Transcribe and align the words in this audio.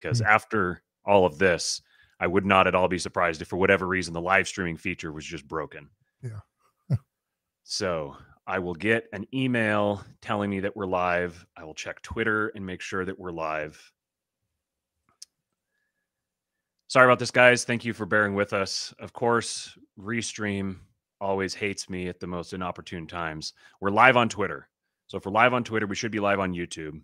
because 0.00 0.20
mm-hmm. 0.20 0.30
after 0.30 0.82
all 1.04 1.26
of 1.26 1.38
this, 1.38 1.82
I 2.18 2.26
would 2.26 2.46
not 2.46 2.66
at 2.66 2.74
all 2.74 2.88
be 2.88 2.98
surprised 2.98 3.42
if, 3.42 3.48
for 3.48 3.56
whatever 3.56 3.86
reason, 3.86 4.14
the 4.14 4.20
live 4.20 4.48
streaming 4.48 4.76
feature 4.76 5.12
was 5.12 5.24
just 5.24 5.46
broken. 5.46 5.88
Yeah. 6.22 6.96
so 7.64 8.16
I 8.46 8.58
will 8.58 8.74
get 8.74 9.06
an 9.12 9.26
email 9.34 10.04
telling 10.22 10.50
me 10.50 10.60
that 10.60 10.76
we're 10.76 10.86
live. 10.86 11.44
I 11.56 11.64
will 11.64 11.74
check 11.74 12.00
Twitter 12.02 12.48
and 12.54 12.64
make 12.64 12.80
sure 12.80 13.04
that 13.04 13.18
we're 13.18 13.32
live. 13.32 13.92
Sorry 16.88 17.04
about 17.04 17.18
this, 17.18 17.32
guys. 17.32 17.64
Thank 17.64 17.84
you 17.84 17.92
for 17.92 18.06
bearing 18.06 18.34
with 18.34 18.52
us. 18.52 18.94
Of 19.00 19.12
course, 19.12 19.76
Restream 19.98 20.76
always 21.20 21.54
hates 21.54 21.90
me 21.90 22.08
at 22.08 22.20
the 22.20 22.26
most 22.26 22.52
inopportune 22.52 23.06
times. 23.06 23.52
We're 23.80 23.90
live 23.90 24.16
on 24.16 24.28
Twitter. 24.28 24.68
So 25.08 25.18
if 25.18 25.26
we're 25.26 25.32
live 25.32 25.52
on 25.52 25.64
Twitter, 25.64 25.86
we 25.86 25.96
should 25.96 26.12
be 26.12 26.20
live 26.20 26.40
on 26.40 26.52
YouTube. 26.52 27.00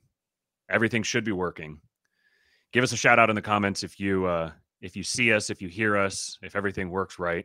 Everything 0.70 1.02
should 1.02 1.24
be 1.24 1.32
working. 1.32 1.80
Give 2.72 2.82
us 2.82 2.92
a 2.92 2.96
shout 2.96 3.18
out 3.18 3.28
in 3.28 3.36
the 3.36 3.42
comments 3.42 3.82
if 3.82 4.00
you 4.00 4.24
uh, 4.24 4.50
if 4.80 4.96
you 4.96 5.02
see 5.02 5.32
us, 5.32 5.50
if 5.50 5.60
you 5.60 5.68
hear 5.68 5.94
us, 5.96 6.38
if 6.42 6.56
everything 6.56 6.88
works 6.88 7.18
right. 7.18 7.44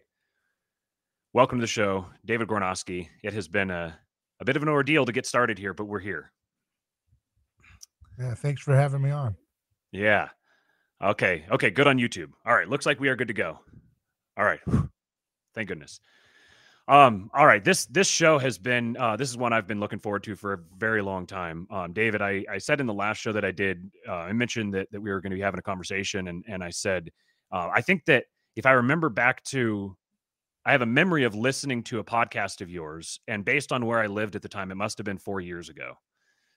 Welcome 1.33 1.57
to 1.57 1.61
the 1.61 1.67
show, 1.67 2.05
David 2.25 2.47
Gornoski. 2.47 3.09
It 3.23 3.33
has 3.33 3.49
been 3.49 3.69
a, 3.69 3.99
a 4.39 4.45
bit 4.45 4.55
of 4.55 4.63
an 4.63 4.69
ordeal 4.69 5.05
to 5.05 5.11
get 5.11 5.25
started 5.25 5.57
here, 5.59 5.73
but 5.73 5.83
we're 5.83 5.99
here. 5.99 6.31
Yeah, 8.17 8.35
thanks 8.35 8.61
for 8.61 8.73
having 8.73 9.01
me 9.01 9.11
on. 9.11 9.35
Yeah. 9.91 10.29
Okay. 11.03 11.45
Okay. 11.51 11.71
Good 11.71 11.87
on 11.87 11.97
YouTube. 11.97 12.31
All 12.45 12.55
right. 12.55 12.67
Looks 12.67 12.85
like 12.85 12.99
we 12.99 13.09
are 13.09 13.17
good 13.17 13.27
to 13.27 13.33
go. 13.33 13.59
All 14.37 14.45
right. 14.45 14.61
Thank 15.53 15.67
goodness. 15.67 15.99
Um, 16.87 17.29
all 17.33 17.45
right. 17.45 17.63
This 17.63 17.85
this 17.87 18.07
show 18.07 18.37
has 18.39 18.57
been 18.57 18.95
uh, 18.97 19.17
this 19.17 19.29
is 19.29 19.35
one 19.37 19.51
I've 19.51 19.67
been 19.67 19.79
looking 19.79 19.99
forward 19.99 20.23
to 20.23 20.35
for 20.35 20.53
a 20.53 20.59
very 20.77 21.01
long 21.01 21.25
time. 21.25 21.67
Um, 21.69 21.91
David, 21.91 22.21
I, 22.21 22.45
I 22.49 22.59
said 22.59 22.79
in 22.79 22.87
the 22.87 22.93
last 22.93 23.17
show 23.17 23.33
that 23.33 23.43
I 23.43 23.51
did, 23.51 23.91
uh, 24.07 24.13
I 24.13 24.31
mentioned 24.31 24.73
that 24.73 24.89
that 24.91 25.01
we 25.01 25.09
were 25.11 25.19
going 25.19 25.31
to 25.31 25.35
be 25.35 25.41
having 25.41 25.59
a 25.59 25.63
conversation, 25.63 26.29
and 26.29 26.45
and 26.47 26.63
I 26.63 26.69
said 26.69 27.11
uh, 27.51 27.69
I 27.73 27.81
think 27.81 28.05
that 28.05 28.25
if 28.55 28.65
I 28.65 28.71
remember 28.71 29.09
back 29.09 29.43
to, 29.45 29.97
I 30.65 30.71
have 30.71 30.81
a 30.81 30.85
memory 30.85 31.25
of 31.25 31.35
listening 31.35 31.83
to 31.83 31.99
a 31.99 32.03
podcast 32.05 32.61
of 32.61 32.69
yours, 32.69 33.19
and 33.27 33.43
based 33.43 33.73
on 33.73 33.85
where 33.85 33.99
I 33.99 34.07
lived 34.07 34.37
at 34.37 34.41
the 34.41 34.49
time, 34.49 34.71
it 34.71 34.75
must 34.75 34.97
have 34.97 35.05
been 35.05 35.17
four 35.17 35.41
years 35.41 35.67
ago. 35.69 35.93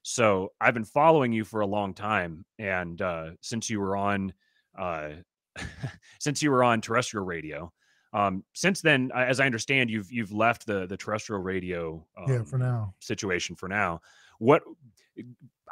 So 0.03 0.53
I've 0.61 0.75
been 0.75 0.85
following 0.85 1.33
you 1.33 1.45
for 1.45 1.61
a 1.61 1.67
long 1.67 1.93
time, 1.93 2.45
and 2.59 3.03
uh, 3.03 3.31
since 3.41 3.69
you 3.69 3.81
were 3.81 3.97
on, 3.97 4.33
uh, 4.79 5.11
since 6.21 6.41
you 6.43 6.53
were 6.53 6.63
on 6.63 6.81
terrestrial 6.81 7.27
radio, 7.27 7.73
um, 8.13 8.45
since 8.55 8.81
then, 8.81 9.11
as 9.15 9.39
I 9.41 9.47
understand, 9.47 9.91
you've 9.91 10.11
you've 10.11 10.33
left 10.33 10.67
the 10.67 10.87
the 10.87 10.97
terrestrial 10.97 11.43
radio 11.43 12.05
um, 12.17 12.33
yeah 12.33 12.43
for 12.43 12.59
now 12.59 12.95
situation 13.01 13.55
for 13.57 13.69
now. 13.69 14.01
What 14.39 14.63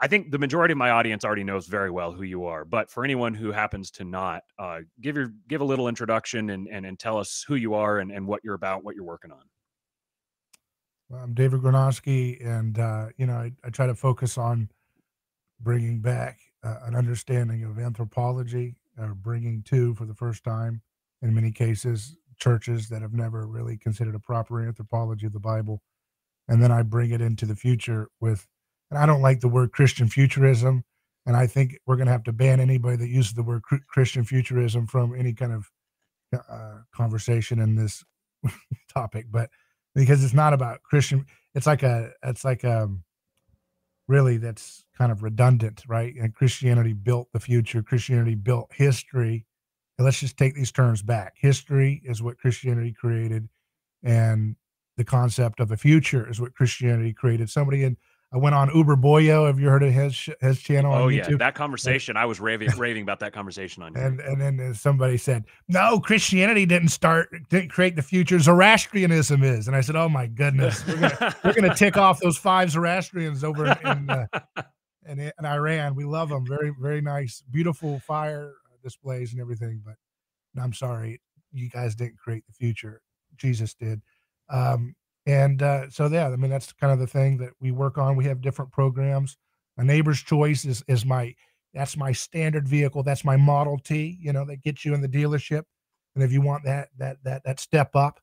I 0.01 0.07
think 0.07 0.31
the 0.31 0.39
majority 0.39 0.73
of 0.73 0.79
my 0.79 0.91
audience 0.91 1.25
already 1.25 1.43
knows 1.43 1.67
very 1.67 1.91
well 1.91 2.13
who 2.13 2.23
you 2.23 2.45
are, 2.45 2.65
but 2.65 2.91
for 2.91 3.05
anyone 3.05 3.35
who 3.35 3.51
happens 3.51 3.91
to 3.93 4.05
not, 4.05 4.45
uh, 4.59 4.81
give 5.01 5.17
your 5.17 5.33
give 5.49 5.61
a 5.61 5.65
little 5.65 5.89
introduction 5.89 6.51
and, 6.51 6.69
and 6.69 6.87
and 6.87 6.99
tell 6.99 7.19
us 7.19 7.45
who 7.47 7.57
you 7.57 7.75
are 7.75 7.99
and, 7.99 8.13
and 8.13 8.27
what 8.27 8.45
you're 8.45 8.55
about, 8.55 8.85
what 8.85 8.95
you're 8.95 9.05
working 9.05 9.33
on. 9.33 9.43
Well, 11.09 11.23
I'm 11.23 11.35
David 11.35 11.63
Gornoski, 11.63 12.45
and 12.47 12.79
uh, 12.79 13.07
you 13.17 13.27
know 13.27 13.35
I, 13.35 13.53
I, 13.65 13.71
try 13.71 13.87
to 13.87 13.95
focus 13.95 14.39
on 14.39 14.71
bringing 15.61 16.01
back 16.01 16.39
uh, 16.63 16.77
an 16.85 16.95
understanding 16.95 17.65
of 17.65 17.79
anthropology, 17.81 18.77
or 18.99 19.15
bringing 19.15 19.63
to 19.65 19.95
for 19.95 20.05
the 20.05 20.15
first 20.15 20.45
time, 20.45 20.83
in 21.23 21.35
many 21.35 21.51
cases, 21.51 22.17
churches 22.39 22.89
that 22.89 23.03
have 23.03 23.13
never 23.13 23.47
really 23.47 23.77
considered 23.77 24.15
a 24.15 24.21
proper 24.21 24.67
anthropology 24.67 25.27
of 25.27 25.33
the 25.33 25.41
Bible, 25.41 25.83
and 26.49 26.63
then 26.63 26.73
I 26.73 26.83
bring 26.83 27.11
it 27.11 27.21
into 27.21 27.47
the 27.47 27.57
future 27.57 28.09
with, 28.21 28.47
and 28.91 28.99
I 28.99 29.07
don't 29.07 29.23
like 29.23 29.41
the 29.41 29.49
word 29.49 29.73
Christian 29.73 30.09
futurism, 30.09 30.85
and 31.27 31.37
I 31.37 31.47
think 31.47 31.79
we're 31.87 31.97
going 31.97 32.07
to 32.07 32.13
have 32.13 32.25
to 32.25 32.33
ban 32.33 32.61
anybody 32.61 32.97
that 32.97 33.09
uses 33.09 33.35
the 33.35 33.43
word 33.43 33.63
Christian 33.89 34.25
futurism 34.25 34.87
from 34.87 35.15
any 35.15 35.35
kind 35.35 35.53
of 35.53 35.71
uh, 36.33 36.79
conversation 36.95 37.59
in 37.59 37.77
this 37.77 38.05
topic, 38.95 39.27
but 39.31 39.51
because 39.95 40.23
it's 40.23 40.35
not 40.35 40.53
about 40.53 40.83
Christian. 40.83 41.27
It's 41.55 41.67
like 41.67 41.83
a, 41.83 42.13
it's 42.23 42.45
like 42.45 42.65
a, 42.65 42.85
um, 42.85 43.03
really 44.09 44.39
that's 44.39 44.85
kind 44.97 45.13
of 45.13 45.23
redundant, 45.23 45.85
right? 45.87 46.15
And 46.15 46.35
Christianity 46.35 46.95
built 46.95 47.29
the 47.33 47.41
future. 47.41 47.83
Christianity 47.83 48.35
built 48.35 48.71
history. 48.75 49.45
And 49.99 50.05
let's 50.05 50.21
just 50.21 50.37
take 50.37 50.55
these 50.55 50.73
terms 50.73 51.03
back. 51.03 51.35
History 51.37 52.01
is 52.05 52.23
what 52.23 52.39
Christianity 52.39 52.93
created, 52.93 53.49
and 54.03 54.57
the 54.97 55.05
concept 55.05 55.61
of 55.61 55.69
the 55.69 55.77
future 55.77 56.29
is 56.29 56.41
what 56.41 56.55
Christianity 56.55 57.13
created. 57.13 57.51
Somebody 57.51 57.85
in 57.85 57.97
I 58.31 58.37
went 58.37 58.55
on 58.55 58.69
Uberboyo. 58.69 59.47
Have 59.47 59.59
you 59.59 59.69
heard 59.71 59.83
of 59.83 59.93
his 59.93 60.29
his 60.41 60.61
channel? 60.61 60.93
Oh 60.95 61.09
yeah, 61.09 61.27
that 61.39 61.55
conversation. 61.55 62.17
I 62.17 62.27
was 62.27 62.41
raving 62.41 62.69
raving 62.77 63.03
about 63.03 63.21
that 63.21 63.33
conversation 63.33 63.83
on. 63.83 63.97
And 63.97 64.21
and 64.21 64.41
then 64.41 64.75
somebody 64.75 65.17
said, 65.17 65.45
"No, 65.67 65.99
Christianity 65.99 66.67
didn't 66.67 66.89
start, 66.89 67.31
didn't 67.49 67.71
create 67.71 67.97
the 67.97 68.03
future. 68.03 68.39
Zoroastrianism 68.39 69.43
is." 69.43 69.67
And 69.67 69.75
I 69.75 69.81
said, 69.81 69.97
"Oh 69.97 70.11
my 70.11 70.27
goodness, 70.27 70.87
we're 70.87 70.97
gonna, 70.97 71.37
we're 71.43 71.55
gonna 71.55 71.75
tick 71.75 71.97
off 71.97 72.21
those 72.21 72.37
five 72.37 72.71
Zoroastrians 72.71 73.45
over 73.45 73.67
in 73.67 73.89
in, 73.89 74.11
uh, 74.11 74.27
in, 75.09 75.21
in 75.21 75.47
Iran. 75.47 75.95
We 75.95 76.05
love 76.05 76.29
them. 76.29 76.45
Very 76.47 76.75
very 76.79 77.01
nice, 77.01 77.43
beautiful 77.51 77.99
fire 78.01 78.53
displays 78.83 79.33
and 79.33 79.41
everything. 79.41 79.83
But 79.85 79.95
I'm 80.61 80.73
sorry, 80.73 81.21
you 81.53 81.69
guys 81.69 81.95
didn't 81.95 82.19
create 82.19 82.45
the 82.47 82.53
future. 82.53 83.03
Jesus 83.37 83.75
did." 83.75 84.03
Um, 84.51 84.95
and 85.27 85.63
uh, 85.63 85.91
so, 85.91 86.07
yeah, 86.07 86.29
I 86.29 86.37
mean, 86.37 86.51
that's 86.51 86.73
kind 86.73 86.93
of 86.93 86.99
the 86.99 87.07
thing 87.07 87.37
that 87.39 87.51
we 87.61 87.71
work 87.71 87.99
on. 87.99 88.17
We 88.17 88.25
have 88.25 88.41
different 88.41 88.73
programs. 88.73 89.37
A 89.77 89.85
neighbor's 89.85 90.23
choice 90.23 90.65
is 90.65 90.83
is 90.89 91.05
my 91.05 91.35
that's 91.75 91.97
my 91.97 92.13
standard 92.13 92.67
vehicle. 92.67 93.03
That's 93.03 93.25
my 93.25 93.37
Model 93.37 93.79
T. 93.79 94.19
You 94.21 94.33
know, 94.33 94.45
that 94.47 94.63
gets 94.63 94.85
you 94.85 94.95
in 94.95 95.03
the 95.03 95.09
dealership. 95.09 95.65
And 96.15 96.25
if 96.25 96.33
you 96.33 96.41
want 96.41 96.65
that 96.65 96.89
that 96.97 97.19
that 97.25 97.45
that 97.45 97.61
step 97.61 97.95
up, 97.95 98.21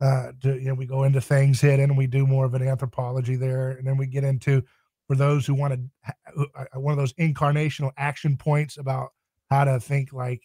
uh, 0.00 0.32
to, 0.42 0.58
you 0.58 0.68
know, 0.68 0.74
we 0.74 0.86
go 0.86 1.04
into 1.04 1.20
things 1.20 1.60
hidden 1.60 1.90
and 1.90 1.96
we 1.96 2.06
do 2.06 2.26
more 2.26 2.44
of 2.44 2.54
an 2.54 2.66
anthropology 2.66 3.36
there, 3.36 3.70
and 3.70 3.86
then 3.86 3.96
we 3.96 4.06
get 4.06 4.24
into 4.24 4.62
for 5.06 5.14
those 5.14 5.46
who 5.46 5.54
want 5.54 5.74
to 5.74 6.44
uh, 6.56 6.64
one 6.74 6.92
of 6.92 6.98
those 6.98 7.12
incarnational 7.14 7.92
action 7.96 8.36
points 8.36 8.76
about 8.76 9.10
how 9.50 9.64
to 9.64 9.80
think 9.80 10.12
like 10.12 10.42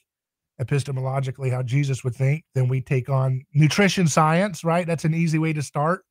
epistemologically 0.62 1.52
how 1.52 1.62
Jesus 1.62 2.04
would 2.04 2.16
think. 2.16 2.44
Then 2.54 2.68
we 2.68 2.82
take 2.82 3.10
on 3.10 3.44
nutrition 3.54 4.08
science, 4.08 4.64
right? 4.64 4.88
That's 4.88 5.06
an 5.06 5.14
easy 5.14 5.38
way 5.38 5.54
to 5.54 5.62
start 5.62 6.06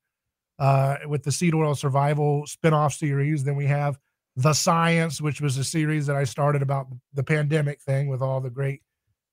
uh, 0.58 0.96
with 1.06 1.22
the 1.22 1.32
seed 1.32 1.54
oil 1.54 1.74
survival 1.74 2.44
spinoff 2.46 2.96
series. 2.96 3.44
Then 3.44 3.56
we 3.56 3.66
have 3.66 3.98
the 4.36 4.52
science, 4.52 5.20
which 5.20 5.40
was 5.40 5.56
a 5.56 5.64
series 5.64 6.06
that 6.06 6.16
I 6.16 6.24
started 6.24 6.62
about 6.62 6.88
the 7.12 7.22
pandemic 7.22 7.80
thing 7.80 8.08
with 8.08 8.20
all 8.20 8.40
the 8.40 8.50
great 8.50 8.82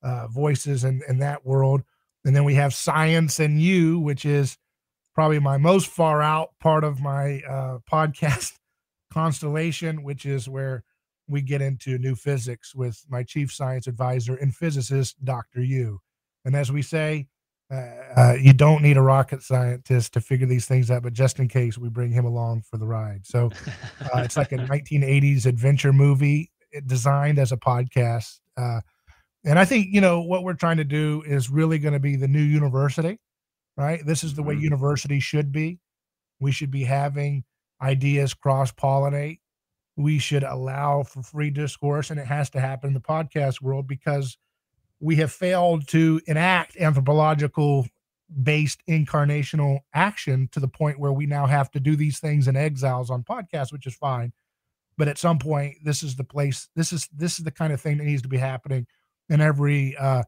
uh, 0.03 0.27
voices 0.27 0.83
in, 0.83 1.01
in 1.07 1.19
that 1.19 1.45
world. 1.45 1.81
And 2.23 2.35
then 2.35 2.44
we 2.44 2.55
have 2.55 2.73
science 2.73 3.39
and 3.39 3.59
you, 3.59 4.00
which 4.00 4.25
is 4.25 4.57
probably 5.13 5.39
my 5.39 5.57
most 5.57 5.88
far 5.88 6.21
out 6.21 6.51
part 6.59 6.83
of 6.83 7.01
my 7.01 7.41
uh, 7.41 7.79
podcast 7.91 8.53
constellation, 9.11 10.03
which 10.03 10.25
is 10.25 10.47
where 10.47 10.83
we 11.31 11.42
get 11.42 11.62
into 11.62 11.97
new 11.97 12.14
physics 12.14 12.75
with 12.75 13.03
my 13.09 13.24
chief 13.24 13.52
science 13.52 13.88
advisor 13.88 14.36
and 14.36 14.53
physicist, 14.53 15.24
Dr. 15.24 15.62
Yu. 15.62 16.00
And 16.44 16.56
as 16.56 16.72
we 16.72 16.81
say, 16.81 17.28
uh, 17.72 17.86
uh, 18.18 18.34
you 18.40 18.52
don't 18.52 18.84
need 18.84 18.97
a 18.97 19.02
rocket 19.02 19.42
scientist 19.42 20.14
to 20.14 20.22
figure 20.22 20.46
these 20.46 20.66
things 20.66 20.92
out, 20.92 21.03
but 21.03 21.14
just 21.14 21.40
in 21.40 21.47
case, 21.47 21.78
we 21.78 21.88
bring 21.88 22.12
him 22.12 22.25
along 22.25 22.64
for 22.69 22.78
the 22.78 22.86
ride. 22.86 23.25
So 23.25 23.50
uh, 24.02 24.19
it's 24.19 24.36
like 24.36 24.52
a 24.52 24.58
1980s 24.58 25.46
adventure 25.46 25.94
movie 25.94 26.52
eh, 26.74 26.81
designed 26.86 27.40
as 27.40 27.53
a 27.53 27.58
podcast. 27.58 28.40
Uh, 28.58 28.81
and 29.46 29.58
I 29.58 29.63
think, 29.66 29.88
you 29.90 30.02
know, 30.02 30.22
what 30.22 30.44
we're 30.44 30.53
trying 30.53 30.78
to 30.78 30.84
do 30.84 31.24
is 31.25 31.50
really 31.50 31.80
going 31.80 31.94
to 31.94 32.00
be 32.00 32.18
the 32.18 32.28
new 32.28 32.42
university, 32.42 33.18
right? 33.78 34.06
This 34.06 34.24
is 34.24 34.34
the 34.34 34.44
way 34.44 34.56
mm-hmm. 34.56 34.66
university 34.66 35.22
should 35.22 35.52
be. 35.52 35.80
We 36.42 36.52
should 36.52 36.72
be 36.72 36.84
having 36.84 37.46
ideas 37.81 38.34
cross 38.34 38.72
pollinate 38.72 39.40
we 40.01 40.19
should 40.19 40.44
allow 40.44 41.03
for 41.03 41.22
free 41.22 41.50
discourse 41.50 42.09
and 42.09 42.19
it 42.19 42.28
has 42.28 42.50
to 42.50 42.59
happen 42.59 42.89
in 42.89 42.94
the 42.94 43.00
podcast 43.00 43.62
world 43.62 43.88
because 43.88 44.38
we 45.00 45.15
have 45.15 45.31
failed 45.31 45.88
to 45.88 46.21
enact 46.27 46.77
anthropological 46.77 47.88
based 48.44 48.81
incarnational 48.88 49.80
action 49.94 50.48
to 50.51 50.59
the 50.59 50.68
point 50.68 51.00
where 51.00 51.12
we 51.12 51.25
now 51.25 51.45
have 51.45 51.69
to 51.71 51.80
do 51.80 51.95
these 51.95 52.19
things 52.19 52.48
in 52.48 52.56
exiles 52.56 53.09
on 53.09 53.24
podcasts 53.24 53.74
which 53.74 53.88
is 53.88 53.95
fine. 53.95 54.31
But 54.98 55.07
at 55.07 55.18
some 55.18 55.39
point 55.39 55.77
this 55.83 56.03
is 56.03 56.15
the 56.15 56.24
place 56.24 56.69
this 56.75 56.94
is 56.94 57.09
this 57.13 57.39
is 57.39 57.45
the 57.45 57.51
kind 57.51 57.74
of 57.74 57.81
thing 57.81 57.98
that 57.98 58.06
needs 58.06 58.21
to 58.21 58.30
be 58.30 58.38
happening 58.38 58.88
in 59.30 59.42
every 59.42 59.98
uh, 59.98 60.24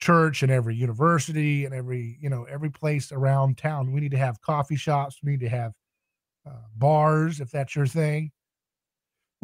church 0.00 0.42
and 0.42 0.50
every 0.50 0.74
university 0.74 1.64
and 1.64 1.74
every 1.74 2.18
you 2.20 2.28
know 2.28 2.44
every 2.44 2.70
place 2.70 3.12
around 3.12 3.58
town. 3.58 3.92
We 3.92 4.00
need 4.00 4.12
to 4.12 4.18
have 4.18 4.40
coffee 4.40 4.76
shops. 4.76 5.20
We 5.22 5.32
need 5.32 5.40
to 5.40 5.48
have 5.48 5.72
uh, 6.46 6.62
bars 6.76 7.40
if 7.40 7.50
that's 7.50 7.76
your 7.76 7.86
thing 7.86 8.32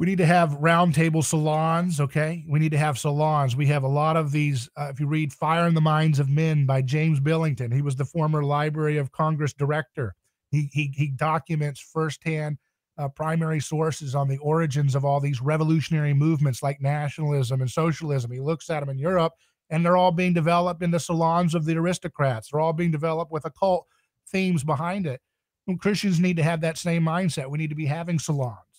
we 0.00 0.06
need 0.06 0.17
to 0.17 0.25
have 0.25 0.52
roundtable 0.61 1.23
salons. 1.23 2.00
Okay. 2.00 2.43
We 2.49 2.58
need 2.58 2.73
to 2.73 2.79
have 2.79 2.99
salons. 2.99 3.55
We 3.55 3.67
have 3.67 3.82
a 3.82 3.88
lot 3.88 4.17
of 4.17 4.32
these. 4.32 4.67
Uh, 4.75 4.88
if 4.91 4.99
you 4.99 5.06
read 5.06 5.31
Fire 5.31 5.67
in 5.67 5.75
the 5.75 5.82
Minds 5.82 6.19
of 6.19 6.31
Men 6.31 6.64
by 6.64 6.81
James 6.81 7.20
Billington, 7.20 7.70
he 7.70 7.82
was 7.82 7.97
the 7.97 8.06
former 8.06 8.43
Library 8.43 8.97
of 8.97 9.12
Congress 9.12 9.52
director. 9.52 10.14
He, 10.50 10.70
he, 10.73 10.91
he 10.97 11.08
documents 11.08 11.81
firsthand 11.81 12.56
uh, 12.97 13.08
primary 13.08 13.61
sources 13.61 14.14
on 14.14 14.26
the 14.26 14.38
origins 14.38 14.94
of 14.94 15.05
all 15.05 15.20
these 15.20 15.43
revolutionary 15.43 16.14
movements 16.14 16.62
like 16.62 16.81
nationalism 16.81 17.61
and 17.61 17.70
socialism. 17.70 18.31
He 18.31 18.41
looks 18.41 18.70
at 18.70 18.81
them 18.81 18.88
in 18.88 18.99
Europe, 18.99 19.35
and 19.69 19.85
they're 19.85 19.99
all 19.99 20.12
being 20.12 20.32
developed 20.32 20.82
in 20.82 20.91
the 20.91 20.99
salons 20.99 21.55
of 21.55 21.67
the 21.67 21.76
aristocrats. 21.76 22.49
They're 22.49 22.61
all 22.61 22.73
being 22.73 22.91
developed 22.91 23.32
with 23.32 23.44
occult 23.44 23.87
themes 24.29 24.64
behind 24.64 25.06
it. 25.06 25.20
And 25.67 25.79
Christians 25.79 26.19
need 26.19 26.38
to 26.38 26.43
have 26.43 26.62
that 26.62 26.79
same 26.79 27.05
mindset. 27.05 27.50
We 27.50 27.58
need 27.58 27.69
to 27.69 27.76
be 27.76 27.85
having 27.85 28.19
salons. 28.19 28.69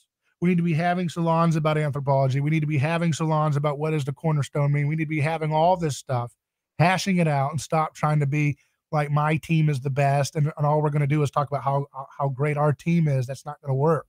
We 0.42 0.50
need 0.50 0.58
to 0.58 0.64
be 0.64 0.74
having 0.74 1.08
salons 1.08 1.56
about 1.56 1.78
anthropology. 1.78 2.40
We 2.40 2.50
need 2.50 2.62
to 2.62 2.68
be 2.68 2.80
having 2.80 3.14
salons 3.14 3.56
about 3.56 3.78
what 3.78 3.92
does 3.92 4.06
the 4.06 4.14
cornerstone 4.14 4.72
mean. 4.72 4.88
We 4.88 4.96
need 4.96 5.06
to 5.06 5.10
be 5.10 5.22
having 5.22 5.54
all 5.54 5.78
this 5.78 5.98
stuff, 5.98 6.34
hashing 6.80 7.18
it 7.18 7.28
out, 7.28 7.52
and 7.52 7.62
stop 7.62 7.94
trying 7.94 8.20
to 8.22 8.26
be 8.26 8.58
like 8.92 9.12
my 9.12 9.38
team 9.38 9.70
is 9.70 9.80
the 9.80 9.90
best, 9.90 10.36
and, 10.36 10.52
and 10.58 10.66
all 10.66 10.82
we're 10.82 10.90
going 10.90 11.02
to 11.02 11.08
do 11.08 11.24
is 11.24 11.32
talk 11.32 11.48
about 11.50 11.64
how 11.64 11.86
how 12.18 12.30
great 12.30 12.58
our 12.58 12.74
team 12.74 13.08
is. 13.08 13.28
That's 13.28 13.46
not 13.46 13.62
going 13.62 13.70
to 13.70 13.76
work. 13.76 14.08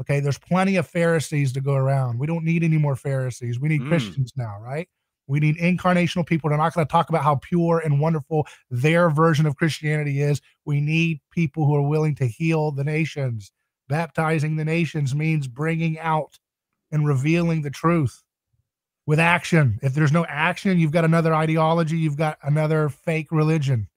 Okay, 0.00 0.20
there's 0.20 0.38
plenty 0.38 0.76
of 0.76 0.86
Pharisees 0.86 1.52
to 1.52 1.60
go 1.60 1.74
around. 1.74 2.18
We 2.18 2.26
don't 2.26 2.44
need 2.44 2.64
any 2.64 2.78
more 2.78 2.96
Pharisees. 2.96 3.60
We 3.60 3.68
need 3.68 3.82
mm. 3.82 3.88
Christians 3.88 4.32
now, 4.36 4.58
right? 4.60 4.88
We 5.26 5.40
need 5.40 5.58
incarnational 5.58 6.26
people. 6.26 6.50
They're 6.50 6.58
not 6.58 6.74
going 6.74 6.86
to 6.86 6.90
talk 6.90 7.08
about 7.08 7.22
how 7.22 7.36
pure 7.36 7.78
and 7.78 8.00
wonderful 8.00 8.46
their 8.70 9.10
version 9.10 9.46
of 9.46 9.56
Christianity 9.56 10.22
is. 10.22 10.40
We 10.64 10.80
need 10.80 11.20
people 11.30 11.66
who 11.66 11.76
are 11.76 11.86
willing 11.86 12.16
to 12.16 12.26
heal 12.26 12.72
the 12.72 12.82
nations. 12.82 13.52
Baptizing 13.90 14.56
the 14.56 14.64
nations 14.64 15.14
means 15.14 15.46
bringing 15.46 15.98
out 15.98 16.38
and 16.90 17.06
revealing 17.06 17.60
the 17.60 17.70
truth 17.70 18.22
with 19.06 19.20
action. 19.20 19.78
If 19.82 19.92
there's 19.94 20.12
no 20.12 20.24
action, 20.26 20.78
you've 20.78 20.92
got 20.92 21.04
another 21.04 21.34
ideology, 21.34 21.98
you've 21.98 22.16
got 22.16 22.38
another 22.42 22.88
fake 22.88 23.30
religion. 23.30 23.88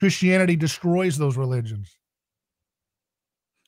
Christianity 0.00 0.56
destroys 0.56 1.16
those 1.16 1.36
religions. 1.36 1.96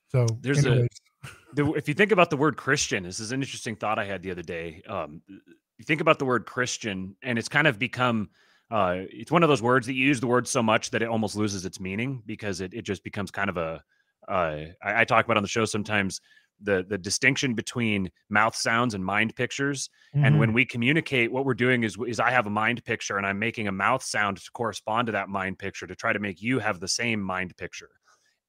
So 0.09 0.27
there's 0.41 0.65
anyways. 0.65 0.89
a 1.25 1.29
the, 1.57 1.73
if 1.73 1.89
you 1.89 1.95
think 1.95 2.13
about 2.13 2.31
the 2.31 2.37
word 2.37 2.57
Christian, 2.57 3.03
this 3.03 3.19
is 3.19 3.33
an 3.33 3.43
interesting 3.43 3.77
thought 3.77 3.99
I 3.99 4.05
had 4.05 4.23
the 4.23 4.31
other 4.31 4.43
day. 4.43 4.83
Um, 4.89 5.23
you 5.29 5.85
think 5.85 6.01
about 6.01 6.19
the 6.19 6.25
word 6.25 6.47
Christian, 6.47 7.17
and 7.23 7.39
it's 7.39 7.49
kind 7.49 7.67
of 7.67 7.79
become 7.79 8.29
uh, 8.71 9.03
it's 9.11 9.31
one 9.31 9.43
of 9.43 9.49
those 9.49 9.63
words 9.63 9.87
that 9.87 9.95
you 9.95 10.07
use 10.07 10.21
the 10.21 10.27
word 10.27 10.47
so 10.47 10.63
much 10.63 10.91
that 10.91 11.03
it 11.03 11.09
almost 11.09 11.37
loses 11.37 11.65
its 11.65 11.81
meaning 11.81 12.23
because 12.27 12.61
it, 12.61 12.75
it 12.75 12.83
just 12.83 13.03
becomes 13.03 13.31
kind 13.31 13.49
of 13.49 13.57
a. 13.57 13.83
Uh, 14.29 14.73
I, 14.83 15.03
I 15.03 15.05
talk 15.05 15.25
about 15.25 15.37
on 15.37 15.43
the 15.43 15.49
show 15.49 15.65
sometimes 15.65 16.21
the 16.61 16.85
the 16.89 16.99
distinction 16.99 17.55
between 17.55 18.11
mouth 18.31 18.55
sounds 18.55 18.95
and 18.95 19.05
mind 19.05 19.35
pictures 19.37 19.91
mm-hmm. 20.15 20.25
and 20.25 20.39
when 20.39 20.49
mm-hmm. 20.51 20.57
we 20.57 20.65
communicate 20.65 21.31
what 21.31 21.45
we're 21.45 21.55
doing 21.55 21.83
is 21.83 21.97
is 22.07 22.21
i 22.21 22.31
have 22.31 22.47
a 22.47 22.51
mind 22.51 22.85
picture 22.85 23.17
and 23.17 23.27
i'm 23.27 23.39
making 23.39 23.69
a 23.69 23.73
mouth 23.73 24.03
sound 24.03 24.37
to 24.39 24.51
correspond 24.53 25.07
to 25.07 25.13
that 25.13 25.29
mind 25.29 25.59
picture 25.59 25.87
to 25.87 25.95
try 25.95 26.13
to 26.13 26.19
make 26.19 26.41
you 26.41 26.59
have 26.59 26.81
the 26.81 26.89
same 26.89 27.21
mind 27.21 27.57
picture 27.57 27.91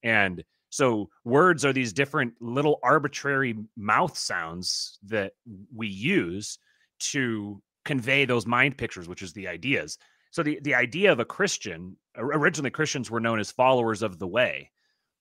and 0.02 0.42
so 0.70 1.08
words 1.24 1.64
are 1.64 1.72
these 1.72 1.92
different 1.92 2.34
little 2.40 2.78
arbitrary 2.82 3.56
mouth 3.76 4.16
sounds 4.16 4.98
that 5.02 5.32
we 5.74 5.88
use 5.88 6.58
to 6.98 7.60
convey 7.84 8.24
those 8.24 8.46
mind 8.46 8.76
pictures 8.76 9.08
which 9.08 9.22
is 9.22 9.32
the 9.32 9.48
ideas 9.48 9.98
so 10.30 10.42
the 10.42 10.58
the 10.62 10.74
idea 10.74 11.12
of 11.12 11.20
a 11.20 11.24
christian 11.24 11.96
originally 12.16 12.70
christians 12.70 13.10
were 13.10 13.20
known 13.20 13.38
as 13.38 13.50
followers 13.50 14.02
of 14.02 14.18
the 14.18 14.26
way 14.26 14.70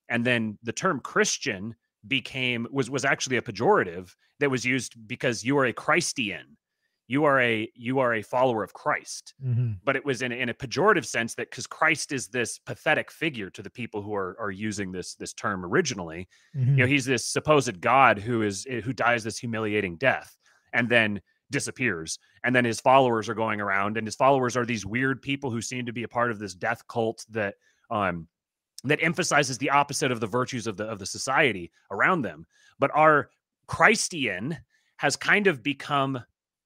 and 0.10 0.26
then 0.26 0.58
the 0.64 0.72
term 0.72 1.00
christian 1.00 1.76
became 2.08 2.68
was 2.72 2.90
was 2.90 3.06
actually 3.06 3.38
a 3.38 3.42
pejorative 3.42 4.14
that 4.40 4.52
was 4.52 4.66
used 4.66 4.96
because 5.08 5.44
you 5.44 5.58
are 5.58 5.66
a 5.66 5.74
Christian. 5.74 6.58
You 7.10 7.24
are 7.24 7.40
a 7.40 7.70
you 7.74 8.00
are 8.00 8.16
a 8.16 8.22
follower 8.22 8.64
of 8.64 8.74
Christ. 8.74 9.34
Mm-hmm. 9.44 9.74
But 9.84 9.96
it 9.96 10.06
was 10.06 10.22
in, 10.22 10.32
in 10.32 10.50
a 10.50 10.54
pejorative 10.54 11.06
sense 11.06 11.36
that 11.36 11.50
because 11.50 11.66
Christ 11.66 12.12
is 12.12 12.28
this 12.28 12.60
pathetic 12.60 13.12
figure 13.12 13.50
to 13.52 13.62
the 13.62 13.70
people 13.70 14.02
who 14.02 14.14
are 14.14 14.36
are 14.40 14.52
using 14.52 14.92
this 14.92 15.16
this 15.16 15.34
term 15.34 15.66
originally. 15.66 16.28
Mm-hmm. 16.56 16.72
You 16.72 16.78
know, 16.78 16.86
he's 16.86 17.06
this 17.06 17.26
supposed 17.26 17.80
God 17.80 18.20
who 18.20 18.42
is 18.42 18.68
eh, 18.70 18.82
who 18.82 18.94
dies 18.94 19.24
this 19.24 19.38
humiliating 19.38 19.96
death 19.98 20.36
and 20.74 20.90
then 20.90 21.22
disappears. 21.50 22.20
And 22.44 22.54
then 22.54 22.66
his 22.66 22.82
followers 22.82 23.30
are 23.30 23.34
going 23.34 23.62
around, 23.62 23.98
and 23.98 24.06
his 24.06 24.16
followers 24.16 24.58
are 24.58 24.66
these 24.66 24.86
weird 24.86 25.22
people 25.22 25.50
who 25.50 25.62
seem 25.62 25.86
to 25.86 25.94
be 25.94 26.04
a 26.04 26.10
part 26.10 26.30
of 26.30 26.40
this 26.40 26.54
death 26.54 26.86
cult 26.88 27.26
that 27.30 27.56
um 27.90 28.28
that 28.90 29.04
emphasizes 29.04 29.58
the 29.58 29.70
opposite 29.70 30.12
of 30.12 30.20
the 30.20 30.28
virtues 30.28 30.68
of 30.68 30.78
the 30.78 30.86
of 30.86 31.00
the 31.00 31.06
society 31.06 31.72
around 31.92 32.22
them. 32.22 32.46
But 32.80 32.92
our 32.94 33.30
Christian 33.68 34.58
has 34.98 35.16
kind 35.16 35.48
of 35.48 35.64
become 35.64 36.20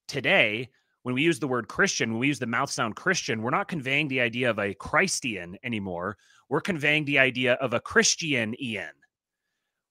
today 0.08 0.70
when 1.02 1.14
we 1.14 1.22
use 1.22 1.40
the 1.40 1.48
word 1.48 1.68
Christian, 1.68 2.10
when 2.10 2.20
we 2.20 2.28
use 2.28 2.38
the 2.38 2.46
mouth 2.46 2.70
sound 2.70 2.96
Christian, 2.96 3.42
we're 3.42 3.50
not 3.50 3.68
conveying 3.68 4.08
the 4.08 4.20
idea 4.20 4.48
of 4.48 4.58
a 4.58 4.74
Christian 4.74 5.56
anymore. 5.64 6.16
We're 6.48 6.60
conveying 6.60 7.04
the 7.04 7.18
idea 7.18 7.54
of 7.54 7.74
a 7.74 7.80
Christian 7.80 8.54
Ian, 8.62 8.92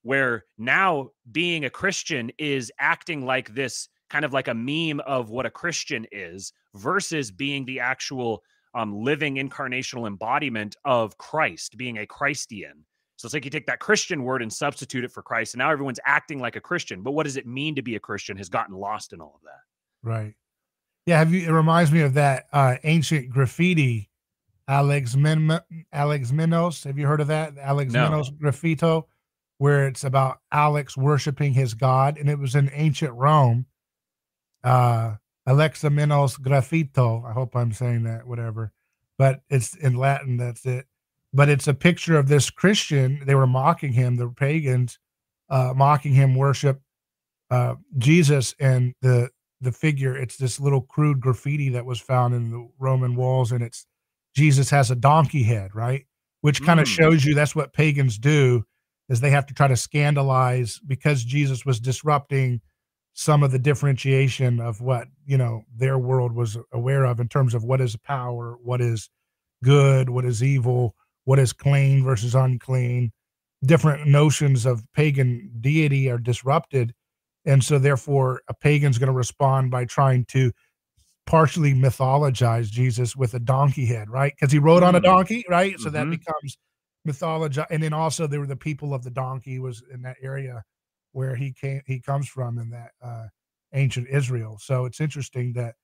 where 0.04 0.46
now 0.58 1.10
being 1.32 1.66
a 1.66 1.70
Christian 1.70 2.32
is 2.38 2.72
acting 2.80 3.26
like 3.26 3.54
this 3.54 3.90
kind 4.10 4.24
of 4.26 4.34
like 4.34 4.48
a 4.48 4.54
meme 4.54 5.00
of 5.02 5.30
what 5.30 5.46
a 5.46 5.52
Christian 5.52 6.06
is 6.12 6.54
versus 6.76 7.32
being 7.32 7.66
the 7.66 7.80
actual 7.80 8.44
um, 8.74 8.94
living 9.04 9.36
incarnational 9.36 10.08
embodiment 10.08 10.76
of 10.86 11.18
Christ, 11.18 11.78
being 11.78 11.98
a 11.98 12.06
Christian. 12.06 12.86
So 13.18 13.28
it's 13.28 13.34
like 13.34 13.46
you 13.46 13.52
take 13.52 13.68
that 13.68 13.80
Christian 13.80 14.24
word 14.24 14.42
and 14.42 14.52
substitute 14.52 15.04
it 15.04 15.12
for 15.12 15.22
Christ, 15.22 15.54
and 15.54 15.60
now 15.60 15.70
everyone's 15.70 16.00
acting 16.06 16.40
like 16.40 16.56
a 16.56 16.62
Christian. 16.62 17.04
But 17.04 17.12
what 17.12 17.24
does 17.24 17.38
it 17.38 17.46
mean 17.46 17.76
to 17.76 17.82
be 17.82 17.96
a 17.96 18.00
Christian 18.00 18.36
has 18.38 18.50
gotten 18.50 18.76
lost 18.76 19.14
in 19.14 19.22
all 19.22 19.36
of 19.36 19.42
that. 19.44 20.10
Right. 20.10 20.34
Yeah. 21.06 21.20
Have 21.20 21.32
you? 21.34 21.48
It 21.48 21.52
reminds 21.52 21.92
me 21.92 22.02
of 22.02 22.16
that 22.16 22.48
uh, 22.52 22.78
ancient 22.84 23.30
graffiti, 23.30 24.10
Alex 24.68 25.16
Men 25.16 25.60
Alex 25.92 26.32
Minos. 26.32 26.84
Have 26.84 26.98
you 26.98 27.06
heard 27.06 27.22
of 27.22 27.28
that? 27.28 27.58
Alex 27.60 27.94
no. 27.94 28.10
Minos 28.10 28.32
graffito, 28.32 29.06
where 29.58 29.88
it's 29.88 30.04
about 30.04 30.40
Alex 30.52 30.98
worshiping 30.98 31.54
his 31.54 31.76
god, 31.76 32.18
and 32.18 32.30
it 32.30 32.40
was 32.40 32.56
in 32.56 32.72
ancient 32.74 33.14
Rome. 33.14 33.68
Uh, 34.64 35.16
Alexamenos 35.48 36.40
Graffito. 36.40 37.26
I 37.26 37.34
hope 37.34 37.56
I'm 37.56 37.72
saying 37.72 38.04
that, 38.04 38.28
whatever. 38.28 38.72
But 39.18 39.42
it's 39.50 39.76
in 39.76 39.96
Latin, 39.96 40.38
that's 40.38 40.66
it. 40.66 40.86
But 41.34 41.50
it's 41.50 41.68
a 41.68 41.74
picture 41.74 42.18
of 42.18 42.28
this 42.28 42.50
Christian. 42.50 43.22
They 43.26 43.36
were 43.36 43.48
mocking 43.48 43.94
him, 43.94 44.18
the 44.18 44.30
pagans, 44.30 45.00
uh, 45.50 45.74
mocking 45.76 46.14
him, 46.14 46.36
worship 46.36 46.82
uh, 47.52 47.76
Jesus 47.98 48.56
and 48.60 48.96
the 49.02 49.30
the 49.60 49.72
figure. 49.72 50.16
It's 50.18 50.38
this 50.38 50.60
little 50.60 50.82
crude 50.82 51.20
graffiti 51.20 51.70
that 51.70 51.86
was 51.86 52.00
found 52.00 52.34
in 52.34 52.50
the 52.50 52.68
Roman 52.80 53.16
walls, 53.16 53.52
and 53.52 53.62
it's 53.62 53.86
Jesus 54.36 54.70
has 54.72 54.90
a 54.90 54.96
donkey 54.96 55.44
head, 55.44 55.76
right? 55.76 56.06
Which 56.40 56.64
kind 56.64 56.80
of 56.80 56.88
mm. 56.88 56.96
shows 56.96 57.24
you 57.24 57.36
that's 57.36 57.56
what 57.56 57.74
pagans 57.74 58.18
do, 58.18 58.66
is 59.10 59.20
they 59.20 59.30
have 59.30 59.46
to 59.48 59.54
try 59.54 59.68
to 59.68 59.78
scandalize 59.78 60.80
because 60.88 61.24
Jesus 61.24 61.66
was 61.66 61.80
disrupting 61.80 62.62
some 63.14 63.44
of 63.44 63.52
the 63.52 63.60
differentiation 63.60 64.60
of 64.60 64.82
what 64.82 65.08
you 65.26 65.38
know 65.38 65.64
their 65.76 65.98
world 65.98 66.34
was 66.34 66.58
aware 66.72 67.04
of 67.04 67.20
in 67.20 67.28
terms 67.28 67.54
of 67.54 67.64
what 67.64 67.82
is 67.82 67.96
power 67.98 68.58
what 68.64 68.82
is 68.82 69.10
good 69.64 70.10
what 70.10 70.26
is 70.26 70.42
evil 70.42 70.96
what 71.26 71.40
is 71.40 71.54
clean 71.54 72.04
versus 72.04 72.36
unclean 72.36 73.12
different 73.66 74.08
notions 74.08 74.66
of 74.66 74.84
pagan 74.94 75.52
deity 75.60 76.10
are 76.10 76.18
disrupted 76.18 76.94
and 77.46 77.64
so 77.64 77.78
therefore 77.78 78.42
a 78.48 78.54
pagan's 78.54 78.98
going 78.98 79.08
to 79.08 79.14
respond 79.14 79.70
by 79.70 79.86
trying 79.86 80.26
to 80.26 80.52
partially 81.26 81.74
mythologize 81.74 82.68
jesus 82.68 83.16
with 83.16 83.34
a 83.34 83.40
donkey 83.40 83.86
head 83.86 84.10
right 84.10 84.34
because 84.40 84.52
he 84.52 84.60
rode 84.60 84.84
on 84.84 84.96
a 84.96 85.02
mm. 85.02 85.04
donkey 85.04 85.44
right 85.50 85.78
so 85.80 85.90
mm-hmm. 85.90 85.96
that 85.96 86.10
becomes 86.10 86.58
mythology 87.04 87.62
and 87.70 87.84
then 87.84 87.94
also 87.94 88.26
there 88.26 88.40
were 88.40 88.48
the 88.48 88.56
people 88.56 88.94
of 88.94 89.04
the 89.04 89.12
donkey 89.12 89.60
was 89.60 89.84
in 89.94 90.02
that 90.02 90.16
area 90.22 90.64
where 91.12 91.36
he 91.36 91.54
came 91.54 91.82
he 91.86 92.00
comes 92.00 92.28
from 92.28 92.58
in 92.58 92.70
that 92.72 92.92
uh, 93.04 93.28
ancient 93.74 94.08
Israel. 94.10 94.58
So 94.60 94.86
it's 94.86 95.02
interesting 95.02 95.54
that 95.54 95.76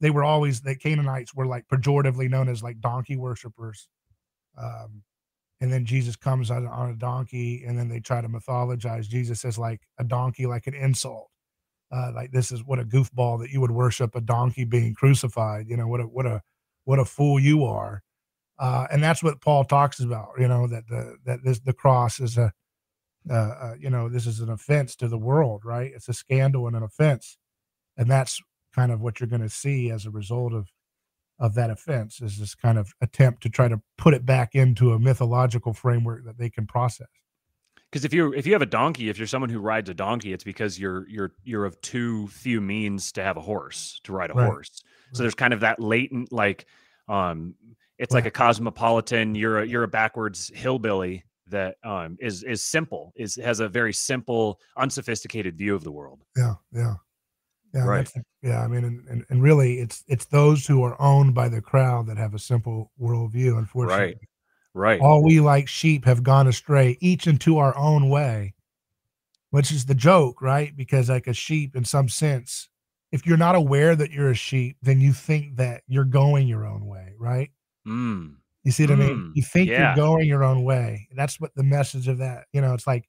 they 0.00 0.10
were 0.10 0.24
always 0.24 0.60
the 0.60 0.76
Canaanites 0.76 1.34
were 1.34 1.46
like 1.46 1.66
pejoratively 1.68 2.28
known 2.28 2.48
as 2.48 2.62
like 2.62 2.80
donkey 2.80 3.16
worshippers. 3.16 3.88
Um, 4.56 5.02
and 5.60 5.72
then 5.72 5.86
Jesus 5.86 6.16
comes 6.16 6.50
on, 6.50 6.66
on 6.66 6.90
a 6.90 6.96
donkey, 6.96 7.64
and 7.66 7.78
then 7.78 7.88
they 7.88 8.00
try 8.00 8.20
to 8.20 8.28
mythologize 8.28 9.08
Jesus 9.08 9.44
as 9.44 9.56
like 9.58 9.80
a 9.98 10.04
donkey, 10.04 10.46
like 10.46 10.66
an 10.66 10.74
insult. 10.74 11.30
Uh, 11.90 12.10
like 12.14 12.32
this 12.32 12.50
is 12.50 12.64
what 12.64 12.80
a 12.80 12.84
goofball 12.84 13.40
that 13.40 13.50
you 13.50 13.60
would 13.60 13.70
worship 13.70 14.14
a 14.14 14.20
donkey 14.20 14.64
being 14.64 14.94
crucified. 14.94 15.66
You 15.68 15.76
know 15.76 15.86
what 15.86 16.00
a 16.00 16.04
what 16.04 16.26
a 16.26 16.42
what 16.84 16.98
a 16.98 17.04
fool 17.04 17.38
you 17.38 17.64
are. 17.64 18.02
Uh, 18.58 18.86
and 18.90 19.02
that's 19.02 19.22
what 19.22 19.40
Paul 19.40 19.64
talks 19.64 20.00
about. 20.00 20.30
You 20.38 20.48
know 20.48 20.66
that 20.66 20.88
the 20.88 21.16
that 21.24 21.44
this 21.44 21.60
the 21.60 21.72
cross 21.72 22.20
is 22.20 22.36
a 22.36 22.52
uh, 23.28 23.32
uh, 23.32 23.74
you 23.78 23.90
know, 23.90 24.08
this 24.08 24.26
is 24.26 24.40
an 24.40 24.50
offense 24.50 24.96
to 24.96 25.08
the 25.08 25.18
world, 25.18 25.62
right? 25.64 25.92
It's 25.94 26.08
a 26.08 26.14
scandal 26.14 26.66
and 26.66 26.76
an 26.76 26.82
offense, 26.82 27.38
and 27.96 28.10
that's 28.10 28.40
kind 28.74 28.92
of 28.92 29.00
what 29.00 29.20
you're 29.20 29.28
going 29.28 29.42
to 29.42 29.48
see 29.48 29.90
as 29.90 30.06
a 30.06 30.10
result 30.10 30.52
of 30.52 30.68
of 31.38 31.54
that 31.54 31.70
offense 31.70 32.20
is 32.20 32.38
this 32.38 32.54
kind 32.54 32.78
of 32.78 32.92
attempt 33.00 33.42
to 33.42 33.48
try 33.48 33.66
to 33.66 33.80
put 33.98 34.14
it 34.14 34.24
back 34.24 34.54
into 34.54 34.92
a 34.92 34.98
mythological 34.98 35.72
framework 35.72 36.24
that 36.24 36.38
they 36.38 36.48
can 36.48 36.66
process. 36.66 37.08
Because 37.90 38.04
if 38.04 38.12
you 38.12 38.32
if 38.32 38.46
you 38.46 38.52
have 38.52 38.62
a 38.62 38.66
donkey, 38.66 39.08
if 39.08 39.18
you're 39.18 39.26
someone 39.26 39.50
who 39.50 39.60
rides 39.60 39.88
a 39.88 39.94
donkey, 39.94 40.32
it's 40.32 40.44
because 40.44 40.78
you're 40.78 41.08
you're 41.08 41.32
you're 41.44 41.64
of 41.64 41.80
too 41.80 42.26
few 42.28 42.60
means 42.60 43.12
to 43.12 43.22
have 43.22 43.36
a 43.36 43.40
horse 43.40 44.00
to 44.04 44.12
ride 44.12 44.30
a 44.30 44.34
right. 44.34 44.46
horse. 44.46 44.70
So 44.74 44.82
right. 44.82 45.24
there's 45.24 45.34
kind 45.34 45.52
of 45.52 45.60
that 45.60 45.80
latent 45.80 46.32
like 46.32 46.66
um 47.08 47.54
it's 47.98 48.12
right. 48.12 48.18
like 48.18 48.26
a 48.26 48.32
cosmopolitan. 48.32 49.36
You're 49.36 49.60
a 49.60 49.66
you're 49.66 49.84
a 49.84 49.88
backwards 49.88 50.50
hillbilly 50.54 51.24
that 51.48 51.76
um, 51.84 52.16
is 52.20 52.42
is 52.42 52.62
simple, 52.62 53.12
is 53.16 53.36
has 53.36 53.60
a 53.60 53.68
very 53.68 53.92
simple, 53.92 54.60
unsophisticated 54.76 55.56
view 55.56 55.74
of 55.74 55.84
the 55.84 55.92
world. 55.92 56.24
Yeah, 56.36 56.54
yeah, 56.72 56.94
yeah. 57.74 57.84
Right. 57.84 58.10
Yeah, 58.42 58.62
I 58.62 58.68
mean, 58.68 58.84
and, 58.84 59.08
and, 59.08 59.24
and 59.30 59.42
really, 59.42 59.80
it's 59.80 60.04
it's 60.08 60.26
those 60.26 60.66
who 60.66 60.82
are 60.84 61.00
owned 61.00 61.34
by 61.34 61.48
the 61.48 61.60
crowd 61.60 62.06
that 62.06 62.16
have 62.16 62.34
a 62.34 62.38
simple 62.38 62.90
worldview. 63.00 63.58
Unfortunately, 63.58 64.16
Right. 64.76 65.00
all 65.00 65.22
we 65.22 65.38
like 65.38 65.68
sheep 65.68 66.04
have 66.04 66.22
gone 66.24 66.48
astray, 66.48 66.98
each 67.00 67.26
into 67.28 67.58
our 67.58 67.76
own 67.78 68.08
way, 68.08 68.54
which 69.50 69.70
is 69.70 69.86
the 69.86 69.94
joke, 69.94 70.42
right? 70.42 70.76
Because 70.76 71.08
like 71.08 71.28
a 71.28 71.32
sheep, 71.32 71.76
in 71.76 71.84
some 71.84 72.08
sense, 72.08 72.68
if 73.12 73.24
you're 73.24 73.36
not 73.36 73.54
aware 73.54 73.94
that 73.94 74.10
you're 74.10 74.30
a 74.30 74.34
sheep, 74.34 74.76
then 74.82 75.00
you 75.00 75.12
think 75.12 75.56
that 75.56 75.84
you're 75.86 76.04
going 76.04 76.48
your 76.48 76.66
own 76.66 76.86
way, 76.86 77.12
right? 77.16 77.50
Mm. 77.86 78.34
You 78.64 78.72
see 78.72 78.84
what 78.84 78.92
I 78.92 78.96
mean? 78.96 79.16
Mm, 79.16 79.32
You 79.34 79.42
think 79.42 79.68
yeah. 79.68 79.94
you're 79.94 79.96
going 80.06 80.26
your 80.26 80.42
own 80.42 80.64
way. 80.64 81.08
That's 81.14 81.38
what 81.38 81.54
the 81.54 81.62
message 81.62 82.08
of 82.08 82.18
that, 82.18 82.46
you 82.52 82.60
know, 82.60 82.74
it's 82.74 82.86
like 82.86 83.08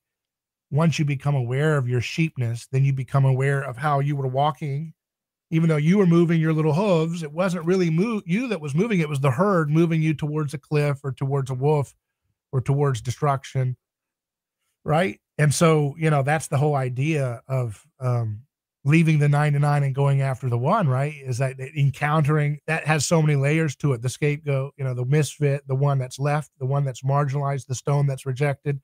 once 0.70 0.98
you 0.98 1.04
become 1.04 1.34
aware 1.34 1.76
of 1.76 1.88
your 1.88 2.00
sheepness, 2.00 2.66
then 2.70 2.84
you 2.84 2.92
become 2.92 3.24
aware 3.24 3.62
of 3.62 3.76
how 3.76 4.00
you 4.00 4.16
were 4.16 4.26
walking. 4.26 4.92
Even 5.50 5.68
though 5.68 5.76
you 5.76 5.96
were 5.98 6.06
moving 6.06 6.40
your 6.40 6.52
little 6.52 6.74
hooves, 6.74 7.22
it 7.22 7.32
wasn't 7.32 7.64
really 7.64 7.88
move 7.88 8.24
you 8.26 8.48
that 8.48 8.60
was 8.60 8.74
moving, 8.74 8.98
it 9.00 9.08
was 9.08 9.20
the 9.20 9.30
herd 9.30 9.70
moving 9.70 10.02
you 10.02 10.12
towards 10.12 10.52
a 10.54 10.58
cliff 10.58 10.98
or 11.04 11.12
towards 11.12 11.50
a 11.50 11.54
wolf 11.54 11.94
or 12.52 12.60
towards 12.60 13.00
destruction. 13.00 13.76
Right. 14.84 15.20
And 15.38 15.54
so, 15.54 15.94
you 15.98 16.10
know, 16.10 16.22
that's 16.22 16.48
the 16.48 16.58
whole 16.58 16.74
idea 16.74 17.42
of 17.48 17.82
um 18.00 18.42
leaving 18.86 19.18
the 19.18 19.28
99 19.28 19.82
and 19.82 19.94
going 19.96 20.22
after 20.22 20.48
the 20.48 20.56
one, 20.56 20.86
right? 20.86 21.12
Is 21.24 21.38
that 21.38 21.58
encountering 21.58 22.60
that 22.68 22.86
has 22.86 23.04
so 23.04 23.20
many 23.20 23.34
layers 23.34 23.74
to 23.76 23.92
it. 23.92 24.00
The 24.00 24.08
scapegoat, 24.08 24.74
you 24.78 24.84
know, 24.84 24.94
the 24.94 25.04
misfit, 25.04 25.66
the 25.66 25.74
one 25.74 25.98
that's 25.98 26.20
left, 26.20 26.52
the 26.60 26.66
one 26.66 26.84
that's 26.84 27.02
marginalized, 27.02 27.66
the 27.66 27.74
stone 27.74 28.06
that's 28.06 28.24
rejected, 28.24 28.80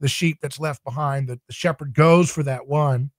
the 0.00 0.08
sheep 0.08 0.36
that's 0.42 0.60
left 0.60 0.84
behind, 0.84 1.28
the, 1.30 1.40
the 1.46 1.54
shepherd 1.54 1.94
goes 1.94 2.30
for 2.30 2.42
that 2.42 2.66
one. 2.66 3.10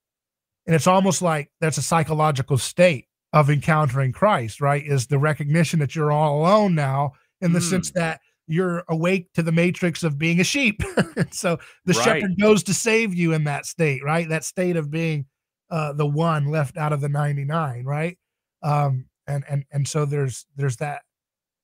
And 0.67 0.75
it's 0.75 0.86
almost 0.86 1.24
like 1.24 1.50
that's 1.60 1.79
a 1.79 1.82
psychological 1.82 2.60
state 2.60 3.08
of 3.34 3.50
encountering 3.50 4.12
Christ, 4.12 4.62
right? 4.62 4.86
Is 4.86 5.08
the 5.08 5.17
recognition 5.17 5.79
that 5.79 5.96
you're 5.96 6.12
all 6.12 6.39
alone 6.41 6.75
now 6.75 7.13
in 7.41 7.53
the 7.53 7.60
Mm. 7.60 7.70
sense 7.70 7.91
that 7.93 8.22
you're 8.46 8.84
awake 8.88 9.34
to 9.34 9.41
the 9.41 9.51
matrix 9.51 10.03
of 10.03 10.20
being 10.20 10.39
a 10.39 10.43
sheep. 10.43 10.84
so 11.32 11.58
the 11.86 11.93
Right. 11.93 12.03
shepherd 12.03 12.39
goes 12.39 12.62
to 12.63 12.74
save 12.75 13.15
you 13.15 13.34
in 13.34 13.46
that 13.46 13.65
state, 13.65 14.03
right? 14.03 14.29
That 14.29 14.43
state 14.43 14.75
of 14.75 14.91
being 14.91 15.25
uh, 15.74 15.92
the 15.92 16.06
one 16.06 16.46
left 16.46 16.77
out 16.77 16.94
of 16.94 17.01
the 17.01 17.10
99, 17.10 17.84
right? 17.84 18.15
Um, 18.62 19.08
and 19.25 19.44
and 19.50 19.65
and 19.72 19.88
so 19.88 20.06
there's 20.06 20.46
there's 20.56 20.77
that 20.77 21.01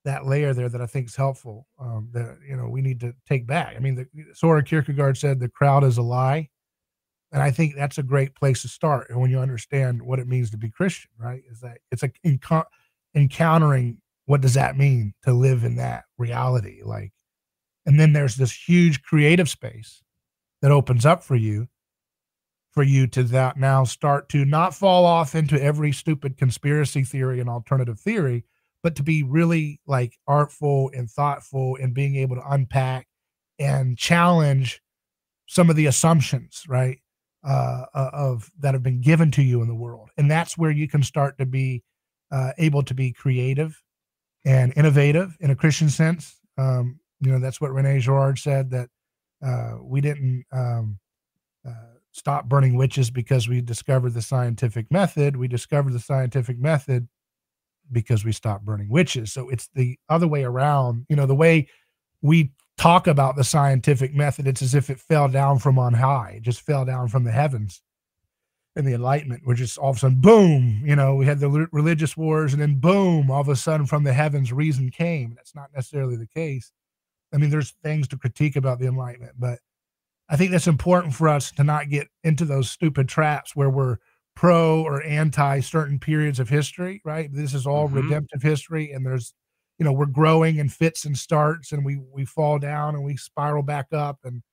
that 0.03 0.25
layer 0.25 0.51
there 0.51 0.67
that 0.67 0.81
I 0.81 0.87
think 0.87 1.09
is 1.09 1.15
helpful. 1.15 1.67
Um, 1.79 2.09
that 2.13 2.39
you 2.47 2.57
know 2.57 2.67
we 2.69 2.81
need 2.81 2.99
to 3.01 3.13
take 3.27 3.45
back. 3.45 3.75
I 3.75 3.79
mean, 3.79 3.95
the, 3.95 4.07
Soren 4.33 4.65
Kierkegaard 4.65 5.17
said 5.17 5.39
the 5.39 5.47
crowd 5.47 5.83
is 5.83 5.99
a 5.99 6.01
lie, 6.01 6.49
and 7.31 7.43
I 7.43 7.51
think 7.51 7.75
that's 7.75 7.99
a 7.99 8.03
great 8.03 8.33
place 8.33 8.63
to 8.63 8.67
start. 8.67 9.15
When 9.15 9.29
you 9.29 9.39
understand 9.39 10.01
what 10.01 10.17
it 10.17 10.27
means 10.27 10.49
to 10.51 10.57
be 10.57 10.71
Christian, 10.71 11.11
right? 11.19 11.43
Is 11.51 11.59
that 11.59 11.77
it's 11.91 12.01
like 12.01 12.19
enco- 12.25 12.65
encountering 13.13 13.99
what 14.25 14.41
does 14.41 14.55
that 14.55 14.75
mean 14.75 15.13
to 15.23 15.33
live 15.33 15.63
in 15.63 15.75
that 15.75 16.05
reality, 16.17 16.81
like, 16.83 17.11
and 17.85 17.99
then 17.99 18.13
there's 18.13 18.37
this 18.37 18.53
huge 18.67 19.03
creative 19.03 19.49
space 19.49 20.01
that 20.63 20.71
opens 20.71 21.05
up 21.05 21.23
for 21.23 21.35
you 21.35 21.67
for 22.71 22.83
you 22.83 23.07
to 23.07 23.23
that 23.23 23.57
now 23.57 23.83
start 23.83 24.29
to 24.29 24.45
not 24.45 24.75
fall 24.75 25.05
off 25.05 25.35
into 25.35 25.61
every 25.61 25.91
stupid 25.91 26.37
conspiracy 26.37 27.03
theory 27.03 27.39
and 27.39 27.49
alternative 27.49 27.99
theory, 27.99 28.45
but 28.83 28.95
to 28.95 29.03
be 29.03 29.23
really 29.23 29.79
like 29.87 30.17
artful 30.27 30.91
and 30.93 31.09
thoughtful 31.09 31.77
and 31.81 31.93
being 31.93 32.15
able 32.15 32.35
to 32.35 32.49
unpack 32.49 33.07
and 33.57 33.97
challenge 33.97 34.81
some 35.47 35.69
of 35.69 35.75
the 35.75 35.87
assumptions, 35.87 36.63
right? 36.67 36.99
Uh, 37.41 37.85
uh, 37.93 38.09
of 38.11 38.51
that 38.59 38.73
have 38.73 38.83
been 38.83 38.99
given 38.99 39.31
to 39.31 39.41
you 39.41 39.61
in 39.61 39.69
the 39.69 39.73
world, 39.73 40.09
and 40.17 40.29
that's 40.29 40.57
where 40.57 40.71
you 40.71 40.89
can 40.89 41.01
start 41.01 41.37
to 41.37 41.45
be 41.45 41.81
uh, 42.33 42.51
able 42.57 42.83
to 42.83 42.93
be 42.93 43.13
creative 43.13 43.81
and 44.45 44.73
innovative 44.75 45.37
in 45.39 45.49
a 45.49 45.55
Christian 45.55 45.87
sense. 45.87 46.37
Um, 46.57 46.99
you 47.21 47.31
know, 47.31 47.39
that's 47.39 47.61
what 47.61 47.73
Rene 47.73 47.99
Girard 47.99 48.39
said 48.39 48.71
that 48.71 48.89
uh, 49.41 49.75
we 49.81 50.01
didn't 50.01 50.43
um, 50.51 50.99
uh, 51.65 51.88
stop 52.11 52.49
burning 52.49 52.75
witches 52.75 53.09
because 53.09 53.47
we 53.47 53.61
discovered 53.61 54.13
the 54.13 54.21
scientific 54.21 54.91
method. 54.91 55.35
We 55.35 55.47
discovered 55.47 55.93
the 55.93 55.99
scientific 55.99 56.57
method 56.59 57.07
because 57.91 58.23
we 58.23 58.31
stopped 58.31 58.65
burning 58.65 58.89
witches. 58.89 59.31
So 59.31 59.49
it's 59.49 59.69
the 59.73 59.97
other 60.09 60.27
way 60.27 60.43
around. 60.43 61.05
You 61.09 61.15
know, 61.15 61.25
the 61.25 61.35
way 61.35 61.67
we 62.21 62.51
talk 62.77 63.07
about 63.07 63.35
the 63.35 63.43
scientific 63.43 64.13
method, 64.13 64.47
it's 64.47 64.61
as 64.61 64.75
if 64.75 64.89
it 64.89 64.99
fell 64.99 65.27
down 65.27 65.59
from 65.59 65.77
on 65.77 65.93
high. 65.93 66.35
It 66.37 66.43
just 66.43 66.61
fell 66.61 66.85
down 66.85 67.07
from 67.07 67.23
the 67.23 67.31
heavens. 67.31 67.81
And 68.75 68.87
the 68.87 68.93
enlightenment, 68.93 69.43
we're 69.45 69.55
just 69.55 69.77
all 69.77 69.89
of 69.89 69.97
a 69.97 69.99
sudden, 69.99 70.21
boom, 70.21 70.83
you 70.85 70.95
know, 70.95 71.15
we 71.15 71.25
had 71.25 71.39
the 71.39 71.67
religious 71.71 72.15
wars, 72.15 72.53
and 72.53 72.61
then 72.61 72.79
boom, 72.79 73.29
all 73.29 73.41
of 73.41 73.49
a 73.49 73.55
sudden 73.55 73.87
from 73.87 74.03
the 74.03 74.13
heavens, 74.13 74.53
reason 74.53 74.89
came. 74.89 75.33
That's 75.35 75.55
not 75.55 75.71
necessarily 75.75 76.15
the 76.15 76.27
case. 76.27 76.71
I 77.33 77.37
mean, 77.37 77.49
there's 77.49 77.73
things 77.83 78.07
to 78.09 78.17
critique 78.17 78.55
about 78.55 78.79
the 78.79 78.87
enlightenment, 78.87 79.33
but 79.37 79.59
I 80.29 80.37
think 80.37 80.51
that's 80.51 80.67
important 80.67 81.13
for 81.13 81.27
us 81.27 81.51
to 81.53 81.63
not 81.63 81.89
get 81.89 82.07
into 82.23 82.45
those 82.45 82.69
stupid 82.69 83.09
traps 83.09 83.55
where 83.55 83.69
we're 83.69 83.97
pro 84.35 84.81
or 84.83 85.03
anti 85.03 85.59
certain 85.59 85.99
periods 85.99 86.39
of 86.39 86.49
history, 86.49 87.01
right? 87.03 87.29
This 87.33 87.53
is 87.53 87.65
all 87.67 87.87
Mhm. 87.87 87.89
redemptive 87.89 88.41
history, 88.41 88.91
and 88.91 89.05
there's, 89.05 89.33
you 89.79 89.85
know, 89.85 89.91
we're 89.93 90.05
growing 90.05 90.57
in 90.57 90.69
fits 90.69 91.05
and 91.05 91.17
starts, 91.17 91.71
and 91.71 91.83
we 91.85 91.97
we 91.97 92.25
fall 92.25 92.59
down 92.59 92.95
and 92.95 93.03
we 93.03 93.17
spiral 93.17 93.63
back 93.63 93.87
up, 93.93 94.19
and 94.23 94.43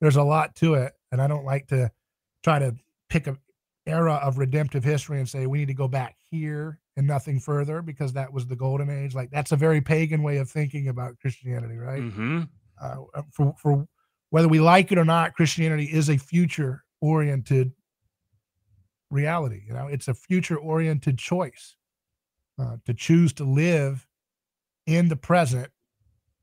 there's 0.00 0.16
a 0.16 0.22
lot 0.24 0.56
to 0.56 0.74
it. 0.74 0.92
And 1.12 1.22
I 1.22 1.26
don't 1.28 1.44
like 1.44 1.68
to 1.68 1.90
try 2.44 2.58
to 2.58 2.76
pick 3.10 3.26
a 3.26 3.38
era 3.86 4.14
of 4.16 4.38
redemptive 4.38 4.84
history 4.84 5.18
and 5.18 5.28
say 5.28 5.46
we 5.46 5.58
need 5.60 5.68
to 5.68 5.74
go 5.74 5.88
back 5.88 6.16
here 6.30 6.80
and 6.96 7.06
nothing 7.06 7.40
further 7.40 7.82
because 7.82 8.12
that 8.14 8.32
was 8.32 8.46
the 8.46 8.56
golden 8.56 8.90
age. 8.90 9.14
Like 9.14 9.30
that's 9.30 9.52
a 9.52 9.56
very 9.56 9.80
pagan 9.80 10.22
way 10.22 10.38
of 10.38 10.50
thinking 10.50 10.88
about 10.88 11.18
Christianity, 11.20 11.76
right? 11.78 12.04
hmm 12.04 12.48
uh, 12.80 12.96
for 13.32 13.54
for 13.60 13.86
whether 14.32 14.48
we 14.48 14.60
like 14.60 14.90
it 14.90 14.96
or 14.96 15.04
not, 15.04 15.34
Christianity 15.34 15.84
is 15.84 16.08
a 16.08 16.16
future 16.16 16.84
oriented 17.02 17.70
reality. 19.10 19.60
You 19.66 19.74
know, 19.74 19.88
it's 19.88 20.08
a 20.08 20.14
future 20.14 20.56
oriented 20.56 21.18
choice 21.18 21.76
uh, 22.58 22.76
to 22.86 22.94
choose 22.94 23.34
to 23.34 23.44
live 23.44 24.08
in 24.86 25.08
the 25.08 25.16
present 25.16 25.68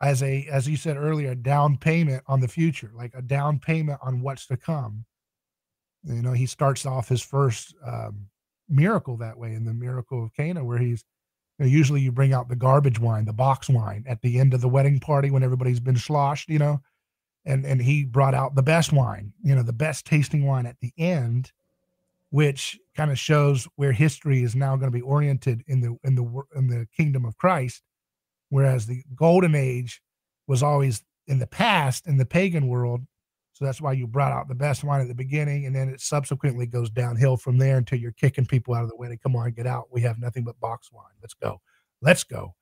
as 0.04 0.22
a, 0.22 0.46
as 0.52 0.70
you 0.70 0.78
said 0.78 0.98
earlier, 0.98 1.32
a 1.32 1.36
down 1.36 1.78
payment 1.78 2.22
on 2.28 2.42
the 2.42 2.48
future, 2.48 2.92
like 2.94 3.16
a 3.16 3.24
down 3.24 3.58
payment 3.58 3.98
on 4.04 4.22
what's 4.22 4.46
to 4.46 4.56
come. 4.56 5.04
You 6.04 6.22
know, 6.22 6.34
he 6.34 6.46
starts 6.46 6.86
off 6.86 7.10
his 7.10 7.24
first 7.24 7.74
um, 7.84 8.28
miracle 8.70 9.18
that 9.18 9.40
way 9.40 9.56
in 9.56 9.66
the 9.66 9.74
miracle 9.74 10.24
of 10.24 10.36
Cana, 10.36 10.64
where 10.64 10.78
he's 10.78 11.04
you 11.58 11.66
know, 11.66 11.72
usually 11.72 12.02
you 12.02 12.12
bring 12.12 12.34
out 12.34 12.50
the 12.50 12.56
garbage 12.56 13.00
wine, 13.00 13.26
the 13.26 13.34
box 13.34 13.68
wine 13.68 14.06
at 14.08 14.22
the 14.22 14.40
end 14.40 14.54
of 14.54 14.62
the 14.62 14.70
wedding 14.70 15.00
party 15.00 15.32
when 15.32 15.42
everybody's 15.42 15.80
been 15.80 15.98
sloshed, 15.98 16.50
you 16.50 16.60
know, 16.60 16.80
and 17.50 17.66
and 17.66 17.82
he 17.82 18.06
brought 18.06 18.36
out 18.36 18.56
the 18.56 18.64
best 18.64 18.94
wine, 18.94 19.34
you 19.44 19.56
know, 19.56 19.64
the 19.64 19.74
best 19.74 20.06
tasting 20.06 20.46
wine 20.46 20.66
at 20.66 20.80
the 20.80 20.94
end, 20.98 21.52
which 22.30 22.80
kind 22.96 23.12
of 23.12 23.18
shows 23.18 23.68
where 23.76 23.92
history 23.92 24.44
is 24.44 24.56
now 24.56 24.76
going 24.76 24.92
to 24.92 24.98
be 24.98 25.02
oriented 25.02 25.64
in 25.68 25.82
the 25.82 25.98
in 26.04 26.16
the 26.16 26.42
in 26.56 26.68
the 26.68 26.88
kingdom 26.96 27.26
of 27.26 27.38
Christ, 27.38 27.82
whereas 28.50 28.86
the 28.86 29.04
golden 29.16 29.56
age 29.56 30.02
was 30.48 30.62
always 30.62 31.04
in 31.28 31.40
the 31.40 31.48
past 31.48 32.08
in 32.08 32.18
the 32.18 32.26
pagan 32.26 32.68
world. 32.68 33.02
So 33.54 33.66
that's 33.66 33.82
why 33.82 33.92
you 33.92 34.08
brought 34.08 34.32
out 34.32 34.48
the 34.48 34.56
best 34.56 34.84
wine 34.84 35.02
at 35.02 35.08
the 35.08 35.16
beginning, 35.16 35.66
and 35.66 35.76
then 35.76 35.90
it 35.90 36.00
subsequently 36.00 36.66
goes 36.66 36.90
downhill 36.90 37.36
from 37.36 37.58
there 37.58 37.78
until 37.78 38.00
you're 38.00 38.14
kicking 38.14 38.46
people 38.46 38.74
out 38.74 38.84
of 38.84 38.90
the 38.90 38.96
wedding. 38.96 39.20
Come 39.22 39.36
on, 39.36 39.52
get 39.52 39.68
out. 39.68 39.88
We 39.92 40.02
have 40.02 40.20
nothing 40.20 40.44
but 40.46 40.60
box 40.60 40.92
wine. 40.94 41.04
Let's 41.22 41.34
go. 41.34 41.60
Let's 42.02 42.24
go. 42.24 42.56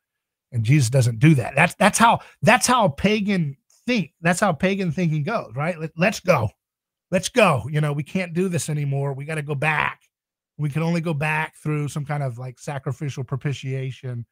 And 0.52 0.64
Jesus 0.64 0.90
doesn't 0.90 1.20
do 1.20 1.36
that. 1.36 1.56
That's 1.56 1.76
that's 1.76 2.00
how 2.00 2.20
that's 2.42 2.66
how 2.66 2.88
pagan 2.88 3.58
think. 3.88 4.12
That's 4.22 4.40
how 4.40 4.54
pagan 4.54 4.92
thinking 4.92 5.24
goes, 5.24 5.54
right? 5.56 5.80
Let, 5.80 5.92
let's 5.98 6.20
go. 6.20 6.50
Let's 7.10 7.30
go. 7.30 7.64
You 7.72 7.82
know, 7.82 7.94
we 7.94 8.04
can't 8.04 8.34
do 8.34 8.50
this 8.50 8.70
anymore. 8.70 9.14
We 9.14 9.26
got 9.26 9.36
to 9.36 9.42
go 9.42 9.56
back. 9.56 10.02
We 10.60 10.70
can 10.70 10.84
only 10.84 11.02
go 11.02 11.14
back 11.14 11.56
through 11.56 11.88
some 11.88 12.06
kind 12.06 12.22
of 12.22 12.38
like 12.38 12.60
sacrificial 12.60 13.24
propitiation 13.24 14.26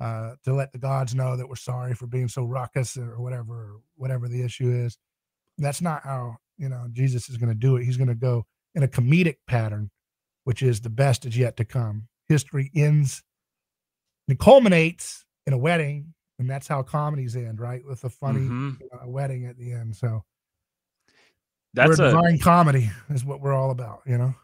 uh, 0.00 0.32
to 0.44 0.54
let 0.54 0.72
the 0.72 0.78
gods 0.78 1.14
know 1.14 1.36
that 1.36 1.48
we're 1.48 1.56
sorry 1.56 1.94
for 1.94 2.06
being 2.06 2.28
so 2.28 2.44
ruckus 2.44 2.96
or 2.96 3.20
whatever, 3.20 3.76
whatever 3.96 4.28
the 4.28 4.42
issue 4.42 4.70
is. 4.70 4.98
That's 5.58 5.80
not 5.80 6.02
how 6.04 6.36
you 6.56 6.68
know 6.68 6.86
Jesus 6.92 7.28
is 7.28 7.36
going 7.36 7.50
to 7.50 7.54
do 7.54 7.76
it. 7.76 7.84
He's 7.84 7.96
going 7.96 8.08
to 8.08 8.14
go 8.14 8.46
in 8.74 8.82
a 8.82 8.88
comedic 8.88 9.36
pattern, 9.46 9.90
which 10.44 10.62
is 10.62 10.80
the 10.80 10.90
best 10.90 11.24
is 11.24 11.36
yet 11.36 11.56
to 11.56 11.64
come. 11.64 12.08
History 12.28 12.70
ends, 12.74 13.22
it 14.28 14.38
culminates 14.38 15.24
in 15.46 15.52
a 15.52 15.58
wedding, 15.58 16.14
and 16.38 16.48
that's 16.48 16.68
how 16.68 16.82
comedies 16.82 17.36
end, 17.36 17.60
right? 17.60 17.84
With 17.84 18.04
a 18.04 18.10
funny 18.10 18.40
Mhm. 18.40 18.76
uh, 18.92 19.08
wedding 19.08 19.46
at 19.46 19.58
the 19.58 19.72
end. 19.72 19.96
So 19.96 20.24
That's 21.74 21.98
we're 21.98 22.06
a 22.06 22.10
divine 22.10 22.38
comedy 22.38 22.90
is 23.10 23.24
what 23.24 23.40
we're 23.40 23.52
all 23.52 23.70
about, 23.70 24.02
you 24.06 24.18
know. 24.18 24.34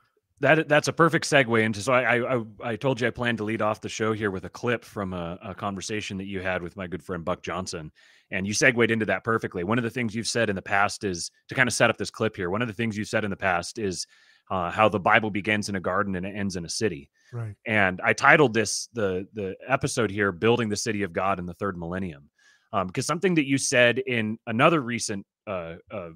that 0.40 0.68
that's 0.68 0.88
a 0.88 0.92
perfect 0.92 1.24
segue 1.24 1.62
into. 1.62 1.80
So 1.80 1.92
I 1.92 2.36
I 2.36 2.42
I 2.62 2.76
told 2.76 3.00
you 3.00 3.06
I 3.06 3.10
planned 3.10 3.38
to 3.38 3.44
lead 3.44 3.62
off 3.62 3.80
the 3.80 3.88
show 3.88 4.12
here 4.12 4.30
with 4.30 4.44
a 4.44 4.50
clip 4.50 4.84
from 4.84 5.12
a, 5.14 5.38
a 5.42 5.54
conversation 5.54 6.18
that 6.18 6.26
you 6.26 6.40
had 6.40 6.62
with 6.62 6.76
my 6.76 6.86
good 6.86 7.02
friend 7.02 7.24
Buck 7.24 7.42
Johnson, 7.42 7.90
and 8.30 8.46
you 8.46 8.52
segued 8.52 8.90
into 8.90 9.06
that 9.06 9.24
perfectly. 9.24 9.64
One 9.64 9.78
of 9.78 9.84
the 9.84 9.90
things 9.90 10.14
you've 10.14 10.26
said 10.28 10.50
in 10.50 10.56
the 10.56 10.62
past 10.62 11.04
is 11.04 11.30
to 11.48 11.54
kind 11.54 11.68
of 11.68 11.72
set 11.72 11.88
up 11.88 11.96
this 11.96 12.10
clip 12.10 12.36
here. 12.36 12.50
One 12.50 12.62
of 12.62 12.68
the 12.68 12.74
things 12.74 12.96
you've 12.96 13.08
said 13.08 13.24
in 13.24 13.30
the 13.30 13.36
past 13.36 13.78
is 13.78 14.06
uh, 14.50 14.70
how 14.70 14.88
the 14.88 15.00
Bible 15.00 15.30
begins 15.30 15.68
in 15.68 15.76
a 15.76 15.80
garden 15.80 16.16
and 16.16 16.26
it 16.26 16.34
ends 16.36 16.56
in 16.56 16.64
a 16.64 16.68
city. 16.68 17.10
Right. 17.32 17.54
And 17.66 18.00
I 18.04 18.12
titled 18.12 18.54
this 18.54 18.88
the 18.92 19.26
the 19.34 19.56
episode 19.68 20.10
here 20.10 20.32
"Building 20.32 20.68
the 20.68 20.76
City 20.76 21.02
of 21.02 21.12
God 21.12 21.38
in 21.38 21.46
the 21.46 21.54
Third 21.54 21.76
Millennium," 21.76 22.30
um, 22.72 22.86
because 22.86 23.06
something 23.06 23.34
that 23.34 23.46
you 23.46 23.58
said 23.58 23.98
in 23.98 24.38
another 24.46 24.80
recent 24.80 25.26
uh, 25.46 25.76
uh, 25.90 26.10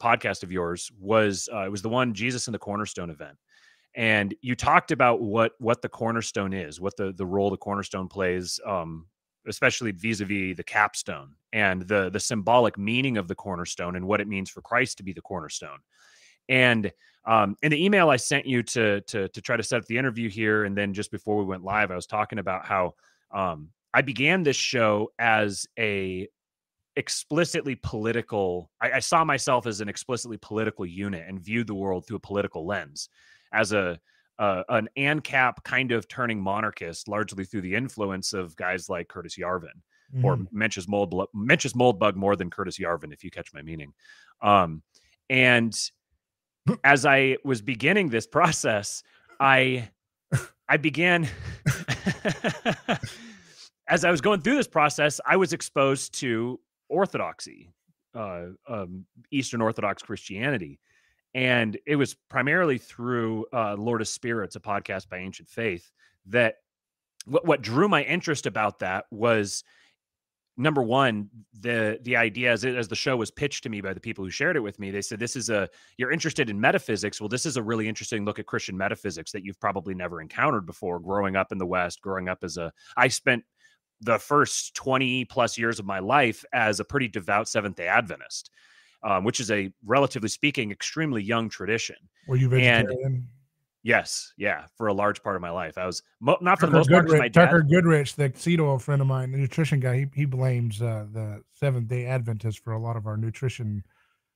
podcast 0.00 0.42
of 0.42 0.52
yours 0.52 0.90
was 0.98 1.48
uh, 1.52 1.64
it 1.64 1.70
was 1.70 1.82
the 1.82 1.88
one 1.88 2.14
Jesus 2.14 2.46
and 2.46 2.54
the 2.54 2.58
Cornerstone 2.58 3.10
event, 3.10 3.36
and 3.94 4.34
you 4.42 4.54
talked 4.54 4.92
about 4.92 5.20
what 5.20 5.52
what 5.58 5.82
the 5.82 5.88
cornerstone 5.88 6.52
is, 6.52 6.80
what 6.80 6.96
the 6.96 7.12
the 7.12 7.26
role 7.26 7.50
the 7.50 7.56
cornerstone 7.56 8.08
plays, 8.08 8.60
um, 8.66 9.06
especially 9.48 9.90
vis-a-vis 9.92 10.56
the 10.56 10.64
capstone 10.64 11.34
and 11.52 11.82
the 11.82 12.10
the 12.10 12.20
symbolic 12.20 12.78
meaning 12.78 13.16
of 13.16 13.26
the 13.26 13.34
cornerstone 13.34 13.96
and 13.96 14.06
what 14.06 14.20
it 14.20 14.28
means 14.28 14.50
for 14.50 14.62
Christ 14.62 14.98
to 14.98 15.02
be 15.02 15.12
the 15.12 15.22
cornerstone. 15.22 15.78
And 16.48 16.92
um, 17.24 17.56
in 17.62 17.70
the 17.70 17.84
email 17.84 18.10
I 18.10 18.16
sent 18.16 18.46
you 18.46 18.62
to 18.62 19.00
to 19.02 19.28
to 19.28 19.40
try 19.42 19.56
to 19.56 19.62
set 19.62 19.80
up 19.80 19.86
the 19.86 19.98
interview 19.98 20.28
here, 20.28 20.64
and 20.64 20.76
then 20.76 20.94
just 20.94 21.10
before 21.10 21.36
we 21.36 21.44
went 21.44 21.64
live, 21.64 21.90
I 21.90 21.96
was 21.96 22.06
talking 22.06 22.38
about 22.38 22.64
how 22.64 22.94
um, 23.30 23.68
I 23.92 24.02
began 24.02 24.42
this 24.42 24.56
show 24.56 25.12
as 25.18 25.66
a 25.78 26.28
explicitly 26.96 27.76
political. 27.76 28.70
I, 28.80 28.92
I, 28.92 28.98
saw 28.98 29.24
myself 29.24 29.66
as 29.66 29.80
an 29.80 29.88
explicitly 29.88 30.38
political 30.38 30.84
unit 30.84 31.24
and 31.28 31.40
viewed 31.40 31.66
the 31.66 31.74
world 31.74 32.06
through 32.06 32.16
a 32.16 32.20
political 32.20 32.66
lens, 32.66 33.08
as 33.52 33.72
a 33.72 33.98
uh, 34.38 34.62
an 34.70 34.88
ANCAP 34.96 35.62
kind 35.64 35.92
of 35.92 36.08
turning 36.08 36.40
monarchist, 36.40 37.06
largely 37.08 37.44
through 37.44 37.60
the 37.60 37.74
influence 37.74 38.32
of 38.32 38.56
guys 38.56 38.88
like 38.88 39.06
Curtis 39.08 39.36
Yarvin 39.36 39.68
mm. 40.16 40.24
or 40.24 40.38
Mencius 40.52 40.88
Mold 40.88 41.12
Mencius 41.34 41.74
Moldbug 41.74 42.14
more 42.14 42.36
than 42.36 42.50
Curtis 42.50 42.78
Yarvin, 42.78 43.12
if 43.12 43.22
you 43.22 43.30
catch 43.30 43.52
my 43.52 43.62
meaning. 43.62 43.92
Um, 44.40 44.82
and 45.28 45.78
as 46.84 47.06
I 47.06 47.36
was 47.44 47.62
beginning 47.62 48.08
this 48.08 48.26
process, 48.26 49.02
I 49.38 49.90
I 50.68 50.76
began 50.76 51.28
as 53.88 54.04
I 54.04 54.10
was 54.10 54.20
going 54.20 54.40
through 54.40 54.54
this 54.54 54.68
process, 54.68 55.20
I 55.26 55.36
was 55.36 55.52
exposed 55.52 56.14
to 56.20 56.60
orthodoxy, 56.88 57.70
uh, 58.14 58.46
um, 58.68 59.04
Eastern 59.30 59.60
Orthodox 59.60 60.02
Christianity. 60.02 60.78
And 61.34 61.78
it 61.86 61.96
was 61.96 62.14
primarily 62.28 62.78
through 62.78 63.46
uh, 63.52 63.74
Lord 63.74 64.00
of 64.00 64.08
Spirits, 64.08 64.56
a 64.56 64.60
podcast 64.60 65.08
by 65.08 65.18
Ancient 65.18 65.48
Faith, 65.48 65.90
that 66.26 66.56
what, 67.26 67.44
what 67.46 67.62
drew 67.62 67.88
my 67.88 68.02
interest 68.02 68.46
about 68.46 68.80
that 68.80 69.06
was 69.10 69.64
number 70.60 70.82
one 70.82 71.28
the 71.60 71.98
the 72.02 72.16
idea 72.16 72.52
as, 72.52 72.64
it, 72.64 72.74
as 72.74 72.88
the 72.88 72.96
show 72.96 73.16
was 73.16 73.30
pitched 73.30 73.62
to 73.62 73.68
me 73.68 73.80
by 73.80 73.92
the 73.92 74.00
people 74.00 74.24
who 74.24 74.30
shared 74.30 74.56
it 74.56 74.60
with 74.60 74.78
me 74.78 74.90
they 74.90 75.02
said 75.02 75.18
this 75.18 75.36
is 75.36 75.50
a 75.50 75.68
you're 75.96 76.12
interested 76.12 76.50
in 76.50 76.60
metaphysics 76.60 77.20
well 77.20 77.28
this 77.28 77.46
is 77.46 77.56
a 77.56 77.62
really 77.62 77.88
interesting 77.88 78.24
look 78.24 78.38
at 78.38 78.46
christian 78.46 78.76
metaphysics 78.76 79.32
that 79.32 79.44
you've 79.44 79.60
probably 79.60 79.94
never 79.94 80.20
encountered 80.20 80.66
before 80.66 80.98
growing 80.98 81.36
up 81.36 81.52
in 81.52 81.58
the 81.58 81.66
west 81.66 82.00
growing 82.02 82.28
up 82.28 82.38
as 82.42 82.56
a 82.56 82.72
i 82.96 83.08
spent 83.08 83.42
the 84.00 84.18
first 84.18 84.74
20 84.74 85.26
plus 85.26 85.58
years 85.58 85.78
of 85.78 85.86
my 85.86 85.98
life 85.98 86.44
as 86.52 86.80
a 86.80 86.84
pretty 86.84 87.08
devout 87.08 87.48
Seventh 87.48 87.76
day 87.76 87.86
Adventist, 87.86 88.50
um, 89.02 89.24
which 89.24 89.40
is 89.40 89.50
a 89.50 89.72
relatively 89.84 90.28
speaking 90.28 90.70
extremely 90.70 91.22
young 91.22 91.48
tradition. 91.48 91.96
Were 92.26 92.36
you 92.36 92.48
vegetarian? 92.48 92.86
And 93.04 93.24
yes, 93.82 94.32
yeah, 94.36 94.66
for 94.76 94.88
a 94.88 94.92
large 94.92 95.22
part 95.22 95.36
of 95.36 95.42
my 95.42 95.50
life, 95.50 95.78
I 95.78 95.86
was 95.86 96.02
mo- 96.20 96.38
not 96.40 96.58
for 96.58 96.66
Tucker 96.66 96.72
the 96.72 96.78
most 96.78 96.88
Goodrich, 96.88 97.08
part. 97.10 97.20
My 97.20 97.28
dad, 97.28 97.44
Tucker 97.46 97.62
Goodrich, 97.62 98.14
the 98.16 98.30
keto 98.30 98.80
friend 98.80 99.00
of 99.00 99.08
mine, 99.08 99.32
the 99.32 99.38
nutrition 99.38 99.80
guy, 99.80 99.98
he 99.98 100.06
he 100.14 100.24
blames 100.24 100.80
uh, 100.80 101.06
the 101.12 101.42
Seventh 101.52 101.88
Day 101.88 102.06
Adventists 102.06 102.58
for 102.58 102.72
a 102.72 102.78
lot 102.78 102.96
of 102.96 103.06
our 103.06 103.16
nutrition. 103.16 103.82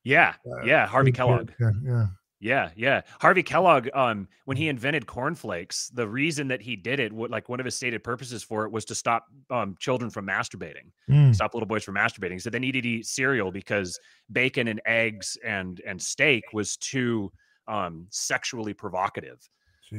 Yeah, 0.02 0.34
uh, 0.46 0.64
yeah, 0.64 0.86
Harvey 0.86 1.12
Kellogg. 1.12 1.50
Yeah, 1.60 1.70
yeah. 1.84 2.06
Yeah, 2.44 2.68
yeah. 2.76 3.00
Harvey 3.22 3.42
Kellogg, 3.42 3.88
um, 3.94 4.28
when 4.44 4.58
he 4.58 4.68
invented 4.68 5.06
cornflakes, 5.06 5.88
the 5.88 6.06
reason 6.06 6.48
that 6.48 6.60
he 6.60 6.76
did 6.76 7.00
it, 7.00 7.10
what 7.10 7.30
like 7.30 7.48
one 7.48 7.58
of 7.58 7.64
his 7.64 7.74
stated 7.74 8.04
purposes 8.04 8.42
for 8.42 8.66
it 8.66 8.70
was 8.70 8.84
to 8.84 8.94
stop 8.94 9.24
um, 9.48 9.76
children 9.78 10.10
from 10.10 10.26
masturbating, 10.26 10.90
mm. 11.08 11.34
stop 11.34 11.54
little 11.54 11.66
boys 11.66 11.84
from 11.84 11.94
masturbating. 11.94 12.38
So 12.42 12.50
they 12.50 12.58
needed 12.58 12.82
to 12.82 12.88
eat 12.88 13.06
cereal 13.06 13.50
because 13.50 13.98
bacon 14.30 14.68
and 14.68 14.78
eggs 14.84 15.38
and 15.42 15.80
and 15.86 16.02
steak 16.02 16.44
was 16.52 16.76
too 16.76 17.32
um, 17.68 18.06
sexually 18.10 18.74
provocative. 18.74 19.48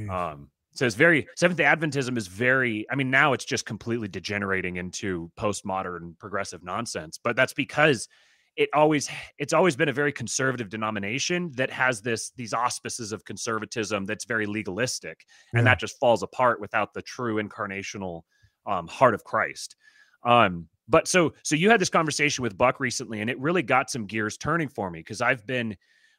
Um, 0.10 0.49
so 0.73 0.86
it's 0.86 0.95
very 0.95 1.28
Seventh 1.38 1.60
Adventism 1.60 2.17
is 2.17 2.28
very. 2.28 2.86
I 2.91 2.95
mean, 2.95 3.10
now 3.10 3.34
it's 3.34 3.45
just 3.45 3.65
completely 3.65 4.08
degenerating 4.08 4.75
into 4.75 5.32
postmodern 5.39 6.17
progressive 6.19 6.63
nonsense. 6.63 7.17
But 7.23 7.36
that's 7.36 7.54
because 7.54 8.10
it 8.56 8.69
always 8.73 9.10
it's 9.38 9.54
always 9.54 9.75
been 9.75 9.89
a 9.89 9.93
very 9.93 10.12
conservative 10.12 10.69
denomination 10.69 11.51
that 11.56 11.69
has 11.71 12.01
this 12.01 12.32
these 12.32 12.54
auspices 12.54 13.12
of 13.12 13.25
conservatism 13.25 14.06
that's 14.06 14.25
very 14.25 14.45
legalistic 14.45 15.25
and 15.54 15.67
that 15.67 15.80
just 15.80 15.99
falls 15.99 16.23
apart 16.23 16.60
without 16.60 16.93
the 16.93 17.01
true 17.01 17.41
incarnational 17.41 18.21
um, 18.65 18.88
heart 18.88 19.13
of 19.13 19.23
christ 19.23 19.75
um, 20.23 20.67
but 20.88 21.08
so 21.08 21.34
so 21.43 21.56
you 21.56 21.69
had 21.69 21.82
this 21.82 21.89
conversation 21.89 22.41
with 22.43 22.58
buck 22.58 22.80
recently 22.80 23.21
and 23.21 23.30
it 23.30 23.39
really 23.39 23.62
got 23.62 23.89
some 23.89 24.06
gears 24.06 24.38
turning 24.38 24.69
for 24.69 24.89
me 24.89 24.99
because 24.99 25.21
i've 25.21 25.45
been 25.45 25.75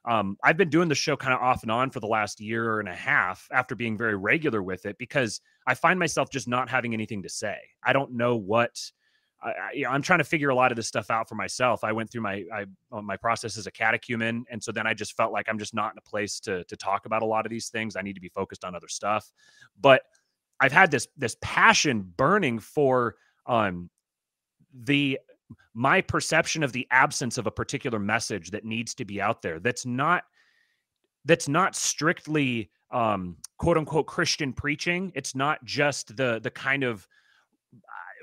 um, 0.07 0.37
i've 0.43 0.57
been 0.57 0.71
doing 0.71 0.89
the 0.89 0.95
show 0.95 1.17
kind 1.17 1.35
of 1.35 1.41
off 1.41 1.63
and 1.63 1.71
on 1.71 1.91
for 1.91 2.01
the 2.01 2.07
last 2.07 2.41
year 2.41 2.81
and 2.81 2.89
a 2.89 2.95
half 2.95 3.49
after 3.53 3.75
being 3.75 3.97
very 3.97 4.17
regular 4.17 4.63
with 4.63 4.87
it 4.87 4.97
because 4.99 5.41
i 5.67 5.75
find 5.75 5.99
myself 5.99 6.31
just 6.31 6.49
not 6.49 6.69
having 6.69 6.95
anything 6.95 7.23
to 7.23 7.29
say 7.29 7.57
i 7.85 7.93
don't 7.93 8.13
know 8.13 8.37
what 8.37 8.79
I, 9.43 9.85
am 9.87 10.03
trying 10.03 10.19
to 10.19 10.25
figure 10.25 10.49
a 10.49 10.55
lot 10.55 10.73
of 10.73 10.77
this 10.77 10.89
stuff 10.89 11.11
out 11.11 11.29
for 11.29 11.35
myself. 11.35 11.85
I 11.85 11.93
went 11.93 12.11
through 12.11 12.23
my 12.23 12.45
I, 12.53 12.67
uh, 12.91 13.03
my 13.03 13.17
process 13.17 13.57
as 13.57 13.67
a 13.67 13.71
catechumen, 13.71 14.45
and 14.51 14.63
so 14.63 14.73
then 14.73 14.87
I 14.87 14.95
just 14.95 15.17
felt 15.17 15.33
like 15.33 15.47
I'm 15.49 15.59
just 15.59 15.75
not 15.75 15.93
in 15.93 15.99
a 15.99 16.09
place 16.09 16.41
to 16.41 16.65
to 16.65 16.77
talk 16.77 17.07
about 17.07 17.23
a 17.23 17.27
lot 17.27 17.47
of 17.47 17.51
these 17.51 17.69
things. 17.69 17.97
I 17.97 18.03
need 18.03 18.15
to 18.15 18.21
be 18.21 18.29
focused 18.29 18.65
on 18.65 18.75
other 18.75 18.89
stuff. 18.89 19.31
But 19.81 20.03
I've 20.61 20.73
had 20.73 20.91
this 20.91 21.07
this 21.17 21.37
passion 21.41 22.13
burning 22.17 22.59
for 22.59 23.17
um 23.47 23.91
the 24.75 25.19
my 25.75 26.01
perception 26.01 26.63
of 26.63 26.73
the 26.73 26.87
absence 26.91 27.39
of 27.39 27.47
a 27.47 27.51
particular 27.51 27.99
message 27.99 28.51
that 28.51 28.65
needs 28.65 28.95
to 28.95 29.05
be 29.05 29.21
out 29.21 29.43
there. 29.43 29.61
That's 29.61 29.87
not 29.87 30.25
that's 31.25 31.49
not 31.49 31.75
strictly 31.75 32.71
um 32.91 33.37
quote 33.59 33.77
unquote 33.77 34.07
Christian 34.07 34.53
preaching. 34.53 35.13
It's 35.15 35.35
not 35.35 35.65
just 35.65 36.17
the 36.17 36.41
the 36.43 36.51
kind 36.51 36.83
of 36.85 37.07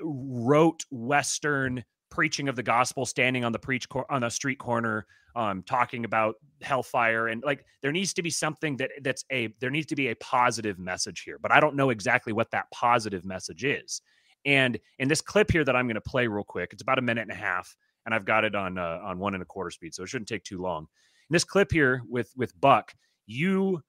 rote 0.02 0.84
Western 0.90 1.84
preaching 2.10 2.48
of 2.48 2.56
the 2.56 2.62
gospel, 2.62 3.04
standing 3.04 3.44
on 3.44 3.52
the 3.52 3.58
preach 3.58 3.88
cor- 3.88 4.10
on 4.10 4.24
a 4.24 4.30
street 4.30 4.58
corner, 4.58 5.06
um, 5.36 5.62
talking 5.62 6.04
about 6.04 6.36
hellfire, 6.62 7.28
and 7.28 7.42
like 7.42 7.64
there 7.82 7.92
needs 7.92 8.14
to 8.14 8.22
be 8.22 8.30
something 8.30 8.76
that 8.76 8.90
that's 9.02 9.24
a 9.32 9.52
there 9.60 9.70
needs 9.70 9.86
to 9.86 9.96
be 9.96 10.08
a 10.08 10.16
positive 10.16 10.78
message 10.78 11.22
here. 11.22 11.38
But 11.38 11.52
I 11.52 11.60
don't 11.60 11.76
know 11.76 11.90
exactly 11.90 12.32
what 12.32 12.50
that 12.52 12.70
positive 12.70 13.24
message 13.24 13.64
is. 13.64 14.00
And 14.44 14.78
in 14.98 15.08
this 15.08 15.20
clip 15.20 15.50
here 15.50 15.64
that 15.64 15.74
I'm 15.74 15.86
going 15.86 15.94
to 15.94 16.00
play 16.00 16.26
real 16.26 16.44
quick, 16.44 16.72
it's 16.72 16.82
about 16.82 16.98
a 16.98 17.02
minute 17.02 17.22
and 17.22 17.30
a 17.30 17.34
half, 17.34 17.74
and 18.04 18.14
I've 18.14 18.24
got 18.24 18.44
it 18.44 18.54
on 18.54 18.78
uh, 18.78 19.00
on 19.02 19.18
one 19.18 19.34
and 19.34 19.42
a 19.42 19.46
quarter 19.46 19.70
speed, 19.70 19.94
so 19.94 20.02
it 20.02 20.08
shouldn't 20.08 20.28
take 20.28 20.44
too 20.44 20.60
long. 20.60 20.82
In 20.82 21.32
this 21.32 21.44
clip 21.44 21.72
here 21.72 22.02
with 22.08 22.30
with 22.36 22.58
Buck, 22.60 22.92
you 23.26 23.82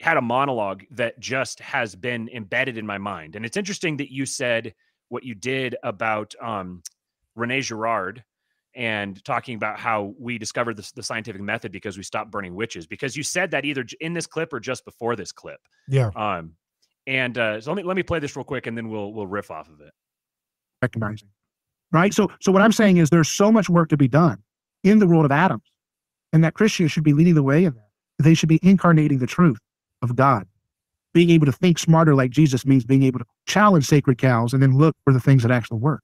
had 0.00 0.16
a 0.16 0.22
monologue 0.22 0.82
that 0.90 1.18
just 1.20 1.60
has 1.60 1.94
been 1.94 2.28
embedded 2.34 2.76
in 2.76 2.86
my 2.86 2.98
mind, 2.98 3.36
and 3.36 3.44
it's 3.46 3.56
interesting 3.56 3.96
that 3.98 4.12
you 4.12 4.26
said 4.26 4.74
what 5.08 5.24
you 5.24 5.34
did 5.34 5.76
about 5.82 6.34
um, 6.40 6.82
Rene 7.34 7.60
Girard 7.60 8.24
and 8.74 9.22
talking 9.24 9.54
about 9.56 9.78
how 9.78 10.14
we 10.18 10.38
discovered 10.38 10.76
this, 10.76 10.92
the 10.92 11.02
scientific 11.02 11.42
method 11.42 11.72
because 11.72 11.96
we 11.96 12.02
stopped 12.02 12.30
burning 12.30 12.54
witches. 12.54 12.86
Because 12.86 13.16
you 13.16 13.22
said 13.22 13.50
that 13.50 13.64
either 13.64 13.84
in 14.00 14.14
this 14.14 14.26
clip 14.26 14.52
or 14.52 14.60
just 14.60 14.84
before 14.84 15.16
this 15.16 15.32
clip. 15.32 15.60
Yeah. 15.88 16.10
Um, 16.16 16.54
and 17.06 17.36
uh, 17.36 17.60
so 17.60 17.70
let 17.70 17.76
me 17.76 17.82
let 17.82 17.96
me 17.96 18.02
play 18.02 18.20
this 18.20 18.36
real 18.36 18.44
quick, 18.44 18.66
and 18.66 18.76
then 18.76 18.88
we'll 18.88 19.12
we'll 19.12 19.26
riff 19.26 19.50
off 19.50 19.68
of 19.68 19.80
it. 19.80 19.92
Recognizing, 20.82 21.28
right? 21.92 22.12
So 22.12 22.28
so 22.40 22.52
what 22.52 22.60
I'm 22.62 22.72
saying 22.72 22.96
is 22.98 23.10
there's 23.10 23.30
so 23.30 23.52
much 23.52 23.68
work 23.68 23.88
to 23.90 23.96
be 23.96 24.08
done 24.08 24.42
in 24.82 24.98
the 24.98 25.06
world 25.06 25.24
of 25.24 25.32
atoms, 25.32 25.70
and 26.32 26.42
that 26.44 26.54
Christians 26.54 26.92
should 26.92 27.04
be 27.04 27.12
leading 27.12 27.34
the 27.34 27.42
way 27.42 27.64
in 27.64 27.74
that. 27.74 27.88
They 28.18 28.34
should 28.34 28.48
be 28.48 28.60
incarnating 28.62 29.18
the 29.18 29.26
truth 29.26 29.58
of 30.02 30.16
God 30.16 30.46
being 31.12 31.30
able 31.30 31.46
to 31.46 31.52
think 31.52 31.78
smarter 31.78 32.14
like 32.14 32.30
Jesus 32.30 32.64
means 32.64 32.84
being 32.84 33.02
able 33.02 33.18
to 33.18 33.24
challenge 33.46 33.86
sacred 33.86 34.18
cows 34.18 34.52
and 34.52 34.62
then 34.62 34.76
look 34.76 34.96
for 35.04 35.12
the 35.12 35.20
things 35.20 35.42
that 35.42 35.52
actually 35.52 35.78
work. 35.78 36.02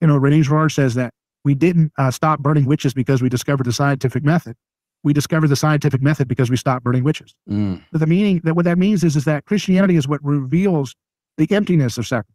You 0.00 0.08
know, 0.08 0.16
Rene 0.16 0.42
Girard 0.42 0.72
says 0.72 0.94
that 0.94 1.12
we 1.44 1.54
didn't 1.54 1.92
uh, 1.98 2.10
stop 2.10 2.40
burning 2.40 2.66
witches 2.66 2.94
because 2.94 3.22
we 3.22 3.28
discovered 3.28 3.64
the 3.64 3.72
scientific 3.72 4.24
method. 4.24 4.56
We 5.04 5.12
discovered 5.12 5.48
the 5.48 5.56
scientific 5.56 6.02
method 6.02 6.26
because 6.26 6.50
we 6.50 6.56
stopped 6.56 6.84
burning 6.84 7.04
witches. 7.04 7.34
Mm. 7.48 7.82
But 7.92 8.00
the 8.00 8.06
meaning 8.06 8.40
that 8.44 8.54
what 8.54 8.64
that 8.64 8.78
means 8.78 9.04
is, 9.04 9.14
is 9.14 9.24
that 9.24 9.44
Christianity 9.44 9.96
is 9.96 10.08
what 10.08 10.22
reveals 10.24 10.94
the 11.36 11.46
emptiness 11.54 11.98
of 11.98 12.06
sacrifice. 12.06 12.34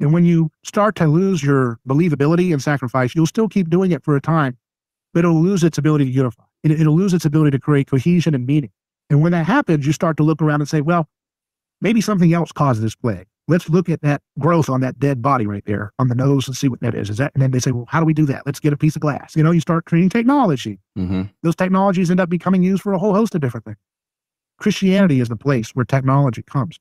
And 0.00 0.12
when 0.12 0.24
you 0.24 0.50
start 0.64 0.96
to 0.96 1.06
lose 1.06 1.42
your 1.42 1.78
believability 1.88 2.52
in 2.52 2.60
sacrifice, 2.60 3.14
you'll 3.14 3.26
still 3.26 3.48
keep 3.48 3.68
doing 3.70 3.92
it 3.92 4.02
for 4.02 4.16
a 4.16 4.20
time, 4.20 4.56
but 5.12 5.20
it'll 5.20 5.42
lose 5.42 5.62
its 5.62 5.78
ability 5.78 6.06
to 6.06 6.10
unify. 6.10 6.42
It, 6.62 6.72
it'll 6.72 6.96
lose 6.96 7.14
its 7.14 7.24
ability 7.24 7.52
to 7.52 7.60
create 7.60 7.88
cohesion 7.88 8.34
and 8.34 8.46
meaning. 8.46 8.70
And 9.10 9.20
when 9.20 9.32
that 9.32 9.46
happens, 9.46 9.86
you 9.86 9.92
start 9.92 10.16
to 10.16 10.22
look 10.22 10.40
around 10.40 10.60
and 10.60 10.68
say, 10.68 10.80
well, 10.80 11.08
Maybe 11.80 12.00
something 12.00 12.32
else 12.32 12.52
caused 12.52 12.82
this 12.82 12.94
plague. 12.94 13.26
Let's 13.48 13.68
look 13.68 13.88
at 13.88 14.02
that 14.02 14.22
growth 14.38 14.68
on 14.68 14.80
that 14.82 14.98
dead 14.98 15.22
body 15.22 15.46
right 15.46 15.64
there 15.66 15.92
on 15.98 16.08
the 16.08 16.14
nose 16.14 16.46
and 16.46 16.56
see 16.56 16.68
what 16.68 16.80
that 16.80 16.94
is. 16.94 17.10
Is 17.10 17.16
that? 17.16 17.32
And 17.34 17.42
then 17.42 17.50
they 17.50 17.58
say, 17.58 17.72
well, 17.72 17.86
how 17.88 17.98
do 17.98 18.06
we 18.06 18.14
do 18.14 18.26
that? 18.26 18.42
Let's 18.46 18.60
get 18.60 18.72
a 18.72 18.76
piece 18.76 18.94
of 18.94 19.02
glass. 19.02 19.34
You 19.34 19.42
know, 19.42 19.50
you 19.50 19.60
start 19.60 19.86
creating 19.86 20.10
technology. 20.10 20.78
Mm-hmm. 20.96 21.22
Those 21.42 21.56
technologies 21.56 22.10
end 22.10 22.20
up 22.20 22.28
becoming 22.28 22.62
used 22.62 22.82
for 22.82 22.92
a 22.92 22.98
whole 22.98 23.14
host 23.14 23.34
of 23.34 23.40
different 23.40 23.64
things. 23.64 23.78
Christianity 24.58 25.20
is 25.20 25.28
the 25.28 25.36
place 25.36 25.70
where 25.70 25.84
technology 25.84 26.42
comes. 26.42 26.78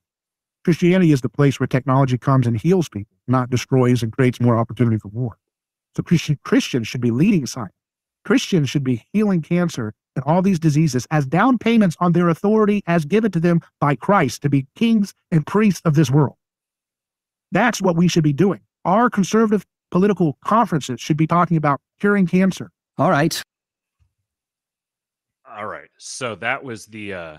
Christianity 0.64 1.12
is 1.12 1.22
the 1.22 1.30
place 1.30 1.60
where 1.60 1.68
technology 1.68 2.18
comes 2.18 2.46
and 2.46 2.60
heals 2.60 2.90
people, 2.90 3.16
not 3.28 3.50
destroys 3.50 4.04
and 4.04 4.12
creates 4.12 4.40
more 4.40 4.58
opportunity 4.58 4.98
for 4.98 5.08
war. 5.10 5.38
So 5.96 6.04
Christian, 6.04 6.40
Christians 6.44 6.88
should 6.88 7.02
be 7.02 7.12
leading 7.12 7.46
science. 7.46 7.74
Christians 8.26 8.70
should 8.70 8.84
be 8.84 9.06
healing 9.14 9.42
cancer 9.42 9.94
and 10.16 10.24
all 10.26 10.42
these 10.42 10.60
diseases 10.60 11.08
as 11.12 11.26
down 11.26 11.58
payments 11.58 11.96
on 12.00 12.12
their 12.12 12.30
authority 12.30 12.84
as 12.88 13.06
given 13.06 13.32
to 13.32 13.40
them 13.40 13.62
by 13.80 13.96
Christ 13.96 14.42
to 14.42 14.50
be 14.50 14.68
kings 14.76 15.14
and 15.32 15.46
priests 15.46 15.82
of 15.86 15.96
this 15.96 16.12
world. 16.12 16.36
That's 17.52 17.82
what 17.82 17.96
we 17.96 18.08
should 18.08 18.24
be 18.24 18.34
doing. 18.34 18.60
Our 18.86 19.10
conservative 19.10 19.66
political 19.92 20.38
conferences 20.46 21.02
should 21.02 21.18
be 21.18 21.28
talking 21.28 21.58
about 21.58 21.82
curing 22.00 22.28
cancer. 22.28 22.70
All 22.98 23.10
right. 23.10 23.42
All 25.50 25.66
right. 25.66 25.90
So 25.98 26.36
that 26.36 26.64
was 26.64 26.86
the 26.86 27.14
uh 27.14 27.38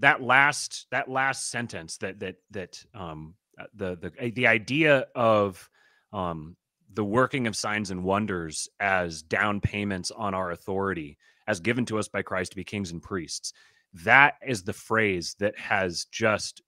that 0.00 0.22
last 0.22 0.88
that 0.92 1.10
last 1.10 1.50
sentence 1.50 1.98
that 1.98 2.20
that 2.20 2.36
that 2.52 2.84
um 2.94 3.34
uh, 3.60 3.66
the 3.74 3.96
the 4.18 4.32
the 4.32 4.48
idea 4.48 5.06
of 5.16 5.70
um 6.12 6.56
the 6.94 7.04
working 7.04 7.48
of 7.48 7.56
signs 7.56 7.92
and 7.92 8.04
wonders 8.04 8.68
as 8.80 9.22
down 9.22 9.60
payments 9.60 10.12
on 10.12 10.34
our 10.34 10.52
authority 10.52 11.18
as 11.48 11.60
given 11.60 11.86
to 11.86 11.98
us 11.98 12.08
by 12.08 12.22
Christ 12.22 12.52
to 12.52 12.56
be 12.56 12.64
kings 12.64 12.92
and 12.92 13.02
priests. 13.02 13.54
That 13.94 14.36
is 14.46 14.64
the 14.64 14.74
phrase 14.74 15.36
that 15.40 15.58
has 15.58 16.06
just 16.06 16.62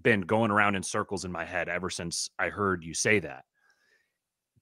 been 0.00 0.22
going 0.22 0.50
around 0.50 0.76
in 0.76 0.82
circles 0.82 1.24
in 1.24 1.32
my 1.32 1.44
head 1.44 1.68
ever 1.68 1.90
since 1.90 2.30
I 2.38 2.48
heard 2.50 2.84
you 2.84 2.94
say 2.94 3.20
that. 3.20 3.44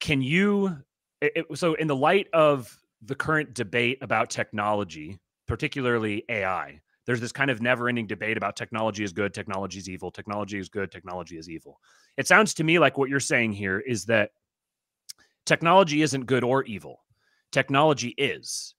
Can 0.01 0.23
you 0.23 0.79
it- 1.21 1.47
so 1.59 1.75
in 1.75 1.89
the 1.89 1.97
light 1.97 2.29
of 2.33 2.79
the 3.03 3.15
current 3.15 3.55
debate 3.55 3.99
about 4.03 4.31
technology, 4.31 5.19
particularly 5.47 6.25
AI, 6.29 6.81
there's 7.09 7.21
this 7.23 7.33
kind 7.33 7.51
of 7.51 7.63
never-ending 7.63 8.07
debate 8.07 8.37
about 8.37 8.55
technology 8.55 9.03
is 9.03 9.15
good, 9.15 9.33
technology 9.33 9.79
is 9.79 9.89
evil, 9.89 10.11
technology 10.11 10.59
is 10.59 10.69
good, 10.69 10.93
technology 10.93 11.39
is 11.39 11.49
evil. 11.49 11.81
It 12.19 12.27
sounds 12.27 12.53
to 12.53 12.65
me 12.65 12.79
like 12.79 12.99
what 12.99 13.09
you're 13.09 13.19
saying 13.19 13.55
here 13.55 13.81
is 13.81 14.05
that 14.05 14.33
technology 15.47 16.03
isn't 16.03 16.27
good 16.27 16.45
or 16.45 16.65
evil. 16.65 17.01
Technology 17.51 18.09
is. 18.19 18.75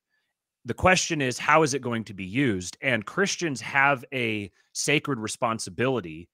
The 0.66 0.76
question 0.76 1.24
is, 1.24 1.40
how 1.40 1.64
is 1.64 1.74
it 1.74 1.82
going 1.82 2.04
to 2.04 2.14
be 2.14 2.24
used? 2.24 2.78
And 2.84 3.04
Christians 3.04 3.62
have 3.62 4.06
a 4.14 4.52
sacred 4.74 5.18
responsibility 5.18 6.30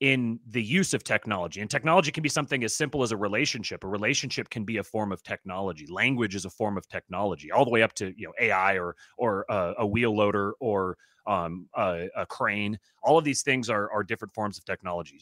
in 0.00 0.40
the 0.46 0.62
use 0.62 0.94
of 0.94 1.04
technology. 1.04 1.60
And 1.60 1.70
technology 1.70 2.10
can 2.10 2.22
be 2.22 2.28
something 2.28 2.64
as 2.64 2.74
simple 2.74 3.02
as 3.02 3.12
a 3.12 3.16
relationship. 3.16 3.84
A 3.84 3.88
relationship 3.88 4.48
can 4.48 4.64
be 4.64 4.78
a 4.78 4.82
form 4.82 5.12
of 5.12 5.22
technology. 5.22 5.86
Language 5.86 6.34
is 6.34 6.46
a 6.46 6.50
form 6.50 6.78
of 6.78 6.88
technology, 6.88 7.52
all 7.52 7.66
the 7.66 7.70
way 7.70 7.82
up 7.82 7.92
to 7.94 8.12
you 8.16 8.26
know 8.26 8.32
AI 8.40 8.78
or 8.78 8.96
or 9.18 9.50
uh, 9.50 9.74
a 9.78 9.86
wheel 9.86 10.16
loader 10.16 10.54
or 10.58 10.96
um, 11.26 11.68
a, 11.76 12.08
a 12.16 12.26
crane. 12.26 12.78
All 13.02 13.18
of 13.18 13.24
these 13.24 13.42
things 13.42 13.68
are 13.68 13.90
are 13.92 14.02
different 14.02 14.32
forms 14.32 14.56
of 14.56 14.64
technology. 14.64 15.20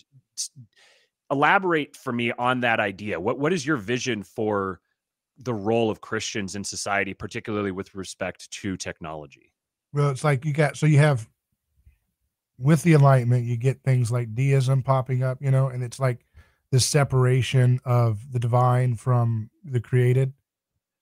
Elaborate 1.31 1.97
for 1.97 2.13
me 2.13 2.33
on 2.33 2.61
that 2.61 2.79
idea. 2.79 3.19
What 3.19 3.39
what 3.39 3.53
is 3.53 3.67
your 3.67 3.79
vision 3.79 4.23
for 4.23 4.81
the 5.39 5.55
role 5.55 5.91
of 5.91 6.01
Christians 6.01 6.55
in 6.55 6.63
society, 6.63 7.15
particularly 7.15 7.73
with 7.73 7.95
respect 7.97 8.51
to 8.51 8.77
technology? 8.77 9.53
Well, 9.93 10.11
it's 10.11 10.23
like 10.23 10.45
you 10.45 10.53
got 10.53 10.77
so 10.77 10.87
you 10.87 10.99
have 10.99 11.29
with 12.59 12.83
the 12.83 12.95
enlightenment, 12.95 13.47
you 13.47 13.57
get 13.57 13.83
things 13.83 14.11
like 14.11 14.35
deism 14.35 14.83
popping 14.83 15.23
up, 15.23 15.39
you 15.41 15.51
know, 15.51 15.69
and 15.69 15.83
it's 15.83 16.01
like 16.01 16.27
the 16.73 16.81
separation 16.81 17.81
of 17.85 18.33
the 18.33 18.39
divine 18.39 18.97
from 18.97 19.51
the 19.65 19.81
created. 19.81 20.33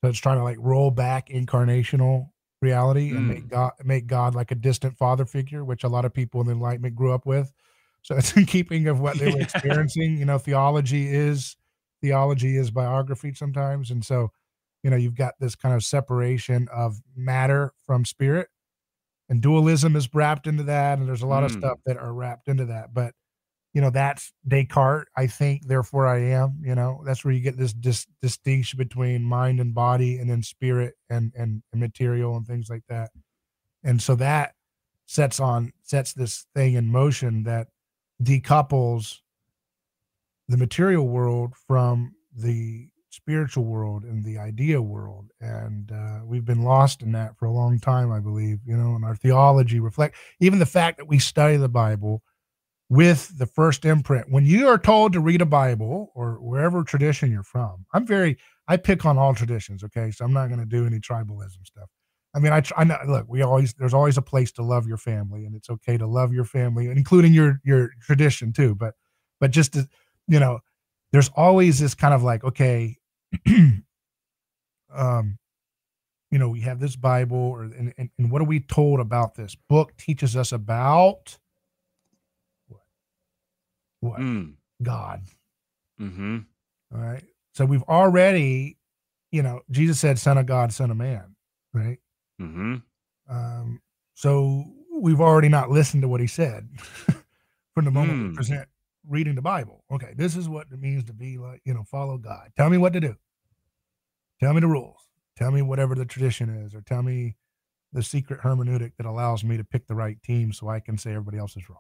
So 0.03 0.11
it's 0.11 0.19
trying 0.19 0.39
to 0.39 0.45
like 0.45 0.59
roll 0.61 0.91
back 0.91 1.29
incarnational 1.31 2.31
reality 2.63 3.11
and 3.11 3.29
make 3.29 3.43
hmm. 3.43 3.49
God 3.49 3.73
make 3.85 4.07
God 4.07 4.35
like 4.35 4.51
a 4.51 4.55
distant 4.55 4.97
father 4.97 5.25
figure, 5.25 5.65
which 5.65 5.85
a 5.85 5.89
lot 5.89 6.05
of 6.05 6.13
people 6.13 6.41
in 6.41 6.47
the 6.47 6.53
enlightenment 6.53 6.95
grew 6.95 7.13
up 7.13 7.27
with. 7.27 7.53
So 8.03 8.15
it's 8.17 8.37
in 8.37 8.47
keeping 8.47 8.87
of 8.87 9.01
what 9.01 9.19
they 9.19 9.33
were 9.33 9.41
experiencing. 9.41 10.17
You 10.19 10.27
know, 10.27 10.39
theology 10.39 11.09
is 11.09 11.57
theology 12.03 12.57
is 12.57 12.71
biography 12.71 13.33
sometimes. 13.35 13.91
And 13.91 14.05
so, 14.05 14.31
you 14.83 14.91
know, 14.91 14.97
you've 14.97 15.17
got 15.17 15.35
this 15.41 15.57
kind 15.57 15.75
of 15.75 15.83
separation 15.83 16.69
of 16.73 17.01
matter 17.17 17.73
from 17.87 18.05
spirit 18.05 18.49
and 19.29 19.41
dualism 19.41 19.97
is 19.97 20.09
wrapped 20.15 20.47
into 20.47 20.63
that 20.65 20.99
and 20.99 21.09
there's 21.09 21.23
a 21.23 21.27
lot 21.27 21.45
of 21.45 21.53
Mm. 21.53 21.59
stuff 21.59 21.79
that 21.87 21.97
are 21.97 22.13
wrapped 22.13 22.49
into 22.49 22.65
that 22.67 22.95
but 22.95 23.13
you 23.75 23.81
know 23.81 23.91
that's 23.91 24.33
descartes 24.49 25.07
i 25.17 25.27
think 25.27 25.67
therefore 25.67 26.07
i 26.07 26.19
am 26.19 26.59
you 26.63 26.75
know 26.75 27.03
that's 27.05 27.25
where 27.25 27.35
you 27.35 27.41
get 27.41 27.57
this 27.59 27.73
dis- 27.75 28.07
distinction 28.23 28.79
between 28.79 29.23
mind 29.23 29.61
and 29.61 29.75
body 29.75 30.19
and 30.19 30.31
then 30.31 30.43
spirit 30.43 30.95
and, 31.11 31.33
and 31.37 31.63
and 31.73 31.81
material 31.81 32.37
and 32.37 32.47
things 32.47 32.71
like 32.71 32.85
that 32.89 33.11
and 33.85 34.01
so 34.01 34.15
that 34.15 34.55
sets 35.07 35.39
on 35.41 35.73
sets 35.83 36.13
this 36.15 36.47
thing 36.55 36.75
in 36.75 36.87
motion 36.91 37.43
that 37.45 37.69
decouples 38.23 39.19
the 40.49 40.57
material 40.57 41.07
world 41.07 41.55
from 41.67 42.15
the 42.35 42.89
spiritual 43.17 43.65
world 43.65 44.05
and 44.05 44.25
the 44.25 44.39
idea 44.39 44.81
world 44.81 45.31
and 45.41 45.91
uh, 45.91 46.21
we've 46.25 46.45
been 46.45 46.63
lost 46.63 47.03
in 47.03 47.13
that 47.13 47.37
for 47.37 47.47
a 47.47 47.53
long 47.53 47.79
time 47.81 48.13
i 48.13 48.21
believe 48.21 48.59
you 48.67 48.77
know 48.77 48.95
and 48.95 49.05
our 49.05 49.17
theology 49.17 49.81
reflect 49.81 50.15
even 50.39 50.59
the 50.59 50.67
fact 50.67 50.99
that 50.99 51.09
we 51.09 51.19
study 51.19 51.57
the 51.57 51.69
bible 51.69 52.23
with 52.89 53.37
the 53.39 53.47
first 53.47 53.85
imprint. 53.85 54.31
When 54.31 54.45
you 54.45 54.69
are 54.69 54.79
told 54.79 55.13
to 55.13 55.21
read 55.21 55.43
a 55.43 55.47
bible 55.47 56.13
or 56.15 56.35
wherever 56.35 56.85
tradition 56.85 57.33
you're 57.33 57.43
from 57.43 57.87
i'm 57.93 58.07
very 58.07 58.37
i 58.69 58.77
pick 58.77 59.05
on 59.05 59.19
all 59.19 59.35
traditions 59.35 59.83
okay? 59.83 60.11
So 60.11 60.25
i'm 60.25 60.33
not 60.33 60.49
going 60.49 60.61
to 60.61 60.67
do 60.67 60.87
any 60.87 61.01
tribalism 61.01 61.65
stuff. 61.65 61.89
I 62.35 62.39
mean 62.39 62.53
i 62.53 62.63
I 62.77 62.85
know, 62.85 62.99
look 63.09 63.27
we 63.29 63.43
always 63.43 63.75
there's 63.75 63.95
always 63.95 64.19
a 64.19 64.23
place 64.23 64.53
to 64.53 64.63
love 64.63 64.87
your 64.87 64.99
family 64.99 65.47
and 65.47 65.55
it's 65.55 65.71
okay 65.71 65.97
to 65.97 66.07
love 66.07 66.33
your 66.33 66.45
family 66.45 66.89
including 66.89 67.33
your 67.33 67.61
your 67.65 67.91
tradition 68.03 68.53
too 68.53 68.75
but 68.75 68.95
but 69.41 69.51
just 69.51 69.73
to 69.73 69.89
you 70.29 70.39
know 70.39 70.61
there's 71.13 71.31
always 71.31 71.79
this 71.79 71.95
kind 71.95 72.15
of 72.15 72.23
like 72.23 72.45
okay 72.45 72.97
um 74.95 75.39
you 76.31 76.39
know 76.39 76.49
we 76.49 76.61
have 76.61 76.81
this 76.81 76.97
bible 76.97 77.37
or 77.39 77.63
and, 77.63 77.93
and, 77.99 78.11
and 78.19 78.31
what 78.31 78.41
are 78.41 78.47
we 78.47 78.61
told 78.61 79.01
about 79.01 79.35
this? 79.35 79.55
Book 79.69 79.97
teaches 79.97 80.37
us 80.37 80.53
about 80.53 81.39
what? 82.69 82.81
What? 84.01 84.21
Mm. 84.21 84.55
god. 84.83 85.23
Hmm 85.99 86.39
all 86.95 87.01
right? 87.01 87.25
So 87.53 87.65
we've 87.65 87.83
already 87.85 88.77
you 89.33 89.43
know 89.43 89.61
jesus 89.71 89.99
said 89.99 90.19
son 90.19 90.39
of 90.39 90.47
god 90.47 90.73
son 90.73 90.91
of 90.91 90.97
man 90.97 91.35
right? 91.75 91.99
Hmm 92.39 92.77
um 93.29 93.81
so 94.15 94.65
we've 94.93 95.21
already 95.21 95.49
not 95.49 95.69
listened 95.71 96.03
to 96.03 96.09
what 96.09 96.21
he 96.21 96.27
said 96.27 96.69
from 97.75 97.85
the 97.85 97.91
moment 97.91 98.21
we 98.21 98.29
Hmm. 98.29 98.35
present 98.35 98.69
reading 99.09 99.35
the 99.35 99.43
bible. 99.43 99.85
Okay 99.91 100.15
this 100.17 100.37
is 100.37 100.49
what 100.49 100.67
it 100.73 100.81
means 100.81 101.05
to 101.05 101.13
be 101.13 101.39
like 101.39 101.61
you 101.65 101.75
know 101.75 101.85
follow 101.85 102.19
god. 102.19 102.51
Tell 102.57 102.71
me 102.71 102.79
what 102.79 102.93
to 102.93 103.01
do. 103.01 103.17
Tell 104.41 104.53
me 104.53 104.61
the 104.61 104.67
rules. 104.67 105.01
Tell 105.37 105.51
me 105.51 105.63
whatever 105.63 105.95
the 105.95 106.05
tradition 106.05 106.49
is 106.49 106.75
or 106.75 106.81
tell 106.81 107.03
me 107.03 107.37
the 107.93 108.03
secret 108.03 108.41
hermeneutic 108.41 108.93
that 108.97 109.07
allows 109.07 109.45
me 109.45 109.57
to 109.57 109.65
pick 109.65 109.87
the 109.87 109.95
right 109.95 110.23
team 110.23 110.53
so 110.53 110.69
i 110.69 110.81
can 110.81 110.99
say 110.99 111.11
everybody 111.11 111.39
else 111.39 111.57
is 111.57 111.69
wrong. 111.71 111.79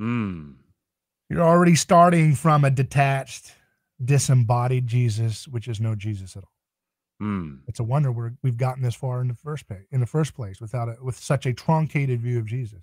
Mm. 0.00 0.56
you're 1.30 1.42
already 1.42 1.76
starting 1.76 2.34
from 2.34 2.64
a 2.64 2.70
detached 2.70 3.52
disembodied 4.04 4.86
jesus 4.88 5.46
which 5.46 5.68
is 5.68 5.80
no 5.80 5.94
jesus 5.94 6.36
at 6.36 6.42
all. 6.42 7.26
Mm. 7.26 7.60
it's 7.68 7.78
a 7.78 7.84
wonder 7.84 8.10
we're, 8.10 8.32
we've 8.42 8.56
gotten 8.56 8.82
this 8.82 8.96
far 8.96 9.20
in 9.20 9.28
the 9.28 9.34
first 9.34 9.68
place 9.68 9.84
in 9.92 10.00
the 10.00 10.06
first 10.06 10.34
place 10.34 10.60
without 10.60 10.88
a 10.88 10.96
with 11.00 11.16
such 11.16 11.46
a 11.46 11.52
truncated 11.52 12.20
view 12.20 12.38
of 12.38 12.46
jesus. 12.46 12.82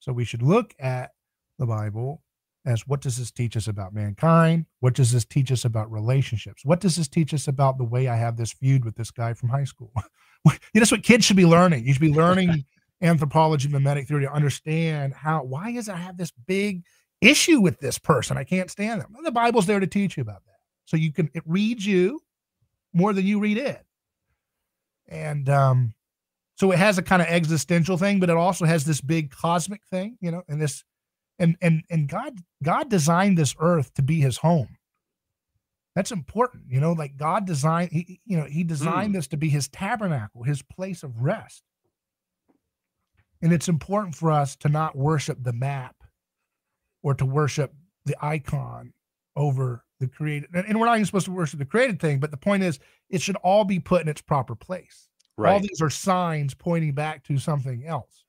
So 0.00 0.12
we 0.12 0.26
should 0.26 0.42
look 0.42 0.74
at 0.78 1.12
the 1.58 1.66
bible 1.66 2.22
as 2.66 2.86
what 2.86 3.00
does 3.00 3.18
this 3.18 3.30
teach 3.30 3.56
us 3.56 3.68
about 3.68 3.94
mankind? 3.94 4.66
What 4.80 4.94
does 4.94 5.12
this 5.12 5.24
teach 5.24 5.52
us 5.52 5.64
about 5.64 5.90
relationships? 5.90 6.64
What 6.64 6.80
does 6.80 6.96
this 6.96 7.08
teach 7.08 7.34
us 7.34 7.46
about 7.46 7.78
the 7.78 7.84
way 7.84 8.08
i 8.08 8.16
have 8.16 8.36
this 8.36 8.52
feud 8.52 8.84
with 8.84 8.96
this 8.96 9.10
guy 9.10 9.34
from 9.34 9.50
high 9.50 9.64
school? 9.64 9.92
That's 10.74 10.90
what 10.90 11.02
kids 11.02 11.24
should 11.24 11.36
be 11.36 11.46
learning. 11.46 11.86
You 11.86 11.92
should 11.92 12.00
be 12.00 12.12
learning 12.12 12.64
anthropology 13.02 13.68
mimetic 13.68 14.08
theory 14.08 14.22
to 14.22 14.32
understand 14.32 15.12
how 15.12 15.42
why 15.42 15.70
is 15.70 15.88
i 15.88 15.96
have 15.96 16.16
this 16.16 16.30
big 16.46 16.84
issue 17.20 17.60
with 17.60 17.80
this 17.80 17.98
person? 17.98 18.36
I 18.36 18.44
can't 18.44 18.70
stand 18.70 19.00
them. 19.00 19.10
Well, 19.12 19.22
the 19.22 19.32
bible's 19.32 19.66
there 19.66 19.80
to 19.80 19.86
teach 19.86 20.16
you 20.16 20.22
about 20.22 20.44
that. 20.46 20.52
So 20.86 20.96
you 20.96 21.12
can 21.12 21.30
it 21.34 21.42
reads 21.46 21.84
you 21.86 22.20
more 22.92 23.12
than 23.12 23.26
you 23.26 23.40
read 23.40 23.58
it. 23.58 23.84
And 25.08 25.50
um, 25.50 25.94
so 26.56 26.70
it 26.70 26.78
has 26.78 26.96
a 26.96 27.02
kind 27.02 27.20
of 27.20 27.28
existential 27.28 27.98
thing, 27.98 28.20
but 28.20 28.30
it 28.30 28.36
also 28.36 28.64
has 28.64 28.84
this 28.84 29.02
big 29.02 29.30
cosmic 29.30 29.84
thing, 29.84 30.16
you 30.20 30.30
know, 30.30 30.42
and 30.48 30.62
this 30.62 30.82
and 31.38 31.56
and 31.60 31.82
and 31.90 32.08
God 32.08 32.38
God 32.62 32.88
designed 32.88 33.38
this 33.38 33.54
earth 33.58 33.92
to 33.94 34.02
be 34.02 34.20
his 34.20 34.38
home. 34.38 34.76
That's 35.94 36.10
important, 36.10 36.64
you 36.68 36.80
know, 36.80 36.92
like 36.92 37.16
God 37.16 37.46
designed 37.46 37.92
he, 37.92 38.20
you 38.24 38.36
know, 38.36 38.44
he 38.44 38.64
designed 38.64 39.10
mm. 39.10 39.16
this 39.16 39.28
to 39.28 39.36
be 39.36 39.48
his 39.48 39.68
tabernacle, 39.68 40.42
his 40.42 40.62
place 40.62 41.02
of 41.02 41.22
rest. 41.22 41.62
And 43.42 43.52
it's 43.52 43.68
important 43.68 44.14
for 44.14 44.32
us 44.32 44.56
to 44.56 44.68
not 44.68 44.96
worship 44.96 45.38
the 45.42 45.52
map 45.52 45.94
or 47.02 47.14
to 47.14 47.26
worship 47.26 47.72
the 48.06 48.16
icon 48.24 48.92
over 49.36 49.84
the 50.00 50.08
created. 50.08 50.50
And 50.52 50.80
we're 50.80 50.86
not 50.86 50.96
even 50.96 51.06
supposed 51.06 51.26
to 51.26 51.32
worship 51.32 51.58
the 51.58 51.64
created 51.64 52.00
thing, 52.00 52.18
but 52.18 52.30
the 52.30 52.36
point 52.36 52.62
is, 52.62 52.78
it 53.10 53.20
should 53.20 53.36
all 53.36 53.64
be 53.64 53.78
put 53.78 54.02
in 54.02 54.08
its 54.08 54.22
proper 54.22 54.54
place. 54.54 55.08
Right. 55.36 55.52
All 55.52 55.60
these 55.60 55.82
are 55.82 55.90
signs 55.90 56.54
pointing 56.54 56.92
back 56.92 57.22
to 57.24 57.38
something 57.38 57.84
else. 57.86 58.23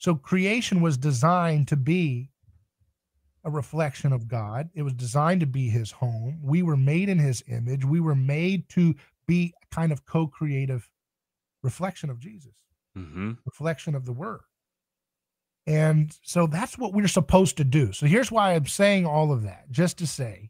So 0.00 0.14
creation 0.14 0.80
was 0.80 0.96
designed 0.96 1.68
to 1.68 1.76
be 1.76 2.30
a 3.44 3.50
reflection 3.50 4.14
of 4.14 4.28
God. 4.28 4.70
It 4.74 4.80
was 4.80 4.94
designed 4.94 5.40
to 5.40 5.46
be 5.46 5.68
his 5.68 5.90
home. 5.90 6.40
We 6.42 6.62
were 6.62 6.76
made 6.76 7.10
in 7.10 7.18
his 7.18 7.44
image. 7.46 7.84
We 7.84 8.00
were 8.00 8.14
made 8.14 8.70
to 8.70 8.94
be 9.26 9.52
a 9.62 9.74
kind 9.74 9.92
of 9.92 10.06
co 10.06 10.26
creative 10.26 10.88
reflection 11.62 12.08
of 12.08 12.18
Jesus, 12.18 12.54
Mm-hmm. 12.96 13.32
reflection 13.44 13.94
of 13.94 14.06
the 14.06 14.12
word. 14.14 14.40
And 15.66 16.16
so 16.22 16.46
that's 16.46 16.78
what 16.78 16.94
we're 16.94 17.06
supposed 17.06 17.58
to 17.58 17.64
do. 17.64 17.92
So 17.92 18.06
here's 18.06 18.32
why 18.32 18.54
I'm 18.54 18.66
saying 18.66 19.04
all 19.04 19.30
of 19.30 19.42
that, 19.42 19.70
just 19.70 19.98
to 19.98 20.06
say 20.06 20.48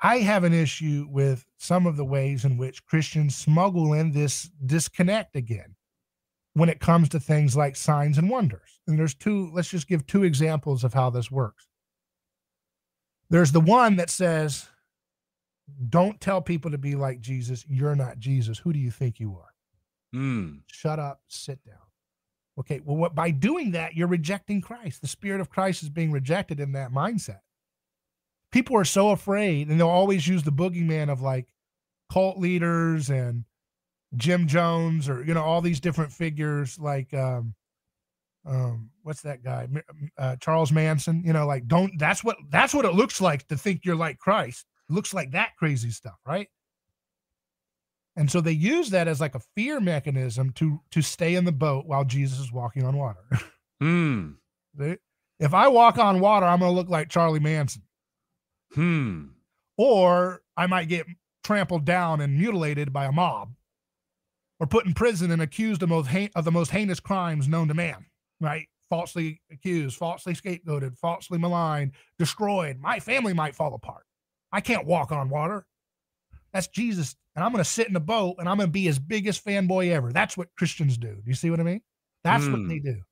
I 0.00 0.18
have 0.18 0.44
an 0.44 0.54
issue 0.54 1.08
with 1.10 1.44
some 1.58 1.84
of 1.84 1.96
the 1.96 2.04
ways 2.04 2.44
in 2.44 2.58
which 2.58 2.86
Christians 2.86 3.34
smuggle 3.34 3.92
in 3.92 4.12
this 4.12 4.48
disconnect 4.64 5.34
again 5.34 5.74
when 6.60 6.68
it 6.68 6.78
comes 6.78 7.08
to 7.08 7.18
things 7.18 7.56
like 7.56 7.74
signs 7.74 8.18
and 8.18 8.28
wonders. 8.28 8.80
And 8.86 8.98
there's 8.98 9.14
two, 9.14 9.50
let's 9.54 9.70
just 9.70 9.88
give 9.88 10.06
two 10.06 10.24
examples 10.24 10.84
of 10.84 10.92
how 10.92 11.08
this 11.08 11.30
works. 11.30 11.66
There's 13.30 13.50
the 13.50 13.62
one 13.62 13.96
that 13.96 14.10
says, 14.10 14.68
don't 15.88 16.20
tell 16.20 16.42
people 16.42 16.70
to 16.70 16.76
be 16.76 16.96
like 16.96 17.22
Jesus. 17.22 17.64
You're 17.66 17.96
not 17.96 18.18
Jesus. 18.18 18.58
Who 18.58 18.74
do 18.74 18.78
you 18.78 18.90
think 18.90 19.18
you 19.18 19.38
are? 19.38 19.54
Mm. 20.14 20.60
Shut 20.66 20.98
up, 20.98 21.22
sit 21.28 21.64
down. 21.64 21.76
Okay, 22.58 22.82
well, 22.84 22.98
what 22.98 23.14
by 23.14 23.30
doing 23.30 23.70
that, 23.70 23.94
you're 23.94 24.06
rejecting 24.06 24.60
Christ. 24.60 25.00
The 25.00 25.08
spirit 25.08 25.40
of 25.40 25.48
Christ 25.48 25.82
is 25.82 25.88
being 25.88 26.12
rejected 26.12 26.60
in 26.60 26.72
that 26.72 26.92
mindset. 26.92 27.40
People 28.52 28.76
are 28.76 28.84
so 28.84 29.12
afraid, 29.12 29.68
and 29.68 29.80
they'll 29.80 29.88
always 29.88 30.28
use 30.28 30.42
the 30.42 30.52
boogeyman 30.52 31.08
of 31.08 31.22
like 31.22 31.46
cult 32.12 32.36
leaders 32.36 33.08
and 33.08 33.44
Jim 34.16 34.46
Jones 34.46 35.08
or 35.08 35.24
you 35.24 35.34
know 35.34 35.42
all 35.42 35.60
these 35.60 35.80
different 35.80 36.12
figures 36.12 36.78
like 36.78 37.12
um 37.14 37.54
um 38.46 38.90
what's 39.02 39.22
that 39.22 39.42
guy? 39.42 39.68
Uh, 40.18 40.36
Charles 40.36 40.72
Manson 40.72 41.22
you 41.24 41.32
know 41.32 41.46
like 41.46 41.66
don't 41.68 41.98
that's 41.98 42.24
what 42.24 42.36
that's 42.50 42.74
what 42.74 42.84
it 42.84 42.94
looks 42.94 43.20
like 43.20 43.46
to 43.48 43.56
think 43.56 43.84
you're 43.84 43.96
like 43.96 44.18
Christ. 44.18 44.66
It 44.88 44.92
looks 44.92 45.14
like 45.14 45.32
that 45.32 45.50
crazy 45.58 45.90
stuff 45.90 46.18
right? 46.26 46.48
And 48.16 48.30
so 48.30 48.40
they 48.40 48.52
use 48.52 48.90
that 48.90 49.06
as 49.08 49.20
like 49.20 49.34
a 49.34 49.40
fear 49.54 49.80
mechanism 49.80 50.50
to 50.54 50.80
to 50.90 51.02
stay 51.02 51.36
in 51.36 51.44
the 51.44 51.52
boat 51.52 51.86
while 51.86 52.04
Jesus 52.04 52.38
is 52.40 52.52
walking 52.52 52.84
on 52.84 52.96
water. 52.96 53.24
Hmm. 53.82 54.32
If 54.78 55.54
I 55.54 55.68
walk 55.68 55.96
on 55.96 56.20
water 56.20 56.44
I'm 56.44 56.58
going 56.58 56.70
to 56.70 56.76
look 56.76 56.90
like 56.90 57.08
Charlie 57.08 57.40
Manson. 57.40 57.80
Hmm. 58.74 59.28
or 59.78 60.42
I 60.54 60.66
might 60.66 60.88
get 60.88 61.06
trampled 61.42 61.86
down 61.86 62.20
and 62.20 62.36
mutilated 62.36 62.92
by 62.92 63.06
a 63.06 63.12
mob, 63.12 63.54
or 64.60 64.66
put 64.66 64.86
in 64.86 64.94
prison 64.94 65.30
and 65.30 65.42
accused 65.42 65.82
of, 65.82 65.88
most 65.88 66.06
hein- 66.08 66.30
of 66.36 66.44
the 66.44 66.52
most 66.52 66.70
heinous 66.70 67.00
crimes 67.00 67.48
known 67.48 67.66
to 67.68 67.74
man. 67.74 68.06
Right? 68.40 68.68
Falsely 68.88 69.40
accused, 69.50 69.96
falsely 69.96 70.34
scapegoated, 70.34 70.96
falsely 70.98 71.38
maligned, 71.38 71.92
destroyed. 72.18 72.78
My 72.78 73.00
family 73.00 73.32
might 73.32 73.54
fall 73.56 73.74
apart. 73.74 74.04
I 74.52 74.60
can't 74.60 74.86
walk 74.86 75.12
on 75.12 75.28
water. 75.30 75.66
That's 76.52 76.66
Jesus, 76.66 77.14
and 77.36 77.44
I'm 77.44 77.52
going 77.52 77.62
to 77.62 77.70
sit 77.70 77.88
in 77.88 77.94
a 77.94 78.00
boat 78.00 78.36
and 78.38 78.48
I'm 78.48 78.56
going 78.56 78.68
to 78.68 78.72
be 78.72 78.82
his 78.84 78.98
biggest 78.98 79.44
fanboy 79.44 79.90
ever. 79.90 80.12
That's 80.12 80.36
what 80.36 80.48
Christians 80.58 80.98
do. 80.98 81.14
Do 81.14 81.22
you 81.26 81.34
see 81.34 81.50
what 81.50 81.60
I 81.60 81.62
mean? 81.62 81.80
That's 82.24 82.44
what 82.46 82.56
Hmm. 82.58 82.68
they 82.68 82.80
do. 82.80 83.02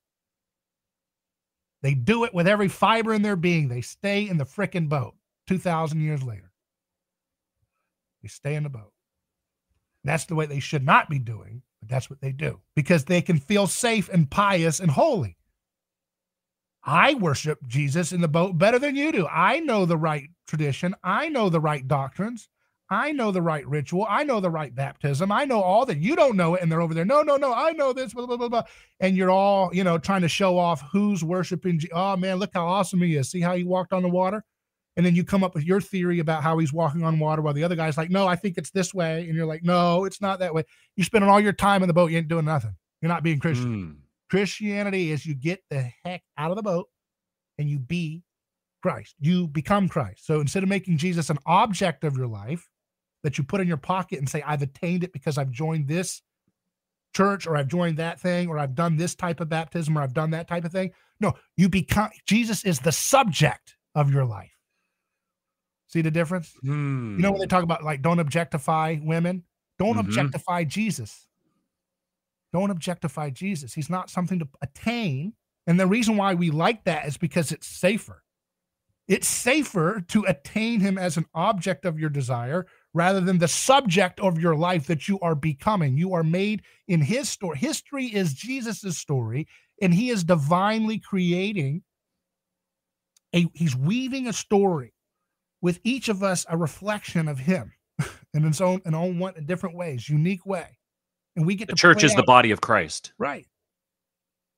They 1.81 1.93
do 1.93 2.25
it 2.25 2.33
with 2.33 2.47
every 2.47 2.67
fiber 2.67 3.13
in 3.13 3.21
their 3.21 3.37
being. 3.37 3.69
They 3.69 3.79
stay 3.81 4.27
in 4.27 4.37
the 4.37 4.45
frickin' 4.45 4.89
boat 4.89 5.15
2,000 5.47 6.01
years 6.01 6.21
later. 6.21 6.51
They 8.21 8.27
stay 8.27 8.55
in 8.55 8.63
the 8.63 8.69
boat. 8.69 8.91
That's 10.03 10.25
the 10.25 10.35
way 10.35 10.45
they 10.45 10.59
should 10.59 10.85
not 10.85 11.09
be 11.09 11.19
doing, 11.19 11.61
but 11.81 11.89
that's 11.89 12.09
what 12.09 12.21
they 12.21 12.31
do 12.31 12.61
because 12.75 13.05
they 13.05 13.21
can 13.21 13.37
feel 13.37 13.67
safe 13.67 14.09
and 14.09 14.29
pious 14.29 14.79
and 14.79 14.91
holy. 14.91 15.37
I 16.83 17.13
worship 17.15 17.59
Jesus 17.67 18.11
in 18.13 18.21
the 18.21 18.27
boat 18.27 18.57
better 18.57 18.79
than 18.79 18.95
you 18.95 19.11
do. 19.11 19.27
I 19.27 19.59
know 19.59 19.85
the 19.85 19.97
right 19.97 20.29
tradition. 20.47 20.95
I 21.03 21.29
know 21.29 21.49
the 21.49 21.59
right 21.59 21.85
doctrines. 21.87 22.47
I 22.89 23.11
know 23.11 23.31
the 23.31 23.41
right 23.41 23.67
ritual. 23.67 24.07
I 24.09 24.23
know 24.23 24.39
the 24.39 24.49
right 24.49 24.73
baptism. 24.73 25.31
I 25.31 25.45
know 25.45 25.61
all 25.61 25.85
that. 25.85 25.99
You 25.99 26.15
don't 26.15 26.35
know 26.35 26.55
it, 26.55 26.63
and 26.63 26.71
they're 26.71 26.81
over 26.81 26.95
there. 26.95 27.05
No, 27.05 27.21
no, 27.21 27.35
no. 27.35 27.53
I 27.53 27.71
know 27.73 27.93
this. 27.93 28.13
Blah 28.13 28.25
blah 28.25 28.37
blah 28.37 28.49
blah. 28.49 28.63
And 28.99 29.15
you're 29.15 29.29
all, 29.29 29.69
you 29.73 29.83
know, 29.83 29.99
trying 29.99 30.21
to 30.21 30.27
show 30.27 30.57
off 30.57 30.81
who's 30.91 31.23
worshiping. 31.23 31.77
Je- 31.79 31.89
Oh 31.93 32.17
man, 32.17 32.37
look 32.37 32.51
how 32.53 32.65
awesome 32.65 33.01
he 33.01 33.15
is. 33.15 33.29
See 33.29 33.41
how 33.41 33.55
he 33.55 33.63
walked 33.63 33.93
on 33.93 34.01
the 34.01 34.09
water. 34.09 34.43
And 34.99 35.05
then 35.05 35.15
you 35.15 35.23
come 35.23 35.45
up 35.45 35.55
with 35.55 35.63
your 35.63 35.79
theory 35.79 36.19
about 36.19 36.43
how 36.43 36.57
he's 36.57 36.73
walking 36.73 37.05
on 37.05 37.19
water, 37.19 37.41
while 37.41 37.53
the 37.53 37.63
other 37.63 37.77
guy's 37.77 37.95
like, 37.95 38.09
"No, 38.09 38.27
I 38.27 38.35
think 38.35 38.57
it's 38.57 38.71
this 38.71 38.93
way," 38.93 39.25
and 39.25 39.33
you're 39.33 39.45
like, 39.45 39.63
"No, 39.63 40.03
it's 40.03 40.19
not 40.19 40.39
that 40.39 40.53
way." 40.53 40.63
You're 40.97 41.05
spending 41.05 41.29
all 41.29 41.39
your 41.39 41.53
time 41.53 41.83
in 41.83 41.87
the 41.87 41.93
boat. 41.93 42.11
You 42.11 42.17
ain't 42.17 42.27
doing 42.27 42.43
nothing. 42.43 42.75
You're 43.01 43.07
not 43.07 43.23
being 43.23 43.39
Christian. 43.39 43.73
Hmm. 43.73 43.91
Christianity 44.29 45.11
is 45.11 45.25
you 45.25 45.35
get 45.35 45.61
the 45.69 45.89
heck 46.03 46.23
out 46.37 46.51
of 46.51 46.57
the 46.57 46.63
boat 46.63 46.87
and 47.57 47.69
you 47.69 47.79
be 47.79 48.23
Christ. 48.81 49.15
You 49.21 49.47
become 49.47 49.87
Christ. 49.87 50.25
So 50.25 50.41
instead 50.41 50.63
of 50.63 50.69
making 50.69 50.97
Jesus 50.97 51.29
an 51.29 51.39
object 51.45 52.03
of 52.03 52.17
your 52.17 52.27
life 52.27 52.69
that 53.23 53.37
you 53.37 53.45
put 53.45 53.61
in 53.61 53.69
your 53.69 53.77
pocket 53.77 54.19
and 54.19 54.27
say, 54.27 54.41
I've 54.41 54.61
attained 54.61 55.05
it 55.05 55.13
because 55.13 55.37
I've 55.37 55.51
joined 55.51 55.87
this 55.87 56.21
church 57.15 57.47
or 57.47 57.55
I've 57.55 57.69
joined 57.69 57.97
that 57.97 58.19
thing 58.19 58.49
or 58.49 58.59
I've 58.59 58.75
done 58.75 58.97
this 58.97 59.15
type 59.15 59.39
of 59.39 59.47
baptism 59.47 59.97
or 59.97 60.01
I've 60.01 60.13
done 60.13 60.31
that 60.31 60.49
type 60.49 60.65
of 60.65 60.73
thing. 60.73 60.91
No, 61.21 61.35
you 61.55 61.69
become 61.69 62.09
Jesus 62.25 62.65
is 62.65 62.79
the 62.79 62.91
subject 62.91 63.77
of 63.95 64.11
your 64.11 64.25
life. 64.25 64.58
See 65.89 66.01
the 66.01 66.11
difference? 66.11 66.53
Hmm. 66.61 67.15
You 67.15 67.23
know 67.23 67.31
when 67.31 67.41
they 67.41 67.47
talk 67.47 67.63
about 67.63 67.83
like 67.83 68.01
don't 68.03 68.19
objectify 68.19 68.97
women, 69.01 69.43
don't 69.79 69.95
Mhm. 69.95 70.01
objectify 70.01 70.63
Jesus. 70.63 71.27
Don't 72.53 72.69
objectify 72.69 73.31
Jesus. 73.31 73.73
He's 73.73 73.89
not 73.89 74.09
something 74.09 74.39
to 74.39 74.47
attain. 74.61 75.33
And 75.67 75.79
the 75.79 75.87
reason 75.87 76.15
why 76.15 76.35
we 76.35 76.51
like 76.51 76.83
that 76.85 77.07
is 77.07 77.17
because 77.17 77.51
it's 77.51 77.67
safer. 77.67 78.23
It's 79.07 79.27
safer 79.27 80.01
to 80.09 80.23
attain 80.25 80.79
him 80.79 80.99
as 80.99 81.17
an 81.17 81.25
object 81.33 81.85
of 81.85 81.99
your 81.99 82.09
desire 82.11 82.67
rather 82.93 83.19
than 83.21 83.39
the 83.39 83.47
subject 83.47 84.19
of 84.19 84.39
your 84.39 84.55
life 84.55 84.85
that 84.87 85.07
you 85.07 85.19
are 85.21 85.35
becoming. 85.35 85.97
You 85.97 86.13
are 86.13 86.23
made 86.23 86.61
in 86.87 87.01
his 87.01 87.29
story. 87.29 87.57
History 87.57 88.05
is 88.05 88.35
Jesus's 88.35 88.97
story, 88.99 89.47
and 89.81 89.91
he 89.93 90.11
is 90.11 90.23
divinely 90.23 90.99
creating 90.99 91.83
a 93.33 93.47
he's 93.55 93.75
weaving 93.75 94.27
a 94.27 94.33
story 94.33 94.93
with 95.61 95.79
each 95.83 96.09
of 96.09 96.23
us 96.23 96.45
a 96.49 96.57
reflection 96.57 97.27
of 97.27 97.39
him 97.39 97.73
in 98.33 98.45
its 98.45 98.61
own 98.61 98.81
in 98.85 98.93
own 98.93 99.19
one 99.19 99.35
in 99.35 99.45
different 99.45 99.75
ways, 99.75 100.09
unique 100.09 100.45
way. 100.45 100.77
And 101.35 101.45
we 101.45 101.55
get 101.55 101.67
the 101.67 101.75
to 101.75 101.79
church 101.79 102.03
is 102.03 102.15
the 102.15 102.23
body 102.23 102.51
of 102.51 102.61
Christ. 102.61 103.13
right. 103.17 103.45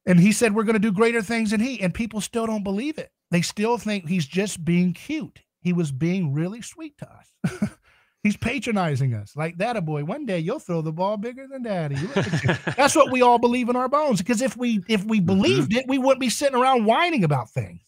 And 0.05 0.19
he 0.19 0.31
said 0.31 0.55
we're 0.55 0.63
going 0.63 0.73
to 0.73 0.79
do 0.79 0.91
greater 0.91 1.21
things 1.21 1.51
than 1.51 1.59
he, 1.59 1.79
and 1.79 1.93
people 1.93 2.21
still 2.21 2.47
don't 2.47 2.63
believe 2.63 2.97
it. 2.97 3.11
They 3.29 3.41
still 3.41 3.77
think 3.77 4.07
he's 4.07 4.25
just 4.25 4.65
being 4.65 4.93
cute. 4.93 5.41
He 5.61 5.73
was 5.73 5.91
being 5.91 6.33
really 6.33 6.61
sweet 6.61 6.97
to 6.97 7.07
us. 7.09 7.69
he's 8.23 8.35
patronizing 8.35 9.13
us 9.13 9.35
like 9.35 9.57
that, 9.59 9.77
a 9.77 9.81
boy. 9.81 10.03
One 10.03 10.25
day 10.25 10.39
you'll 10.39 10.59
throw 10.59 10.81
the 10.81 10.91
ball 10.91 11.17
bigger 11.17 11.47
than 11.47 11.63
daddy. 11.63 11.95
Look 11.95 12.17
at 12.17 12.43
you. 12.43 12.73
That's 12.77 12.95
what 12.95 13.11
we 13.11 13.21
all 13.21 13.37
believe 13.37 13.69
in 13.69 13.75
our 13.75 13.87
bones. 13.87 14.19
Because 14.19 14.41
if 14.41 14.57
we 14.57 14.83
if 14.87 15.03
we 15.05 15.17
mm-hmm. 15.17 15.27
believed 15.27 15.75
it, 15.75 15.85
we 15.87 15.99
wouldn't 15.99 16.19
be 16.19 16.29
sitting 16.29 16.59
around 16.59 16.85
whining 16.85 17.23
about 17.23 17.51
things. 17.51 17.81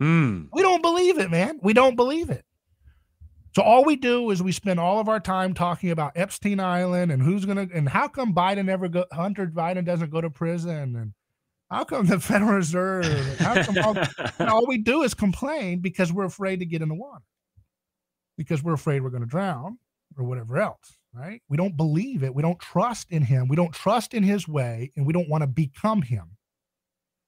Hmm. 0.00 0.44
We 0.52 0.62
don't 0.62 0.82
believe 0.82 1.18
it, 1.18 1.30
man. 1.30 1.58
We 1.62 1.72
don't 1.72 1.96
believe 1.96 2.30
it. 2.30 2.44
So 3.54 3.62
all 3.62 3.84
we 3.84 3.96
do 3.96 4.30
is 4.30 4.42
we 4.42 4.52
spend 4.52 4.78
all 4.78 5.00
of 5.00 5.08
our 5.08 5.18
time 5.18 5.54
talking 5.54 5.90
about 5.90 6.12
Epstein 6.14 6.60
Island 6.60 7.10
and 7.10 7.20
who's 7.20 7.44
gonna 7.44 7.66
and 7.74 7.88
how 7.88 8.06
come 8.06 8.32
Biden 8.34 8.66
never 8.66 8.88
go 8.88 9.04
Hunter 9.12 9.46
Biden 9.46 9.84
doesn't 9.84 10.10
go 10.10 10.20
to 10.20 10.30
prison? 10.30 10.94
And 10.96 11.12
how 11.70 11.84
come 11.84 12.06
the 12.06 12.20
Federal 12.20 12.52
Reserve? 12.52 13.06
And 13.06 13.38
how 13.40 13.62
come 13.64 13.78
all, 14.38 14.48
all 14.48 14.66
we 14.66 14.78
do 14.78 15.02
is 15.02 15.14
complain 15.14 15.80
because 15.80 16.12
we're 16.12 16.26
afraid 16.26 16.60
to 16.60 16.66
get 16.66 16.82
in 16.82 16.88
the 16.88 16.94
water. 16.94 17.24
Because 18.36 18.62
we're 18.62 18.74
afraid 18.74 19.02
we're 19.02 19.10
going 19.10 19.24
to 19.24 19.28
drown 19.28 19.78
or 20.16 20.24
whatever 20.24 20.58
else 20.58 20.98
right? 21.14 21.42
We 21.48 21.56
don't 21.56 21.76
believe 21.76 22.22
it. 22.22 22.34
We 22.34 22.42
don't 22.42 22.58
trust 22.60 23.10
in 23.10 23.22
him. 23.22 23.48
We 23.48 23.56
don't 23.56 23.72
trust 23.72 24.14
in 24.14 24.22
his 24.22 24.46
way 24.46 24.92
and 24.96 25.06
we 25.06 25.12
don't 25.12 25.28
want 25.28 25.42
to 25.42 25.46
become 25.46 26.02
him. 26.02 26.36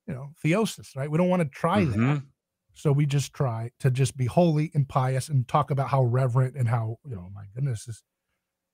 You 0.06 0.14
know 0.14 0.30
theosis 0.44 0.94
right? 0.96 1.10
We 1.10 1.18
don't 1.18 1.28
want 1.28 1.42
to 1.42 1.48
try 1.48 1.84
that. 1.84 1.96
Mhm. 1.96 2.22
So 2.74 2.92
we 2.92 3.06
just 3.06 3.32
try 3.34 3.70
to 3.80 3.90
just 3.90 4.16
be 4.16 4.26
holy 4.26 4.70
and 4.74 4.88
pious 4.88 5.28
and 5.28 5.46
talk 5.48 5.70
about 5.70 5.88
how 5.88 6.02
reverent 6.02 6.56
and 6.56 6.68
how, 6.68 6.98
you 7.04 7.14
know, 7.14 7.30
my 7.34 7.44
goodness, 7.54 7.88
is 7.88 8.02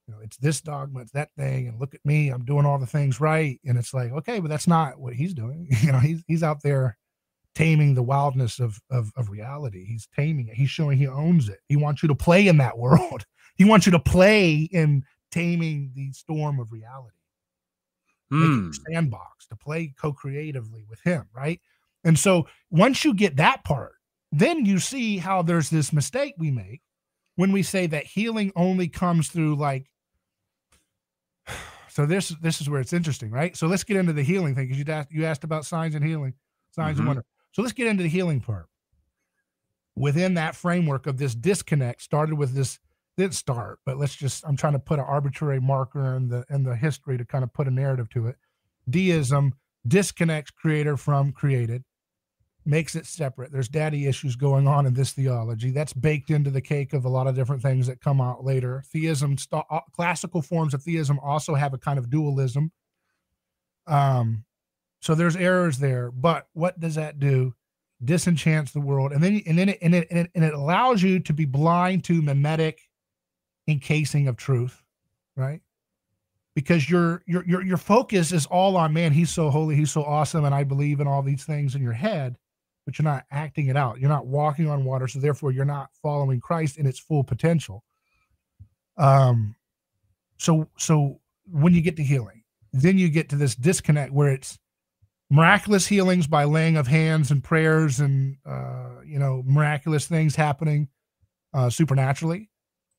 you 0.07 0.15
know, 0.15 0.21
it's 0.23 0.37
this 0.37 0.61
dogma, 0.61 1.01
it's 1.01 1.13
that 1.13 1.31
thing, 1.37 1.67
and 1.69 1.81
look 1.81 1.95
at 1.95 2.05
me, 2.05 2.29
I'm 2.29 2.45
doing 2.45 2.65
all 2.65 2.79
the 2.79 2.87
things 2.87 3.21
right. 3.21 3.61
And 3.65 3.77
it's 3.77 3.93
like, 3.93 4.13
okay, 4.13 4.39
but 4.39 4.49
that's 4.49 4.69
not 4.69 5.01
what 5.01 5.15
he's 5.15 5.35
doing. 5.35 5.69
You 5.83 5.93
know, 5.93 5.99
he's 5.99 6.23
he's 6.27 6.43
out 6.43 6.63
there 6.63 6.97
taming 7.55 7.95
the 7.95 8.03
wildness 8.03 8.61
of 8.61 8.79
of, 8.91 9.11
of 9.17 9.31
reality. 9.31 9.85
He's 9.85 10.09
taming 10.15 10.49
it. 10.49 10.55
He's 10.55 10.71
showing 10.71 10.99
he 10.99 11.09
owns 11.09 11.49
it. 11.49 11.59
He 11.69 11.77
wants 11.77 12.03
you 12.03 12.09
to 12.09 12.15
play 12.15 12.47
in 12.47 12.59
that 12.59 12.79
world. 12.85 13.25
He 13.57 13.65
wants 13.65 13.87
you 13.87 13.93
to 13.93 13.99
play 13.99 14.69
in 14.71 15.03
taming 15.33 15.93
the 15.95 16.13
storm 16.13 16.61
of 16.61 16.71
reality. 16.73 17.17
mm. 18.33 18.75
sandbox, 18.89 19.47
to 19.49 19.57
play 19.57 19.95
co-creatively 20.01 20.85
with 20.89 21.01
him, 21.01 21.27
right? 21.35 21.61
And 22.07 22.17
so 22.17 22.47
once 22.71 23.05
you 23.05 23.13
get 23.13 23.37
that 23.37 23.65
part, 23.65 23.95
then 24.31 24.65
you 24.65 24.79
see 24.79 25.19
how 25.19 25.43
there's 25.43 25.69
this 25.69 25.93
mistake 25.93 26.35
we 26.39 26.53
make 26.53 26.81
when 27.35 27.51
we 27.51 27.65
say 27.65 27.89
that 27.89 28.07
healing 28.07 28.53
only 28.55 28.89
comes 28.89 29.29
through 29.29 29.57
like 29.57 29.91
so 31.89 32.07
this 32.07 32.29
this 32.41 32.61
is 32.61 32.71
where 32.71 32.81
it's 32.81 32.93
interesting, 32.93 33.31
right? 33.31 33.57
So 33.57 33.67
let's 33.67 33.83
get 33.83 33.97
into 33.97 34.13
the 34.13 34.23
healing 34.23 34.55
thing 34.55 34.69
because 34.69 34.79
you 34.79 34.85
asked 34.93 35.11
you 35.11 35.25
asked 35.27 35.43
about 35.43 35.67
signs 35.67 35.97
and 35.97 36.05
healing, 36.05 36.35
signs 36.71 36.93
mm-hmm. 36.93 37.01
and 37.01 37.09
wonder. 37.09 37.25
So 37.51 37.63
let's 37.63 37.75
get 37.75 37.89
into 37.89 38.05
the 38.05 38.09
healing 38.09 38.41
part. 38.41 38.67
Within 39.97 40.35
that 40.35 40.55
framework 40.55 41.09
of 41.09 41.19
this 41.19 41.35
disconnect, 41.35 42.03
started 42.03 42.37
with 42.37 42.55
this 42.55 42.79
didn't 43.17 43.35
start, 43.35 43.81
but 43.85 43.97
let's 43.97 44.15
just 44.15 44.47
I'm 44.47 44.57
trying 44.57 44.75
to 44.75 44.79
put 44.79 45.01
an 45.01 45.07
arbitrary 45.07 45.61
marker 45.61 46.15
in 46.15 46.29
the 46.29 46.45
in 46.51 46.63
the 46.63 46.77
history 46.77 47.19
to 47.19 47.25
kind 47.25 47.43
of 47.43 47.53
put 47.53 47.67
a 47.67 47.71
narrative 47.73 48.09
to 48.11 48.29
it. 48.29 48.37
Deism 48.89 49.55
disconnects 49.89 50.51
creator 50.51 50.97
from 50.97 51.33
created 51.33 51.83
makes 52.67 52.97
it 52.97 53.07
separate. 53.07 53.53
There's 53.53 53.69
daddy 53.69 54.07
issues 54.07 54.37
going 54.37 54.67
on 54.67 54.87
in 54.87 54.95
this 54.95 55.13
theology. 55.13 55.71
That's 55.71 55.93
baked 55.93 56.31
into 56.31 56.51
the 56.51 56.61
cake 56.61 56.93
of 56.93 57.05
a 57.05 57.09
lot 57.09 57.27
of 57.27 57.35
different 57.35 57.63
things 57.63 57.87
that 57.87 58.01
come 58.01 58.21
out 58.21 58.45
later. 58.45 58.83
Theism, 58.93 59.39
st- 59.39 59.65
uh, 59.71 59.81
classical 59.93 60.43
forms 60.43 60.75
of 60.75 60.83
theism 60.83 61.19
also 61.21 61.55
have 61.55 61.75
a 61.75 61.79
kind 61.79 61.99
of 61.99 62.11
dualism. 62.11 62.73
Um, 63.87 64.45
so 65.01 65.15
there's 65.15 65.37
errors 65.37 65.79
there. 65.79 66.11
But 66.11 66.49
what 66.53 66.81
does 66.81 66.97
that 66.97 67.21
do? 67.21 67.55
Disenchants 68.05 68.73
the 68.73 68.81
world, 68.81 69.13
and 69.13 69.23
then 69.23 69.41
and 69.47 69.59
then 69.59 69.71
it, 69.71 69.79
and 69.81 69.95
it, 69.95 70.07
and 70.11 70.19
it, 70.19 70.31
and 70.35 70.45
it 70.45 70.53
allows 70.53 71.03
you 71.03 71.19
to 71.21 71.33
be 71.33 71.47
blind 71.47 72.05
to 72.05 72.21
mimetic 72.21 72.83
encasing 73.67 74.29
of 74.29 74.37
truth, 74.37 74.83
right? 75.35 75.63
Because 76.55 76.91
your 76.91 77.23
your 77.27 77.43
your 77.47 77.63
your 77.63 77.79
focus 77.79 78.33
is 78.33 78.45
all 78.45 78.77
on 78.77 78.93
man. 78.93 79.13
He's 79.13 79.31
so 79.31 79.49
holy. 79.49 79.77
He's 79.77 79.93
so 79.93 80.05
awesome, 80.05 80.45
and 80.45 80.55
I 80.55 80.63
believe 80.63 81.01
in 81.01 81.07
all 81.07 81.23
these 81.23 81.45
things 81.45 81.75
in 81.75 81.81
your 81.81 81.95
head 81.95 82.37
but 82.87 82.99
you're 82.99 83.05
not 83.05 83.25
acting 83.33 83.67
it 83.67 83.77
out. 83.77 83.99
You're 83.99 84.09
not 84.09 84.27
walking 84.27 84.71
on 84.71 84.85
water, 84.85 85.09
so 85.09 85.19
therefore 85.19 85.51
you're 85.51 85.65
not 85.65 85.91
following 86.01 86.41
Christ 86.41 86.79
in 86.79 86.87
its 86.87 87.01
full 87.01 87.25
potential. 87.25 87.85
Um, 88.97 89.57
so 90.39 90.69
so 90.79 91.21
when 91.51 91.75
you 91.75 91.83
get 91.83 91.97
to 91.97 92.03
healing, 92.05 92.45
then 92.73 92.97
you 92.97 93.09
get 93.09 93.29
to 93.31 93.37
this 93.37 93.55
disconnect 93.55 94.13
where 94.13 94.33
it's 94.33 94.59
miraculous 95.29 95.87
healings 95.87 96.27
by 96.29 96.45
laying 96.45 96.77
of 96.77 96.87
hands 96.87 97.33
and 97.33 97.43
prayers 97.43 97.99
and 98.01 98.37
uh, 98.47 99.01
you 99.05 99.19
know 99.19 99.43
miraculous 99.45 100.07
things 100.07 100.37
happening 100.37 100.89
uh, 101.53 101.69
supernaturally, 101.69 102.49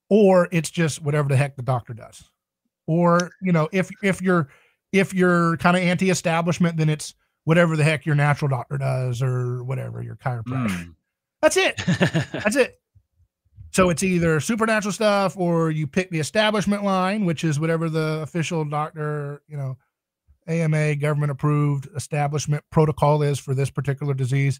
or 0.09 0.49
it's 0.51 0.69
just 0.69 1.01
whatever 1.01 1.29
the 1.29 1.37
heck 1.37 1.55
the 1.55 1.63
doctor 1.63 1.93
does, 1.93 2.29
or 2.87 3.31
you 3.41 3.53
know 3.53 3.69
if 3.71 3.89
if 4.03 4.21
you're 4.21 4.49
if 4.91 5.13
you're 5.13 5.55
kind 5.57 5.77
of 5.77 5.83
anti-establishment, 5.83 6.75
then 6.77 6.89
it's 6.89 7.13
whatever 7.47 7.77
the 7.77 7.83
heck 7.83 8.05
your 8.05 8.13
natural 8.13 8.49
doctor 8.49 8.77
does 8.77 9.21
or 9.21 9.63
whatever 9.63 10.03
your 10.03 10.17
chiropractor. 10.17 10.67
Mm. 10.67 10.95
That's 11.41 11.55
it. 11.55 11.77
That's 12.33 12.57
it. 12.57 12.81
So 13.71 13.89
it's 13.89 14.03
either 14.03 14.41
supernatural 14.41 14.91
stuff 14.91 15.37
or 15.37 15.71
you 15.71 15.87
pick 15.87 16.09
the 16.09 16.19
establishment 16.19 16.83
line, 16.83 17.23
which 17.23 17.45
is 17.45 17.57
whatever 17.57 17.87
the 17.87 18.19
official 18.21 18.65
doctor, 18.65 19.43
you 19.47 19.55
know, 19.55 19.77
AMA 20.49 20.97
government 20.97 21.31
approved 21.31 21.87
establishment 21.95 22.65
protocol 22.69 23.21
is 23.21 23.39
for 23.39 23.53
this 23.53 23.69
particular 23.69 24.13
disease. 24.13 24.59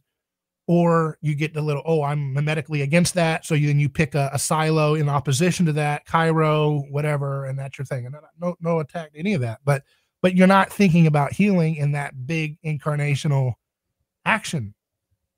Or 0.65 1.17
you 1.19 1.35
get 1.35 1.53
the 1.53 1.61
little, 1.61 1.83
oh, 1.85 2.03
I'm 2.03 2.33
medically 2.33 2.83
against 2.83 3.15
that. 3.15 3.45
So 3.45 3.53
you, 3.53 3.67
then 3.67 3.81
you 3.81 3.89
pick 3.89 4.15
a, 4.15 4.29
a 4.31 4.39
silo 4.39 4.95
in 4.95 5.09
opposition 5.09 5.65
to 5.65 5.73
that, 5.73 6.07
chiro, 6.07 6.89
whatever, 6.89 7.47
and 7.47 7.59
that's 7.59 7.77
your 7.77 7.85
thing. 7.85 8.05
And 8.05 8.15
no, 8.39 8.55
no 8.61 8.79
attack 8.79 9.11
to 9.11 9.19
any 9.19 9.33
of 9.33 9.41
that. 9.41 9.59
But 9.65 9.83
but 10.21 10.35
you're 10.35 10.47
not 10.47 10.71
thinking 10.71 11.07
about 11.07 11.33
healing 11.33 11.75
in 11.75 11.91
that 11.93 12.27
big 12.27 12.57
incarnational 12.63 13.53
action 14.25 14.73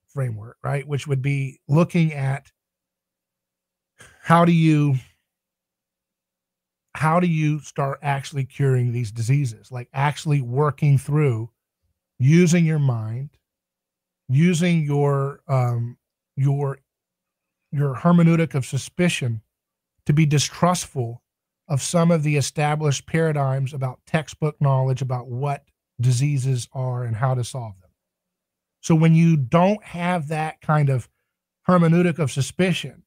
framework, 0.07 0.57
right? 0.63 0.87
Which 0.87 1.07
would 1.07 1.21
be 1.21 1.59
looking 1.67 2.13
at 2.13 2.51
how 4.21 4.45
do 4.45 4.51
you 4.51 4.95
how 6.95 7.19
do 7.19 7.27
you 7.27 7.59
start 7.59 7.99
actually 8.01 8.43
curing 8.43 8.91
these 8.91 9.11
diseases 9.11 9.71
like 9.71 9.87
actually 9.93 10.41
working 10.41 10.97
through 10.97 11.49
using 12.17 12.65
your 12.65 12.79
mind 12.79 13.29
using 14.27 14.83
your 14.83 15.41
um 15.47 15.97
your 16.35 16.79
your 17.71 17.95
hermeneutic 17.95 18.55
of 18.55 18.65
suspicion 18.65 19.41
to 20.05 20.13
be 20.13 20.25
distrustful 20.25 21.21
of 21.69 21.81
some 21.81 22.09
of 22.11 22.23
the 22.23 22.35
established 22.35 23.05
paradigms 23.05 23.73
about 23.73 23.99
textbook 24.05 24.59
knowledge 24.59 25.01
about 25.01 25.27
what 25.27 25.63
diseases 26.01 26.67
are 26.73 27.03
and 27.03 27.15
how 27.15 27.35
to 27.35 27.43
solve 27.43 27.79
them. 27.79 27.89
So 28.81 28.95
when 28.95 29.13
you 29.13 29.37
don't 29.37 29.83
have 29.83 30.29
that 30.29 30.61
kind 30.61 30.89
of 30.89 31.07
hermeneutic 31.67 32.17
of 32.17 32.31
suspicion 32.31 33.03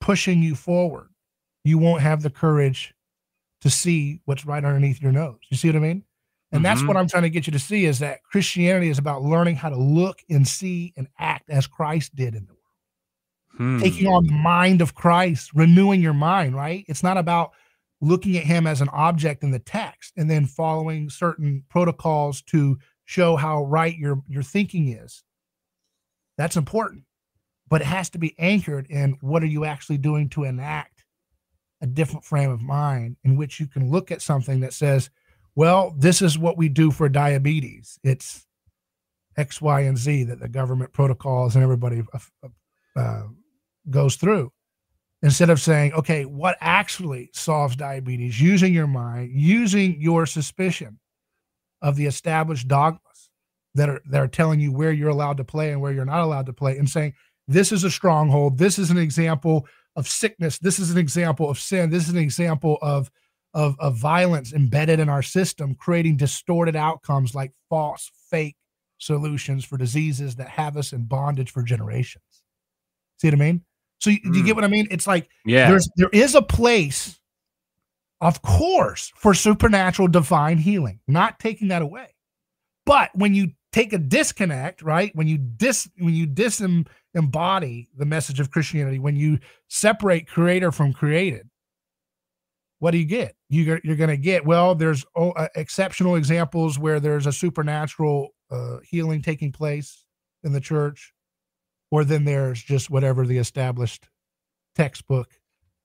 pushing 0.00 0.42
you 0.42 0.54
forward, 0.54 1.10
you 1.64 1.78
won't 1.78 2.02
have 2.02 2.22
the 2.22 2.30
courage 2.30 2.94
to 3.60 3.70
see 3.70 4.20
what's 4.24 4.46
right 4.46 4.64
underneath 4.64 5.02
your 5.02 5.12
nose. 5.12 5.38
You 5.50 5.56
see 5.56 5.68
what 5.68 5.76
I 5.76 5.80
mean? 5.80 6.04
And 6.52 6.58
mm-hmm. 6.58 6.62
that's 6.62 6.84
what 6.84 6.96
I'm 6.96 7.08
trying 7.08 7.24
to 7.24 7.30
get 7.30 7.46
you 7.46 7.52
to 7.52 7.58
see 7.58 7.84
is 7.84 7.98
that 7.98 8.22
Christianity 8.22 8.88
is 8.88 8.98
about 8.98 9.22
learning 9.22 9.56
how 9.56 9.68
to 9.68 9.76
look 9.76 10.20
and 10.30 10.46
see 10.46 10.94
and 10.96 11.08
act 11.18 11.50
as 11.50 11.66
Christ 11.66 12.14
did 12.14 12.34
in 12.34 12.46
the 12.46 12.55
hmm. 13.56 13.80
taking 13.80 14.06
on 14.06 14.26
the 14.26 14.32
mind 14.32 14.80
of 14.80 14.94
Christ, 14.94 15.52
renewing 15.54 16.00
your 16.00 16.14
mind, 16.14 16.54
right? 16.54 16.84
It's 16.88 17.02
not 17.02 17.16
about 17.16 17.52
looking 18.00 18.36
at 18.36 18.44
him 18.44 18.66
as 18.66 18.80
an 18.80 18.88
object 18.90 19.42
in 19.42 19.50
the 19.50 19.58
text 19.58 20.12
and 20.16 20.30
then 20.30 20.46
following 20.46 21.08
certain 21.08 21.64
protocols 21.68 22.42
to 22.42 22.78
show 23.04 23.36
how 23.36 23.64
right 23.64 23.96
your 23.96 24.22
your 24.28 24.42
thinking 24.42 24.88
is. 24.88 25.22
That's 26.36 26.56
important. 26.56 27.04
But 27.68 27.80
it 27.80 27.86
has 27.86 28.10
to 28.10 28.18
be 28.18 28.34
anchored 28.38 28.86
in 28.88 29.16
what 29.20 29.42
are 29.42 29.46
you 29.46 29.64
actually 29.64 29.98
doing 29.98 30.28
to 30.30 30.44
enact 30.44 31.04
a 31.80 31.86
different 31.86 32.24
frame 32.24 32.50
of 32.50 32.60
mind 32.62 33.16
in 33.24 33.36
which 33.36 33.58
you 33.58 33.66
can 33.66 33.90
look 33.90 34.10
at 34.10 34.22
something 34.22 34.60
that 34.60 34.72
says, 34.72 35.10
well, 35.54 35.94
this 35.98 36.22
is 36.22 36.38
what 36.38 36.56
we 36.56 36.68
do 36.68 36.90
for 36.90 37.08
diabetes. 37.08 37.98
It's 38.04 38.46
X, 39.36 39.60
Y, 39.60 39.80
and 39.80 39.98
Z 39.98 40.24
that 40.24 40.40
the 40.40 40.48
government 40.48 40.92
protocols 40.92 41.54
and 41.54 41.62
everybody 41.62 42.02
uh, 42.12 42.48
uh, 42.96 43.22
goes 43.90 44.16
through 44.16 44.52
instead 45.22 45.50
of 45.50 45.60
saying, 45.60 45.92
okay, 45.92 46.24
what 46.24 46.56
actually 46.60 47.30
solves 47.32 47.76
diabetes? 47.76 48.40
Using 48.40 48.72
your 48.72 48.86
mind, 48.86 49.30
using 49.32 50.00
your 50.00 50.26
suspicion 50.26 50.98
of 51.82 51.96
the 51.96 52.06
established 52.06 52.68
dogmas 52.68 53.30
that 53.74 53.88
are 53.88 54.00
that 54.10 54.22
are 54.22 54.28
telling 54.28 54.60
you 54.60 54.72
where 54.72 54.92
you're 54.92 55.10
allowed 55.10 55.36
to 55.36 55.44
play 55.44 55.72
and 55.72 55.80
where 55.80 55.92
you're 55.92 56.04
not 56.04 56.22
allowed 56.22 56.46
to 56.46 56.52
play, 56.52 56.78
and 56.78 56.88
saying 56.88 57.14
this 57.48 57.72
is 57.72 57.84
a 57.84 57.90
stronghold. 57.90 58.58
This 58.58 58.78
is 58.78 58.90
an 58.90 58.98
example 58.98 59.66
of 59.94 60.08
sickness. 60.08 60.58
This 60.58 60.78
is 60.78 60.90
an 60.90 60.98
example 60.98 61.48
of 61.48 61.58
sin. 61.58 61.90
This 61.90 62.04
is 62.04 62.10
an 62.10 62.18
example 62.18 62.78
of 62.82 63.10
of, 63.54 63.74
of 63.78 63.96
violence 63.96 64.52
embedded 64.52 65.00
in 65.00 65.08
our 65.08 65.22
system, 65.22 65.74
creating 65.74 66.18
distorted 66.18 66.76
outcomes 66.76 67.34
like 67.34 67.52
false, 67.70 68.10
fake 68.30 68.56
solutions 68.98 69.64
for 69.64 69.78
diseases 69.78 70.36
that 70.36 70.48
have 70.48 70.76
us 70.76 70.92
in 70.92 71.04
bondage 71.06 71.50
for 71.50 71.62
generations. 71.62 72.42
See 73.18 73.28
what 73.28 73.34
I 73.34 73.38
mean? 73.38 73.64
So 73.98 74.10
you, 74.10 74.20
mm. 74.20 74.32
do 74.32 74.38
you 74.38 74.44
get 74.44 74.52
mm. 74.52 74.56
what 74.56 74.64
I 74.64 74.68
mean? 74.68 74.88
It's 74.90 75.06
like 75.06 75.28
yeah, 75.44 75.68
there's 75.68 75.88
there 75.96 76.10
is 76.12 76.34
a 76.34 76.42
place, 76.42 77.18
of 78.20 78.42
course, 78.42 79.12
for 79.16 79.34
supernatural 79.34 80.08
divine 80.08 80.58
healing. 80.58 81.00
Not 81.06 81.38
taking 81.38 81.68
that 81.68 81.82
away, 81.82 82.14
but 82.84 83.10
when 83.14 83.34
you 83.34 83.52
take 83.72 83.92
a 83.92 83.98
disconnect, 83.98 84.82
right? 84.82 85.14
When 85.14 85.26
you 85.26 85.38
dis 85.38 85.88
when 85.98 86.14
you 86.14 86.26
disembody 86.26 87.86
the 87.96 88.06
message 88.06 88.40
of 88.40 88.50
Christianity, 88.50 88.98
when 88.98 89.16
you 89.16 89.38
separate 89.68 90.28
creator 90.28 90.72
from 90.72 90.92
created, 90.92 91.48
what 92.78 92.90
do 92.90 92.98
you 92.98 93.04
get? 93.04 93.34
You, 93.48 93.80
you're 93.84 93.96
going 93.96 94.10
to 94.10 94.16
get 94.16 94.44
well. 94.44 94.74
There's 94.74 95.04
oh, 95.14 95.30
uh, 95.30 95.48
exceptional 95.54 96.16
examples 96.16 96.78
where 96.78 97.00
there's 97.00 97.26
a 97.26 97.32
supernatural 97.32 98.34
uh, 98.50 98.78
healing 98.82 99.22
taking 99.22 99.52
place 99.52 100.04
in 100.44 100.52
the 100.52 100.60
church 100.60 101.12
or 101.90 102.04
then 102.04 102.24
there's 102.24 102.62
just 102.62 102.90
whatever 102.90 103.26
the 103.26 103.38
established 103.38 104.08
textbook 104.74 105.30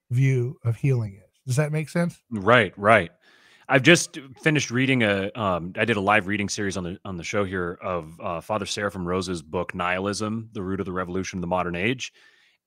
view 0.09 0.57
of 0.63 0.75
healing 0.75 1.15
is. 1.15 1.39
Does 1.45 1.55
that 1.55 1.71
make 1.71 1.89
sense? 1.89 2.21
Right, 2.29 2.73
right. 2.77 3.11
I've 3.67 3.83
just 3.83 4.19
finished 4.41 4.69
reading 4.69 5.03
a. 5.03 5.32
Um, 5.34 5.71
I 5.78 5.86
did 5.86 5.95
a 5.95 6.01
live 6.01 6.28
reading 6.28 6.49
series 6.49 6.76
on 6.76 6.84
the 6.84 6.99
on 7.05 7.15
the 7.15 7.23
show 7.23 7.45
here 7.45 7.80
of 7.82 8.19
uh, 8.19 8.41
Father 8.41 8.65
Seraphim 8.65 9.07
Rose's 9.07 9.41
book 9.41 9.73
"Nihilism: 9.73 10.49
The 10.51 10.61
Root 10.61 10.82
of 10.82 10.86
the 10.86 10.91
Revolution 10.91 11.38
of 11.38 11.41
the 11.41 11.47
Modern 11.47 11.78
Age," 11.78 12.11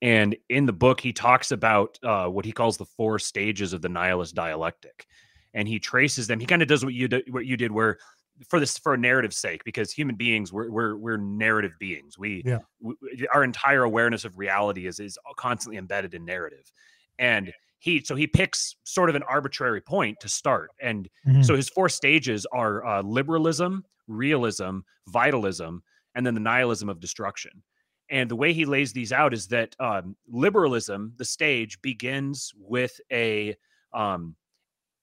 and 0.01 0.35
in 0.49 0.65
the 0.65 0.73
book 0.73 0.99
he 0.99 1.13
talks 1.13 1.51
about 1.51 1.99
uh, 2.01 2.25
what 2.25 2.43
he 2.43 2.51
calls 2.51 2.77
the 2.77 2.85
four 2.85 3.19
stages 3.19 3.71
of 3.71 3.83
the 3.83 3.89
nihilist 3.89 4.33
dialectic, 4.33 5.05
and 5.53 5.67
he 5.67 5.77
traces 5.77 6.25
them. 6.25 6.39
He 6.39 6.47
kind 6.47 6.63
of 6.63 6.67
does 6.67 6.83
what 6.83 6.95
you 6.95 7.07
do, 7.07 7.21
what 7.29 7.45
you 7.45 7.55
did, 7.55 7.71
where 7.71 7.99
for 8.47 8.59
this 8.59 8.77
for 8.77 8.93
a 8.93 8.97
narrative 8.97 9.33
sake 9.33 9.63
because 9.63 9.91
human 9.91 10.15
beings 10.15 10.51
we're 10.51 10.69
we're, 10.69 10.95
we're 10.97 11.17
narrative 11.17 11.73
beings. 11.79 12.17
We, 12.17 12.43
yeah. 12.45 12.59
we 12.81 12.95
our 13.33 13.43
entire 13.43 13.83
awareness 13.83 14.25
of 14.25 14.37
reality 14.37 14.87
is 14.87 14.99
is 14.99 15.17
constantly 15.37 15.77
embedded 15.77 16.13
in 16.13 16.25
narrative. 16.25 16.71
And 17.17 17.53
he 17.79 18.01
so 18.03 18.15
he 18.15 18.27
picks 18.27 18.75
sort 18.83 19.09
of 19.09 19.15
an 19.15 19.23
arbitrary 19.23 19.81
point 19.81 20.19
to 20.21 20.29
start. 20.29 20.71
And 20.81 21.09
Mhm. 21.27 21.45
so 21.45 21.55
his 21.55 21.69
four 21.69 21.89
stages 21.89 22.45
are 22.51 22.85
uh, 22.85 23.01
liberalism 23.03 23.85
realism 24.07 24.79
vitalism 25.07 25.83
and 26.13 26.25
then 26.25 26.33
the 26.33 26.39
nihilism 26.39 26.89
of 26.89 26.99
destruction. 26.99 27.63
And 28.09 28.29
the 28.29 28.35
way 28.35 28.53
he 28.53 28.65
lays 28.65 28.93
these 28.93 29.11
out 29.11 29.33
is 29.33 29.47
that 29.47 29.75
um, 29.79 30.15
liberalism 30.27 31.13
the 31.17 31.25
stage 31.25 31.81
begins 31.81 32.53
with 32.55 32.99
a 33.11 33.55
um, 33.93 34.35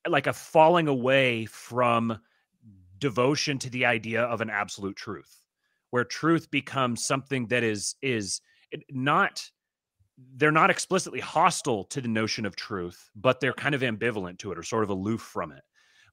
like 0.08 0.26
a 0.26 0.32
falling 0.32 0.88
away 0.88 1.46
from 1.46 2.18
devotion 3.02 3.58
to 3.58 3.68
the 3.68 3.84
idea 3.84 4.22
of 4.22 4.40
an 4.40 4.48
absolute 4.48 4.94
truth 4.94 5.42
where 5.90 6.04
truth 6.04 6.48
becomes 6.52 7.04
something 7.04 7.48
that 7.48 7.64
is 7.64 7.96
is 8.00 8.40
not 8.90 9.42
they're 10.36 10.52
not 10.52 10.70
explicitly 10.70 11.18
hostile 11.18 11.82
to 11.82 12.00
the 12.00 12.06
notion 12.06 12.46
of 12.46 12.54
truth 12.54 13.10
but 13.16 13.40
they're 13.40 13.52
kind 13.52 13.74
of 13.74 13.80
ambivalent 13.80 14.38
to 14.38 14.52
it 14.52 14.58
or 14.58 14.62
sort 14.62 14.84
of 14.84 14.90
aloof 14.90 15.20
from 15.20 15.50
it. 15.50 15.64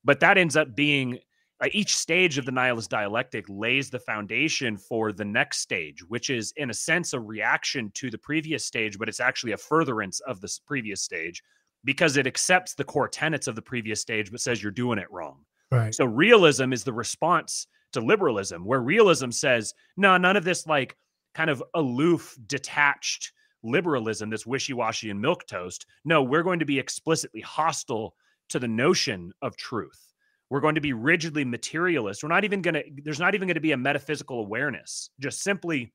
But 0.04 0.20
that 0.22 0.40
ends 0.40 0.58
up 0.58 0.76
being 0.76 1.20
uh, 1.62 1.68
each 1.74 1.96
stage 1.96 2.40
of 2.40 2.46
the 2.46 2.52
nihilist 2.52 2.90
dialectic 2.90 3.46
lays 3.48 3.92
the 3.92 4.00
foundation 4.00 4.76
for 4.76 5.12
the 5.12 5.26
next 5.26 5.60
stage 5.60 6.04
which 6.08 6.32
is 6.32 6.54
in 6.58 6.72
a 6.72 6.74
sense 6.74 7.14
a 7.14 7.20
reaction 7.20 7.92
to 7.94 8.10
the 8.10 8.18
previous 8.18 8.66
stage 8.66 8.98
but 8.98 9.08
it's 9.08 9.20
actually 9.20 9.52
a 9.52 9.58
furtherance 9.58 10.22
of 10.22 10.42
this 10.42 10.58
previous 10.58 11.04
stage 11.04 11.44
because 11.84 12.18
it 12.18 12.26
accepts 12.26 12.74
the 12.74 12.84
core 12.84 13.08
tenets 13.08 13.48
of 13.48 13.56
the 13.56 13.62
previous 13.62 14.02
stage 14.02 14.32
but 14.32 14.42
says 14.42 14.64
you're 14.64 14.72
doing 14.72 14.98
it 14.98 15.12
wrong 15.12 15.46
Right. 15.72 15.94
so 15.94 16.06
realism 16.06 16.74
is 16.74 16.84
the 16.84 16.94
response 16.94 17.68
to 17.94 18.02
liberalism, 18.02 18.66
where 18.66 18.82
realism 18.82 19.32
says, 19.32 19.74
no, 19.98 20.18
none 20.18 20.38
of 20.38 20.44
this 20.44 20.66
like 20.68 20.96
kind 21.36 21.50
of 21.50 21.64
aloof, 21.76 22.38
detached 22.48 23.32
liberalism, 23.64 24.30
this 24.30 24.46
wishy-washy 24.46 25.10
and 25.10 25.22
milk 25.22 25.46
toast. 25.48 25.86
No, 26.06 26.24
we're 26.24 26.44
going 26.44 26.60
to 26.60 26.66
be 26.66 26.80
explicitly 26.80 27.42
hostile 27.42 28.16
to 28.50 28.60
the 28.60 28.68
notion 28.68 29.32
of 29.42 29.58
truth. 29.58 30.14
We're 30.50 30.62
going 30.62 30.76
to 30.76 30.82
be 30.82 30.94
rigidly 30.94 31.46
materialist. 31.46 32.24
We're 32.24 32.30
not 32.30 32.46
even 32.46 32.62
going 32.62 32.76
to, 32.76 32.84
there's 33.04 33.20
not 33.20 33.36
even 33.36 33.48
going 33.48 33.56
to 33.56 33.62
be 33.62 33.74
a 33.74 33.78
metaphysical 33.78 34.40
awareness. 34.40 35.12
Just 35.20 35.44
simply 35.44 35.94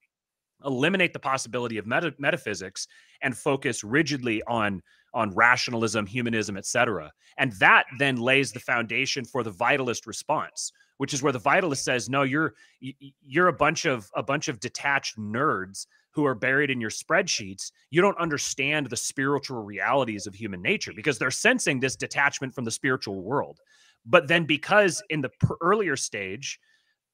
eliminate 0.64 1.12
the 1.12 1.18
possibility 1.18 1.78
of 1.78 1.86
meta- 1.86 2.14
metaphysics 2.18 2.86
and 3.22 3.36
focus 3.36 3.82
rigidly 3.82 4.42
on 4.46 4.82
on 5.14 5.34
rationalism, 5.34 6.06
humanism, 6.06 6.56
etc. 6.56 7.12
And 7.38 7.52
that 7.54 7.86
then 7.98 8.16
lays 8.16 8.52
the 8.52 8.60
foundation 8.60 9.24
for 9.24 9.42
the 9.42 9.52
vitalist 9.52 10.06
response, 10.06 10.72
which 10.98 11.14
is 11.14 11.22
where 11.22 11.32
the 11.32 11.40
vitalist 11.40 11.78
says, 11.78 12.08
"No, 12.08 12.22
you're 12.22 12.54
you're 12.80 13.48
a 13.48 13.52
bunch 13.52 13.84
of 13.84 14.10
a 14.14 14.22
bunch 14.22 14.48
of 14.48 14.60
detached 14.60 15.18
nerds 15.18 15.86
who 16.14 16.24
are 16.24 16.34
buried 16.34 16.70
in 16.70 16.80
your 16.80 16.90
spreadsheets. 16.90 17.72
You 17.90 18.00
don't 18.00 18.18
understand 18.18 18.88
the 18.88 18.96
spiritual 18.96 19.62
realities 19.62 20.26
of 20.26 20.34
human 20.34 20.62
nature 20.62 20.92
because 20.94 21.18
they're 21.18 21.30
sensing 21.30 21.80
this 21.80 21.96
detachment 21.96 22.54
from 22.54 22.64
the 22.64 22.70
spiritual 22.70 23.20
world. 23.20 23.58
But 24.06 24.28
then 24.28 24.44
because 24.44 25.02
in 25.10 25.20
the 25.22 25.30
earlier 25.60 25.96
stage, 25.96 26.60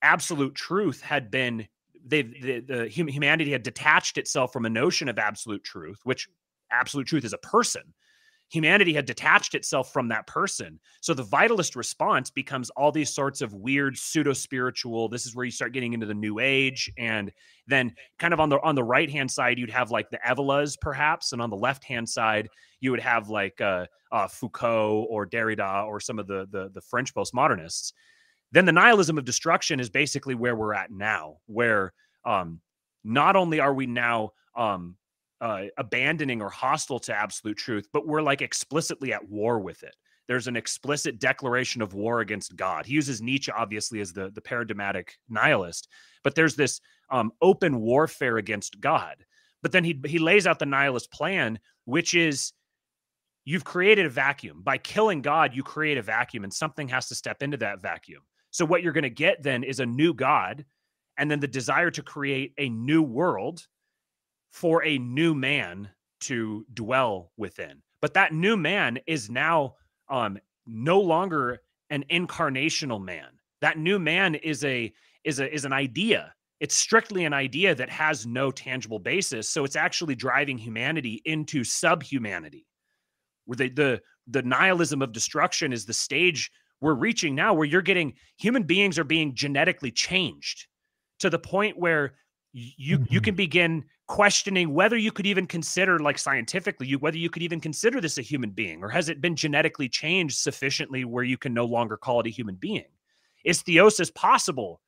absolute 0.03 0.55
truth 0.55 1.01
had 1.01 1.31
been 1.31 1.67
they've 2.05 2.31
the, 2.43 2.61
the 2.61 2.89
humanity 2.89 3.53
had 3.53 3.63
detached 3.63 4.19
itself 4.19 4.53
from 4.53 4.67
a 4.67 4.71
notion 4.71 5.09
of 5.09 5.19
absolute 5.19 5.65
truth, 5.65 6.01
which 6.05 6.29
absolute 6.73 7.07
truth 7.07 7.25
is 7.25 7.33
a 7.33 7.39
person. 7.39 7.83
Humanity 8.51 8.93
had 8.93 9.07
detached 9.07 9.55
itself 9.55 9.93
from 9.93 10.09
that 10.09 10.27
person. 10.27 10.81
So 11.01 11.15
the 11.15 11.23
vitalist 11.23 11.77
response 11.77 12.31
becomes 12.31 12.69
all 12.71 12.91
these 12.91 13.15
sorts 13.15 13.43
of 13.43 13.55
weird 13.55 13.97
pseudo 13.97 14.33
spiritual. 14.33 15.09
This 15.09 15.25
is 15.25 15.37
where 15.37 15.45
you 15.45 15.53
start 15.53 15.73
getting 15.73 15.93
into 15.93 16.07
the 16.07 16.15
new 16.15 16.41
age. 16.41 16.91
And 16.99 17.31
then 17.69 17.95
kind 18.19 18.35
of 18.35 18.41
on 18.41 18.49
the 18.49 18.61
on 18.63 18.75
the 18.75 18.83
right 18.83 19.09
hand 19.09 19.31
side, 19.31 19.57
you'd 19.57 19.71
have 19.71 19.93
like 19.93 20.11
the 20.11 20.19
Evolas, 20.27 20.77
perhaps. 20.81 21.33
And 21.33 21.41
on 21.41 21.49
the 21.49 21.57
left 21.57 21.85
hand 21.85 22.09
side, 22.09 22.49
you 22.81 22.91
would 22.91 23.01
have 23.01 23.29
like 23.29 23.61
uh, 23.61 23.87
uh, 24.11 24.27
Foucault 24.27 25.07
or 25.09 25.29
Derrida 25.29 25.87
or 25.87 26.01
some 26.01 26.19
of 26.19 26.27
the, 26.27 26.49
the 26.51 26.71
the 26.75 26.81
French 26.81 27.15
postmodernists. 27.15 27.93
Then 28.51 28.65
the 28.65 28.73
nihilism 28.73 29.17
of 29.17 29.25
destruction 29.25 29.79
is 29.79 29.91
basically 29.91 30.35
where 30.35 30.57
we're 30.57 30.75
at 30.75 30.91
now, 30.91 31.37
where 31.47 31.93
um, 32.25 32.61
not 33.05 33.37
only 33.37 33.61
are 33.61 33.73
we 33.73 33.87
now 33.87 34.31
um, 34.57 34.97
uh, 35.41 35.65
abandoning 35.79 36.43
or 36.43 36.51
hostile 36.51 36.99
to 37.01 37.15
absolute 37.15 37.57
truth, 37.57 37.89
but 37.93 38.07
we're 38.07 38.23
like 38.23 38.43
explicitly 38.43 39.13
at 39.13 39.29
war 39.29 39.59
with 39.59 39.83
it. 39.83 39.97
There's 40.29 40.47
an 40.47 40.57
explicit 40.57 41.19
declaration 41.19 41.83
of 41.83 41.95
war 41.95 42.21
against 42.21 42.55
God. 42.55 42.87
He 42.87 42.95
uses 42.95 43.21
Nietzsche 43.21 43.51
obviously 43.51 44.01
as 44.01 44.13
the 44.13 44.31
the 44.31 44.41
paradigmatic 44.41 45.17
nihilist, 45.29 45.89
but 46.23 46.35
there's 46.35 46.55
this 46.55 46.81
um, 47.11 47.33
open 47.43 47.81
warfare 47.81 48.37
against 48.37 48.81
God. 48.81 49.17
But 49.63 49.73
then 49.73 49.83
he 49.83 50.01
he 50.07 50.19
lays 50.19 50.47
out 50.47 50.59
the 50.59 50.67
nihilist 50.67 51.11
plan, 51.11 51.59
which 51.85 52.15
is 52.15 52.53
you've 53.45 53.65
created 53.65 54.07
a 54.07 54.11
vacuum 54.11 54.63
by 54.63 54.79
killing 54.79 55.23
God. 55.23 55.55
You 55.55 55.63
create 55.63 55.99
a 55.99 56.03
vacuum, 56.03 56.45
and 56.45 56.53
something 56.53 56.89
has 56.89 57.09
to 57.09 57.15
step 57.15 57.43
into 57.43 57.57
that 57.57 57.83
vacuum. 57.83 58.23
So 58.51 58.65
what 58.65 58.83
you're 58.83 58.93
going 58.93 59.03
to 59.03 59.11
get 59.11 59.43
then 59.43 59.65
is 59.65 59.81
a 59.81 59.87
new 59.87 60.15
God, 60.15 60.65
and 61.19 61.31
then 61.31 61.41
the 61.41 61.49
desire 61.49 61.91
to 61.91 62.03
create 62.03 62.53
a 62.59 62.69
new 62.69 63.03
world 63.03 63.67
for 64.51 64.85
a 64.85 64.99
new 64.99 65.35
man 65.35 65.91
to 66.21 66.67
dwell 66.75 67.33
within. 67.37 67.83
But 68.03 68.15
that 68.15 68.33
new 68.33 68.57
man 68.57 68.99
is 69.07 69.31
now 69.31 69.77
um, 70.09 70.39
no 70.67 71.01
longer 71.01 71.61
an 71.91 72.05
incarnational 72.11 73.03
man. 73.03 73.29
That 73.61 73.79
new 73.79 73.99
man 73.99 74.35
is 74.37 74.65
a 74.65 74.93
is 75.25 75.41
a 75.41 75.53
is 75.53 75.65
an 75.65 75.73
idea. 75.73 76.35
It's 76.61 76.77
strictly 76.77 77.25
an 77.25 77.33
idea 77.33 77.75
that 77.75 77.89
has 77.91 78.27
no 78.27 78.51
tangible 78.51 78.99
basis. 78.99 79.49
So 79.49 79.65
it's 79.65 79.77
actually 79.77 80.15
driving 80.15 80.59
humanity 80.59 81.23
into 81.25 81.65
subhumanity. 81.65 82.67
Where 83.47 83.57
the 83.57 83.69
the 83.69 84.03
the 84.27 84.43
nihilism 84.43 85.03
of 85.03 85.13
destruction 85.13 85.73
is 85.73 85.87
the 85.87 85.93
stage 85.93 86.51
we're 86.81 86.95
reaching 86.95 87.35
now 87.35 87.53
where 87.53 87.67
you're 87.67 87.83
getting 87.83 88.15
human 88.39 88.63
beings 88.63 88.99
are 88.99 89.05
being 89.05 89.35
genetically 89.35 89.91
changed 89.91 90.67
to 91.19 91.29
the 91.29 91.39
point 91.39 91.79
where 91.79 92.15
you 92.53 93.05
you 93.09 93.21
Mhm. 93.21 93.25
can 93.25 93.35
begin 93.35 93.85
questioning 94.11 94.75
whether 94.75 94.97
you 94.97 95.13
could 95.13 95.25
even 95.25 95.47
consider 95.47 96.01
like 96.01 96.19
scientifically 96.19 96.85
you 96.85 96.99
whether 96.99 97.17
you 97.17 97.31
could 97.31 97.45
even 97.45 97.61
consider 97.61 98.01
this 98.01 98.19
a 98.19 98.23
human 98.23 98.51
being 98.51 98.83
or 98.83 98.89
has 98.89 99.09
it 99.09 99.21
been 99.21 99.37
genetically 99.37 99.89
changed 99.89 100.37
sufficiently 100.37 101.05
where 101.05 101.23
you 101.23 101.39
can 101.39 101.55
no 101.55 101.65
longer 101.65 101.97
call 101.97 102.19
it 102.19 102.27
a 102.27 102.31
human 102.31 102.57
being 102.57 102.91
is 103.45 103.63
theosis 103.63 104.13
possible 104.13 104.81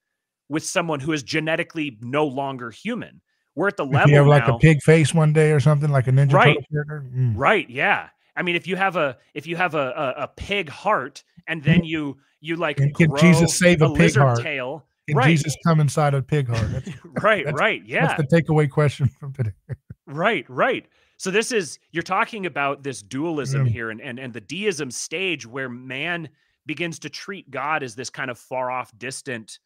with 0.49 0.64
someone 0.64 0.99
who 0.99 1.12
is 1.12 1.23
genetically 1.23 1.97
no 2.01 2.27
longer 2.27 2.68
human 2.73 3.20
we're 3.55 3.68
at 3.68 3.77
the 3.77 3.87
If 3.87 3.93
level 3.93 4.11
you 4.11 4.16
have 4.16 4.27
like 4.27 4.49
a 4.49 4.59
pig 4.59 4.83
face 4.83 5.12
one 5.12 5.33
day 5.33 5.53
or 5.53 5.61
something, 5.61 5.91
like 5.91 6.09
a 6.09 6.11
ninja 6.11 6.33
Right. 6.33 6.59
Mm. 6.73 7.35
Right. 7.37 7.68
Yeah. 7.68 8.09
I 8.35 8.43
mean, 8.43 8.57
if 8.57 8.66
you 8.66 8.77
have 8.77 8.97
a 8.97 9.18
if 9.35 9.47
you 9.47 9.57
have 9.57 9.75
a 9.75 9.91
a, 10.18 10.23
a 10.23 10.29
pig 10.29 10.70
heart 10.70 11.23
and 11.47 11.62
then 11.62 11.85
you 11.85 12.16
you 12.41 12.57
like 12.57 12.81
And 12.81 12.95
grow 12.95 13.16
Jesus 13.18 13.59
save 13.59 13.83
a 13.83 13.91
pig 13.91 14.01
lizard 14.01 14.23
heart? 14.23 14.41
tail, 14.41 14.87
Can 15.09 15.16
right? 15.18 15.26
Jesus 15.28 15.57
come 15.66 15.80
inside 15.80 16.14
a 16.14 16.22
pig 16.22 16.48
heart? 16.48 16.70
That's, 16.70 16.88
right. 17.22 17.44
that's- 17.44 17.55
right. 17.61 17.82
Yeah. 17.84 18.07
that's 18.16 18.22
the 18.30 18.42
takeaway 18.42 18.70
question 18.70 19.09
from 19.09 19.32
today. 19.32 19.53
Right, 20.09 20.44
right. 20.50 20.86
So 21.16 21.30
this 21.30 21.53
is 21.53 21.78
you're 21.92 22.03
talking 22.03 22.44
about 22.46 22.82
this 22.82 23.00
dualism 23.03 23.66
Yeah. 23.66 23.72
here 23.72 23.90
and, 23.90 24.00
and 24.00 24.18
and 24.18 24.32
the 24.34 24.40
deism 24.40 24.90
stage 24.90 25.46
where 25.46 25.68
man 25.68 26.28
begins 26.66 26.98
to 27.00 27.09
treat 27.09 27.50
God 27.50 27.82
as 27.84 27.94
this 27.94 28.11
kind 28.11 28.28
of 28.30 28.36
far 28.38 28.70
off, 28.70 28.92
distant, 28.98 29.59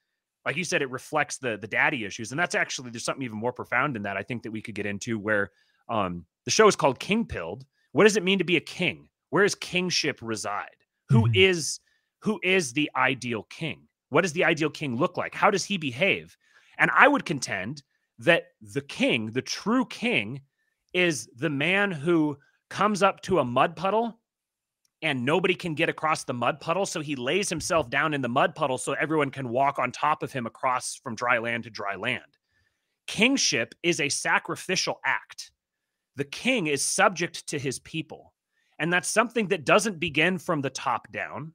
like 0.44 0.56
you 0.56 0.62
said, 0.62 0.82
it 0.82 0.90
reflects 0.90 1.38
the 1.38 1.56
the 1.56 1.66
daddy 1.66 2.04
issues. 2.04 2.30
And 2.32 2.38
that's 2.38 2.54
actually 2.54 2.90
there's 2.90 3.04
something 3.04 3.24
even 3.24 3.38
more 3.38 3.52
profound 3.52 3.96
in 3.96 4.02
that 4.02 4.16
I 4.18 4.22
think 4.22 4.42
that 4.42 4.50
we 4.52 4.60
could 4.60 4.74
get 4.74 4.84
into 4.86 5.18
where 5.18 5.50
um 5.88 6.26
the 6.44 6.50
show 6.50 6.68
is 6.68 6.76
called 6.76 7.00
Kingpilled. 7.00 7.62
What 7.92 8.04
does 8.04 8.16
it 8.18 8.22
mean 8.22 8.38
to 8.38 8.44
be 8.44 8.56
a 8.58 8.60
king? 8.60 9.08
Where 9.30 9.42
does 9.42 9.54
kingship 9.54 10.18
reside? 10.20 10.76
Who 11.08 11.22
Mhm. 11.28 11.34
is 11.34 11.80
who 12.20 12.38
is 12.44 12.74
the 12.74 12.90
ideal 12.94 13.44
king? 13.44 13.85
What 14.08 14.22
does 14.22 14.32
the 14.32 14.44
ideal 14.44 14.70
king 14.70 14.96
look 14.96 15.16
like? 15.16 15.34
How 15.34 15.50
does 15.50 15.64
he 15.64 15.76
behave? 15.78 16.36
And 16.78 16.90
I 16.94 17.08
would 17.08 17.24
contend 17.24 17.82
that 18.18 18.48
the 18.60 18.80
king, 18.80 19.32
the 19.32 19.42
true 19.42 19.84
king, 19.86 20.40
is 20.94 21.28
the 21.36 21.50
man 21.50 21.90
who 21.90 22.38
comes 22.70 23.02
up 23.02 23.20
to 23.22 23.38
a 23.38 23.44
mud 23.44 23.76
puddle 23.76 24.18
and 25.02 25.24
nobody 25.24 25.54
can 25.54 25.74
get 25.74 25.88
across 25.88 26.24
the 26.24 26.32
mud 26.32 26.60
puddle. 26.60 26.86
So 26.86 27.00
he 27.00 27.16
lays 27.16 27.48
himself 27.48 27.90
down 27.90 28.14
in 28.14 28.22
the 28.22 28.28
mud 28.28 28.54
puddle 28.54 28.78
so 28.78 28.94
everyone 28.94 29.30
can 29.30 29.50
walk 29.50 29.78
on 29.78 29.92
top 29.92 30.22
of 30.22 30.32
him 30.32 30.46
across 30.46 30.96
from 30.96 31.14
dry 31.14 31.38
land 31.38 31.64
to 31.64 31.70
dry 31.70 31.96
land. 31.96 32.22
Kingship 33.06 33.74
is 33.82 34.00
a 34.00 34.08
sacrificial 34.08 34.98
act. 35.04 35.52
The 36.16 36.24
king 36.24 36.66
is 36.66 36.82
subject 36.82 37.46
to 37.48 37.58
his 37.58 37.78
people. 37.80 38.32
And 38.78 38.92
that's 38.92 39.08
something 39.08 39.48
that 39.48 39.64
doesn't 39.64 40.00
begin 40.00 40.38
from 40.38 40.60
the 40.60 40.70
top 40.70 41.10
down 41.12 41.52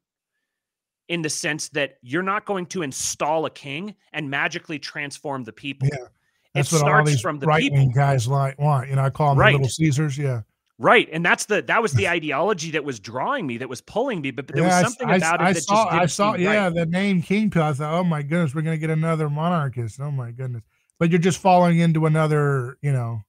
in 1.07 1.21
the 1.21 1.29
sense 1.29 1.69
that 1.69 1.97
you're 2.01 2.23
not 2.23 2.45
going 2.45 2.65
to 2.67 2.81
install 2.81 3.45
a 3.45 3.49
king 3.49 3.95
and 4.13 4.29
magically 4.29 4.79
transform 4.79 5.43
the 5.43 5.51
people. 5.53 5.87
Yeah, 5.91 6.05
it 6.05 6.09
That's 6.53 6.71
what 6.71 6.81
all 6.81 6.87
starts 6.87 7.09
these 7.11 7.21
from 7.21 7.39
the 7.39 7.47
right 7.47 7.61
people. 7.61 7.79
wing 7.79 7.91
guys 7.91 8.27
like 8.27 8.57
want. 8.59 8.89
You 8.89 8.95
know, 8.95 9.03
I 9.03 9.09
call 9.09 9.29
them 9.29 9.39
Right. 9.39 9.51
the 9.51 9.57
little 9.57 9.69
Caesars. 9.69 10.17
Yeah. 10.17 10.41
Right. 10.77 11.07
And 11.11 11.23
that's 11.23 11.45
the 11.45 11.61
that 11.63 11.81
was 11.81 11.93
the 11.93 12.07
ideology 12.17 12.71
that 12.71 12.83
was 12.83 12.99
drawing 12.99 13.45
me, 13.45 13.57
that 13.57 13.69
was 13.69 13.81
pulling 13.81 14.21
me, 14.21 14.31
but, 14.31 14.47
but 14.47 14.55
there 14.55 14.65
yeah, 14.65 14.81
was 14.81 14.83
something 14.83 15.09
I, 15.09 15.17
about 15.17 15.41
it 15.41 15.43
I 15.43 15.53
that 15.53 15.63
saw, 15.63 15.75
just 15.75 15.89
didn't 15.91 16.03
I 16.03 16.05
saw, 16.07 16.35
yeah, 16.35 16.63
right. 16.65 16.73
the 16.73 16.85
name 16.85 17.21
King 17.21 17.49
Pill. 17.49 17.63
I 17.63 17.73
thought, 17.73 17.93
oh 17.93 18.03
my 18.03 18.21
goodness, 18.21 18.55
we're 18.55 18.63
gonna 18.63 18.77
get 18.77 18.89
another 18.89 19.29
monarchist. 19.29 19.99
Oh 20.01 20.11
my 20.11 20.31
goodness, 20.31 20.63
but 20.97 21.09
you're 21.09 21.19
just 21.19 21.39
falling 21.39 21.79
into 21.79 22.05
another, 22.05 22.77
you 22.81 22.91
know, 22.91 23.21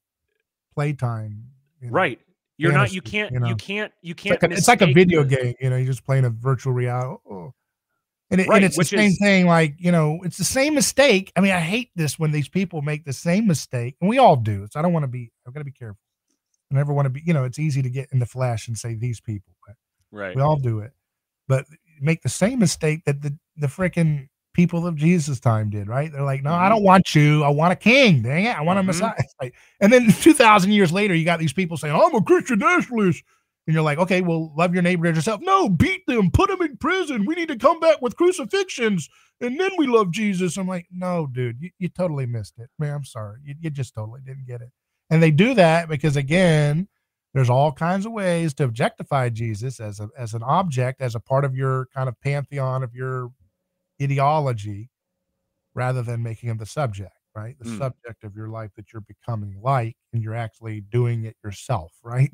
playtime. 0.75 1.45
you 1.81 1.89
know. 1.89 1.93
Right. 1.93 2.21
You're 2.59 2.73
fantasy, 2.73 2.85
not. 2.85 2.95
You 2.95 3.03
can't. 3.03 3.33
you 3.33 3.41
know? 3.41 3.49
You 3.49 3.57
can't. 3.57 3.93
You 4.03 4.15
can't. 4.15 4.43
like, 4.43 4.51
a, 4.51 4.55
it's 4.55 4.69
like 4.69 4.83
a 4.83 4.93
video 4.93 5.25
game, 5.25 5.55
you 5.61 5.71
know. 5.71 5.77
You're 5.77 5.87
just 5.87 6.05
playing 6.05 6.25
a 6.25 6.31
virtual 6.31 6.73
reality. 6.73 7.21
Oh. 7.29 7.33
oh. 7.35 7.55
And, 8.33 8.41
it, 8.41 8.49
Right, 8.49 8.57
and 8.57 8.65
it's 8.65 8.79
the 8.79 8.85
same 8.85 9.11
is- 9.11 9.19
thing. 9.19 9.47
Like 9.47 9.75
you 9.79 9.93
know, 9.93 10.21
it's 10.25 10.39
the 10.39 10.45
same 10.45 10.75
mistake. 10.75 11.31
I 11.37 11.41
mean, 11.41 11.53
I 11.53 11.61
hate 11.61 11.91
this 11.95 12.19
when 12.19 12.33
these 12.33 12.49
people 12.49 12.83
make 12.83 13.05
the 13.05 13.13
same 13.13 13.47
mistake, 13.47 13.97
and 14.01 14.09
we 14.11 14.19
all 14.19 14.37
do. 14.37 14.67
So 14.71 14.81
I 14.81 14.83
don't 14.83 14.93
want 14.93 15.05
to 15.05 15.09
be. 15.09 15.31
I've 15.47 15.53
got 15.55 15.61
to 15.61 15.65
be 15.65 15.71
careful. 15.73 15.99
I 16.73 16.77
never 16.77 16.93
want 16.93 17.07
to 17.07 17.11
be. 17.11 17.23
You 17.25 17.35
know, 17.35 17.45
it's 17.45 17.59
easy 17.59 17.83
to 17.83 17.91
get 17.91 18.09
in 18.13 18.19
the 18.19 18.27
flash 18.27 18.67
and 18.69 18.77
say 18.79 18.95
these 18.95 19.21
people, 19.21 19.53
but 19.67 19.77
Right. 20.11 20.35
we 20.35 20.41
all 20.43 20.57
do 20.57 20.81
it. 20.81 20.93
But 21.47 21.67
make 22.01 22.23
the 22.23 22.29
same 22.31 22.59
mistake 22.59 23.05
that 23.05 23.21
the 23.23 23.37
the 23.57 23.67
freaking 23.67 24.29
people 24.55 24.87
of 24.87 24.97
Jesus' 24.97 25.39
time 25.41 25.69
did. 25.71 25.89
Right? 25.89 26.11
They're 26.11 26.23
like, 26.23 26.43
no, 26.43 26.53
I 26.55 26.67
Mhm. 26.67 26.71
don't 26.71 26.83
want 26.85 27.15
you. 27.15 27.43
I 27.45 27.49
want 27.51 27.73
a 27.73 27.77
king. 27.77 28.23
Dang 28.23 28.45
it, 28.47 28.57
I 28.57 28.63
want 28.63 28.79
Mhm. 28.79 28.81
a 28.81 28.85
Messiah. 28.85 29.15
Like- 29.43 29.55
and 29.81 29.93
then 29.93 30.07
two 30.23 30.33
thousand 30.35 30.73
years 30.73 30.91
later, 30.93 31.15
you 31.15 31.25
got 31.27 31.39
these 31.39 31.53
people 31.53 31.77
saying, 31.77 31.95
I'm 31.95 32.15
a 32.15 32.23
Christian 32.23 32.59
nationalist. 32.61 33.23
And 33.67 33.75
you're 33.75 33.85
like, 33.85 33.99
okay, 33.99 34.23
well, 34.23 34.53
love 34.57 34.75
your 34.75 34.83
neighbor 34.83 35.07
as 35.07 35.15
yourself. 35.15 35.41
No, 35.41 35.69
beat 35.69 36.05
them, 36.07 36.31
put 36.33 36.51
them 36.51 36.63
in 36.63 36.77
prison. 36.79 37.27
We 37.27 37.37
need 37.37 37.49
to 37.49 37.57
come 37.57 37.79
back 37.79 38.03
with 38.03 38.17
crucifixions, 38.17 39.09
and 39.41 39.59
then 39.59 39.71
we 39.79 39.87
love 39.87 40.11
Jesus. 40.11 40.57
I'm 40.57 40.67
like, 40.67 40.87
no, 40.91 41.29
dude, 41.31 41.61
you, 41.61 41.71
you 41.79 41.89
totally 41.89 42.27
missed 42.27 42.59
it. 42.59 42.71
Man, 42.79 42.95
I'm 42.95 43.05
sorry. 43.05 43.39
You, 43.45 43.55
you 43.61 43.71
just 43.71 43.95
totally 43.95 44.21
didn't 44.25 44.47
get 44.47 44.63
it. 44.63 44.71
And 45.11 45.23
they 45.23 45.31
do 45.31 45.55
that 45.55 45.89
because, 45.89 46.17
again, 46.17 46.89
there's 47.35 47.51
all 47.51 47.73
kinds 47.73 48.05
of 48.05 48.13
ways 48.13 48.53
to 48.55 48.65
objectify 48.65 49.29
Jesus 49.31 49.81
as 49.81 50.01
a 50.01 50.09
as 50.19 50.35
an 50.35 50.43
object, 50.43 51.01
as 51.01 51.15
a 51.15 51.21
part 51.21 51.45
of 51.45 51.55
your 51.55 51.87
kind 51.95 52.09
of 52.09 52.21
pantheon 52.21 52.83
of 52.83 52.95
your 52.95 53.31
ideology, 54.03 54.91
rather 55.75 56.03
than 56.03 56.23
making 56.23 56.51
him 56.51 56.59
the 56.59 56.67
subject, 56.67 57.17
right? 57.35 57.57
The 57.59 57.65
Mm. 57.65 57.79
subject 57.79 58.25
of 58.25 58.37
your 58.37 58.49
life 58.49 58.71
that 58.77 58.93
you're 58.93 59.03
becoming 59.03 59.61
like, 59.63 59.97
and 60.13 60.23
you're 60.23 60.35
actually 60.35 60.81
doing 60.83 61.25
it 61.25 61.37
yourself, 61.45 61.93
right? 62.03 62.31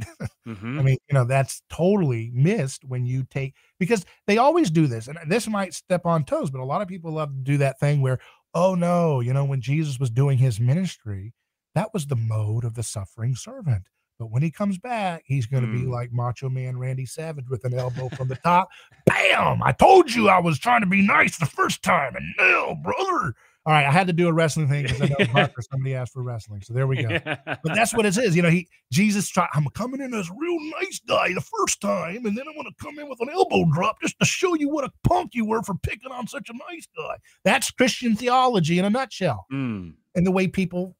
Mhm. 0.46 0.78
I 0.78 0.82
mean, 0.82 0.96
you 1.09 1.14
know, 1.14 1.24
that's 1.24 1.62
totally 1.70 2.30
missed 2.34 2.84
when 2.84 3.07
you 3.07 3.24
take 3.24 3.55
because 3.78 4.05
they 4.26 4.38
always 4.38 4.70
do 4.70 4.86
this, 4.86 5.09
and 5.09 5.18
this 5.30 5.46
might 5.49 5.74
step 5.74 6.07
on 6.07 6.24
toes, 6.24 6.51
but 6.51 6.61
a 6.61 6.64
lot 6.64 6.82
of 6.82 6.88
people 6.88 7.12
love 7.12 7.30
to 7.30 7.42
do 7.42 7.57
that 7.59 7.78
thing 7.80 8.01
where, 8.01 8.18
oh 8.55 8.74
no, 8.74 9.20
you 9.20 9.32
know, 9.32 9.44
when 9.44 9.61
Jesus 9.61 9.99
was 10.01 10.11
doing 10.11 10.38
his 10.38 10.59
ministry, 10.61 11.32
that 11.74 11.92
was 11.92 12.07
the 12.07 12.16
mode 12.16 12.64
of 12.64 12.74
the 12.74 12.82
suffering 12.82 13.34
servant. 13.36 13.88
But 14.18 14.32
when 14.32 14.42
he 14.42 14.51
comes 14.51 14.78
back, 14.78 15.22
he's 15.26 15.46
going 15.46 15.62
to 15.62 15.68
be 15.68 15.84
Hmm. 15.84 15.90
like 15.92 16.11
Macho 16.12 16.49
Man 16.49 16.76
Randy 16.76 17.07
Savage 17.07 17.49
with 17.49 17.64
an 17.64 17.74
elbow 17.74 18.09
from 18.16 18.26
the 18.26 18.34
top. 18.36 18.68
Bam! 19.07 19.62
I 19.62 19.70
told 19.72 20.12
you 20.12 20.28
I 20.28 20.40
was 20.40 20.59
trying 20.59 20.80
to 20.80 20.88
be 20.88 21.03
nice 21.07 21.38
the 21.38 21.46
first 21.46 21.82
time, 21.84 22.16
and 22.16 22.34
now, 22.38 22.74
brother. 22.82 23.34
All 23.68 23.74
right, 23.74 23.84
I 23.84 23.90
had 23.92 24.06
to 24.06 24.14
do 24.14 24.28
a 24.28 24.32
wrestling 24.32 24.66
thing 24.66 24.84
because 24.84 25.02
I 25.02 25.06
know 25.08 25.26
Parker, 25.26 25.60
somebody 25.70 25.94
asked 25.94 26.14
for 26.14 26.22
wrestling, 26.22 26.62
so 26.62 26.72
there 26.72 26.86
we 26.86 27.02
go 27.02 27.18
but 27.24 27.60
that's 27.74 27.92
what 27.92 28.06
it 28.06 28.16
is. 28.16 28.34
You 28.34 28.40
know, 28.40 28.48
he 28.48 28.66
Jesus 28.90 29.28
try 29.28 29.46
I'm 29.52 29.66
coming 29.74 30.00
in 30.00 30.14
as 30.14 30.30
a 30.30 30.32
real 30.34 30.58
nice 30.80 30.98
guy 31.06 31.34
the 31.34 31.42
first 31.42 31.78
time, 31.82 32.24
and 32.24 32.34
then 32.38 32.46
I'm 32.48 32.56
gonna 32.56 32.70
come 32.80 32.98
in 32.98 33.10
with 33.10 33.20
an 33.20 33.28
elbow 33.30 33.66
drop 33.70 34.00
just 34.00 34.18
to 34.20 34.24
show 34.24 34.54
you 34.54 34.70
what 34.70 34.84
a 34.84 34.90
punk 35.04 35.34
you 35.34 35.44
were 35.44 35.62
for 35.62 35.74
picking 35.74 36.10
on 36.10 36.26
such 36.26 36.48
a 36.48 36.54
nice 36.72 36.88
guy. 36.96 37.16
That's 37.44 37.70
Christian 37.70 38.16
theology 38.16 38.78
in 38.78 38.86
a 38.86 38.90
nutshell, 38.90 39.44
Mm. 39.52 39.96
and 40.14 40.26
the 40.26 40.30
way 40.32 40.48
people 40.48 40.96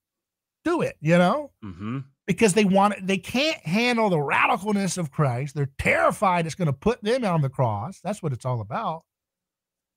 do 0.63 0.83
it, 0.83 0.97
you 1.01 1.17
know, 1.17 1.53
Mhm. 1.65 2.05
because 2.27 2.53
they 2.53 2.67
want 2.67 2.95
it, 2.99 3.07
they 3.07 3.17
can't 3.17 3.65
handle 3.65 4.11
the 4.11 4.17
radicalness 4.19 4.99
of 4.99 5.11
Christ. 5.11 5.55
They're 5.55 5.71
terrified 5.79 6.45
it's 6.45 6.55
gonna 6.55 6.75
put 6.75 7.03
them 7.03 7.25
on 7.25 7.41
the 7.41 7.49
cross. 7.49 8.01
That's 8.03 8.23
what 8.23 8.35
it's 8.35 8.45
all 8.45 8.61
about. 8.61 9.05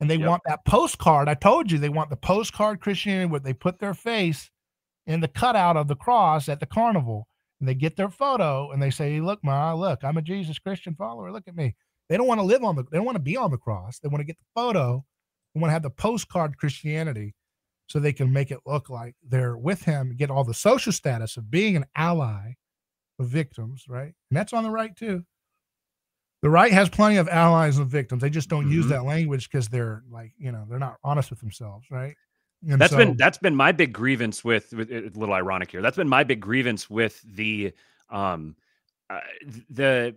And 0.01 0.09
they 0.11 0.17
Yep. 0.17 0.29
want 0.29 0.43
that 0.47 0.65
postcard. 0.65 1.29
I 1.29 1.35
told 1.35 1.71
you 1.71 1.79
they 1.79 1.89
want 1.89 2.09
the 2.11 2.17
postcard 2.17 2.81
Christianity 2.81 3.27
where 3.31 3.39
they 3.41 3.53
put 3.53 3.79
their 3.79 3.93
face 3.95 4.49
in 5.07 5.21
the 5.21 5.29
cutout 5.29 5.77
of 5.77 5.87
the 5.87 5.95
cross 5.95 6.49
at 6.49 6.59
the 6.59 6.67
carnival 6.67 7.27
and 7.59 7.69
they 7.69 7.75
get 7.75 7.95
their 7.97 8.09
photo 8.09 8.71
and 8.71 8.81
they 8.81 8.89
say, 8.91 9.21
Look, 9.21 9.43
Ma, 9.43 9.73
look, 9.73 10.03
I'm 10.03 10.17
a 10.17 10.23
Jesus 10.23 10.59
Christian 10.59 10.95
follower. 10.95 11.31
Look 11.31 11.47
at 11.47 11.55
me. 11.55 11.75
They 12.09 12.17
don't 12.17 12.27
want 12.27 12.39
to 12.39 12.45
live 12.45 12.63
on 12.63 12.75
the 12.75 12.83
they 12.91 12.97
don't 12.97 13.05
want 13.05 13.15
to 13.17 13.21
be 13.23 13.37
on 13.37 13.51
the 13.51 13.57
cross. 13.57 13.99
They 13.99 14.09
want 14.09 14.21
to 14.21 14.25
get 14.25 14.39
the 14.39 14.45
photo. 14.61 15.05
They 15.55 15.61
want 15.61 15.69
to 15.69 15.73
have 15.73 15.83
the 15.83 15.91
postcard 15.91 16.57
Christianity 16.57 17.35
so 17.87 17.99
they 17.99 18.13
can 18.13 18.33
make 18.33 18.51
it 18.51 18.59
look 18.65 18.89
like 18.89 19.15
they're 19.27 19.57
with 19.57 19.83
him, 19.83 20.15
get 20.17 20.31
all 20.31 20.43
the 20.45 20.53
social 20.53 20.93
status 20.93 21.37
of 21.37 21.51
being 21.51 21.75
an 21.75 21.85
ally 21.95 22.53
of 23.19 23.27
victims, 23.27 23.85
right? 23.87 24.13
And 24.29 24.37
that's 24.37 24.53
on 24.53 24.63
the 24.63 24.71
right 24.71 24.95
too. 24.95 25.25
The 26.41 26.49
right 26.49 26.71
has 26.71 26.89
plenty 26.89 27.17
of 27.17 27.29
allies 27.29 27.77
and 27.77 27.87
victims. 27.87 28.21
They 28.21 28.29
just 28.29 28.49
don't 28.49 28.69
use 28.69 28.85
Mhm. 28.87 28.89
that 28.89 29.03
language 29.05 29.49
because 29.49 29.69
they're 29.69 30.03
like, 30.09 30.33
you 30.37 30.51
know, 30.51 30.65
they're 30.67 30.79
not 30.79 30.97
honest 31.03 31.29
with 31.29 31.39
themselves, 31.39 31.85
right? 31.91 32.15
And 32.67 32.79
That's 32.81 32.91
so- 32.91 32.97
been 32.97 33.15
that's 33.17 33.37
been 33.37 33.55
my 33.55 33.71
big 33.71 33.93
grievance 33.93 34.43
with, 34.43 34.71
with 34.73 34.91
a 34.91 35.11
little 35.15 35.33
ironic 35.33 35.71
here. 35.71 35.81
That's 35.81 35.97
been 35.97 36.09
my 36.09 36.23
big 36.23 36.39
grievance 36.39 36.89
with 36.89 37.21
the 37.23 37.73
um 38.09 38.55
uh, 39.09 39.19
the 39.69 40.15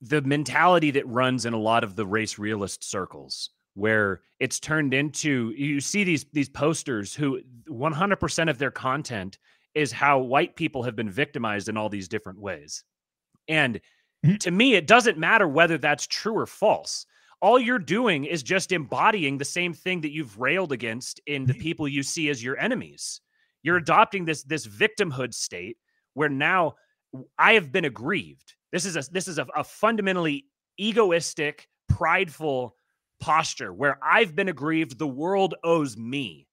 the 0.00 0.20
mentality 0.22 0.90
that 0.90 1.06
runs 1.06 1.46
in 1.46 1.52
a 1.52 1.58
lot 1.58 1.84
of 1.84 1.96
the 1.96 2.04
race 2.06 2.38
realist 2.38 2.82
circles 2.82 3.50
where 3.74 4.20
it's 4.40 4.58
turned 4.60 4.92
into 4.92 5.52
you 5.56 5.80
see 5.80 6.04
these 6.04 6.24
these 6.32 6.48
posters 6.48 7.14
who 7.14 7.40
100% 7.68 8.50
of 8.50 8.58
their 8.58 8.70
content 8.70 9.38
is 9.74 9.92
how 9.92 10.18
white 10.18 10.56
people 10.56 10.82
have 10.82 10.96
been 10.96 11.08
victimized 11.10 11.68
in 11.68 11.76
all 11.78 11.88
these 11.88 12.08
different 12.08 12.38
ways. 12.38 12.84
And. 13.48 13.80
To 14.40 14.50
me 14.50 14.74
it 14.74 14.86
doesn't 14.86 15.18
matter 15.18 15.48
whether 15.48 15.78
that's 15.78 16.06
true 16.06 16.34
or 16.38 16.46
false 16.46 17.06
all 17.40 17.58
you're 17.58 17.78
doing 17.80 18.24
is 18.24 18.42
just 18.42 18.70
embodying 18.70 19.36
the 19.36 19.44
same 19.44 19.72
thing 19.74 20.00
that 20.02 20.12
you've 20.12 20.38
railed 20.38 20.70
against 20.70 21.20
in 21.26 21.44
the 21.44 21.54
Mhm. 21.54 21.60
people 21.60 21.88
you 21.88 22.04
see 22.04 22.28
as 22.30 22.40
your 22.42 22.56
enemies. 22.56 23.20
You're 23.64 23.78
adopting 23.78 24.24
this 24.24 24.44
this 24.44 24.64
victimhood 24.64 25.34
state 25.34 25.76
where 26.14 26.28
now 26.28 26.76
I 27.38 27.54
have 27.54 27.72
been 27.72 27.84
aggrieved. 27.84 28.54
This 28.70 28.84
is 28.84 28.94
a 28.96 29.02
this 29.10 29.26
is 29.26 29.38
a, 29.40 29.46
a 29.56 29.64
fundamentally 29.64 30.46
egoistic, 30.78 31.68
prideful 31.88 32.76
posture 33.18 33.72
where 33.72 33.98
I've 34.04 34.36
been 34.36 34.48
aggrieved. 34.48 34.98
The 34.98 35.08
world 35.08 35.54
owes 35.64 35.96
me. 35.96 36.46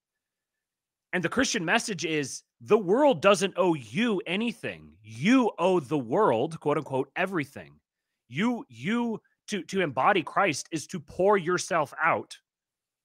And 1.13 1.23
the 1.23 1.29
Christian 1.29 1.65
message 1.65 2.03
is 2.03 2.41
the 2.61 2.77
world 2.77 3.21
doesn't 3.21 3.53
owe 3.57 3.73
you 3.73 4.21
anything. 4.27 4.93
You 5.03 5.51
owe 5.57 5.79
the 5.79 5.97
world, 5.97 6.59
quote 6.59 6.77
unquote, 6.77 7.09
everything. 7.15 7.79
You 8.27 8.65
you 8.69 9.21
to 9.47 9.63
to 9.63 9.81
embody 9.81 10.23
Christ 10.23 10.67
is 10.71 10.87
to 10.87 10.99
pour 10.99 11.37
yourself 11.37 11.93
out 12.03 12.37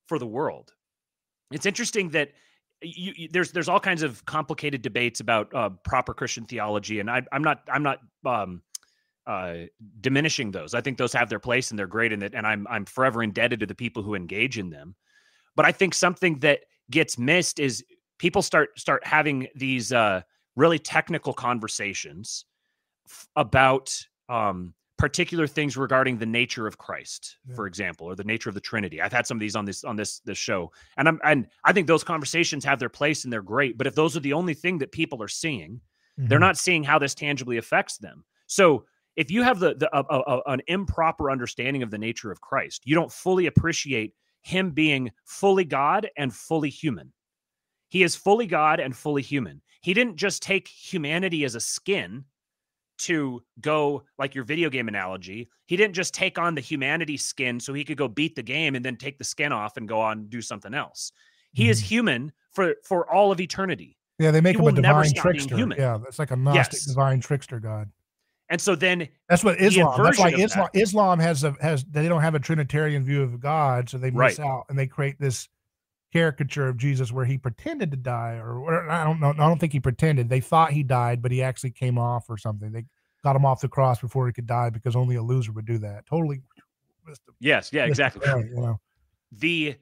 for 0.08 0.18
the 0.18 0.26
world. 0.26 0.72
It's 1.52 1.66
interesting 1.66 2.10
that 2.10 2.32
you, 2.82 3.12
you- 3.16 3.28
there's 3.30 3.52
there's 3.52 3.68
all 3.68 3.80
kinds 3.80 4.02
of 4.02 4.24
complicated 4.26 4.82
debates 4.82 5.20
about 5.20 5.54
uh, 5.54 5.70
proper 5.84 6.14
Christian 6.14 6.44
theology, 6.44 7.00
and 7.00 7.10
I, 7.10 7.22
I'm 7.32 7.42
not 7.42 7.62
I'm 7.68 7.82
not 7.82 8.00
um, 8.26 8.62
uh, 9.26 9.54
diminishing 10.00 10.50
those. 10.50 10.74
I 10.74 10.80
think 10.80 10.98
those 10.98 11.12
have 11.14 11.28
their 11.30 11.38
place 11.38 11.70
and 11.70 11.78
they're 11.78 11.86
great 11.86 12.12
in 12.12 12.22
it, 12.22 12.34
and 12.34 12.46
I'm 12.46 12.66
I'm 12.68 12.84
forever 12.84 13.22
indebted 13.22 13.60
to 13.60 13.66
the 13.66 13.74
people 13.74 14.02
who 14.02 14.14
engage 14.14 14.58
in 14.58 14.70
them. 14.70 14.96
But 15.56 15.64
I 15.66 15.72
think 15.72 15.94
something 15.94 16.40
that 16.40 16.60
gets 16.90 17.18
missed 17.18 17.58
is 17.60 17.84
people 18.18 18.42
start 18.42 18.78
start 18.78 19.06
having 19.06 19.48
these 19.54 19.92
uh, 19.92 20.22
really 20.56 20.78
technical 20.78 21.32
conversations 21.32 22.44
f- 23.08 23.28
about 23.36 23.94
um, 24.28 24.74
particular 24.96 25.46
things 25.46 25.76
regarding 25.76 26.16
the 26.18 26.26
nature 26.26 26.66
of 26.66 26.78
Christ, 26.78 27.36
Yeah. 27.48 27.54
for 27.56 27.66
example, 27.66 28.06
or 28.06 28.14
the 28.14 28.24
nature 28.24 28.48
of 28.48 28.54
the 28.54 28.60
Trinity. 28.60 29.00
I've 29.02 29.12
had 29.12 29.26
some 29.26 29.36
of 29.36 29.40
these 29.40 29.56
on 29.56 29.64
this 29.64 29.84
on 29.84 29.96
this 29.96 30.20
this 30.20 30.38
show, 30.38 30.72
and 30.96 31.08
I'm 31.08 31.20
and 31.24 31.46
I 31.64 31.72
think 31.72 31.86
those 31.86 32.04
conversations 32.04 32.64
have 32.64 32.78
their 32.78 32.88
place 32.88 33.24
and 33.24 33.32
they're 33.32 33.42
great. 33.42 33.76
But 33.78 33.86
if 33.86 33.94
those 33.94 34.16
are 34.16 34.20
the 34.20 34.32
only 34.32 34.54
thing 34.54 34.78
that 34.78 34.92
people 34.92 35.22
are 35.22 35.28
seeing, 35.28 35.80
they're 36.16 36.38
Mhm. 36.38 36.42
not 36.48 36.56
seeing 36.58 36.84
how 36.84 36.98
this 36.98 37.14
tangibly 37.14 37.56
affects 37.56 37.98
them. 37.98 38.24
So 38.46 38.84
if 39.16 39.30
you 39.30 39.42
have 39.42 39.58
the, 39.60 39.74
the 39.74 39.88
a, 39.96 40.02
a- 40.10 40.38
a- 40.38 40.52
an 40.52 40.60
improper 40.68 41.30
understanding 41.30 41.82
of 41.82 41.90
the 41.90 41.98
nature 41.98 42.30
of 42.30 42.40
Christ, 42.40 42.82
you 42.84 42.94
don't 42.94 43.12
fully 43.12 43.46
appreciate 43.46 44.12
him 44.42 44.70
being 44.72 45.10
fully 45.24 45.64
God 45.64 46.08
and 46.16 46.32
fully 46.34 46.68
human. 46.70 47.12
He 47.88 48.02
is 48.02 48.16
fully 48.16 48.46
God 48.46 48.80
and 48.80 48.96
fully 48.96 49.22
human. 49.22 49.60
He 49.82 49.94
didn't 49.94 50.16
just 50.16 50.42
take 50.42 50.66
humanity 50.68 51.44
as 51.44 51.54
a 51.54 51.60
skin 51.60 52.24
to 52.98 53.42
go 53.60 54.04
like 54.18 54.34
your 54.34 54.44
video 54.44 54.70
game 54.70 54.88
analogy. 54.88 55.48
He 55.66 55.76
didn't 55.76 55.94
just 55.94 56.14
take 56.14 56.38
on 56.38 56.54
the 56.54 56.60
humanity 56.60 57.16
skin 57.16 57.58
so 57.60 57.74
he 57.74 57.84
could 57.84 57.96
go 57.96 58.08
beat 58.08 58.34
the 58.36 58.42
game 58.42 58.74
and 58.76 58.84
then 58.84 58.96
take 58.96 59.18
the 59.18 59.24
skin 59.24 59.52
off 59.52 59.76
and 59.76 59.88
go 59.88 60.00
on 60.00 60.18
and 60.18 60.30
do 60.30 60.40
something 60.40 60.74
else. 60.74 61.12
He 61.52 61.68
is 61.68 61.80
Mhm. 61.80 61.86
human 61.86 62.32
for 62.52 62.76
for 62.84 63.12
all 63.12 63.30
of 63.32 63.40
eternity. 63.40 63.96
Yeah, 64.18 64.30
they 64.30 64.40
make 64.40 64.56
He 64.56 64.62
him 64.62 64.68
a 64.68 64.72
divine 64.72 65.12
trickster. 65.14 65.56
Yeah, 65.76 65.98
that's 66.02 66.18
like 66.20 66.30
a 66.30 66.36
Gnostic 66.36 66.78
Yes. 66.78 66.86
divine 66.86 67.20
trickster 67.20 67.58
god. 67.58 67.90
And 68.48 68.60
so 68.60 68.74
then 68.76 69.08
That's 69.28 69.42
what 69.42 69.60
Islam. 69.60 70.02
That's 70.02 70.18
why 70.18 70.30
Islam 70.30 70.68
Islam 70.74 71.18
has 71.18 71.42
a 71.44 71.56
has 71.60 71.84
they 71.84 72.08
don't 72.08 72.20
have 72.22 72.34
a 72.34 72.40
Trinitarian 72.40 73.04
view 73.04 73.22
of 73.22 73.40
God, 73.40 73.88
so 73.88 73.98
they 73.98 74.10
miss 74.10 74.38
Right. 74.38 74.40
out 74.40 74.66
and 74.68 74.78
they 74.78 74.86
create 74.86 75.18
this 75.18 75.48
caricature 76.14 76.68
of 76.68 76.76
Jesus 76.76 77.10
where 77.10 77.24
he 77.24 77.36
pretended 77.36 77.90
to 77.90 77.96
die, 77.96 78.34
or, 78.34 78.58
or 78.58 78.88
I 78.88 79.02
don't 79.02 79.20
know. 79.20 79.30
I 79.30 79.32
don't 79.32 79.58
think 79.58 79.72
he 79.72 79.80
pretended. 79.80 80.28
They 80.28 80.40
thought 80.40 80.70
he 80.70 80.82
died, 80.82 81.20
but 81.20 81.32
he 81.32 81.42
actually 81.42 81.72
came 81.72 81.98
off 81.98 82.30
or 82.30 82.38
something. 82.38 82.70
They 82.70 82.84
got 83.24 83.34
him 83.34 83.44
off 83.44 83.60
the 83.60 83.68
cross 83.68 84.00
before 84.00 84.26
he 84.26 84.32
could 84.32 84.46
die 84.46 84.70
because 84.70 84.94
only 84.94 85.16
a 85.16 85.22
loser 85.22 85.52
would 85.52 85.66
do 85.66 85.78
that. 85.78 86.06
Totally. 86.06 86.40
yes, 87.40 87.70
yeah, 87.72 87.84
exactly. 87.84 88.26
You 88.26 88.54
know. 88.54 88.80
the 89.32 89.76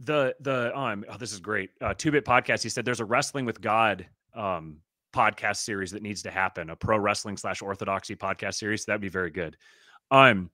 the 0.00 0.34
the 0.40 0.76
um 0.76 1.04
oh 1.08 1.16
this 1.16 1.32
is 1.32 1.38
great 1.38 1.70
uh 1.80 1.94
two 1.96 2.10
bit 2.10 2.24
podcast 2.24 2.64
he 2.64 2.68
said 2.68 2.84
there's 2.84 2.98
a 2.98 3.04
wrestling 3.04 3.44
with 3.44 3.60
god 3.60 4.04
um 4.34 4.78
podcast 5.14 5.58
series 5.58 5.92
that 5.92 6.02
needs 6.02 6.22
to 6.22 6.30
happen, 6.30 6.70
a 6.70 6.76
pro 6.76 6.98
wrestling 6.98 7.36
slash 7.36 7.62
orthodoxy 7.62 8.16
podcast 8.16 8.54
series. 8.54 8.84
That'd 8.84 9.00
be 9.00 9.08
very 9.08 9.30
good. 9.30 9.56
Um, 10.10 10.50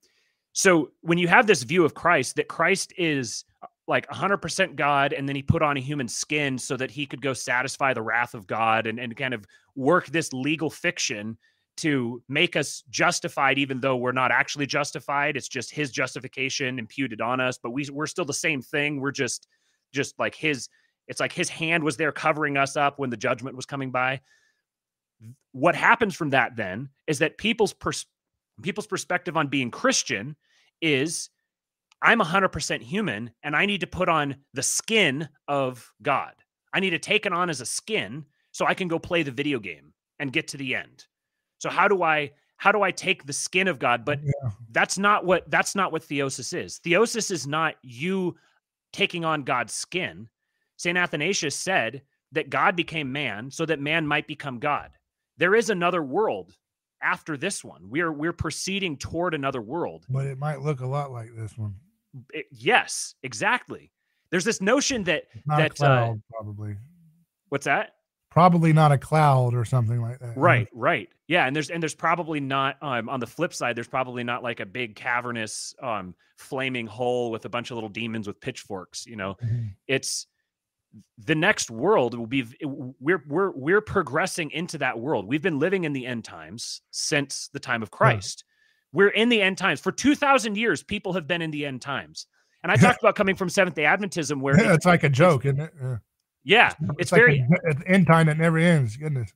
so 0.53 0.91
when 1.01 1.17
you 1.17 1.27
have 1.27 1.47
this 1.47 1.63
view 1.63 1.83
of 1.83 1.93
Christ, 1.93 2.35
that 2.35 2.47
Christ 2.47 2.93
is 2.97 3.43
like 3.87 4.07
100% 4.07 4.75
God, 4.75 5.13
and 5.13 5.27
then 5.27 5.35
he 5.35 5.41
put 5.41 5.61
on 5.61 5.77
a 5.77 5.81
human 5.81 6.07
skin 6.07 6.57
so 6.57 6.77
that 6.77 6.91
he 6.91 7.05
could 7.05 7.21
go 7.21 7.33
satisfy 7.33 7.93
the 7.93 8.01
wrath 8.01 8.33
of 8.33 8.47
God 8.47 8.87
and, 8.87 8.99
and 8.99 9.15
kind 9.17 9.33
of 9.33 9.45
work 9.75 10.07
this 10.07 10.31
legal 10.33 10.69
fiction 10.69 11.37
to 11.77 12.21
make 12.29 12.55
us 12.55 12.83
justified, 12.89 13.57
even 13.57 13.79
though 13.79 13.97
we're 13.97 14.11
not 14.11 14.31
actually 14.31 14.65
justified. 14.65 15.35
It's 15.35 15.47
just 15.47 15.71
his 15.71 15.89
justification 15.89 16.77
imputed 16.77 17.21
on 17.21 17.39
us, 17.39 17.57
but 17.57 17.71
we, 17.71 17.87
we're 17.91 18.07
still 18.07 18.25
the 18.25 18.33
same 18.33 18.61
thing. 18.61 18.99
We're 18.99 19.11
just, 19.11 19.47
just 19.93 20.17
like 20.19 20.35
his, 20.35 20.69
it's 21.07 21.19
like 21.19 21.33
his 21.33 21.49
hand 21.49 21.83
was 21.83 21.97
there 21.97 22.11
covering 22.11 22.57
us 22.57 22.77
up 22.77 22.99
when 22.99 23.09
the 23.09 23.17
judgment 23.17 23.55
was 23.55 23.65
coming 23.65 23.89
by. 23.89 24.21
What 25.53 25.75
happens 25.75 26.15
from 26.15 26.31
that 26.31 26.55
then 26.55 26.89
is 27.07 27.19
that 27.19 27.37
people's 27.37 27.73
pers- 27.73 28.05
people's 28.61 28.87
perspective 28.87 29.35
on 29.35 29.47
being 29.47 29.71
Christian 29.71 30.35
is 30.81 31.29
I'm 32.01 32.19
100% 32.19 32.81
human 32.81 33.31
and 33.43 33.55
I 33.55 33.65
need 33.65 33.81
to 33.81 33.87
put 33.87 34.09
on 34.09 34.35
the 34.53 34.63
skin 34.63 35.29
of 35.47 35.91
God. 36.01 36.33
I 36.73 36.79
need 36.79 36.91
to 36.91 36.99
take 36.99 37.25
it 37.25 37.33
on 37.33 37.49
as 37.49 37.61
a 37.61 37.65
skin 37.65 38.25
so 38.51 38.65
I 38.65 38.73
can 38.73 38.87
go 38.87 38.99
play 38.99 39.23
the 39.23 39.31
video 39.31 39.59
game 39.59 39.93
and 40.19 40.33
get 40.33 40.47
to 40.49 40.57
the 40.57 40.75
end. 40.75 41.05
So 41.59 41.69
how 41.69 41.87
do 41.87 42.03
I 42.03 42.31
how 42.57 42.71
do 42.71 42.83
I 42.83 42.91
take 42.91 43.25
the 43.25 43.33
skin 43.33 43.67
of 43.67 43.79
God? 43.79 44.05
But 44.05 44.19
yeah. 44.23 44.51
that's 44.71 44.97
not 44.97 45.25
what 45.25 45.49
that's 45.49 45.75
not 45.75 45.91
what 45.91 46.03
theosis 46.03 46.53
is. 46.53 46.79
Theosis 46.79 47.31
is 47.31 47.47
not 47.47 47.75
you 47.81 48.35
taking 48.93 49.25
on 49.25 49.43
God's 49.43 49.73
skin. 49.73 50.29
St. 50.77 50.97
Athanasius 50.97 51.55
said 51.55 52.01
that 52.31 52.49
God 52.49 52.75
became 52.75 53.11
man 53.11 53.51
so 53.51 53.65
that 53.65 53.79
man 53.79 54.07
might 54.07 54.27
become 54.27 54.59
God. 54.59 54.91
There 55.37 55.55
is 55.55 55.69
another 55.69 56.03
world 56.03 56.55
after 57.01 57.37
this 57.37 57.63
one. 57.63 57.89
We're 57.89 58.11
we're 58.11 58.33
proceeding 58.33 58.97
toward 58.97 59.33
another 59.33 59.61
world. 59.61 60.05
But 60.09 60.25
it 60.25 60.37
might 60.37 60.61
look 60.61 60.81
a 60.81 60.87
lot 60.87 61.11
like 61.11 61.35
this 61.35 61.57
one. 61.57 61.75
It, 62.33 62.45
yes, 62.51 63.15
exactly. 63.23 63.91
There's 64.29 64.45
this 64.45 64.61
notion 64.61 65.03
that 65.05 65.25
not 65.45 65.57
that 65.57 65.75
cloud, 65.75 66.17
uh, 66.17 66.33
probably. 66.33 66.75
What's 67.49 67.65
that? 67.65 67.95
Probably 68.29 68.71
not 68.71 68.93
a 68.93 68.97
cloud 68.97 69.53
or 69.53 69.65
something 69.65 70.01
like 70.01 70.19
that. 70.19 70.37
Right, 70.37 70.69
right. 70.73 71.09
Yeah, 71.27 71.47
and 71.47 71.55
there's 71.55 71.69
and 71.69 71.83
there's 71.83 71.95
probably 71.95 72.39
not 72.39 72.81
um 72.81 73.09
on 73.09 73.19
the 73.19 73.27
flip 73.27 73.53
side 73.53 73.75
there's 73.75 73.89
probably 73.89 74.23
not 74.23 74.41
like 74.41 74.61
a 74.61 74.65
big 74.65 74.95
cavernous 74.95 75.75
um 75.81 76.15
flaming 76.37 76.87
hole 76.87 77.29
with 77.29 77.45
a 77.45 77.49
bunch 77.49 77.71
of 77.71 77.75
little 77.75 77.89
demons 77.89 78.27
with 78.27 78.39
pitchforks, 78.39 79.05
you 79.05 79.17
know. 79.17 79.35
Mm-hmm. 79.43 79.67
It's 79.87 80.27
the 81.17 81.35
next 81.35 81.69
world 81.69 82.17
will 82.17 82.27
be 82.27 82.45
we're 82.61 83.23
we're 83.27 83.51
we're 83.51 83.81
progressing 83.81 84.51
into 84.51 84.77
that 84.77 84.97
world. 84.97 85.27
We've 85.27 85.41
been 85.41 85.59
living 85.59 85.83
in 85.83 85.93
the 85.93 86.05
end 86.05 86.23
times 86.23 86.81
since 86.91 87.49
the 87.53 87.59
time 87.59 87.83
of 87.83 87.91
Christ. 87.91 88.43
We're 88.93 89.09
in 89.09 89.29
the 89.29 89.41
end 89.41 89.57
times. 89.57 89.79
For 89.79 89.91
2000 89.91 90.57
years 90.57 90.83
people 90.83 91.13
have 91.13 91.27
been 91.27 91.41
in 91.41 91.51
the 91.51 91.65
end 91.65 91.81
times. 91.81 92.27
And 92.63 92.71
I 92.71 92.75
talked 92.75 92.99
about 93.01 93.15
coming 93.15 93.35
from 93.35 93.49
Seventh-day 93.49 93.83
Adventism 93.83 94.41
where 94.41 94.59
yeah, 94.61 94.73
it's 94.73 94.85
like 94.85 95.03
a 95.03 95.09
joke, 95.09 95.45
isn't 95.45 95.59
it? 95.59 95.73
Yeah. 95.81 95.97
Yeah, 96.43 96.73
it's, 96.81 96.93
it's 96.97 97.11
like 97.11 97.21
very 97.21 97.45
an 97.65 97.83
end 97.85 98.07
time 98.07 98.25
that 98.25 98.37
never 98.37 98.57
ends. 98.57 98.97
Goodness. 98.97 99.31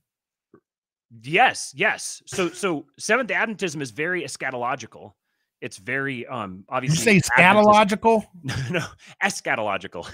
Yes, 1.22 1.72
yes. 1.72 2.20
So 2.26 2.48
so 2.48 2.86
Seventh 2.98 3.28
day 3.28 3.34
Adventism 3.34 3.80
is 3.80 3.92
very 3.92 4.24
eschatological 4.24 5.12
it's 5.60 5.78
very 5.78 6.26
um 6.26 6.64
obviously 6.68 7.14
you 7.14 7.20
say 7.20 7.30
scatological 7.36 8.24
no, 8.42 8.54
no 8.70 8.86
eschatological 9.22 10.04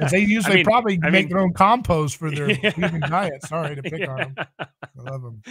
they 0.10 0.20
usually 0.20 0.52
I 0.52 0.56
mean, 0.56 0.64
probably 0.64 1.00
I 1.02 1.10
make 1.10 1.26
mean, 1.26 1.28
their 1.28 1.38
own 1.40 1.52
compost 1.52 2.16
for 2.16 2.30
their 2.30 2.50
yeah. 2.50 2.98
diet 3.08 3.44
sorry 3.44 3.76
to 3.76 3.82
pick 3.82 4.00
yeah. 4.00 4.10
on 4.10 4.16
them 4.16 4.34
i 4.58 5.10
love 5.10 5.22
them 5.22 5.42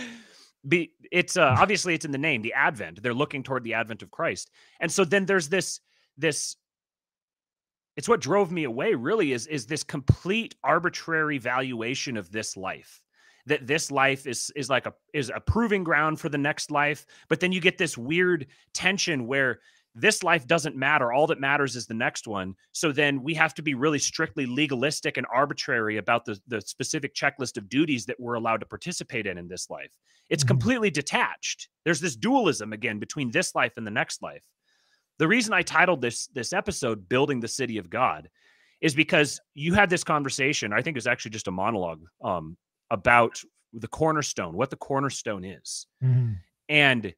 Be, 0.67 0.91
it's 1.11 1.37
uh 1.37 1.55
obviously 1.59 1.93
it's 1.93 2.05
in 2.05 2.11
the 2.11 2.17
name 2.17 2.41
the 2.41 2.53
advent. 2.53 3.01
They're 3.01 3.13
looking 3.13 3.43
toward 3.43 3.63
the 3.63 3.73
advent 3.73 4.01
of 4.01 4.11
christ. 4.11 4.51
And 4.79 4.91
so 4.91 5.05
then 5.05 5.25
there's 5.25 5.49
this 5.49 5.79
this 6.17 6.55
it's 7.95 8.09
what 8.09 8.19
drove 8.19 8.51
me 8.51 8.63
away 8.63 8.93
really 8.93 9.31
is 9.31 9.47
is 9.47 9.65
this 9.65 9.83
complete 9.83 10.55
arbitrary 10.63 11.37
valuation 11.37 12.17
of 12.17 12.31
this 12.31 12.57
life. 12.57 13.01
That 13.47 13.67
this 13.67 13.91
life 13.91 14.25
is 14.25 14.51
is 14.55 14.69
like 14.69 14.87
a 14.87 14.93
is 15.13 15.31
a 15.33 15.39
proving 15.39 15.83
ground 15.83 16.19
for 16.19 16.29
the 16.29 16.37
next 16.37 16.71
life 16.71 17.05
but 17.29 17.39
then 17.39 17.51
you 17.51 17.61
get 17.61 17.77
this 17.77 17.95
weird 17.95 18.47
tension 18.73 19.27
where 19.27 19.59
this 19.95 20.23
life 20.23 20.45
doesn't 20.45 20.75
matter 20.75 21.11
all 21.11 21.27
that 21.27 21.39
matters 21.39 21.75
is 21.75 21.87
the 21.87 21.93
next 21.93 22.27
one 22.27 22.53
so 22.71 22.91
then 22.91 23.23
we 23.23 23.33
have 23.33 23.53
to 23.53 23.61
be 23.61 23.73
really 23.73 23.99
strictly 23.99 24.45
legalistic 24.45 25.17
and 25.17 25.25
arbitrary 25.33 25.97
about 25.97 26.25
the 26.25 26.39
the 26.47 26.61
specific 26.61 27.15
checklist 27.15 27.57
of 27.57 27.69
duties 27.69 28.05
that 28.05 28.19
we're 28.19 28.35
allowed 28.35 28.59
to 28.59 28.65
participate 28.65 29.25
in 29.25 29.37
in 29.37 29.47
this 29.47 29.69
life 29.69 29.91
it's 30.29 30.43
mm-hmm. 30.43 30.49
completely 30.49 30.89
detached 30.89 31.69
there's 31.83 32.01
this 32.01 32.15
dualism 32.15 32.73
again 32.73 32.99
between 32.99 33.31
this 33.31 33.55
life 33.55 33.73
and 33.77 33.87
the 33.87 33.91
next 33.91 34.21
life 34.21 34.43
the 35.17 35.27
reason 35.27 35.53
i 35.53 35.61
titled 35.61 36.01
this 36.01 36.27
this 36.27 36.53
episode 36.53 37.07
building 37.09 37.39
the 37.39 37.47
city 37.47 37.77
of 37.77 37.89
god 37.89 38.29
is 38.81 38.93
because 38.93 39.39
you 39.53 39.73
had 39.73 39.89
this 39.89 40.03
conversation 40.03 40.73
i 40.73 40.81
think 40.81 40.95
it 40.95 40.97
was 40.97 41.07
actually 41.07 41.31
just 41.31 41.47
a 41.47 41.51
monologue 41.51 42.01
um, 42.21 42.57
about 42.91 43.41
the 43.75 43.87
cornerstone, 43.87 44.55
what 44.55 44.69
the 44.69 44.77
cornerstone 44.77 45.43
is. 45.43 45.87
Mm-hmm. 46.03 46.33
And 46.69 47.13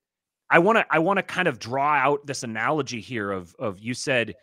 I 0.50 0.60
want 0.60 0.78
to 0.78 0.86
I 0.90 1.00
want 1.00 1.18
to 1.18 1.24
kind 1.24 1.48
of 1.48 1.60
draw 1.60 1.94
out 1.94 2.26
this 2.26 2.44
analogy 2.44 3.02
here 3.02 3.32
of 3.32 3.56
of 3.60 3.80
you 3.80 3.94
said 3.94 4.36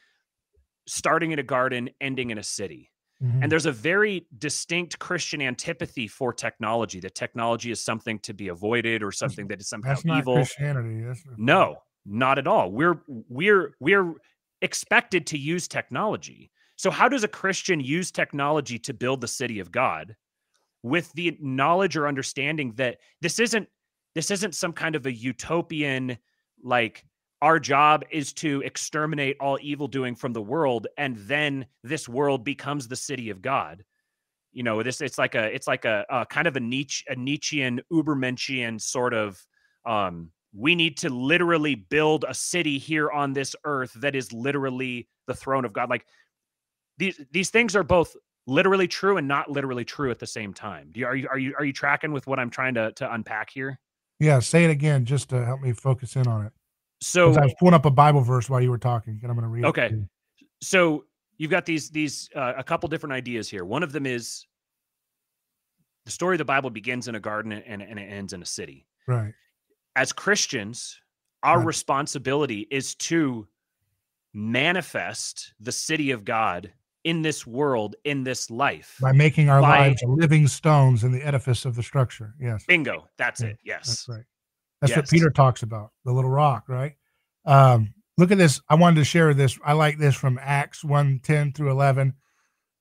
starting 0.87 1.33
in 1.33 1.39
a 1.39 1.43
garden, 1.43 1.91
ending 2.01 2.31
in 2.31 2.39
a 2.39 2.43
city. 2.43 2.91
Mm-hmm. 3.23 3.43
And 3.45 3.53
there's 3.53 3.67
a 3.67 3.73
very 3.73 4.27
distinct 4.37 4.99
Christian 4.99 5.41
antipathy 5.41 6.09
for 6.09 6.33
technology. 6.33 7.01
That 7.01 7.15
technology 7.15 7.71
is 7.71 7.83
something 7.83 8.19
to 8.21 8.35
be 8.35 8.49
avoided 8.49 9.03
or 9.03 9.13
something 9.13 9.47
that 9.49 9.61
is 9.61 9.69
somehow 9.69 9.97
evil. 10.05 10.37
Christianity. 10.37 11.03
That's 11.03 11.23
no, 11.37 11.77
not 12.05 12.39
at 12.39 12.47
all. 12.47 12.71
We're 12.71 13.03
we're 13.07 13.75
we're 13.81 14.15
expected 14.61 15.27
to 15.29 15.39
use 15.39 15.69
technology. 15.69 16.51
So 16.77 16.91
how 16.91 17.09
does 17.09 17.25
a 17.25 17.29
Christian 17.29 17.81
use 17.81 18.11
technology 18.11 18.79
to 18.81 18.93
build 18.93 19.21
the 19.21 19.29
city 19.29 19.61
of 19.61 19.71
God? 19.71 20.17
with 20.85 21.11
the 21.15 21.37
knowledge 21.41 21.97
or 21.97 22.07
understanding 22.07 22.75
that 22.77 22.99
this 23.23 23.39
isn't 23.39 23.67
this 24.15 24.31
isn't 24.31 24.55
some 24.55 24.73
kind 24.73 24.95
of 24.95 25.07
a 25.07 25.13
utopian 25.13 26.17
like 26.63 27.05
our 27.43 27.59
job 27.59 28.05
is 28.11 28.33
to 28.33 28.63
exterminate 28.63 29.37
all 29.41 29.59
evil 29.61 29.87
doing 29.87 30.15
from 30.15 30.33
the 30.33 30.43
world 30.43 30.87
and 30.97 31.17
then 31.19 31.67
this 31.83 32.09
world 32.09 32.45
becomes 32.45 32.89
the 32.89 32.97
city 32.97 33.31
of 33.31 33.43
god 33.43 33.85
you 34.53 34.63
know 34.63 34.83
this 34.83 35.01
it's 35.01 35.19
like 35.19 35.35
a 35.35 35.55
it's 35.55 35.67
like 35.67 35.85
a, 35.85 36.05
a 36.11 36.27
kind 36.27 36.47
of 36.47 36.57
a 36.57 36.61
nietzsche 36.61 37.05
a 37.09 37.17
nietzschean 37.17 37.81
ubermenschian 37.93 38.81
sort 38.81 39.15
of 39.15 39.45
um 39.87 40.31
we 40.57 40.75
need 40.75 40.97
to 40.97 41.11
literally 41.11 41.75
build 41.75 42.25
a 42.29 42.35
city 42.35 42.79
here 42.79 43.11
on 43.11 43.33
this 43.33 43.57
earth 43.65 43.93
that 43.95 44.15
is 44.15 44.33
literally 44.33 45.09
the 45.27 45.35
throne 45.35 45.65
of 45.65 45.73
god 45.73 45.91
like 45.91 46.07
these 46.99 47.21
these 47.33 47.51
things 47.51 47.75
are 47.75 47.83
both 47.83 48.15
literally 48.47 48.89
true 48.89 49.17
and 49.17 49.27
not 49.27 49.51
literally 49.51 49.85
true 49.85 50.11
at 50.11 50.19
the 50.19 50.27
same 50.27 50.53
time. 50.53 50.91
Do 50.93 51.01
you, 51.01 51.07
are 51.07 51.17
you 51.17 51.29
are 51.29 51.39
you 51.39 51.55
are 51.59 51.65
you 51.65 51.73
tracking 51.73 52.13
with 52.13 52.27
what 52.27 52.39
I'm 52.39 52.51
trying 52.51 52.75
to 52.75 52.93
to 52.93 53.13
unpack 53.13 53.51
here? 53.51 53.79
Yeah, 54.21 54.39
say 54.39 54.65
it 54.65 54.71
again 54.71 55.05
just 55.05 55.29
to 55.31 55.45
help 55.45 55.61
me 55.61 55.73
focus 55.73 56.17
in 56.17 56.27
on 56.27 56.47
it. 56.47 56.53
So 57.01 57.35
I 57.35 57.45
was 57.45 57.55
pulling 57.59 57.75
up 57.75 57.85
a 57.85 57.91
Bible 57.91 58.23
verse 58.23 58.49
while 58.49 58.61
you 58.61 58.71
were 58.71 58.79
talking, 58.79 59.19
and 59.23 59.31
I'm 59.31 59.37
going 59.37 59.43
to 59.43 59.49
read. 59.49 59.65
Okay, 59.67 59.95
so 60.63 61.05
you've 61.37 61.51
got 61.51 61.67
these 61.67 61.91
these 61.91 62.29
uh, 62.35 62.55
a 62.57 62.65
couple 62.65 62.89
different 62.89 63.13
ideas 63.13 63.49
here. 63.49 63.65
One 63.65 63.83
of 63.83 63.93
them 63.93 64.07
is 64.07 64.47
the 66.05 66.11
story 66.11 66.35
of 66.35 66.39
the 66.39 66.45
Bible 66.45 66.71
begins 66.71 67.09
in 67.09 67.15
a 67.15 67.21
garden 67.21 67.53
and, 67.53 67.83
and 67.83 67.99
it 67.99 68.03
ends 68.03 68.33
in 68.33 68.43
a 68.43 68.47
city. 68.47 68.87
Right. 69.07 69.33
As 69.97 70.13
Christians, 70.13 71.01
our 71.43 71.59
right. 71.59 71.67
responsibility 71.67 72.67
is 72.71 72.95
to 72.97 73.47
manifest 74.33 75.55
the 75.61 75.73
city 75.73 76.11
of 76.11 76.25
God 76.25 76.73
in 77.05 77.23
this 77.23 77.47
world, 77.47 77.95
in 78.05 78.25
this 78.25 78.51
life. 78.51 78.97
By 79.01 79.13
making 79.13 79.51
our 79.51 79.61
by, 79.61 79.89
lives 79.89 80.03
living 80.07 80.49
stones 80.49 81.05
in 81.05 81.13
the 81.13 81.23
edifice 81.23 81.65
of 81.65 81.77
the 81.77 81.83
structure. 81.83 82.35
Yes. 82.41 82.65
Bingo. 82.67 83.09
That's 83.19 83.43
yeah, 83.43 83.49
it. 83.49 83.59
Yes. 83.65 83.87
That's 83.87 84.09
right. 84.09 84.25
That's 84.81 84.91
yes. 84.91 84.97
what 84.99 85.09
Peter 85.11 85.31
talks 85.31 85.63
about, 85.63 85.91
the 86.05 86.13
little 86.13 86.31
rock, 86.31 86.65
right? 86.69 86.95
Um, 87.47 87.95
look 88.19 88.31
at 88.31 88.39
this. 88.39 88.61
I 88.69 88.75
wanted 88.75 88.97
to 88.97 89.05
share 89.05 89.33
this. 89.35 89.59
I 89.65 89.75
like 89.75 89.99
this 89.99 90.15
from 90.15 90.39
Acts 90.43 90.85
1 90.85 91.21
10 91.23 91.53
through 91.53 91.71
11. 91.71 92.15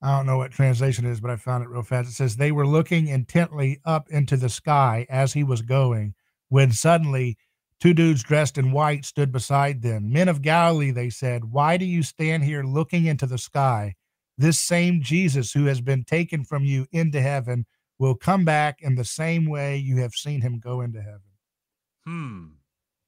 I 0.02 0.16
don't 0.16 0.26
know 0.26 0.36
what 0.36 0.50
translation 0.50 1.06
is, 1.06 1.20
but 1.20 1.30
I 1.30 1.36
found 1.36 1.64
it 1.64 1.70
real 1.70 1.82
fast. 1.82 2.10
It 2.10 2.12
says, 2.12 2.36
They 2.36 2.52
were 2.52 2.66
looking 2.66 3.08
intently 3.08 3.80
up 3.86 4.10
into 4.10 4.36
the 4.36 4.50
sky 4.50 5.06
as 5.08 5.32
he 5.32 5.44
was 5.44 5.62
going, 5.62 6.14
when 6.50 6.72
suddenly 6.72 7.38
two 7.80 7.94
dudes 7.94 8.22
dressed 8.22 8.58
in 8.58 8.72
white 8.72 9.06
stood 9.06 9.32
beside 9.32 9.80
them. 9.80 10.12
Men 10.12 10.28
of 10.28 10.42
Galilee, 10.42 10.90
they 10.90 11.08
said, 11.08 11.44
Why 11.44 11.78
do 11.78 11.86
you 11.86 12.02
stand 12.02 12.44
here 12.44 12.64
looking 12.64 13.06
into 13.06 13.26
the 13.26 13.38
sky? 13.38 13.94
This 14.38 14.58
same 14.58 15.02
Jesus 15.02 15.52
who 15.52 15.66
has 15.66 15.80
been 15.80 16.04
taken 16.04 16.44
from 16.44 16.64
you 16.64 16.86
into 16.92 17.20
heaven 17.20 17.66
will 17.98 18.14
come 18.14 18.44
back 18.44 18.78
in 18.80 18.96
the 18.96 19.04
same 19.04 19.46
way 19.46 19.76
you 19.76 19.98
have 19.98 20.12
seen 20.12 20.40
him 20.40 20.58
go 20.58 20.80
into 20.80 21.00
heaven. 21.00 21.20
Hmm. 22.06 22.44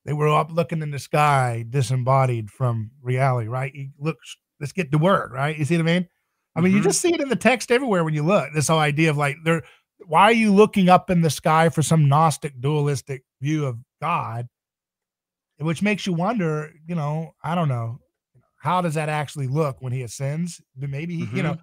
They 0.05 0.13
were 0.13 0.29
up 0.29 0.53
looking 0.53 0.83
in 0.83 0.93
the 0.93 1.01
sky, 1.01 1.65
disembodied 1.69 2.51
from 2.51 2.93
reality, 3.03 3.49
right? 3.49 3.73
He 3.75 3.91
looks, 3.99 4.37
let's 4.61 4.73
get 4.73 4.93
to 4.93 4.99
work, 4.99 5.33
right? 5.33 5.59
You 5.59 5.65
see 5.65 5.77
what 5.77 5.89
I 5.89 5.93
mean? 5.95 6.09
I 6.55 6.61
mean, 6.61 6.71
mm-hmm. 6.71 6.79
you 6.79 6.85
just 6.85 7.01
see 7.01 7.13
it 7.13 7.21
in 7.21 7.29
the 7.29 7.37
text 7.37 7.73
everywhere 7.73 8.05
when 8.05 8.15
you 8.15 8.23
look. 8.23 8.51
This 8.55 8.69
whole 8.69 8.79
idea 8.79 9.11
of 9.11 9.17
like 9.17 9.37
they're 9.45 9.63
why 10.07 10.25
are 10.25 10.33
you 10.33 10.53
looking 10.53 10.89
up 10.89 11.11
in 11.11 11.21
the 11.21 11.31
sky 11.31 11.69
for 11.69 11.83
some 11.83 12.09
Gnostic 12.09 12.61
dualistic 12.61 13.25
view 13.41 13.67
of 13.67 13.79
God? 14.01 14.47
Which 15.59 15.83
makes 15.83 16.07
you 16.07 16.13
wonder, 16.13 16.73
you 16.87 16.95
know, 16.95 17.35
I 17.43 17.55
don't 17.55 17.69
know, 17.69 17.99
how 18.67 18.81
does 18.81 18.95
that 18.95 19.09
actually 19.09 19.47
look 19.47 19.81
when 19.81 19.93
he 19.93 20.03
ascends? 20.03 20.61
Maybe, 20.77 21.19
mm-hmm. 21.19 21.37
you 21.37 21.43
know, 21.43 21.57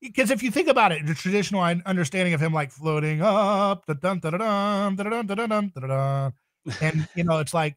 because 0.00 0.30
if 0.30 0.42
you 0.42 0.50
think 0.50 0.68
about 0.68 0.92
it, 0.92 1.06
the 1.06 1.14
traditional 1.14 1.62
understanding 1.62 2.34
of 2.34 2.40
him 2.40 2.52
like 2.52 2.70
floating 2.70 3.22
up, 3.22 3.86
the 3.86 3.94
dun 3.94 4.20
dun 4.20 4.38
dun 4.38 4.96
dun 4.96 5.26
dun 5.26 5.26
dun 5.26 5.88
dun 5.88 6.32
and 6.80 7.08
you 7.14 7.24
know, 7.24 7.38
it's 7.38 7.54
like, 7.54 7.76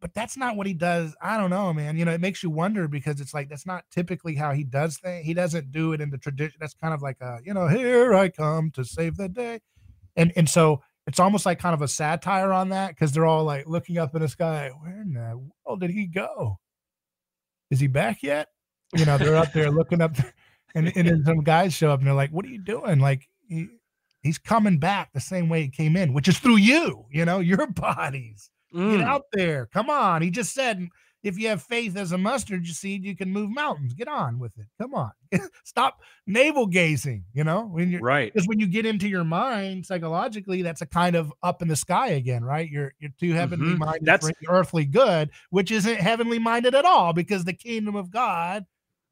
but 0.00 0.14
that's 0.14 0.36
not 0.36 0.56
what 0.56 0.66
he 0.66 0.74
does. 0.74 1.14
I 1.20 1.38
don't 1.38 1.50
know, 1.50 1.72
man. 1.72 1.96
You 1.96 2.04
know, 2.04 2.12
it 2.12 2.20
makes 2.20 2.42
you 2.42 2.50
wonder 2.50 2.88
because 2.88 3.20
it's 3.20 3.34
like 3.34 3.48
that's 3.48 3.66
not 3.66 3.84
typically 3.90 4.34
how 4.34 4.52
he 4.52 4.64
does 4.64 4.98
things. 4.98 5.24
He 5.24 5.34
doesn't 5.34 5.72
do 5.72 5.92
it 5.92 6.00
in 6.00 6.10
the 6.10 6.18
tradition. 6.18 6.58
That's 6.60 6.74
kind 6.74 6.94
of 6.94 7.02
like 7.02 7.20
a, 7.20 7.38
you 7.44 7.54
know, 7.54 7.68
here 7.68 8.14
I 8.14 8.28
come 8.28 8.70
to 8.72 8.84
save 8.84 9.16
the 9.16 9.28
day, 9.28 9.60
and 10.16 10.32
and 10.36 10.48
so 10.48 10.82
it's 11.06 11.20
almost 11.20 11.46
like 11.46 11.58
kind 11.58 11.74
of 11.74 11.82
a 11.82 11.88
satire 11.88 12.52
on 12.52 12.68
that 12.68 12.90
because 12.90 13.12
they're 13.12 13.26
all 13.26 13.44
like 13.44 13.66
looking 13.66 13.98
up 13.98 14.14
in 14.14 14.22
the 14.22 14.28
sky. 14.28 14.70
Where 14.80 15.00
in 15.00 15.14
the 15.14 15.40
world 15.64 15.80
did 15.80 15.90
he 15.90 16.06
go? 16.06 16.58
Is 17.70 17.80
he 17.80 17.86
back 17.86 18.22
yet? 18.22 18.48
You 18.96 19.04
know, 19.04 19.18
they're 19.18 19.36
up 19.36 19.52
there 19.52 19.70
looking 19.70 20.00
up. 20.00 20.16
And, 20.74 20.92
and 20.96 21.08
then 21.08 21.24
some 21.24 21.42
guys 21.42 21.72
show 21.72 21.90
up 21.90 22.00
and 22.00 22.06
they're 22.06 22.14
like, 22.14 22.30
what 22.30 22.44
are 22.44 22.50
you 22.50 22.62
doing? 22.62 23.00
Like, 23.00 23.28
he, 23.48 23.68
he's 24.22 24.38
coming 24.38 24.78
back 24.78 25.12
the 25.12 25.20
same 25.20 25.48
way 25.48 25.62
he 25.62 25.68
came 25.68 25.96
in, 25.96 26.12
which 26.12 26.28
is 26.28 26.38
through 26.38 26.56
you, 26.56 27.06
you 27.10 27.24
know, 27.24 27.40
your 27.40 27.66
bodies. 27.72 28.50
Mm. 28.74 28.98
Get 28.98 29.00
out 29.06 29.24
there. 29.32 29.66
Come 29.66 29.88
on. 29.88 30.22
He 30.22 30.30
just 30.30 30.52
said, 30.52 30.86
if 31.22 31.38
you 31.38 31.48
have 31.48 31.62
faith 31.62 31.96
as 31.96 32.12
a 32.12 32.18
mustard 32.18 32.66
seed, 32.66 33.04
you 33.04 33.16
can 33.16 33.30
move 33.30 33.50
mountains. 33.50 33.94
Get 33.94 34.08
on 34.08 34.38
with 34.38 34.56
it. 34.58 34.66
Come 34.80 34.94
on. 34.94 35.10
Stop 35.64 36.00
navel 36.26 36.66
gazing, 36.66 37.24
you 37.32 37.44
know, 37.44 37.66
when 37.66 37.90
you're 37.90 38.00
right. 38.00 38.32
Because 38.32 38.46
when 38.46 38.60
you 38.60 38.66
get 38.66 38.86
into 38.86 39.08
your 39.08 39.24
mind 39.24 39.84
psychologically, 39.84 40.62
that's 40.62 40.82
a 40.82 40.86
kind 40.86 41.16
of 41.16 41.32
up 41.42 41.62
in 41.62 41.68
the 41.68 41.76
sky 41.76 42.08
again, 42.08 42.44
right? 42.44 42.68
You're 42.70 42.94
you're 42.98 43.10
too 43.18 43.32
heavenly 43.32 43.70
mm-hmm. 43.70 43.84
minded 43.84 44.06
that's 44.06 44.28
for 44.28 44.34
earthly 44.48 44.84
good, 44.84 45.30
which 45.50 45.70
isn't 45.70 45.96
heavenly 45.96 46.38
minded 46.38 46.74
at 46.74 46.84
all 46.84 47.12
because 47.12 47.44
the 47.44 47.52
kingdom 47.52 47.96
of 47.96 48.10
God, 48.10 48.64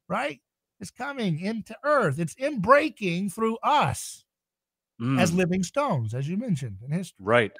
right? 0.07 0.39
is 0.79 0.91
coming 0.91 1.39
into 1.39 1.75
earth. 1.83 2.19
It's 2.19 2.35
in 2.35 2.59
breaking 2.59 3.29
through 3.29 3.57
us 3.63 4.25
mm. 5.01 5.19
as 5.19 5.33
living 5.33 5.63
stones, 5.63 6.13
as 6.13 6.27
you 6.27 6.37
mentioned 6.37 6.77
in 6.85 6.91
history. 6.91 7.25
Right. 7.25 7.51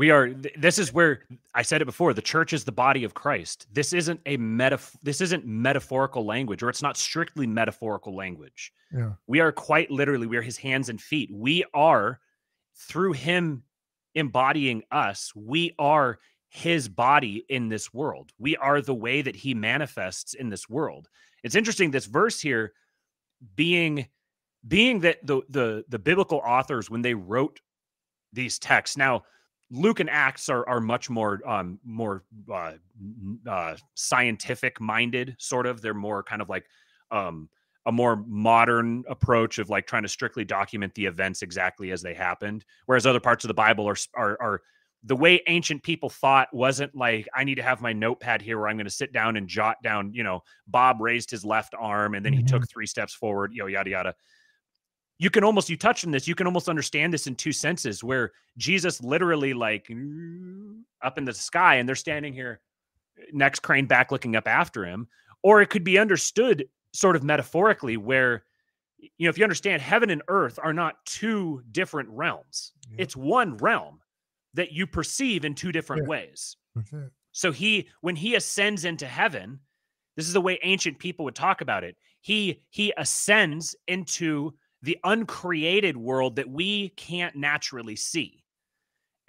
We 0.00 0.10
are 0.10 0.30
this 0.56 0.78
is 0.78 0.94
where 0.94 1.24
I 1.54 1.60
said 1.60 1.82
it 1.82 1.84
before, 1.84 2.14
the 2.14 2.22
church 2.22 2.54
is 2.54 2.64
the 2.64 2.72
body 2.72 3.04
of 3.04 3.12
Christ. 3.12 3.66
This 3.70 3.92
isn't 3.92 4.18
a 4.24 4.38
meta 4.38 4.78
this 5.02 5.20
isn't 5.20 5.44
metaphorical 5.44 6.24
language 6.24 6.62
or 6.62 6.70
it's 6.70 6.80
not 6.80 6.96
strictly 6.96 7.46
metaphorical 7.46 8.16
language. 8.16 8.72
Yeah. 8.90 9.12
We 9.26 9.40
are 9.40 9.52
quite 9.52 9.90
literally 9.90 10.26
we 10.26 10.38
are 10.38 10.42
his 10.42 10.56
hands 10.56 10.88
and 10.88 10.98
feet. 10.98 11.28
We 11.30 11.66
are 11.74 12.18
through 12.74 13.12
him 13.12 13.64
embodying 14.14 14.84
us, 14.90 15.34
we 15.36 15.74
are 15.78 16.18
his 16.48 16.88
body 16.88 17.44
in 17.50 17.68
this 17.68 17.92
world. 17.92 18.32
We 18.38 18.56
are 18.56 18.80
the 18.80 18.94
way 18.94 19.20
that 19.20 19.36
he 19.36 19.52
manifests 19.52 20.32
in 20.32 20.48
this 20.48 20.66
world. 20.66 21.10
It's 21.44 21.54
interesting 21.54 21.90
this 21.90 22.06
verse 22.06 22.40
here 22.40 22.72
being 23.54 24.06
being 24.66 25.00
that 25.00 25.18
the 25.26 25.42
the 25.50 25.84
the 25.90 25.98
biblical 25.98 26.38
authors 26.38 26.88
when 26.88 27.02
they 27.02 27.12
wrote 27.12 27.60
these 28.32 28.58
texts. 28.58 28.96
Now, 28.96 29.24
Luke 29.70 30.00
and 30.00 30.10
Acts 30.10 30.48
are 30.48 30.68
are 30.68 30.80
much 30.80 31.10
more 31.10 31.40
um 31.46 31.78
more 31.84 32.24
uh, 32.52 32.72
uh 33.48 33.76
scientific 33.94 34.80
minded 34.80 35.36
sort 35.38 35.66
of. 35.66 35.80
They're 35.80 35.94
more 35.94 36.22
kind 36.22 36.42
of 36.42 36.48
like 36.48 36.66
um 37.10 37.48
a 37.86 37.92
more 37.92 38.22
modern 38.26 39.04
approach 39.08 39.58
of 39.58 39.70
like 39.70 39.86
trying 39.86 40.02
to 40.02 40.08
strictly 40.08 40.44
document 40.44 40.94
the 40.94 41.06
events 41.06 41.42
exactly 41.42 41.92
as 41.92 42.02
they 42.02 42.12
happened 42.12 42.62
whereas 42.84 43.06
other 43.06 43.18
parts 43.18 43.42
of 43.42 43.48
the 43.48 43.54
bible 43.54 43.88
are 43.88 43.96
are, 44.14 44.36
are 44.38 44.60
the 45.04 45.16
way 45.16 45.40
ancient 45.46 45.82
people 45.82 46.10
thought 46.10 46.48
wasn't 46.52 46.94
like 46.94 47.26
I 47.34 47.44
need 47.44 47.54
to 47.54 47.62
have 47.62 47.80
my 47.80 47.92
notepad 47.92 48.42
here 48.42 48.58
where 48.58 48.68
I'm 48.68 48.76
going 48.76 48.84
to 48.84 48.90
sit 48.90 49.12
down 49.12 49.36
and 49.36 49.48
jot 49.48 49.82
down, 49.82 50.12
you 50.12 50.22
know, 50.22 50.42
Bob 50.66 51.00
raised 51.00 51.30
his 51.30 51.44
left 51.44 51.74
arm 51.78 52.14
and 52.14 52.24
then 52.24 52.32
he 52.32 52.40
mm-hmm. 52.40 52.48
took 52.48 52.68
three 52.68 52.86
steps 52.86 53.14
forward, 53.14 53.52
you 53.54 53.62
know, 53.62 53.66
yada 53.66 53.90
yada. 53.90 54.14
You 55.20 55.30
can 55.30 55.44
almost 55.44 55.68
you 55.68 55.76
touch 55.76 56.04
on 56.04 56.10
this, 56.10 56.26
you 56.26 56.34
can 56.34 56.46
almost 56.46 56.68
understand 56.68 57.12
this 57.12 57.26
in 57.26 57.34
two 57.34 57.52
senses 57.52 58.02
where 58.02 58.32
Jesus 58.56 59.02
literally 59.02 59.52
like 59.52 59.88
up 61.02 61.18
in 61.18 61.24
the 61.24 61.34
sky 61.34 61.76
and 61.76 61.88
they're 61.88 61.94
standing 61.94 62.32
here 62.32 62.60
next 63.32 63.60
crane 63.60 63.86
back 63.86 64.10
looking 64.10 64.34
up 64.34 64.48
after 64.48 64.84
him 64.84 65.06
or 65.42 65.60
it 65.60 65.68
could 65.68 65.84
be 65.84 65.98
understood 65.98 66.66
sort 66.94 67.16
of 67.16 67.22
metaphorically 67.22 67.98
where 67.98 68.44
you 68.96 69.26
know 69.26 69.28
if 69.28 69.36
you 69.36 69.44
understand 69.44 69.82
heaven 69.82 70.08
and 70.08 70.22
earth 70.28 70.58
are 70.62 70.72
not 70.72 71.04
two 71.04 71.62
different 71.70 72.08
realms 72.08 72.72
yeah. 72.90 72.96
it's 72.98 73.14
one 73.14 73.58
realm 73.58 74.00
that 74.54 74.72
you 74.72 74.86
perceive 74.86 75.44
in 75.44 75.54
two 75.54 75.72
different 75.72 76.04
yeah. 76.04 76.08
ways. 76.08 76.56
So 77.32 77.52
he 77.52 77.88
when 78.00 78.16
he 78.16 78.34
ascends 78.34 78.84
into 78.84 79.06
heaven, 79.06 79.60
this 80.16 80.26
is 80.26 80.32
the 80.32 80.40
way 80.40 80.58
ancient 80.62 80.98
people 80.98 81.24
would 81.24 81.34
talk 81.34 81.60
about 81.60 81.84
it. 81.84 81.96
He 82.20 82.62
he 82.70 82.92
ascends 82.96 83.76
into 83.86 84.54
the 84.82 84.98
uncreated 85.04 85.96
world 85.96 86.36
that 86.36 86.48
we 86.48 86.90
can't 86.90 87.36
naturally 87.36 87.96
see 87.96 88.40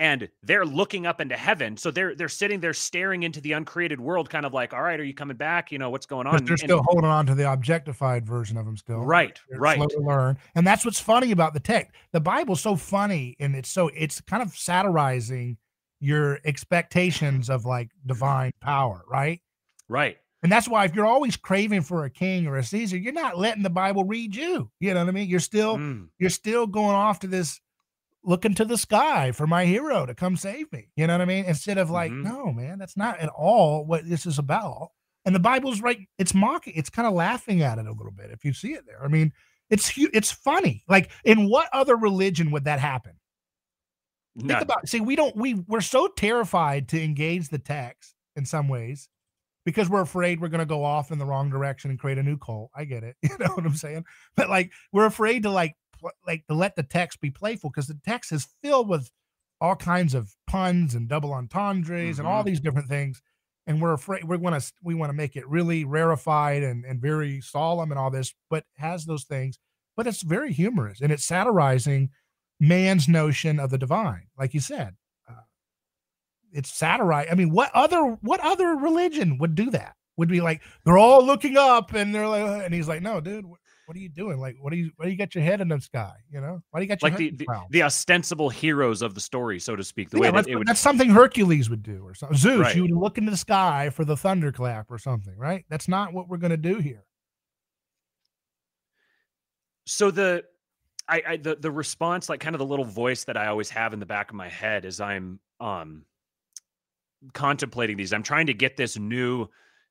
and 0.02 0.28
they're 0.42 0.66
looking 0.66 1.06
up 1.06 1.22
into 1.22 1.38
heaven. 1.38 1.78
So 1.78 1.92
they're 1.92 2.16
they're 2.16 2.28
sitting 2.28 2.60
there 2.60 2.74
staring 2.74 3.22
into 3.22 3.40
the 3.40 3.52
uncreated 3.52 4.02
world, 4.02 4.32
kind 4.32 4.48
of 4.48 4.54
like, 4.54 4.74
all 4.74 4.82
right, 4.82 5.00
are 5.00 5.04
you 5.04 5.14
coming 5.14 5.38
back? 5.38 5.72
You 5.72 5.78
know 5.78 5.92
what's 5.92 6.08
going 6.08 6.26
on? 6.26 6.44
They're 6.44 6.58
still 6.58 6.80
and, 6.80 6.86
holding 6.90 7.06
on 7.06 7.28
to 7.28 7.36
the 7.36 7.52
objectified 7.52 8.26
version 8.26 8.58
of 8.58 8.66
them 8.66 8.76
still. 8.76 9.02
Right, 9.02 9.40
they're 9.48 9.60
right. 9.60 9.78
Slow 9.78 9.86
to 9.86 10.00
learn, 10.00 10.40
and 10.56 10.66
that's 10.66 10.84
what's 10.84 11.00
funny 11.00 11.32
about 11.32 11.54
the 11.54 11.60
text. 11.60 11.92
The 12.14 12.20
Bible's 12.20 12.62
so 12.62 12.76
funny, 12.76 13.36
and 13.40 13.56
it's 13.56 13.70
so 13.70 13.92
it's 13.96 14.20
kind 14.22 14.42
of 14.42 14.58
satirizing 14.58 15.58
your 16.00 16.40
expectations 16.46 17.52
of 17.52 17.66
like 17.66 17.92
divine 18.08 18.54
power, 18.60 19.04
right? 19.08 19.40
Right. 19.88 20.18
And 20.44 20.52
that's 20.52 20.68
why 20.68 20.86
if 20.86 20.96
you're 20.96 21.06
always 21.06 21.38
craving 21.38 21.82
for 21.82 22.04
a 22.04 22.10
king 22.10 22.48
or 22.48 22.58
a 22.58 22.64
Caesar, 22.64 22.98
you're 22.98 23.14
not 23.14 23.38
letting 23.38 23.62
the 23.62 23.70
Bible 23.70 24.04
read 24.04 24.36
you. 24.36 24.72
You 24.80 24.94
know 24.94 25.02
what 25.02 25.10
I 25.10 25.12
mean? 25.12 25.30
You're 25.30 25.40
still 25.40 25.78
mm. 25.78 26.08
you're 26.18 26.32
still 26.32 26.66
going 26.66 26.96
off 26.96 27.20
to 27.20 27.28
this 27.28 27.60
looking 28.24 28.54
to 28.56 28.66
the 28.66 28.78
sky 28.78 29.32
for 29.32 29.48
my 29.48 29.66
hero 29.66 30.06
to 30.06 30.16
come 30.16 30.36
save 30.36 30.72
me. 30.72 30.90
You 30.96 31.08
know 31.08 31.14
what 31.14 31.22
I 31.22 31.26
mean? 31.26 31.46
Instead 31.46 31.78
of 31.78 31.90
like, 31.90 32.12
mm-hmm. 32.12 32.24
no, 32.24 32.52
man, 32.52 32.80
that's 32.80 32.98
not 32.98 33.20
at 33.20 33.30
all 33.30 33.86
what 33.86 34.08
this 34.08 34.26
is 34.26 34.40
about. 34.40 34.90
And 35.26 35.36
the 35.36 35.40
Bible's 35.40 35.82
right, 35.82 36.00
it's 36.18 36.34
mocking, 36.34 36.74
it's 36.76 36.90
kind 36.90 37.08
of 37.08 37.14
laughing 37.14 37.62
at 37.62 37.78
it 37.78 37.86
a 37.86 37.92
little 37.92 38.12
bit 38.12 38.32
if 38.32 38.44
you 38.44 38.54
see 38.54 38.74
it 38.74 38.86
there. 38.88 39.04
I 39.04 39.08
mean, 39.08 39.34
it's 39.70 39.94
it's 39.96 40.32
funny. 40.32 40.84
Like, 40.88 41.12
in 41.24 41.50
what 41.50 41.70
other 41.72 41.96
religion 41.96 42.52
would 42.52 42.66
that 42.66 42.80
happen? 42.80 43.14
None. 44.36 44.48
Think 44.48 44.62
about 44.62 44.90
see, 44.90 45.00
we 45.00 45.16
don't 45.16 45.36
we 45.36 45.54
we're 45.68 45.82
so 45.82 46.08
terrified 46.08 46.90
to 46.90 47.02
engage 47.02 47.50
the 47.50 47.60
text 47.60 48.16
in 48.36 48.46
some 48.46 48.68
ways 48.68 49.10
because 49.66 49.90
we're 49.90 50.02
afraid 50.02 50.42
we're 50.42 50.48
going 50.48 50.60
to 50.60 50.66
go 50.66 50.84
off 50.84 51.12
in 51.12 51.20
the 51.20 51.26
wrong 51.26 51.50
direction 51.50 51.90
and 51.90 52.00
create 52.00 52.18
a 52.18 52.24
new 52.24 52.38
cult. 52.38 52.72
I 52.76 52.86
get 52.86 53.04
it. 53.04 53.16
You 53.24 53.38
know 53.40 53.54
what 53.54 53.66
I'm 53.66 53.76
saying? 53.76 54.06
But 54.36 54.50
like 54.50 54.72
we're 54.92 55.06
afraid 55.06 55.44
to 55.44 55.52
like 55.52 55.76
like 56.26 56.46
to 56.48 56.54
let 56.54 56.76
the 56.76 56.84
text 56.84 57.22
be 57.22 57.30
playful 57.30 57.70
because 57.70 57.88
the 57.88 58.00
text 58.06 58.32
is 58.32 58.48
filled 58.64 58.90
with 58.90 59.12
all 59.60 59.76
kinds 59.76 60.16
of 60.16 60.36
puns 60.48 60.96
and 60.96 61.08
double 61.08 61.34
entendres 61.34 62.16
mm-hmm. 62.16 62.22
and 62.22 62.28
all 62.28 62.40
mm-hmm. 62.40 62.48
these 62.48 62.60
different 62.60 62.88
things 62.88 63.22
and 63.68 63.82
we're 63.82 63.94
afraid 63.94 64.24
we 64.24 64.38
want 64.38 64.60
to 64.60 64.74
we 64.84 64.96
want 64.96 65.10
to 65.10 65.16
make 65.16 65.36
it 65.36 65.48
really 65.48 65.86
rarefied 65.86 66.64
and 66.64 66.84
and 66.86 67.02
very 67.02 67.42
solemn 67.42 67.92
and 67.92 68.00
all 68.00 68.10
this 68.10 68.34
but 68.50 68.66
has 68.78 69.06
those 69.06 69.24
things 69.24 69.60
but 69.96 70.08
it's 70.08 70.24
very 70.24 70.52
humorous 70.52 71.02
and 71.02 71.12
it's 71.12 71.26
satirizing 71.26 72.10
man's 72.60 73.08
notion 73.08 73.60
of 73.60 73.70
the 73.70 73.78
divine 73.78 74.28
like 74.38 74.54
you 74.54 74.60
said 74.60 74.96
it's 76.52 76.74
satire 76.74 77.14
i 77.14 77.36
mean 77.36 77.52
what 77.52 77.72
other 77.74 78.18
what 78.22 78.40
other 78.42 78.76
religion 78.76 79.38
would 79.38 79.56
do 79.56 79.70
that 79.70 79.96
would 80.18 80.30
be 80.30 80.42
like 80.42 80.62
they're 80.86 80.98
all 80.98 81.26
looking 81.26 81.58
up 81.58 81.94
and 81.94 82.14
they're 82.14 82.28
like 82.28 82.64
and 82.64 82.74
he's 82.74 82.88
like 82.88 83.02
no 83.02 83.20
dude 83.20 83.46
what 83.92 83.98
are 83.98 84.00
you 84.00 84.08
doing? 84.08 84.40
Like, 84.40 84.56
what 84.62 84.72
do 84.72 84.78
you, 84.78 84.92
why 84.96 85.04
do 85.04 85.12
you 85.12 85.18
got 85.18 85.36
your 85.36 85.44
head 85.44 85.60
in 85.60 85.68
the 85.68 85.82
sky? 85.82 86.14
You 86.32 86.40
know, 86.40 86.64
why 86.72 86.80
do 86.80 86.86
you 86.86 86.88
got 86.88 87.02
your 87.02 87.12
like 87.12 87.18
the, 87.18 87.32
the, 87.32 87.48
the, 87.72 87.84
ostensible 87.84 88.50
heroes 88.50 89.02
of 89.02 89.16
the 89.16 89.20
story, 89.20 89.60
so 89.60 89.76
to 89.76 89.84
speak? 89.84 90.10
The 90.10 90.18
yeah, 90.18 90.32
way 90.32 90.32
that 90.32 90.48
it 90.48 90.56
would, 90.56 90.66
that's 90.66 90.80
something 90.80 91.10
Hercules 91.10 91.70
would 91.70 91.84
do, 91.84 92.02
or 92.02 92.16
something. 92.16 92.38
Zeus, 92.38 92.60
right. 92.60 92.76
you 92.76 92.84
would 92.84 92.92
look 92.92 93.18
into 93.18 93.32
the 93.32 93.38
sky 93.38 93.90
for 93.90 94.06
the 94.06 94.16
thunderclap 94.16 94.90
or 94.90 94.98
something, 94.98 95.36
right? 95.38 95.66
That's 95.68 95.90
not 95.90 96.14
what 96.14 96.30
we're 96.30 96.38
going 96.38 96.52
to 96.52 96.58
do 96.58 96.78
here. 96.78 97.04
So 99.86 100.10
the, 100.10 100.46
I, 101.10 101.24
I, 101.28 101.36
the 101.36 101.58
the 101.58 101.70
response, 101.70 102.30
like 102.30 102.40
kind 102.40 102.56
of 102.56 102.60
the 102.60 102.66
little 102.66 102.86
voice 102.86 103.26
that 103.26 103.36
I 103.36 103.48
always 103.48 103.70
have 103.72 103.92
in 103.92 104.00
the 104.00 104.06
back 104.06 104.30
of 104.30 104.36
my 104.36 104.48
head 104.48 104.86
as 104.86 105.02
I'm 105.02 105.42
um 105.60 106.06
contemplating 107.34 107.98
these. 107.98 108.14
I'm 108.14 108.24
trying 108.24 108.48
to 108.48 108.54
get 108.54 108.78
this 108.78 108.98
new. 108.98 109.48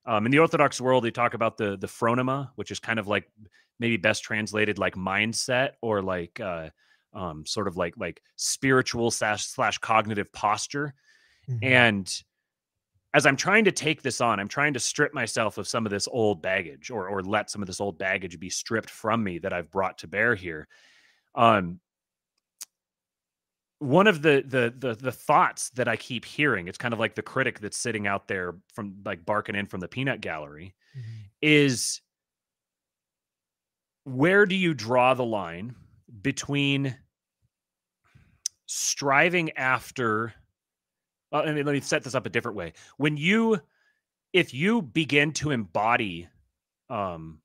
Um, 0.06 0.24
in 0.24 0.32
the 0.32 0.38
Orthodox 0.38 0.80
world, 0.80 1.04
they 1.04 1.10
talk 1.10 1.34
about 1.34 1.56
the 1.56 1.76
the 1.76 1.86
phronema, 1.86 2.50
which 2.56 2.70
is 2.70 2.80
kind 2.80 2.98
of 2.98 3.06
like 3.06 3.30
maybe 3.78 3.96
best 3.96 4.22
translated 4.22 4.78
like 4.78 4.94
mindset 4.94 5.72
or 5.80 6.02
like 6.02 6.40
uh, 6.40 6.70
um, 7.12 7.44
sort 7.46 7.68
of 7.68 7.76
like 7.76 7.94
like 7.96 8.22
spiritual 8.36 9.10
slash 9.10 9.44
slash 9.44 9.78
cognitive 9.78 10.32
posture. 10.32 10.94
Mm-hmm. 11.48 11.64
And 11.64 12.22
as 13.12 13.26
I'm 13.26 13.36
trying 13.36 13.64
to 13.64 13.72
take 13.72 14.02
this 14.02 14.20
on, 14.20 14.38
I'm 14.38 14.48
trying 14.48 14.74
to 14.74 14.80
strip 14.80 15.12
myself 15.12 15.58
of 15.58 15.66
some 15.66 15.84
of 15.84 15.90
this 15.90 16.08
old 16.10 16.42
baggage 16.42 16.90
or 16.90 17.08
or 17.08 17.22
let 17.22 17.50
some 17.50 17.62
of 17.62 17.66
this 17.66 17.80
old 17.80 17.98
baggage 17.98 18.38
be 18.38 18.50
stripped 18.50 18.90
from 18.90 19.22
me 19.24 19.38
that 19.38 19.52
I've 19.52 19.70
brought 19.70 19.98
to 19.98 20.08
bear 20.08 20.34
here. 20.34 20.68
Um 21.34 21.80
one 23.80 24.06
of 24.06 24.20
the, 24.20 24.44
the 24.46 24.72
the 24.78 24.94
the 24.94 25.10
thoughts 25.10 25.70
that 25.70 25.88
I 25.88 25.96
keep 25.96 26.26
hearing, 26.26 26.68
it's 26.68 26.78
kind 26.78 26.92
of 26.92 27.00
like 27.00 27.14
the 27.14 27.22
critic 27.22 27.60
that's 27.60 27.78
sitting 27.78 28.06
out 28.06 28.28
there 28.28 28.54
from 28.74 28.96
like 29.04 29.24
barking 29.24 29.54
in 29.54 29.66
from 29.66 29.80
the 29.80 29.88
peanut 29.88 30.20
gallery, 30.20 30.74
mm-hmm. 30.96 31.22
is 31.40 32.02
where 34.04 34.44
do 34.44 34.54
you 34.54 34.74
draw 34.74 35.14
the 35.14 35.24
line 35.24 35.74
between 36.20 36.94
striving 38.66 39.50
after 39.56 40.34
well, 41.32 41.44
let 41.44 41.64
me 41.64 41.80
set 41.80 42.02
this 42.02 42.14
up 42.14 42.26
a 42.26 42.30
different 42.30 42.58
way. 42.58 42.74
When 42.98 43.16
you 43.16 43.60
if 44.34 44.52
you 44.52 44.82
begin 44.82 45.32
to 45.32 45.52
embody 45.52 46.28
um 46.90 47.40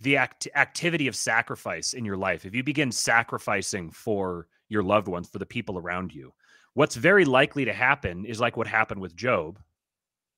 the 0.00 0.16
act- 0.16 0.48
activity 0.54 1.08
of 1.08 1.16
sacrifice 1.16 1.94
in 1.94 2.04
your 2.04 2.16
life, 2.16 2.44
if 2.44 2.54
you 2.54 2.62
begin 2.62 2.92
sacrificing 2.92 3.90
for 3.90 4.46
your 4.72 4.82
loved 4.82 5.08
ones, 5.08 5.28
for 5.28 5.38
the 5.38 5.46
people 5.46 5.78
around 5.78 6.14
you, 6.14 6.32
what's 6.74 6.96
very 6.96 7.24
likely 7.24 7.64
to 7.64 7.72
happen 7.72 8.24
is 8.24 8.40
like 8.40 8.56
what 8.56 8.66
happened 8.66 9.00
with 9.00 9.14
Job 9.14 9.58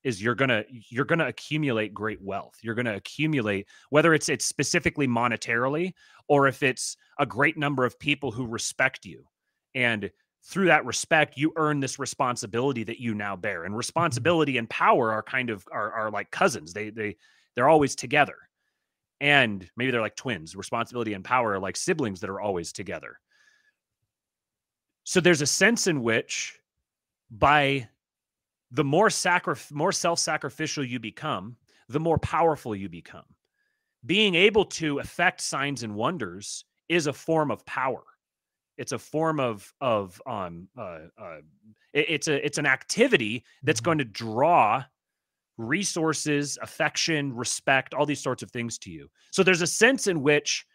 is 0.03 0.23
you're 0.23 0.35
going 0.35 0.51
to 0.51 0.65
you're 0.91 1.07
going 1.07 1.19
to 1.19 1.27
accumulate 1.27 1.95
great 1.95 2.21
wealth. 2.21 2.55
You're 2.63 2.75
going 2.75 2.85
to 2.87 2.97
accumulate 2.97 3.67
whether 3.91 4.13
it's 4.13 4.29
it's 4.29 4.45
specifically 4.45 5.09
monetarily 5.09 5.95
or 6.29 6.47
if 6.47 6.63
it's 6.63 6.97
a 7.19 7.27
great 7.27 7.57
number 7.57 7.85
of 7.85 7.99
people 7.99 8.31
who 8.31 8.47
respect 8.47 9.07
you. 9.07 9.25
And 9.75 10.11
through 10.47 10.67
that 10.67 10.85
respect 10.85 11.39
you 11.39 11.53
earn 11.57 11.81
this 11.81 11.99
responsibility 11.99 12.85
that 12.85 13.01
you 13.01 13.15
now 13.15 13.35
bear. 13.35 13.65
And 13.65 13.71
mm-hmm. 13.71 13.79
responsibility 13.79 14.59
and 14.59 14.69
power 14.69 15.11
are 15.11 15.23
kind 15.23 15.49
of 15.49 15.67
are 15.73 15.91
are 15.93 16.11
like 16.11 16.31
cousins. 16.31 16.75
They 16.75 16.91
they 16.91 17.17
they're 17.55 17.69
always 17.69 17.97
together 17.97 18.37
and 19.21 19.69
maybe 19.77 19.91
they're 19.91 20.03
like 20.03 20.17
twins. 20.17 20.55
Responsibility 20.55 21.15
and 21.15 21.25
power 21.25 21.53
are 21.53 21.61
like 21.61 21.77
siblings 21.77 22.21
that 22.21 22.31
are 22.31 22.41
always 22.41 22.73
together. 22.73 23.19
So 25.05 25.21
there's 25.21 25.43
a 25.43 25.47
sense 25.47 25.87
in 25.87 26.03
which 26.03 26.59
by 27.31 27.89
the 28.71 28.85
more 28.85 29.11
sacri- 29.11 29.55
more 29.71 29.93
self-sacrificial 29.93 30.85
you 30.85 30.99
become, 30.99 31.57
the 31.89 32.01
more 32.01 32.19
powerful 32.19 32.75
you 32.75 32.89
become. 32.89 33.25
Being 34.07 34.35
able 34.35 34.65
to 34.67 34.99
affect 34.99 35.41
signs 35.41 35.83
and 35.83 35.95
wonders 35.95 36.65
is 36.89 37.07
a 37.07 37.13
form 37.13 37.51
of 37.51 37.65
power. 37.67 38.03
It's 38.77 38.93
a 38.93 38.99
form 38.99 39.39
of 39.41 39.73
of 39.81 40.21
um 40.27 40.69
uh, 40.77 40.99
uh 41.17 41.39
it, 41.93 42.07
it's 42.09 42.29
a 42.29 42.45
it's 42.45 42.59
an 42.59 42.67
activity 42.67 43.45
that's 43.63 43.81
mm-hmm. 43.81 43.85
going 43.85 43.99
to 43.99 44.05
draw 44.05 44.85
resources, 45.57 46.59
affection, 46.61 47.33
respect, 47.35 47.95
all 47.95 48.07
these 48.07 48.23
sorts 48.23 48.43
of 48.43 48.51
things 48.51 48.77
to 48.79 48.91
you. 48.91 49.09
So 49.31 49.43
there's 49.43 49.63
a 49.63 49.67
sense 49.67 50.09
in 50.09 50.21
which 50.23 50.67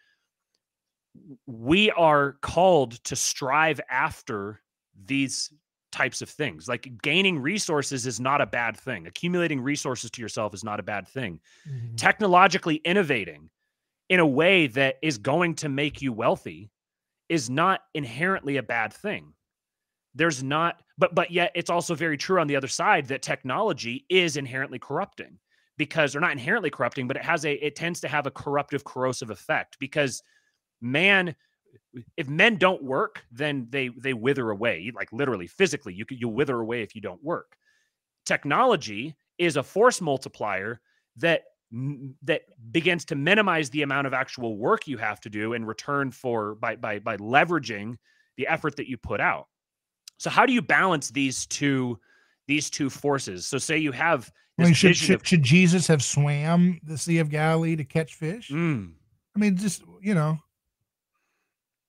we 1.46 1.90
are 1.92 2.36
called 2.42 2.92
to 3.04 3.16
strive 3.16 3.80
after 3.90 4.60
these 5.04 5.52
types 5.92 6.22
of 6.22 6.28
things. 6.28 6.68
Like 6.68 7.02
gaining 7.02 7.38
resources 7.38 8.06
is 8.06 8.20
not 8.20 8.40
a 8.40 8.46
bad 8.46 8.76
thing. 8.76 9.06
Accumulating 9.06 9.60
resources 9.60 10.10
to 10.12 10.22
yourself 10.22 10.54
is 10.54 10.62
not 10.62 10.78
a 10.78 10.84
bad 10.84 11.08
thing. 11.08 11.40
Mm-hmm. 11.68 11.96
Technologically 11.96 12.76
innovating 12.76 13.50
in 14.08 14.20
a 14.20 14.26
way 14.26 14.66
that 14.68 14.96
is 15.02 15.18
going 15.18 15.54
to 15.56 15.68
make 15.68 16.00
you 16.00 16.12
wealthy 16.12 16.70
is 17.28 17.50
not 17.50 17.80
inherently 17.94 18.56
a 18.56 18.62
bad 18.62 18.92
thing 18.92 19.32
there's 20.14 20.42
not 20.42 20.82
but 20.98 21.14
but 21.14 21.30
yet 21.30 21.52
it's 21.54 21.70
also 21.70 21.94
very 21.94 22.16
true 22.16 22.40
on 22.40 22.46
the 22.46 22.56
other 22.56 22.68
side 22.68 23.06
that 23.06 23.22
technology 23.22 24.04
is 24.08 24.36
inherently 24.36 24.78
corrupting 24.78 25.38
because 25.76 26.12
they're 26.12 26.20
not 26.20 26.32
inherently 26.32 26.70
corrupting 26.70 27.06
but 27.06 27.16
it 27.16 27.22
has 27.22 27.44
a 27.44 27.52
it 27.64 27.76
tends 27.76 28.00
to 28.00 28.08
have 28.08 28.26
a 28.26 28.30
corruptive 28.30 28.84
corrosive 28.84 29.30
effect 29.30 29.76
because 29.78 30.22
man 30.80 31.34
if 32.16 32.28
men 32.28 32.56
don't 32.56 32.82
work 32.82 33.22
then 33.32 33.66
they 33.70 33.88
they 33.88 34.12
wither 34.12 34.50
away 34.50 34.90
like 34.94 35.12
literally 35.12 35.46
physically 35.46 35.92
you 35.94 36.04
you 36.10 36.28
wither 36.28 36.60
away 36.60 36.82
if 36.82 36.94
you 36.94 37.00
don't 37.00 37.22
work 37.22 37.56
technology 38.24 39.14
is 39.38 39.56
a 39.56 39.62
force 39.62 40.00
multiplier 40.00 40.80
that 41.16 41.42
that 42.22 42.42
begins 42.72 43.04
to 43.04 43.14
minimize 43.14 43.70
the 43.70 43.82
amount 43.82 44.06
of 44.06 44.12
actual 44.12 44.56
work 44.56 44.88
you 44.88 44.98
have 44.98 45.20
to 45.20 45.30
do 45.30 45.52
in 45.52 45.64
return 45.64 46.10
for 46.10 46.54
by 46.56 46.76
by 46.76 46.98
by 46.98 47.16
leveraging 47.18 47.96
the 48.36 48.46
effort 48.46 48.76
that 48.76 48.88
you 48.88 48.96
put 48.96 49.20
out 49.20 49.46
so 50.18 50.28
how 50.28 50.44
do 50.44 50.52
you 50.52 50.60
balance 50.60 51.10
these 51.10 51.46
two 51.46 51.98
these 52.50 52.68
two 52.68 52.90
forces? 52.90 53.46
So 53.46 53.56
say 53.56 53.78
you 53.78 53.92
have 53.92 54.30
I 54.58 54.64
mean, 54.64 54.74
should, 54.74 54.96
should, 54.96 55.14
of- 55.14 55.26
should, 55.26 55.42
Jesus 55.42 55.86
have 55.86 56.04
swam 56.04 56.78
the 56.82 56.98
Sea 56.98 57.18
of 57.18 57.30
Galilee 57.30 57.76
to 57.76 57.84
catch 57.84 58.16
fish? 58.16 58.50
Mm. 58.50 58.92
I 59.34 59.38
mean, 59.38 59.56
just 59.56 59.82
you 60.02 60.14
know, 60.14 60.38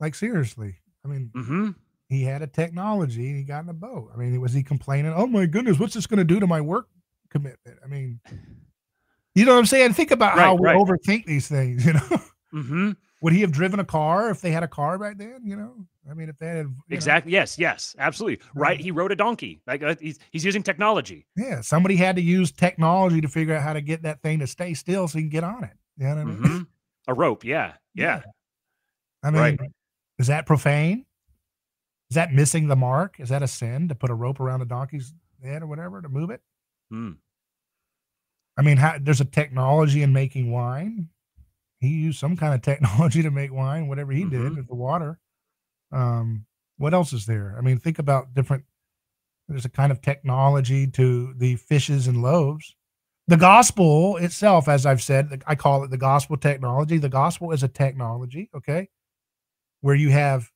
like 0.01 0.15
seriously. 0.15 0.75
I 1.05 1.07
mean, 1.07 1.31
mm-hmm. 1.33 1.69
he 2.09 2.23
had 2.23 2.41
a 2.41 2.47
technology. 2.47 3.33
He 3.33 3.43
got 3.43 3.63
in 3.63 3.69
a 3.69 3.73
boat. 3.73 4.11
I 4.13 4.17
mean, 4.17 4.39
was 4.41 4.53
he 4.53 4.63
complaining? 4.63 5.13
Oh 5.15 5.27
my 5.27 5.45
goodness, 5.45 5.79
what's 5.79 5.93
this 5.93 6.07
going 6.07 6.17
to 6.17 6.23
do 6.23 6.39
to 6.39 6.47
my 6.47 6.59
work 6.59 6.87
commitment? 7.29 7.79
I 7.83 7.87
mean, 7.87 8.19
you 9.35 9.45
know 9.45 9.53
what 9.53 9.59
I'm 9.59 9.65
saying? 9.65 9.93
Think 9.93 10.11
about 10.11 10.35
right, 10.35 10.43
how 10.43 10.55
we 10.55 10.65
right. 10.65 10.75
overthink 10.75 11.25
these 11.25 11.47
things. 11.47 11.85
You 11.91 11.93
know. 11.93 12.21
Mm-hmm. 12.53 12.91
Would 13.21 13.33
he 13.33 13.41
have 13.41 13.51
driven 13.51 13.79
a 13.79 13.85
car 13.85 14.31
if 14.31 14.41
they 14.41 14.51
had 14.51 14.63
a 14.63 14.67
car 14.67 14.97
back 14.97 15.17
then? 15.17 15.41
You 15.43 15.55
know, 15.55 15.73
I 16.09 16.15
mean, 16.15 16.27
if 16.27 16.37
they 16.39 16.47
had 16.47 16.75
exactly, 16.89 17.31
know. 17.31 17.37
yes, 17.37 17.57
yes, 17.57 17.95
absolutely, 17.99 18.43
right. 18.55 18.79
He 18.79 18.89
rode 18.89 19.11
a 19.11 19.15
donkey. 19.15 19.61
Like 19.67 19.83
uh, 19.83 19.95
he's 20.01 20.19
he's 20.31 20.43
using 20.43 20.63
technology. 20.63 21.27
Yeah, 21.37 21.61
somebody 21.61 21.95
had 21.95 22.15
to 22.15 22.21
use 22.21 22.51
technology 22.51 23.21
to 23.21 23.27
figure 23.27 23.55
out 23.55 23.61
how 23.61 23.73
to 23.73 23.81
get 23.81 24.01
that 24.03 24.21
thing 24.23 24.39
to 24.39 24.47
stay 24.47 24.73
still 24.73 25.07
so 25.07 25.19
he 25.19 25.23
can 25.23 25.29
get 25.29 25.43
on 25.43 25.63
it. 25.63 25.73
You 25.97 26.05
know 26.07 26.15
what 26.15 26.21
I 26.21 26.23
mean? 26.25 26.37
Mm-hmm. 26.37 26.61
A 27.07 27.13
rope, 27.13 27.45
yeah, 27.45 27.73
yeah. 27.93 28.21
yeah. 28.25 28.31
I 29.23 29.29
mean, 29.29 29.41
right. 29.41 29.59
Is 30.21 30.27
that 30.27 30.45
profane? 30.45 31.05
Is 32.09 32.15
that 32.15 32.33
missing 32.33 32.67
the 32.67 32.75
mark? 32.75 33.19
Is 33.19 33.29
that 33.29 33.43
a 33.43 33.47
sin 33.47 33.87
to 33.89 33.95
put 33.95 34.09
a 34.09 34.13
rope 34.13 34.39
around 34.39 34.61
a 34.61 34.65
donkey's 34.65 35.13
head 35.43 35.61
or 35.61 35.67
whatever 35.67 36.01
to 36.01 36.09
move 36.09 36.29
it? 36.29 36.41
Hmm. 36.89 37.11
I 38.57 38.61
mean, 38.61 38.77
how, 38.77 38.97
there's 38.99 39.21
a 39.21 39.25
technology 39.25 40.03
in 40.03 40.11
making 40.13 40.51
wine 40.51 41.09
he 41.81 41.89
used 41.89 42.19
some 42.19 42.37
kind 42.37 42.53
of 42.53 42.61
technology 42.61 43.23
to 43.23 43.31
make 43.31 43.51
wine, 43.51 43.87
whatever 43.87 44.13
he 44.13 44.21
mm-hmm. 44.21 44.43
did 44.43 44.55
with 44.55 44.67
the 44.67 44.75
water. 44.75 45.19
Um, 45.91 46.45
what 46.77 46.93
else 46.93 47.11
is 47.11 47.25
there? 47.25 47.55
I 47.57 47.61
mean, 47.61 47.79
think 47.79 47.99
about 47.99 48.33
different. 48.33 48.63
There's 49.49 49.65
a 49.65 49.69
kind 49.69 49.91
of 49.91 50.01
technology 50.01 50.87
to 50.87 51.33
the 51.35 51.55
fishes 51.57 52.07
and 52.07 52.21
loaves. 52.21 52.75
The 53.27 53.37
gospel 53.37 54.17
itself, 54.17 54.69
as 54.69 54.85
I've 54.85 55.01
said, 55.01 55.43
I 55.45 55.55
call 55.55 55.83
it 55.83 55.89
the 55.89 55.97
gospel 55.97 56.37
technology. 56.37 56.97
The 56.97 57.09
gospel 57.09 57.51
is 57.51 57.63
a 57.63 57.67
technology, 57.67 58.49
okay, 58.55 58.89
where 59.81 59.95
you 59.95 60.09
have 60.09 60.49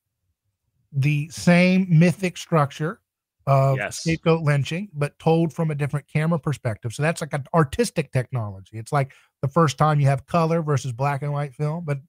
the 0.91 1.29
same 1.29 1.87
mythic 1.89 2.37
structure 2.37 3.01
of 3.47 3.77
yes. 3.77 3.99
scapegoat 3.99 4.41
lynching, 4.41 4.89
but 4.93 5.17
told 5.19 5.53
from 5.53 5.69
a 5.69 5.75
different 5.75 6.07
camera 6.07 6.39
perspective. 6.39 6.93
So 6.93 7.03
that's 7.03 7.21
like 7.21 7.33
an 7.33 7.45
artistic 7.53 8.11
technology. 8.11 8.77
It's 8.77 8.91
like 8.91 9.13
the 9.41 9.47
first 9.47 9.77
time 9.77 9.99
you 9.99 10.07
have 10.07 10.25
color 10.25 10.61
versus 10.61 10.91
black 10.91 11.21
and 11.21 11.31
white 11.31 11.53
film, 11.53 11.85
but 11.85 11.99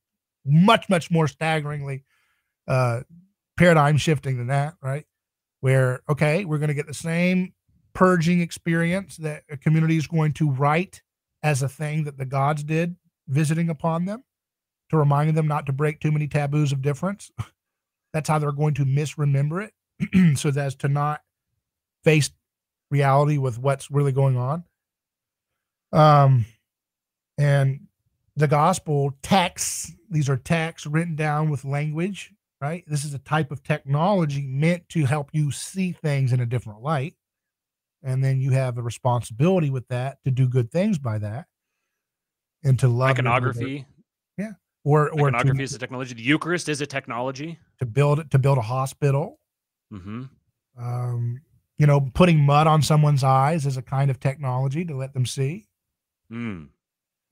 much, 0.46 0.88
much 0.88 1.10
more 1.10 1.28
staggeringly 1.28 2.04
uh, 2.68 3.00
paradigm 3.56 3.96
shifting 3.96 4.38
than 4.38 4.46
that, 4.46 4.74
right? 4.80 5.04
Where, 5.60 6.00
okay, 6.08 6.44
we're 6.44 6.58
going 6.58 6.68
to 6.68 6.74
get 6.74 6.86
the 6.86 6.94
same 6.94 7.52
purging 7.92 8.40
experience 8.40 9.16
that 9.18 9.42
a 9.50 9.56
community 9.56 9.96
is 9.96 10.06
going 10.06 10.32
to 10.34 10.50
write 10.50 11.02
as 11.42 11.62
a 11.62 11.68
thing 11.68 12.04
that 12.04 12.18
the 12.18 12.26
gods 12.26 12.62
did 12.62 12.96
visiting 13.28 13.68
upon 13.68 14.04
them 14.04 14.22
to 14.90 14.96
remind 14.96 15.36
them 15.36 15.48
not 15.48 15.66
to 15.66 15.72
break 15.72 16.00
too 16.00 16.12
many 16.12 16.28
taboos 16.28 16.72
of 16.72 16.82
difference. 16.82 17.30
That's 18.12 18.28
how 18.28 18.38
they're 18.38 18.52
going 18.52 18.74
to 18.74 18.84
misremember 18.84 19.68
it 19.68 20.38
so 20.38 20.48
as 20.50 20.74
to 20.76 20.88
not 20.88 21.20
face 22.04 22.30
reality 22.90 23.36
with 23.38 23.58
what's 23.58 23.90
really 23.90 24.12
going 24.12 24.36
on. 24.36 24.64
Um, 25.92 26.46
and 27.38 27.86
the 28.36 28.48
gospel 28.48 29.14
texts, 29.22 29.92
these 30.10 30.28
are 30.28 30.36
texts 30.36 30.86
written 30.86 31.16
down 31.16 31.50
with 31.50 31.64
language, 31.64 32.32
right? 32.60 32.84
This 32.86 33.04
is 33.04 33.14
a 33.14 33.18
type 33.18 33.50
of 33.50 33.62
technology 33.62 34.46
meant 34.46 34.88
to 34.90 35.04
help 35.04 35.30
you 35.32 35.50
see 35.50 35.92
things 35.92 36.32
in 36.32 36.40
a 36.40 36.46
different 36.46 36.82
light. 36.82 37.14
And 38.02 38.22
then 38.22 38.40
you 38.40 38.52
have 38.52 38.78
a 38.78 38.82
responsibility 38.82 39.70
with 39.70 39.88
that 39.88 40.22
to 40.24 40.30
do 40.30 40.48
good 40.48 40.70
things 40.70 40.98
by 40.98 41.18
that 41.18 41.46
and 42.62 42.78
to 42.78 42.88
love 42.88 43.10
iconography. 43.10 43.86
Or, 44.86 45.10
or 45.10 45.28
iconography 45.28 45.58
to, 45.58 45.64
is 45.64 45.74
a 45.74 45.80
technology. 45.80 46.14
The 46.14 46.22
Eucharist 46.22 46.68
is 46.68 46.80
a 46.80 46.86
technology 46.86 47.58
to 47.80 47.86
build 47.86 48.30
to 48.30 48.38
build 48.38 48.56
a 48.56 48.62
hospital. 48.62 49.40
Mm-hmm. 49.92 50.22
Um, 50.78 51.40
you 51.76 51.88
know, 51.88 52.08
putting 52.14 52.38
mud 52.38 52.68
on 52.68 52.82
someone's 52.82 53.24
eyes 53.24 53.66
is 53.66 53.76
a 53.76 53.82
kind 53.82 54.12
of 54.12 54.20
technology 54.20 54.84
to 54.84 54.96
let 54.96 55.12
them 55.12 55.26
see. 55.26 55.66
Mm. 56.32 56.68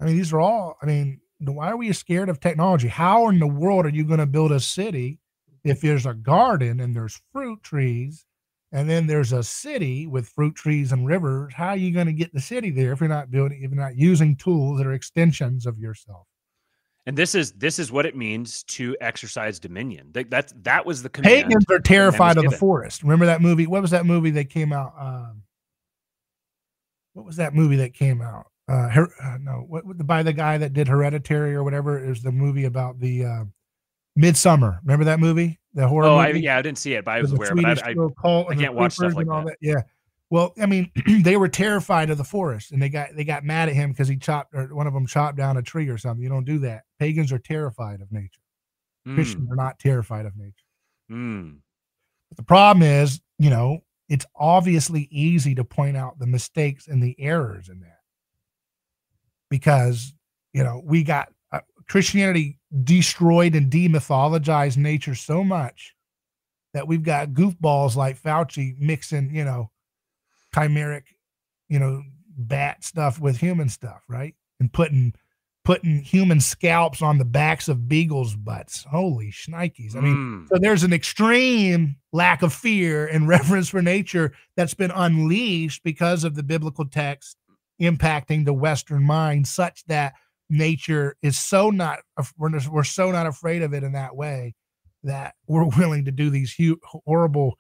I 0.01 0.05
mean, 0.05 0.17
these 0.17 0.33
are 0.33 0.41
all, 0.41 0.77
I 0.83 0.87
mean, 0.87 1.21
why 1.39 1.71
are 1.71 1.77
we 1.77 1.93
scared 1.93 2.29
of 2.29 2.41
technology? 2.41 2.89
How 2.89 3.29
in 3.29 3.39
the 3.39 3.47
world 3.47 3.87
are 3.87 3.91
you 3.91 4.05
going 4.05 4.19
to 4.19 4.27
build 4.27 4.51
a 4.51 4.59
city 4.59 5.21
if 5.63 5.81
there's 5.81 6.07
a 6.07 6.15
garden 6.15 6.81
and 6.81 6.95
there's 6.95 7.21
fruit 7.33 7.63
trees 7.63 8.27
and 8.73 8.91
then 8.91 9.07
there's 9.07 9.33
a 9.33 9.45
city 9.45 10.09
with 10.09 10.29
fruit 10.29 10.57
trees 10.57 10.91
and 10.91 11.07
rivers? 11.07 11.55
How 11.55 11.69
are 11.69 11.77
you 11.77 11.93
going 11.93 12.07
to 12.07 12.13
get 12.13 12.35
the 12.35 12.41
city 12.41 12.71
there 12.71 12.93
if 12.93 13.01
you're 13.01 13.09
not 13.09 13.31
building, 13.31 13.63
if 13.63 13.71
you're 13.71 13.81
not 13.81 13.97
using 13.97 14.35
tools 14.35 14.79
that 14.79 14.89
are 14.89 14.93
extensions 14.93 15.67
of 15.67 15.79
yourself? 15.79 16.27
And 17.07 17.17
this 17.19 17.35
is 17.35 17.53
this 17.53 17.79
is 17.79 17.93
what 17.93 18.07
it 18.07 18.17
means 18.17 18.63
to 18.65 18.97
exercise 19.01 19.59
dominion. 19.59 20.09
That 20.13 20.31
that's 20.31 20.55
that 20.63 20.87
was 20.87 21.03
the 21.03 21.11
command. 21.11 21.45
Pagans 21.45 21.65
are 21.71 21.79
terrified 21.79 22.39
of 22.39 22.45
the 22.45 22.57
forest. 22.57 23.03
Remember 23.03 23.27
that 23.27 23.43
movie? 23.43 23.67
What 23.67 23.83
was 23.83 23.91
that 23.91 24.07
movie 24.07 24.31
that 24.31 24.49
came 24.49 24.73
out? 24.73 24.95
Um, 24.99 25.43
what 27.13 27.27
was 27.27 27.37
that 27.37 27.55
movie 27.55 27.77
that 27.77 27.93
came 27.93 28.23
out? 28.23 28.47
Uh, 28.67 28.89
Her- 28.89 29.13
uh 29.23 29.37
no, 29.39 29.65
what 29.69 29.85
what- 29.85 30.07
by 30.07 30.23
the 30.23 30.33
guy 30.33 30.57
that 30.57 30.73
did 30.73 30.89
Hereditary 30.89 31.55
or 31.55 31.63
whatever 31.63 32.03
is 32.03 32.23
the 32.23 32.33
movie 32.33 32.65
about 32.65 32.99
the 32.99 33.25
uh, 33.27 33.45
Midsommar. 34.19 34.79
Remember 34.83 35.05
that 35.05 35.21
movie? 35.21 35.61
The 35.75 35.87
horror. 35.87 36.07
Oh, 36.07 36.17
I, 36.17 36.29
movie? 36.29 36.41
yeah, 36.41 36.57
I 36.57 36.63
didn't 36.63 36.79
see 36.79 36.95
it, 36.95 37.05
but 37.05 37.13
I 37.13 37.21
was 37.21 37.33
aware. 37.33 37.55
But 37.55 37.65
I, 37.67 37.71
I, 37.71 37.95
I 37.95 38.55
can't 38.55 38.75
watch 38.75 38.95
stuff 38.95 39.15
like 39.15 39.29
all 39.29 39.45
that. 39.45 39.57
Yeah. 39.61 39.83
Well, 40.31 40.53
I 40.61 40.67
mean, 40.67 40.91
they 41.23 41.37
were 41.37 41.49
terrified 41.49 42.11
of 42.11 42.19
the 42.19 42.25
forest, 42.25 42.73
and 42.73 42.81
they 42.83 42.89
got 42.89 43.11
they 43.15 43.25
got 43.25 43.45
mad 43.45 43.69
at 43.69 43.75
him 43.75 43.91
because 43.91 44.09
he 44.09 44.17
chopped 44.17 44.55
or 44.55 44.75
one 44.75 44.87
of 44.87 44.95
them 44.95 45.07
chopped 45.07 45.37
down 45.37 45.57
a 45.57 45.63
tree 45.63 45.89
or 45.89 45.99
something. 45.99 46.23
You 46.23 46.29
don't 46.29 46.45
do 46.45 46.59
that. 46.61 46.83
Pagans 46.99 47.33
are 47.33 47.39
terrified 47.39 48.01
of 48.01 48.11
nature. 48.11 48.41
mm, 49.07 49.15
Christians 49.15 49.51
are 49.51 49.57
not 49.57 49.79
terrified 49.79 50.27
of 50.27 50.37
nature. 50.37 50.55
mm, 51.11 51.59
But 52.31 52.37
the 52.37 52.45
problem 52.45 52.83
is, 52.83 53.21
you 53.39 53.51
know, 53.51 53.81
it's 54.09 54.27
obviously 54.37 55.09
easy 55.11 55.55
to 55.55 55.65
point 55.65 55.97
out 55.97 56.19
the 56.19 56.27
mistakes 56.27 56.89
and 56.89 57.03
the 57.03 57.15
errors 57.19 57.69
in 57.69 57.81
that 57.81 58.01
because, 59.51 60.15
you 60.53 60.65
know, 60.65 60.83
we 60.85 61.03
got 61.03 61.29
uh, 61.53 61.61
Christianity 61.89 62.59
destroyed 62.83 63.55
and 63.55 63.71
demythologized 63.71 64.77
nature 64.77 65.15
so 65.15 65.45
much 65.45 65.95
that 66.73 66.89
we've 66.89 67.03
got 67.05 67.31
goofballs 67.31 67.95
like 67.95 68.21
Fauci 68.21 68.77
mixing, 68.79 69.35
you 69.35 69.45
know, 69.45 69.71
chimeric, 70.55 71.03
you 71.69 71.79
know, 71.79 72.03
bat 72.37 72.85
stuff 72.85 73.21
with 73.21 73.37
human 73.39 73.69
stuff, 73.69 74.03
right? 74.09 74.35
And 74.61 74.73
putting 74.73 75.15
putting 75.65 76.03
human 76.03 76.41
scalps 76.41 77.01
on 77.01 77.17
the 77.17 77.25
backs 77.25 77.69
of 77.69 77.89
beagles' 77.89 78.37
butts. 78.37 78.85
Holy 78.85 79.33
shnikes. 79.33 79.97
I 79.97 80.01
mean, 80.01 80.15
mm. 80.15 80.49
so 80.49 80.59
there's 80.61 80.83
an 80.83 80.93
extreme 80.93 81.97
lack 82.13 82.43
of 82.43 82.53
fear 82.53 83.07
and 83.07 83.27
reverence 83.29 83.71
for 83.71 83.81
nature 83.81 84.33
that's 84.57 84.75
been 84.75 84.91
unleashed 84.91 85.83
because 85.83 86.23
of 86.23 86.35
the 86.35 86.43
biblical 86.43 86.85
text 86.85 87.39
impacting 87.81 88.45
the 88.45 88.53
Western 88.53 89.03
mind, 89.03 89.49
such 89.49 89.85
that 89.87 90.15
nature 90.51 91.17
is 91.23 91.39
so 91.39 91.71
not 91.71 92.01
we're, 92.37 92.51
we're 92.71 92.85
so 92.85 93.11
not 93.11 93.27
afraid 93.27 93.63
of 93.63 93.73
it 93.73 93.83
in 93.83 93.93
that 93.93 94.15
way 94.15 94.55
that 95.03 95.35
we're 95.47 95.65
willing 95.79 96.05
to 96.05 96.13
do 96.13 96.31
these 96.31 96.55
hu- 96.55 96.81
horrible 97.07 97.55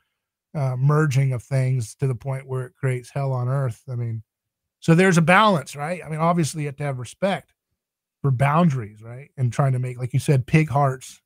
uh, 0.54 0.76
merging 0.76 1.32
of 1.32 1.42
things 1.42 1.94
to 1.96 2.06
the 2.06 2.14
point 2.14 2.46
where 2.46 2.64
it 2.66 2.74
creates 2.74 3.10
hell 3.10 3.32
on 3.32 3.48
earth. 3.48 3.82
I 3.90 3.94
mean, 3.96 4.22
so 4.80 4.94
there's 4.94 5.18
a 5.18 5.22
balance, 5.22 5.74
right? 5.74 6.00
I 6.04 6.08
mean, 6.08 6.20
obviously 6.20 6.62
you 6.62 6.68
have 6.68 6.76
to 6.76 6.84
have 6.84 6.98
respect 6.98 7.52
for 8.22 8.30
boundaries, 8.30 9.02
right? 9.02 9.30
And 9.36 9.52
trying 9.52 9.72
to 9.72 9.78
make, 9.78 9.98
like 9.98 10.12
you 10.12 10.20
said, 10.20 10.46
pig 10.46 10.68
hearts 10.68 11.20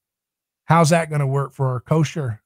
how's 0.64 0.90
that 0.90 1.08
going 1.08 1.20
to 1.20 1.26
work 1.26 1.54
for 1.54 1.68
our 1.68 1.80
kosher 1.80 2.42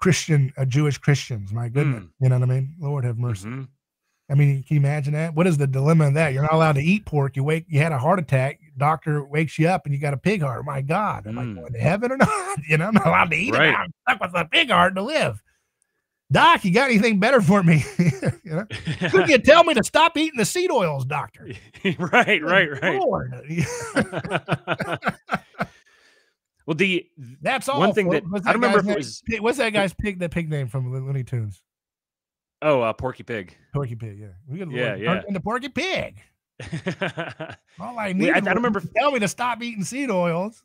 Christian, 0.00 0.52
uh, 0.56 0.64
Jewish 0.64 0.98
Christians? 0.98 1.52
My 1.52 1.68
goodness, 1.68 2.04
Mm. 2.04 2.10
you 2.20 2.28
know 2.28 2.38
what 2.38 2.48
I 2.50 2.54
mean? 2.54 2.74
Lord 2.78 3.04
have 3.04 3.18
mercy. 3.18 3.48
Mhm. 3.48 3.68
I 4.30 4.34
mean, 4.34 4.62
can 4.62 4.76
you 4.76 4.80
imagine 4.80 5.12
that? 5.14 5.34
What 5.34 5.46
is 5.46 5.58
the 5.58 5.66
dilemma 5.66 6.06
of 6.08 6.14
that? 6.14 6.32
You're 6.32 6.42
not 6.42 6.54
allowed 6.54 6.76
to 6.76 6.80
eat 6.80 7.04
pork. 7.04 7.36
You 7.36 7.44
wake, 7.44 7.66
you 7.68 7.80
had 7.80 7.92
a 7.92 7.98
heart 7.98 8.18
attack. 8.18 8.60
Doctor 8.76 9.22
wakes 9.24 9.58
you 9.58 9.68
up, 9.68 9.84
and 9.84 9.92
you 9.94 10.00
got 10.00 10.14
a 10.14 10.16
pig 10.16 10.42
heart. 10.42 10.64
My 10.64 10.80
God, 10.80 11.26
am 11.26 11.38
I 11.38 11.42
Mm. 11.44 11.54
going 11.56 11.72
to 11.72 11.78
heaven 11.80 12.12
or 12.12 12.16
not? 12.56 12.58
You 12.66 12.78
know, 12.78 12.86
I'm 12.88 12.94
not 12.94 13.06
allowed 13.06 13.30
to 13.30 13.36
eat 13.36 13.52
Right. 13.52 13.68
it. 13.70 13.74
I'm 13.74 13.92
stuck 14.08 14.20
with 14.20 14.40
a 14.40 14.44
pig 14.46 14.70
heart 14.70 14.94
to 14.94 15.02
live. 15.02 15.42
Doc, 16.32 16.64
you 16.64 16.72
got 16.72 16.90
anything 16.90 17.20
better 17.20 17.40
for 17.40 17.62
me? 17.62 17.84
you 17.98 18.10
know, 18.44 18.66
couldn't 19.10 19.28
you 19.28 19.38
tell 19.38 19.62
me 19.64 19.74
to 19.74 19.84
stop 19.84 20.16
eating 20.16 20.38
the 20.38 20.44
seed 20.44 20.70
oils, 20.70 21.04
doctor? 21.04 21.48
right, 21.98 22.42
right, 22.42 22.68
right. 22.82 23.00
Well, 26.64 26.76
the 26.76 27.04
That's 27.40 27.68
all. 27.68 27.80
One 27.80 27.92
thing 27.92 28.06
folks. 28.10 28.24
that- 28.30 28.48
I 28.48 28.52
don't 28.52 28.62
remember 28.62 28.78
if 28.78 28.84
it 28.84 28.88
name? 28.88 28.96
was- 28.98 29.22
what's 29.40 29.58
that 29.58 29.70
guy's 29.72 29.92
pig? 29.94 30.20
That 30.20 30.30
pig 30.30 30.48
name 30.48 30.68
from 30.68 30.92
Looney 30.92 31.24
Tunes? 31.24 31.60
oh, 32.62 32.80
uh, 32.80 32.92
Porky 32.92 33.24
Pig. 33.24 33.56
Porky 33.74 33.96
Pig. 33.96 34.16
Yeah, 34.20 34.28
we 34.46 34.60
got 34.60 34.70
Yeah, 34.70 34.94
yeah. 34.94 35.22
into 35.26 35.40
Porky 35.40 35.68
Pig. 35.70 36.20
All 37.80 37.98
I 37.98 38.06
I- 38.08 38.12
need. 38.12 38.30
I 38.30 38.38
don't 38.38 38.54
remember 38.54 38.80
tell 38.96 39.10
me 39.10 39.18
to 39.18 39.26
stop 39.28 39.60
eating 39.60 39.82
seed 39.82 40.08
oils. 40.10 40.62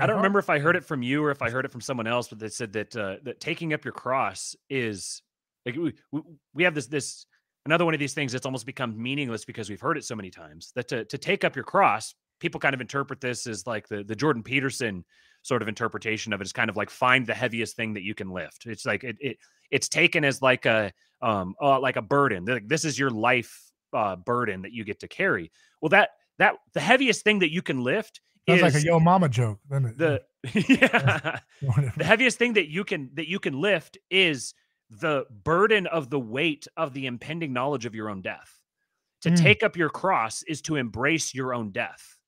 My 0.00 0.06
don't 0.06 0.16
remember 0.16 0.38
if 0.38 0.48
I 0.50 0.58
heard 0.60 0.76
it 0.76 0.84
from 0.84 1.02
you 1.02 1.24
or 1.24 1.30
if 1.30 1.42
I 1.42 1.50
heard 1.50 1.64
it 1.64 1.72
from 1.72 1.80
someone 1.80 2.06
else, 2.06 2.28
but 2.28 2.38
they 2.38 2.48
said 2.48 2.72
that 2.74 2.96
uh, 2.96 3.16
that 3.24 3.40
taking 3.40 3.72
up 3.72 3.84
your 3.84 3.92
cross 3.92 4.54
is 4.70 5.22
like 5.66 5.76
we, 5.76 5.94
we- 6.12 6.22
we 6.54 6.62
have 6.64 6.74
this 6.74 6.86
this 6.86 7.26
another 7.66 7.84
one 7.84 7.94
of 7.94 8.00
these 8.00 8.14
things 8.14 8.32
that's 8.32 8.46
almost 8.46 8.64
become 8.66 9.00
meaningless 9.00 9.44
because 9.44 9.68
we've 9.68 9.80
heard 9.80 9.98
it 9.98 10.04
so 10.04 10.14
many 10.14 10.30
times. 10.30 10.72
That 10.76 10.88
to 10.88 11.04
to 11.06 11.18
take 11.18 11.42
up 11.44 11.56
your 11.56 11.64
cross, 11.64 12.14
people 12.38 12.60
kind 12.60 12.74
of 12.74 12.80
interpret 12.80 13.20
this 13.20 13.46
as 13.46 13.66
like 13.66 13.88
the 13.88 14.04
the 14.04 14.14
Jordan 14.16 14.42
Peterson 14.44 15.04
sort 15.42 15.62
of 15.62 15.68
interpretation 15.68 16.32
of 16.32 16.40
it 16.40 16.46
is 16.46 16.52
kind 16.52 16.70
of 16.70 16.76
like 16.76 16.90
find 16.90 17.26
the 17.26 17.34
heaviest 17.34 17.74
thing 17.76 17.94
that 17.94 18.02
you 18.02 18.14
can 18.14 18.30
lift. 18.30 18.66
It's 18.66 18.86
like 18.86 19.02
it, 19.04 19.16
it 19.20 19.38
it's 19.70 19.88
taken 19.88 20.24
as 20.24 20.40
like 20.42 20.64
a 20.66 20.92
um 21.22 21.54
uh, 21.60 21.80
like 21.80 21.96
a 21.96 22.02
burden. 22.02 22.44
Like, 22.44 22.68
This 22.68 22.84
is 22.84 22.98
your 22.98 23.10
life 23.10 23.72
uh, 23.92 24.16
burden 24.16 24.62
that 24.62 24.72
you 24.72 24.84
get 24.84 25.00
to 25.00 25.08
carry. 25.08 25.50
Well, 25.80 25.88
that 25.90 26.10
that 26.38 26.54
the 26.74 26.80
heaviest 26.80 27.24
thing 27.24 27.40
that 27.40 27.52
you 27.52 27.62
can 27.62 27.82
lift 27.82 28.20
Is 28.56 28.62
like 28.62 28.74
a 28.74 28.80
yo 28.82 28.98
mama 29.00 29.28
joke. 29.28 29.58
the 29.70 30.22
yeah 30.54 31.40
the 31.96 32.04
heaviest 32.04 32.38
thing 32.38 32.52
that 32.54 32.68
you 32.68 32.84
can 32.84 33.10
that 33.14 33.28
you 33.28 33.38
can 33.38 33.60
lift 33.60 33.98
is 34.10 34.54
the 34.90 35.24
burden 35.44 35.86
of 35.88 36.10
the 36.10 36.18
weight 36.20 36.66
of 36.76 36.92
the 36.94 37.06
impending 37.06 37.52
knowledge 37.52 37.84
of 37.86 37.94
your 37.94 38.08
own 38.08 38.22
death 38.22 38.54
to 39.22 39.30
Mm. 39.30 39.42
take 39.42 39.62
up 39.64 39.76
your 39.76 39.90
cross 39.90 40.42
is 40.44 40.62
to 40.62 40.76
embrace 40.76 41.34
your 41.34 41.52
own 41.52 41.72
death 41.72 42.18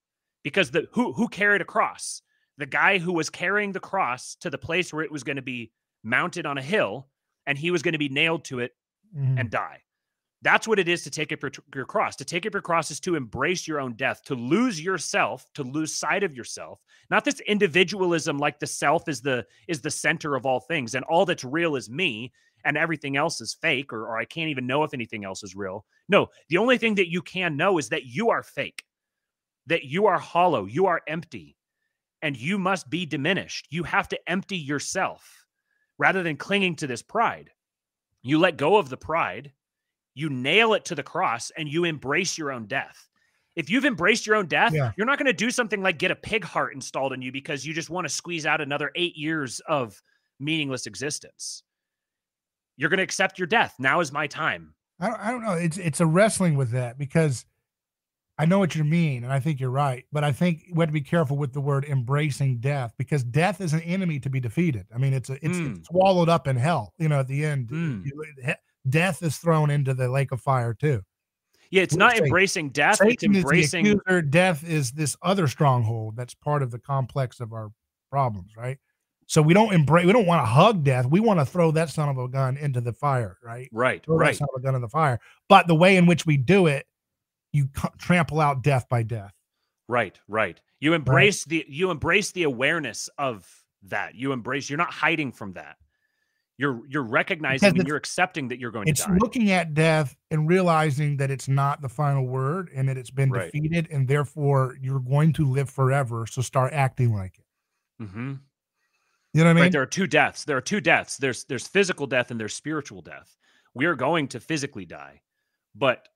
because 0.43 0.71
the 0.73 0.89
who 0.93 1.13
who 1.13 1.29
carried 1.29 1.61
a 1.61 1.65
cross 1.65 2.21
the 2.59 2.67
guy 2.67 2.99
who 2.99 3.13
was 3.13 3.31
carrying 3.31 3.73
the 3.73 3.81
cross 3.81 4.35
to 4.41 4.51
the 4.51 4.59
place 4.59 4.93
where 4.93 5.03
it 5.05 5.11
was 5.13 5.23
going 5.25 5.37
to 5.37 5.43
be 5.43 5.71
mounted 6.03 6.45
on 6.47 6.59
a 6.59 6.63
hill 6.63 7.09
and 7.47 7.57
he 7.57 7.71
was 7.71 7.83
going 7.83 7.93
to 7.93 7.99
be 7.99 8.09
nailed 8.09 8.45
to 8.45 8.59
it 8.59 8.73
Mhm. 9.17 9.41
and 9.41 9.51
die. 9.51 9.83
That's 10.43 10.67
what 10.67 10.79
it 10.79 10.89
is 10.89 11.03
to 11.03 11.11
take 11.11 11.33
up 11.33 11.43
your, 11.43 11.53
your 11.75 11.85
cross. 11.85 12.17
To 12.17 12.25
take 12.25 12.47
up 12.47 12.55
your 12.55 12.63
cross 12.63 12.91
is 12.91 13.01
to 13.01 13.15
embrace 13.15 13.69
your 13.69 13.79
own 13.79 13.93
death, 13.93 14.23
to 14.25 14.35
lose 14.35 14.81
yourself, 14.81 15.47
to 15.55 15.63
lose 15.63 15.95
sight 15.95 16.23
of 16.23 16.35
yourself. 16.35 16.81
Not 17.11 17.25
this 17.25 17.41
individualism 17.41 18.39
like 18.39 18.59
the 18.59 18.67
self 18.67 19.09
is 19.09 19.21
the 19.21 19.45
is 19.69 19.83
the 19.83 19.91
center 19.91 20.35
of 20.35 20.47
all 20.47 20.61
things 20.61 20.95
and 20.95 21.05
all 21.05 21.27
that's 21.27 21.45
real 21.45 21.77
is 21.77 21.91
me 21.91 22.33
and 22.65 22.77
everything 22.77 23.17
else 23.17 23.41
is 23.41 23.55
fake 23.61 23.93
or, 23.93 24.05
or 24.07 24.19
I 24.19 24.25
can't 24.25 24.51
even 24.51 24.67
know 24.67 24.83
if 24.83 24.95
anything 24.95 25.25
else 25.25 25.43
is 25.43 25.55
real. 25.55 25.85
No, 26.09 26.29
the 26.49 26.59
only 26.59 26.79
thing 26.79 26.95
that 26.97 27.11
you 27.11 27.21
can 27.21 27.57
know 27.57 27.79
is 27.79 27.91
that 27.91 28.07
you 28.07 28.31
are 28.31 28.43
fake. 28.43 28.85
That 29.67 29.85
you 29.85 30.07
are 30.07 30.19
hollow, 30.19 30.65
you 30.65 30.87
are 30.87 31.03
empty 31.07 31.57
and 32.23 32.37
you 32.37 32.59
must 32.59 32.89
be 32.89 33.07
diminished. 33.07 33.67
You 33.71 33.83
have 33.85 34.09
to 34.09 34.31
empty 34.31 34.57
yourself 34.57 35.47
rather 35.99 36.23
than 36.23 36.37
clinging 36.37 36.77
to 36.77 36.87
this 36.87 37.03
pride. 37.03 37.51
You 38.23 38.39
let 38.39 38.57
go 38.57 38.77
of 38.77 38.89
the 38.89 38.97
pride, 38.97 39.53
you 40.15 40.29
nail 40.31 40.75
it 40.75 40.85
to 40.87 40.95
the 40.95 41.03
cross, 41.03 41.51
and 41.57 41.69
you 41.69 41.85
embrace 41.85 42.37
your 42.39 42.51
own 42.53 42.67
death. 42.67 43.09
If 43.57 43.69
you've 43.69 43.85
embraced 43.85 44.27
your 44.27 44.37
own 44.37 44.47
death, 44.47 44.73
Yeah. 44.73 44.93
you're 44.97 45.07
not 45.07 45.19
going 45.19 45.27
to 45.27 45.33
do 45.33 45.51
something 45.51 45.83
like 45.83 45.99
get 45.99 46.11
a 46.11 46.17
pig 46.17 46.45
heart 46.45 46.73
installed 46.75 47.13
in 47.13 47.21
you 47.23 47.33
because 47.33 47.67
you 47.67 47.75
just 47.75 47.91
want 47.91 48.07
to 48.07 48.09
squeeze 48.13 48.47
out 48.47 48.61
another 48.61 48.91
eight 48.95 49.17
years 49.17 49.61
of 49.69 50.01
meaningless 50.39 50.87
existence. 50.87 51.63
You're 52.77 52.89
going 52.91 52.99
to 52.99 53.03
accept 53.05 53.39
your 53.39 53.47
death. 53.47 53.75
Now 53.79 54.01
is 54.01 54.13
my 54.13 54.27
time. 54.27 54.75
I 55.01 55.09
don't, 55.09 55.21
I 55.21 55.31
don't 55.31 55.43
know. 55.45 55.53
It's 55.53 55.79
it's 55.79 56.01
a 56.01 56.07
wrestling 56.07 56.57
with 56.57 56.71
that 56.71 56.97
because 56.99 57.45
I 58.39 58.47
know 58.47 58.59
what 58.59 58.75
you 58.75 58.85
mean, 58.85 59.25
and 59.25 59.33
I 59.33 59.41
think 59.41 59.61
you're 59.61 59.71
right. 59.71 60.05
But 60.13 60.25
I 60.25 60.33
think 60.33 60.63
we 60.73 60.81
have 60.83 60.89
to 60.89 60.93
be 60.95 61.01
careful 61.03 61.37
with 61.37 61.53
the 61.53 61.61
word 61.61 61.85
embracing 61.85 62.59
death 62.59 62.95
because 62.97 63.23
death 63.23 63.61
is 63.61 63.73
an 63.75 63.81
enemy 63.81 64.19
to 64.21 64.31
be 64.31 64.41
defeated. 64.41 64.87
I 64.95 64.99
mean, 64.99 65.13
it's 65.13 65.29
a, 65.29 65.35
it's, 65.45 65.59
Mm. 65.59 65.79
it's 65.79 65.89
swallowed 65.89 66.29
up 66.31 66.47
in 66.49 66.57
hell. 66.57 66.95
You 66.99 67.09
know, 67.09 67.21
at 67.21 67.29
the 67.29 67.45
end, 67.45 67.69
Mm. 67.69 68.05
you- 68.07 68.55
death 68.89 69.23
is 69.23 69.37
thrown 69.37 69.71
into 69.71 69.95
the 69.95 70.09
lake 70.09 70.33
of 70.33 70.41
fire 70.41 70.75
too. 70.75 71.03
Yeah, 71.71 71.83
it's 71.83 71.95
not 71.95 72.19
embracing 72.19 72.71
death, 72.71 73.01
it's 73.01 73.23
Satan 73.23 73.31
is 73.31 73.43
the 73.43 73.49
embracing 73.49 73.87
accuser. 73.87 74.23
Death 74.23 74.69
is 74.69 74.91
this 74.93 75.17
other 75.23 75.47
stronghold 75.47 76.17
that's 76.17 76.35
part 76.35 76.63
of 76.63 76.71
the 76.71 76.79
complex 76.81 77.39
of 77.41 77.53
our 77.53 77.71
problems, 78.11 78.57
right? 78.57 78.79
So 79.27 79.41
we 79.41 79.55
don't 79.55 79.73
embrace. 79.73 80.05
We 80.05 80.13
don't 80.13 80.27
want 80.27 80.43
to 80.43 80.47
hug 80.47 80.83
death. 80.83 81.07
We 81.07 81.21
want 81.21 81.39
to 81.39 81.47
throw 81.47 81.71
that 81.71 81.89
son 81.89 82.09
of 82.09 82.19
a 82.19 82.27
gun 82.27 82.57
into 82.57 82.81
the 82.81 82.93
fire, 82.93 83.39
right? 83.45 83.69
right, 83.71 84.05
throw 84.05 84.19
that 84.19 84.25
right. 84.25 84.37
son 84.37 84.49
of 84.53 84.61
a 84.61 84.65
gun 84.65 84.75
in 84.75 84.81
the 84.81 84.89
fire. 84.89 85.21
But 85.49 85.69
the 85.69 85.77
way 85.77 85.97
in 85.97 86.07
which 86.07 86.27
we 86.27 86.37
do 86.37 86.67
it, 86.67 86.85
you 87.53 87.69
trample 87.99 88.41
out 88.41 88.65
death 88.65 88.89
by 88.89 89.05
death. 89.05 89.33
Right, 89.87 90.19
right. 90.27 90.61
You 90.81 90.95
embrace 90.95 91.45
the 91.45 91.65
you 91.69 91.93
embrace 91.93 92.33
the 92.33 92.43
awareness 92.43 93.09
of 93.19 93.49
that. 93.85 94.17
You 94.17 94.33
embrace 94.33 94.69
you're 94.69 94.77
not 94.77 94.93
hiding 94.93 95.31
from 95.31 95.53
that. 95.53 95.77
You're 96.61 96.83
you're 96.89 97.03
recognizing 97.05 97.79
and 97.79 97.89
you're 97.89 97.97
accepting 97.97 98.47
that 98.49 98.59
you're 98.59 98.71
going 98.71 98.87
It's 98.87 99.03
to 99.05 99.09
die. 99.09 99.17
looking 99.19 99.51
at 99.51 99.73
death 99.73 100.15
and 100.31 100.47
realizing 100.47 101.17
that 101.17 101.31
it's 101.31 101.49
not 101.49 101.81
the 101.81 101.89
final 101.89 102.27
word 102.27 102.69
and 102.75 102.87
that 102.89 102.99
it's 102.99 103.11
been 103.11 103.31
Right. 103.31 103.51
defeated, 103.51 103.89
and 103.91 104.07
therefore 104.07 104.77
you're 104.79 105.01
going 105.01 105.33
to 105.35 105.47
live 105.47 105.71
forever. 105.71 106.27
So 106.27 106.43
start 106.43 106.75
acting 106.75 107.15
like 107.15 107.39
it. 107.39 108.05
Mm-hmm. 108.05 108.35
You 109.33 109.41
know 109.43 109.45
what 109.45 109.51
I 109.51 109.53
mean? 109.55 109.63
Right. 109.63 109.73
There 109.73 109.81
are 109.81 109.87
two 109.87 110.07
deaths. 110.07 110.45
There 110.45 110.59
are 110.59 110.61
two 110.61 110.83
deaths. 110.83 111.17
There's 111.17 111.45
there's 111.45 111.67
physical 111.67 112.07
death 112.07 112.31
and 112.31 112.39
there's 112.39 112.55
spiritual 112.55 113.01
death. 113.01 113.35
We 113.73 113.87
are 113.87 113.95
going 113.95 114.29
to 114.29 114.39
physically 114.41 114.85
die, 114.85 115.23
but 115.75 116.09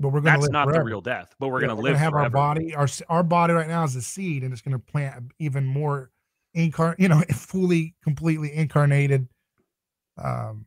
but 0.00 0.08
we're 0.08 0.22
going 0.22 0.34
to 0.34 0.40
That's 0.40 0.50
not 0.50 0.64
forever. 0.68 0.80
the 0.80 0.86
real 0.86 1.00
death, 1.02 1.34
but 1.38 1.48
we're 1.48 1.60
Yeah, 1.60 1.66
going 1.68 1.76
to 1.76 1.82
live 1.82 1.96
have 1.98 2.12
forever. 2.12 2.24
our 2.24 2.30
body. 2.30 2.74
Our 2.74 2.88
our 3.10 3.22
body 3.22 3.52
right 3.52 3.68
now 3.68 3.84
is 3.84 3.96
a 3.96 4.02
seed, 4.02 4.44
and 4.44 4.52
it's 4.52 4.62
going 4.62 4.72
to 4.72 4.78
plant 4.78 5.32
even 5.38 5.66
more 5.66 6.10
incarn, 6.56 6.94
you 6.98 7.08
know, 7.08 7.20
fully, 7.34 7.94
completely 8.02 8.54
incarnated 8.54 9.28
um, 10.18 10.66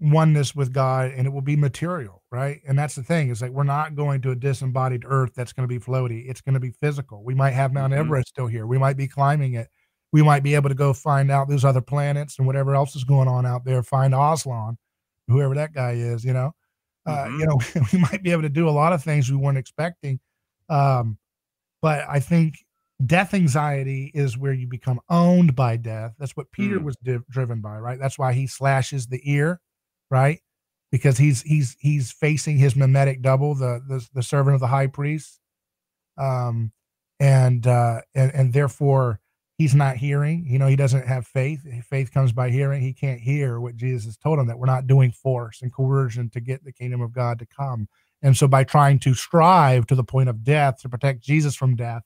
oneness 0.00 0.54
with 0.54 0.72
God, 0.72 1.10
and 1.10 1.26
it 1.26 1.30
will 1.30 1.40
be 1.42 1.56
material, 1.56 2.22
right? 2.30 2.60
And 2.68 2.78
that's 2.78 2.94
the 2.94 3.02
thing 3.02 3.30
is 3.30 3.42
like 3.42 3.50
we're 3.50 3.64
not 3.64 3.96
going 3.96 4.20
to 4.22 4.30
a 4.30 4.36
disembodied 4.36 5.02
Earth 5.04 5.32
that's 5.34 5.52
going 5.52 5.68
to 5.68 5.72
be 5.72 5.80
floaty. 5.84 6.28
It's 6.28 6.40
going 6.40 6.54
to 6.54 6.60
be 6.60 6.70
physical. 6.70 7.24
We 7.24 7.34
might 7.34 7.50
have 7.50 7.72
Mount 7.72 7.92
Mhm. 7.92 7.98
Everest 7.98 8.28
still 8.28 8.46
here. 8.46 8.66
We 8.66 8.78
might 8.78 8.96
be 8.96 9.08
climbing 9.08 9.54
it. 9.54 9.68
We 10.12 10.22
might 10.22 10.42
be 10.42 10.54
able 10.54 10.68
to 10.68 10.74
go 10.74 10.92
find 10.92 11.30
out 11.30 11.48
those 11.48 11.64
other 11.64 11.80
planets 11.80 12.38
and 12.38 12.46
whatever 12.46 12.74
else 12.74 12.94
is 12.96 13.04
going 13.04 13.28
on 13.28 13.44
out 13.44 13.64
there. 13.64 13.82
Find 13.82 14.14
Aslan, 14.14 14.78
whoever 15.26 15.54
that 15.56 15.74
guy 15.74 15.92
is, 15.92 16.24
you 16.24 16.32
know. 16.32 16.52
Uh, 17.06 17.26
Mhm. 17.26 17.40
you 17.40 17.46
know, 17.46 17.58
we 17.92 17.98
might 18.00 18.22
be 18.22 18.32
able 18.32 18.42
to 18.42 18.48
do 18.50 18.68
a 18.68 18.70
lot 18.70 18.92
of 18.92 19.02
things 19.02 19.30
we 19.30 19.36
weren't 19.36 19.58
expecting. 19.58 20.20
Um, 20.68 21.18
but 21.82 22.04
I 22.08 22.20
think 22.20 22.56
death 23.04 23.34
anxiety 23.34 24.10
is 24.14 24.36
where 24.36 24.52
you 24.52 24.66
become 24.66 25.00
owned 25.08 25.54
by 25.54 25.76
death. 25.76 26.14
That's 26.18 26.36
what 26.36 26.50
Peter 26.52 26.78
Mm. 26.80 26.84
was 26.84 26.96
di- 26.96 27.18
driven 27.30 27.60
by, 27.60 27.78
right? 27.78 27.98
That's 27.98 28.18
why 28.18 28.32
he 28.32 28.46
slashes 28.46 29.06
the 29.06 29.20
ear, 29.30 29.60
right? 30.10 30.40
Because 30.90 31.18
he's 31.18 31.42
he's 31.42 31.76
he's 31.80 32.10
facing 32.12 32.56
his 32.58 32.74
mimetic 32.76 33.22
double, 33.22 33.54
the 33.54 33.80
the, 33.86 34.06
the 34.14 34.22
servant 34.22 34.54
of 34.54 34.60
the 34.60 34.66
high 34.68 34.86
priest, 34.88 35.40
um, 36.16 36.72
and 37.20 37.66
uh, 37.66 38.00
and 38.14 38.32
and 38.34 38.52
therefore 38.52 39.20
he's 39.58 39.74
not 39.74 39.96
hearing. 39.96 40.44
You 40.46 40.58
know, 40.58 40.66
he 40.66 40.76
doesn't 40.76 41.06
have 41.06 41.26
faith. 41.26 41.60
Faith 41.84 42.12
comes 42.12 42.32
by 42.32 42.50
hearing. 42.50 42.82
He 42.82 42.92
can't 42.92 43.20
hear 43.20 43.60
what 43.60 43.76
Jesus 43.76 44.04
has 44.06 44.16
told 44.16 44.38
him 44.38 44.46
that 44.46 44.58
we're 44.58 44.66
not 44.66 44.86
doing 44.86 45.12
force 45.12 45.62
and 45.62 45.72
coercion 45.72 46.30
to 46.30 46.40
get 46.40 46.64
the 46.64 46.72
kingdom 46.72 47.00
of 47.00 47.12
God 47.12 47.38
to 47.40 47.46
come. 47.46 47.88
And 48.22 48.36
so 48.36 48.48
by 48.48 48.64
trying 48.64 48.98
to 49.00 49.14
strive 49.14 49.86
to 49.88 49.94
the 49.94 50.04
point 50.04 50.28
of 50.28 50.42
death 50.44 50.80
to 50.82 50.88
protect 50.88 51.20
Jesus 51.22 51.54
from 51.54 51.76
death, 51.76 52.02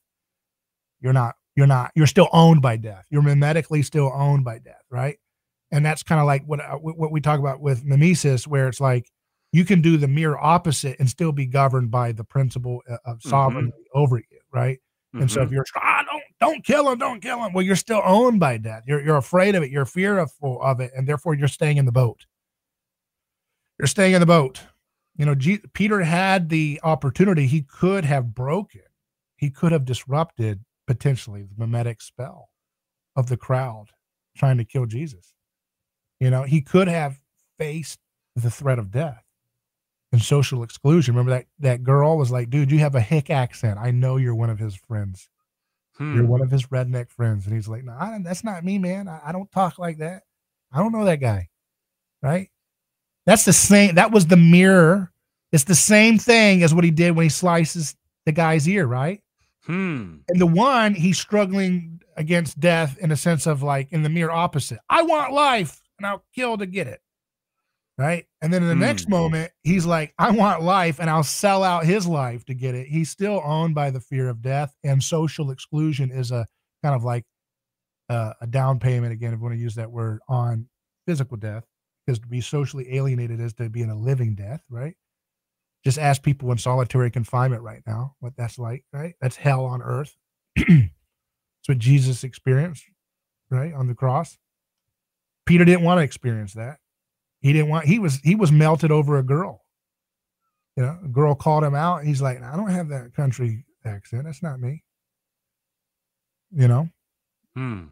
you're 1.03 1.13
not 1.13 1.35
you're 1.55 1.67
not 1.67 1.91
you're 1.93 2.07
still 2.07 2.29
owned 2.31 2.61
by 2.61 2.77
death. 2.77 3.05
You're 3.11 3.21
mimetically 3.21 3.85
still 3.85 4.11
owned 4.13 4.43
by 4.43 4.59
death, 4.59 4.81
right? 4.89 5.17
And 5.71 5.85
that's 5.85 6.01
kind 6.01 6.19
of 6.19 6.25
like 6.25 6.43
what 6.45 6.61
uh, 6.61 6.77
what 6.77 7.11
we 7.11 7.21
talk 7.21 7.39
about 7.39 7.61
with 7.61 7.83
mimesis, 7.83 8.47
where 8.47 8.67
it's 8.67 8.81
like 8.81 9.11
you 9.51 9.65
can 9.65 9.81
do 9.81 9.97
the 9.97 10.07
mere 10.07 10.37
opposite 10.37 10.99
and 10.99 11.07
still 11.09 11.31
be 11.31 11.45
governed 11.45 11.91
by 11.91 12.11
the 12.11 12.23
principle 12.23 12.81
uh, 12.89 12.97
of 13.05 13.21
sovereignty 13.21 13.83
over 13.93 14.17
you, 14.17 14.39
right? 14.51 14.79
And 15.15 15.29
so 15.29 15.43
if 15.43 15.51
you're 15.51 15.65
ah, 15.75 16.03
don't 16.09 16.23
don't 16.39 16.65
kill 16.65 16.89
him, 16.89 16.97
don't 16.97 17.21
kill 17.21 17.43
him. 17.43 17.53
Well, 17.53 17.63
you're 17.63 17.75
still 17.75 18.01
owned 18.03 18.39
by 18.39 18.57
death. 18.57 18.83
You're 18.87 19.03
you're 19.03 19.17
afraid 19.17 19.53
of 19.53 19.61
it. 19.61 19.69
You're 19.69 19.85
fearful 19.85 20.59
of 20.59 20.79
it, 20.79 20.91
and 20.95 21.07
therefore 21.07 21.35
you're 21.35 21.47
staying 21.47 21.77
in 21.77 21.85
the 21.85 21.91
boat. 21.91 22.25
You're 23.77 23.87
staying 23.87 24.13
in 24.13 24.21
the 24.21 24.25
boat. 24.25 24.61
You 25.15 25.27
know, 25.27 25.35
G- 25.35 25.61
Peter 25.73 26.01
had 26.01 26.49
the 26.49 26.79
opportunity. 26.83 27.45
He 27.45 27.61
could 27.61 28.05
have 28.05 28.33
broken. 28.33 28.81
He 29.35 29.51
could 29.51 29.71
have 29.71 29.85
disrupted 29.85 30.61
potentially 30.87 31.43
the 31.43 31.55
mimetic 31.57 32.01
spell 32.01 32.49
of 33.15 33.27
the 33.27 33.37
crowd 33.37 33.87
trying 34.35 34.57
to 34.57 34.65
kill 34.65 34.85
Jesus. 34.85 35.33
You 36.19 36.29
know, 36.29 36.43
he 36.43 36.61
could 36.61 36.87
have 36.87 37.19
faced 37.59 37.99
the 38.35 38.49
threat 38.49 38.79
of 38.79 38.91
death 38.91 39.23
and 40.11 40.21
social 40.21 40.63
exclusion. 40.63 41.13
Remember 41.15 41.31
that 41.37 41.45
that 41.59 41.83
girl 41.83 42.17
was 42.17 42.31
like, 42.31 42.49
"Dude, 42.49 42.71
you 42.71 42.79
have 42.79 42.95
a 42.95 43.01
hick 43.01 43.29
accent. 43.29 43.79
I 43.79 43.91
know 43.91 44.17
you're 44.17 44.35
one 44.35 44.49
of 44.49 44.59
his 44.59 44.75
friends." 44.75 45.29
You're 45.99 46.23
Hmm. 46.23 46.27
one 46.27 46.41
of 46.41 46.49
his 46.49 46.65
redneck 46.65 47.11
friends. 47.11 47.45
And 47.45 47.53
he's 47.53 47.67
like, 47.67 47.83
no, 47.83 47.91
I, 47.93 48.17
that's 48.23 48.43
not 48.43 48.65
me, 48.65 48.79
man. 48.79 49.07
I, 49.07 49.19
I 49.25 49.31
don't 49.31 49.51
talk 49.51 49.77
like 49.77 49.99
that. 49.99 50.23
I 50.71 50.79
don't 50.79 50.91
know 50.91 51.05
that 51.05 51.19
guy. 51.19 51.49
Right. 52.23 52.49
That's 53.27 53.45
the 53.45 53.53
same. 53.53 53.93
That 53.93 54.09
was 54.11 54.25
the 54.25 54.35
mirror. 54.35 55.11
It's 55.51 55.65
the 55.65 55.75
same 55.75 56.17
thing 56.17 56.63
as 56.63 56.73
what 56.73 56.83
he 56.83 56.89
did 56.89 57.11
when 57.11 57.25
he 57.25 57.29
slices 57.29 57.95
the 58.25 58.31
guy's 58.31 58.67
ear. 58.67 58.87
Right. 58.87 59.21
Hmm. 59.65 60.17
And 60.29 60.39
the 60.41 60.45
one, 60.45 60.93
he's 60.93 61.19
struggling 61.19 62.01
against 62.17 62.59
death 62.59 62.97
in 62.99 63.11
a 63.11 63.17
sense 63.17 63.47
of 63.47 63.63
like 63.63 63.91
in 63.91 64.03
the 64.03 64.09
mirror 64.09 64.31
opposite. 64.31 64.79
I 64.89 65.03
want 65.03 65.33
life 65.33 65.81
and 65.97 66.05
I'll 66.05 66.23
kill 66.35 66.57
to 66.57 66.65
get 66.65 66.87
it. 66.87 66.99
Right. 67.97 68.25
And 68.41 68.51
then 68.51 68.63
in 68.63 68.69
the 68.69 68.75
next 68.75 69.05
Hmm. 69.05 69.11
moment, 69.11 69.51
he's 69.63 69.85
like, 69.85 70.13
I 70.17 70.31
want 70.31 70.63
life 70.63 70.99
and 70.99 71.09
I'll 71.09 71.23
sell 71.23 71.63
out 71.63 71.85
his 71.85 72.07
life 72.07 72.43
to 72.45 72.55
get 72.55 72.73
it. 72.73 72.87
He's 72.87 73.09
still 73.11 73.39
owned 73.45 73.75
by 73.75 73.91
the 73.91 73.99
fear 73.99 74.29
of 74.29 74.41
death, 74.41 74.75
and 74.83 75.01
social 75.01 75.51
exclusion 75.51 76.09
is 76.11 76.31
a 76.31 76.47
kind 76.83 76.95
of 76.95 77.03
like 77.03 77.23
uh, 78.09 78.33
a 78.41 78.47
down 78.47 78.79
payment, 78.79 79.13
again, 79.13 79.31
if 79.31 79.37
you 79.37 79.43
want 79.43 79.55
to 79.55 79.61
use 79.61 79.75
that 79.75 79.91
word, 79.91 80.19
on 80.27 80.67
physical 81.07 81.37
death, 81.37 81.65
because 82.05 82.19
to 82.19 82.27
be 82.27 82.41
socially 82.41 82.95
alienated 82.95 83.39
is 83.39 83.53
to 83.53 83.69
be 83.69 83.81
in 83.81 83.89
a 83.89 83.95
living 83.95 84.35
death, 84.35 84.63
right? 84.69 84.95
Just 85.83 85.99
ask 85.99 86.21
people 86.21 86.51
in 86.51 86.57
solitary 86.57 87.11
confinement 87.11 87.61
right 87.61 87.81
now 87.85 88.15
what 88.19 88.33
that's 88.37 88.57
like, 88.57 88.85
right? 88.93 89.15
That's 89.21 89.35
hell 89.35 89.65
on 89.65 89.81
earth. 89.81 90.15
That's 90.55 91.77
what 91.77 91.77
Jesus 91.77 92.23
experienced, 92.23 92.83
right, 93.49 93.73
on 93.73 93.87
the 93.87 93.95
cross. 93.95 94.37
Peter 95.45 95.65
didn't 95.65 95.83
want 95.83 95.99
to 95.99 96.03
experience 96.03 96.53
that. 96.53 96.77
He 97.41 97.53
didn't 97.53 97.69
want. 97.69 97.85
He 97.85 97.99
was 97.99 98.17
he 98.17 98.35
was 98.35 98.51
melted 98.51 98.91
over 98.91 99.17
a 99.17 99.23
girl. 99.23 99.61
You 100.77 100.83
know, 100.83 100.97
a 101.03 101.07
girl 101.07 101.35
called 101.35 101.63
him 101.63 101.75
out. 101.75 102.03
He's 102.03 102.21
like, 102.21 102.41
I 102.41 102.55
don't 102.55 102.69
have 102.69 102.89
that 102.89 103.13
country 103.13 103.65
accent. 103.85 104.25
That's 104.25 104.43
not 104.43 104.59
me. 104.59 104.83
You 106.51 106.67
know. 106.67 106.89
Hmm. 107.55 107.83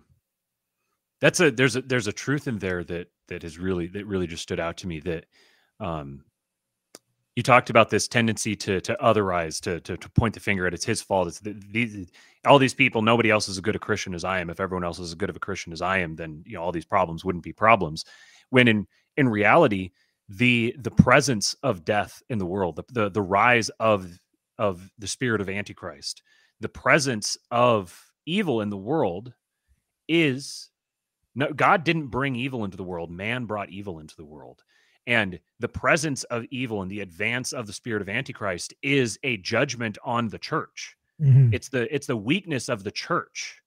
That's 1.20 1.40
a 1.40 1.52
there's 1.52 1.76
a 1.76 1.82
there's 1.82 2.08
a 2.08 2.14
truth 2.14 2.48
in 2.48 2.60
there 2.60 2.84
that 2.86 3.08
that 3.28 3.44
has 3.44 3.58
really 3.60 3.88
that 3.88 4.08
really 4.08 4.28
just 4.28 4.44
stood 4.44 4.60
out 4.60 4.78
to 4.78 4.88
me 4.88 5.00
that 5.02 5.26
um 5.80 6.24
you 7.42 7.44
talked 7.44 7.72
about 7.72 7.90
this 7.90 8.08
tendency 8.08 8.56
to 8.56 8.80
to 8.82 8.96
otherize 9.02 9.60
to 9.62 9.80
to, 9.80 9.98
to 9.98 10.10
point 10.10 10.36
the 10.36 10.40
finger 10.40 10.68
at 10.68 10.76
it's 10.76 10.86
his 10.86 11.02
fault. 11.02 11.28
It's 11.28 11.40
the, 11.40 11.60
these 11.72 12.08
all 12.46 12.60
these 12.60 12.76
people 12.76 13.02
nobody 13.02 13.32
else 13.32 13.50
is 13.50 13.58
as 13.58 13.62
good 13.62 13.76
a 13.76 13.80
christian 13.80 14.14
as 14.14 14.24
i 14.24 14.40
am. 14.40 14.52
If 14.52 14.60
everyone 14.60 14.84
else 14.84 15.00
is 15.00 15.10
as 15.10 15.16
good 15.16 15.32
of 15.32 15.36
a 15.36 15.40
christian 15.40 15.74
as 15.74 15.82
i 15.82 15.98
am 15.98 16.16
then 16.16 16.44
you 16.46 16.54
know 16.54 16.62
all 16.62 16.72
these 16.72 16.86
problems 16.86 17.26
wouldn't 17.26 17.44
be 17.44 17.52
problems. 17.52 18.06
When 18.52 18.68
in 18.68 18.86
in 19.18 19.28
reality 19.28 19.90
the 20.30 20.76
the 20.78 20.92
presence 20.92 21.56
of 21.64 21.84
death 21.84 22.22
in 22.30 22.38
the 22.38 22.46
world 22.46 22.76
the 22.76 22.84
the, 22.90 23.10
the 23.10 23.24
rise 23.24 23.70
of 23.80 24.20
of 24.60 24.92
the 25.00 25.08
spirit 25.08 25.42
of 25.42 25.50
antichrist 25.50 26.22
the 26.60 26.70
presence 26.70 27.40
of 27.50 28.12
evil 28.28 28.62
in 28.62 28.70
the 28.70 28.78
world 28.78 29.34
is 30.08 30.70
no 31.34 31.52
god 31.52 31.84
didn't 31.84 32.08
bring 32.08 32.36
evil 32.36 32.66
into 32.66 32.78
the 32.78 32.84
world. 32.84 33.10
Man 33.10 33.46
brought 33.46 33.72
evil 33.72 33.98
into 33.98 34.16
the 34.16 34.26
world 34.26 34.62
and 35.08 35.40
the 35.60 35.68
presence 35.68 36.24
of 36.26 36.46
evil 36.52 36.82
and 36.82 36.92
the 36.92 37.02
advance 37.02 37.54
of 37.54 37.68
the 37.68 37.74
spirit 37.74 38.02
of 38.02 38.10
antichrist 38.10 38.74
is 38.82 39.18
a 39.24 39.38
judgment 39.38 39.98
on 40.04 40.28
the 40.30 40.40
church. 40.40 40.96
Mhm. 41.20 41.54
it's 41.54 41.70
the 41.70 41.94
it's 41.94 42.08
the 42.08 42.18
weakness 42.18 42.68
of 42.70 42.84
the 42.84 42.92
church 42.92 43.62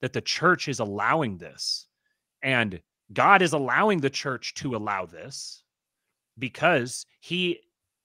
that 0.00 0.12
the 0.14 0.20
church 0.22 0.68
is 0.68 0.80
allowing 0.80 1.36
this. 1.38 1.86
And 2.42 2.80
god 3.12 3.42
is 3.42 3.52
allowing 3.52 4.00
the 4.00 4.10
church 4.10 4.54
to 4.54 4.74
allow 4.74 5.04
this 5.06 5.62
because 6.38 7.04
he 7.20 7.60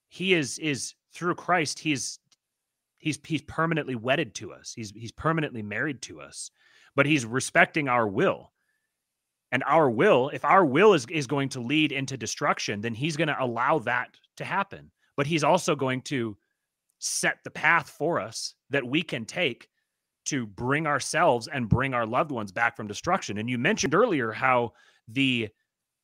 he 0.09 0.33
is 0.33 0.59
is 0.59 0.93
through 1.13 1.35
christ 1.35 1.79
he's 1.79 2.19
he's 2.97 3.17
he's 3.23 3.41
permanently 3.43 3.95
wedded 3.95 4.35
to 4.35 4.51
us. 4.53 4.73
He's 4.73 4.91
he's 4.91 5.11
permanently 5.13 5.61
married 5.63 6.01
to 6.03 6.19
us 6.21 6.51
but 6.95 7.05
he's 7.05 7.25
respecting 7.25 7.87
our 7.87 8.07
will 8.07 8.51
and 9.51 9.63
our 9.65 9.89
will 9.89 10.29
if 10.29 10.45
our 10.45 10.65
will 10.65 10.93
is 10.93 11.05
is 11.09 11.27
going 11.27 11.49
to 11.49 11.59
lead 11.59 11.91
into 11.91 12.17
destruction 12.17 12.81
then 12.81 12.93
he's 12.93 13.17
going 13.17 13.27
to 13.27 13.37
allow 13.43 13.79
that 13.79 14.09
to 14.37 14.43
happen 14.45 14.91
but 15.17 15.27
he's 15.27 15.43
also 15.43 15.75
going 15.75 16.01
to 16.01 16.37
set 16.99 17.37
the 17.43 17.49
path 17.51 17.89
for 17.89 18.19
us 18.19 18.55
that 18.69 18.85
we 18.85 19.01
can 19.01 19.25
take 19.25 19.67
to 20.25 20.45
bring 20.45 20.85
ourselves 20.85 21.47
and 21.47 21.69
bring 21.69 21.93
our 21.93 22.05
loved 22.05 22.31
ones 22.31 22.51
back 22.51 22.75
from 22.75 22.87
destruction 22.87 23.37
and 23.37 23.49
you 23.49 23.57
mentioned 23.57 23.95
earlier 23.95 24.31
how 24.31 24.71
the 25.07 25.47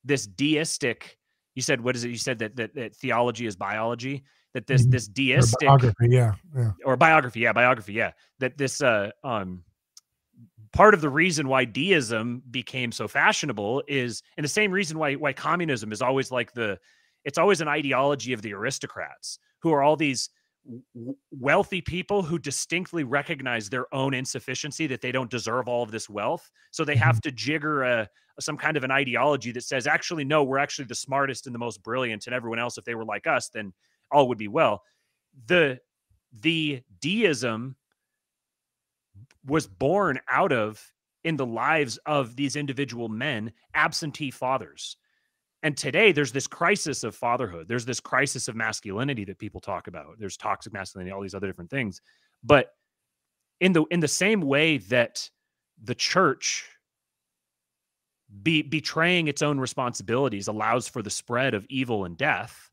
this 0.04 0.26
deistic 0.26 1.18
you 1.54 1.62
said 1.62 1.80
what 1.82 1.96
is 1.96 2.04
it 2.04 2.10
you 2.10 2.18
said 2.18 2.40
that 2.40 2.56
that, 2.56 2.74
that 2.76 2.96
theology 2.96 3.46
is 3.46 3.56
biology 3.56 4.24
that 4.54 4.68
this 4.68 4.86
Mhm. 4.86 4.92
this 4.92 5.08
Or 5.10 5.14
deistic 5.14 5.68
biography, 5.68 6.08
yeah, 6.10 6.34
yeah. 6.56 6.72
or 6.86 6.96
biography 6.96 7.42
yeah 7.42 7.54
biography 7.54 7.94
yeah 7.94 8.12
that 8.40 8.58
this 8.58 8.82
uh 8.82 9.12
um 9.24 9.64
part 10.76 10.94
of 10.94 11.00
the 11.02 11.10
reason 11.10 11.48
why 11.48 11.64
deism 11.64 12.44
became 12.52 12.92
so 12.92 13.08
fashionable 13.08 13.82
is 13.88 14.22
and 14.36 14.44
the 14.44 14.50
same 14.50 14.72
reason 14.72 15.00
why 15.00 15.16
why 15.16 15.32
communism 15.32 15.92
is 15.92 16.02
always 16.02 16.32
like 16.32 16.52
the 16.54 16.78
it's 17.24 17.38
always 17.38 17.62
an 17.62 17.68
ideology 17.68 18.34
of 18.34 18.42
the 18.42 18.54
aristocrats 18.54 19.40
who 19.60 19.72
are 19.72 19.82
all 19.82 19.96
these 19.96 20.30
wealthy 21.32 21.80
people 21.80 22.22
who 22.24 22.38
distinctly 22.38 23.04
recognize 23.04 23.70
their 23.70 23.94
own 23.94 24.14
insufficiency 24.14 24.86
that 24.88 25.02
they 25.02 25.12
don't 25.12 25.30
deserve 25.30 25.68
all 25.68 25.84
of 25.84 25.92
this 25.92 26.10
wealth. 26.10 26.50
So 26.72 26.84
they 26.84 26.96
have 26.96 27.16
mm-hmm. 27.16 27.30
to 27.30 27.32
jigger 27.32 27.84
a 27.84 28.10
some 28.42 28.58
kind 28.58 28.76
of 28.76 28.84
an 28.84 28.92
ideology 28.92 29.54
that 29.54 29.64
says 29.64 29.88
actually 29.88 30.26
no 30.26 30.44
we're 30.44 30.58
actually 30.58 30.86
the 30.86 30.96
smartest 30.96 31.46
and 31.46 31.56
the 31.56 31.60
most 31.60 31.82
brilliant 31.82 32.28
and 32.28 32.36
everyone 32.36 32.60
else 32.60 32.78
if 32.78 32.84
they 32.84 32.96
were 32.96 33.06
like 33.06 33.28
us 33.28 33.48
then 33.48 33.72
all 34.12 34.28
would 34.28 34.38
be 34.38 34.50
well. 34.50 34.84
The 35.48 35.80
the 36.42 36.82
deism 37.00 37.78
was 39.46 39.68
born 39.68 40.20
out 40.30 40.52
of 40.52 40.84
in 41.24 41.38
the 41.38 41.46
lives 41.46 41.98
of 42.06 42.36
these 42.36 42.56
individual 42.56 43.10
men 43.10 43.52
absentee 43.74 44.32
fathers 44.32 44.98
And 45.64 45.76
today 45.76 46.12
there's 46.12 46.32
this 46.32 46.46
crisis 46.48 47.04
of 47.04 47.16
fatherhood. 47.16 47.68
There's 47.68 47.86
this 47.86 48.00
crisis 48.00 48.48
of 48.48 48.56
masculinity 48.56 49.26
that 49.26 49.40
people 49.40 49.60
talk 49.62 49.88
about. 49.88 50.20
There's 50.20 50.38
toxic 50.38 50.74
masculinity, 50.74 51.12
all 51.12 51.22
these 51.22 51.34
other 51.34 51.48
different 51.48 51.72
things. 51.72 52.02
But 52.44 52.70
in 53.60 53.74
the 53.74 53.84
in 53.86 54.00
the 54.00 54.08
same 54.08 54.42
way 54.42 54.78
that 54.78 55.30
the 55.84 55.96
church 55.96 56.70
be 58.44 58.62
betraying 58.62 59.28
its 59.28 59.42
own 59.42 59.60
responsibilities 59.60 60.48
allows 60.48 60.88
for 60.88 61.02
the 61.02 61.10
spread 61.10 61.54
of 61.56 61.66
evil 61.70 62.06
and 62.06 62.18
death, 62.18 62.70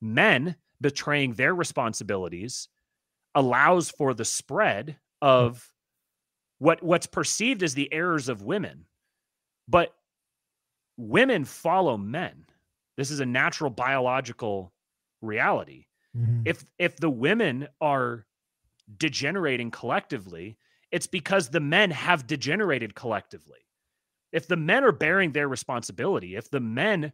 men 0.00 0.56
betraying 0.80 1.34
their 1.34 1.54
responsibilities 1.54 2.68
allows 3.34 3.90
for 3.90 4.14
the 4.14 4.24
spread 4.24 4.98
hmm. 5.22 5.28
of 5.28 5.68
what 6.60 6.82
what's 6.82 7.06
perceived 7.06 7.64
as 7.64 7.74
the 7.74 7.92
errors 7.92 8.28
of 8.28 8.42
women. 8.42 8.84
But 9.66 9.92
women 10.96 11.44
follow 11.44 11.96
men. 11.96 12.44
This 12.96 13.10
is 13.10 13.18
a 13.18 13.26
natural 13.26 13.70
biological 13.70 14.72
reality. 15.22 15.86
Mm-hmm. 16.16 16.42
If 16.44 16.64
if 16.78 16.96
the 16.96 17.10
women 17.10 17.66
are 17.80 18.26
degenerating 18.96 19.70
collectively, 19.70 20.58
it's 20.92 21.06
because 21.06 21.48
the 21.48 21.60
men 21.60 21.90
have 21.90 22.26
degenerated 22.26 22.94
collectively. 22.94 23.60
If 24.32 24.46
the 24.46 24.56
men 24.56 24.84
are 24.84 24.92
bearing 24.92 25.32
their 25.32 25.48
responsibility, 25.48 26.36
if 26.36 26.50
the 26.50 26.60
men 26.60 27.12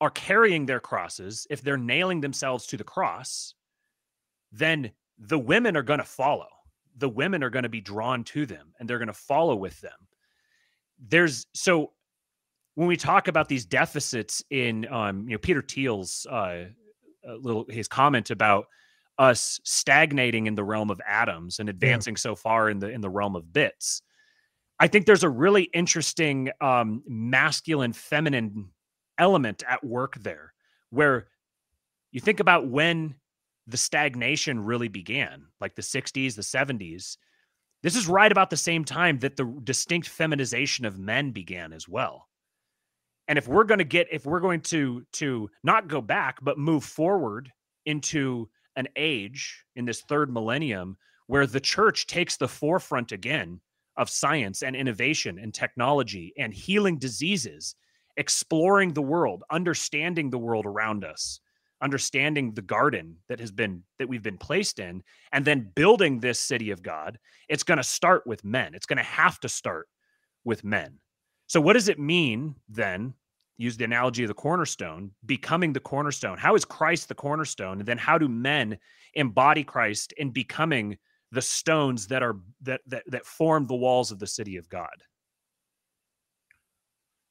are 0.00 0.10
carrying 0.10 0.66
their 0.66 0.80
crosses, 0.80 1.46
if 1.50 1.60
they're 1.60 1.76
nailing 1.76 2.20
themselves 2.20 2.66
to 2.68 2.76
the 2.76 2.84
cross, 2.84 3.54
then 4.52 4.92
the 5.18 5.38
women 5.38 5.76
are 5.76 5.82
going 5.82 5.98
to 5.98 6.04
follow. 6.04 6.48
The 6.98 7.08
women 7.08 7.42
are 7.42 7.50
going 7.50 7.62
to 7.62 7.68
be 7.68 7.80
drawn 7.80 8.24
to 8.24 8.46
them 8.46 8.74
and 8.78 8.88
they're 8.88 8.98
going 8.98 9.08
to 9.08 9.12
follow 9.12 9.56
with 9.56 9.80
them. 9.80 10.08
There's 10.98 11.46
so 11.54 11.92
when 12.74 12.88
we 12.88 12.96
talk 12.96 13.28
about 13.28 13.48
these 13.48 13.64
deficits 13.64 14.42
in 14.50 14.86
um, 14.88 15.28
you 15.28 15.34
know 15.34 15.38
Peter 15.38 15.62
Thiel's 15.62 16.26
uh, 16.30 16.64
little 17.40 17.66
his 17.68 17.88
comment 17.88 18.30
about 18.30 18.66
us 19.18 19.60
stagnating 19.64 20.46
in 20.46 20.54
the 20.54 20.62
realm 20.62 20.90
of 20.90 21.00
atoms 21.06 21.58
and 21.58 21.68
advancing 21.68 22.14
yeah. 22.14 22.20
so 22.20 22.36
far 22.36 22.70
in 22.70 22.78
the 22.78 22.88
in 22.88 23.00
the 23.00 23.10
realm 23.10 23.36
of 23.36 23.52
bits. 23.52 24.02
I 24.80 24.86
think 24.86 25.06
there's 25.06 25.24
a 25.24 25.28
really 25.28 25.64
interesting 25.74 26.50
um, 26.60 27.02
masculine 27.06 27.92
feminine 27.92 28.70
element 29.18 29.64
at 29.68 29.84
work 29.84 30.14
there 30.16 30.54
where 30.90 31.26
you 32.12 32.20
think 32.20 32.40
about 32.40 32.68
when 32.68 33.16
the 33.68 33.76
stagnation 33.76 34.64
really 34.64 34.88
began, 34.88 35.44
like 35.60 35.74
the 35.74 35.82
60s, 35.82 36.34
the 36.34 36.42
70s. 36.42 37.18
This 37.82 37.94
is 37.94 38.08
right 38.08 38.32
about 38.32 38.50
the 38.50 38.56
same 38.56 38.84
time 38.84 39.18
that 39.20 39.36
the 39.36 39.44
distinct 39.62 40.08
feminization 40.08 40.84
of 40.84 40.98
men 40.98 41.30
began 41.30 41.72
as 41.72 41.86
well. 41.86 42.28
And 43.28 43.36
if 43.36 43.46
we're 43.46 43.64
going 43.64 43.78
to 43.78 43.84
get 43.84 44.08
if 44.10 44.24
we're 44.24 44.40
going 44.40 44.62
to 44.62 45.04
to 45.12 45.50
not 45.62 45.86
go 45.86 46.00
back 46.00 46.38
but 46.40 46.58
move 46.58 46.82
forward 46.82 47.52
into 47.84 48.48
an 48.74 48.88
age 48.96 49.64
in 49.76 49.84
this 49.84 50.00
third 50.00 50.32
millennium 50.32 50.96
where 51.26 51.46
the 51.46 51.60
church 51.60 52.06
takes 52.06 52.36
the 52.36 52.48
forefront 52.48 53.12
again 53.12 53.60
of 53.98 54.08
science 54.08 54.62
and 54.62 54.74
innovation 54.74 55.38
and 55.38 55.52
technology 55.52 56.32
and 56.38 56.54
healing 56.54 56.96
diseases, 56.98 57.74
exploring 58.16 58.94
the 58.94 59.02
world, 59.02 59.44
understanding 59.50 60.30
the 60.30 60.38
world 60.38 60.64
around 60.64 61.04
us, 61.04 61.40
understanding 61.80 62.52
the 62.52 62.62
garden 62.62 63.16
that 63.28 63.40
has 63.40 63.50
been 63.50 63.82
that 63.98 64.08
we've 64.08 64.22
been 64.22 64.38
placed 64.38 64.78
in 64.78 65.02
and 65.32 65.44
then 65.44 65.70
building 65.74 66.20
this 66.20 66.40
city 66.40 66.70
of 66.70 66.82
God, 66.82 67.18
it's 67.48 67.62
going 67.62 67.78
to 67.78 67.84
start 67.84 68.26
with 68.26 68.44
men. 68.44 68.74
It's 68.74 68.86
going 68.86 68.98
to 68.98 69.02
have 69.02 69.38
to 69.40 69.48
start 69.48 69.88
with 70.44 70.64
men. 70.64 70.98
So 71.46 71.60
what 71.60 71.74
does 71.74 71.88
it 71.88 71.98
mean 71.98 72.54
then 72.68 73.14
use 73.58 73.76
the 73.76 73.84
analogy 73.84 74.22
of 74.22 74.28
the 74.28 74.34
cornerstone, 74.34 75.10
becoming 75.26 75.72
the 75.72 75.80
cornerstone. 75.80 76.38
How 76.38 76.54
is 76.54 76.64
Christ 76.64 77.08
the 77.08 77.14
cornerstone? 77.14 77.80
And 77.80 77.88
then 77.88 77.98
how 77.98 78.16
do 78.16 78.28
men 78.28 78.78
embody 79.14 79.64
Christ 79.64 80.12
in 80.16 80.30
becoming 80.30 80.96
the 81.32 81.42
stones 81.42 82.06
that 82.06 82.22
are 82.22 82.36
that 82.62 82.80
that 82.86 83.02
that 83.08 83.26
form 83.26 83.66
the 83.66 83.74
walls 83.74 84.10
of 84.12 84.20
the 84.20 84.26
city 84.26 84.56
of 84.56 84.68
God? 84.68 85.02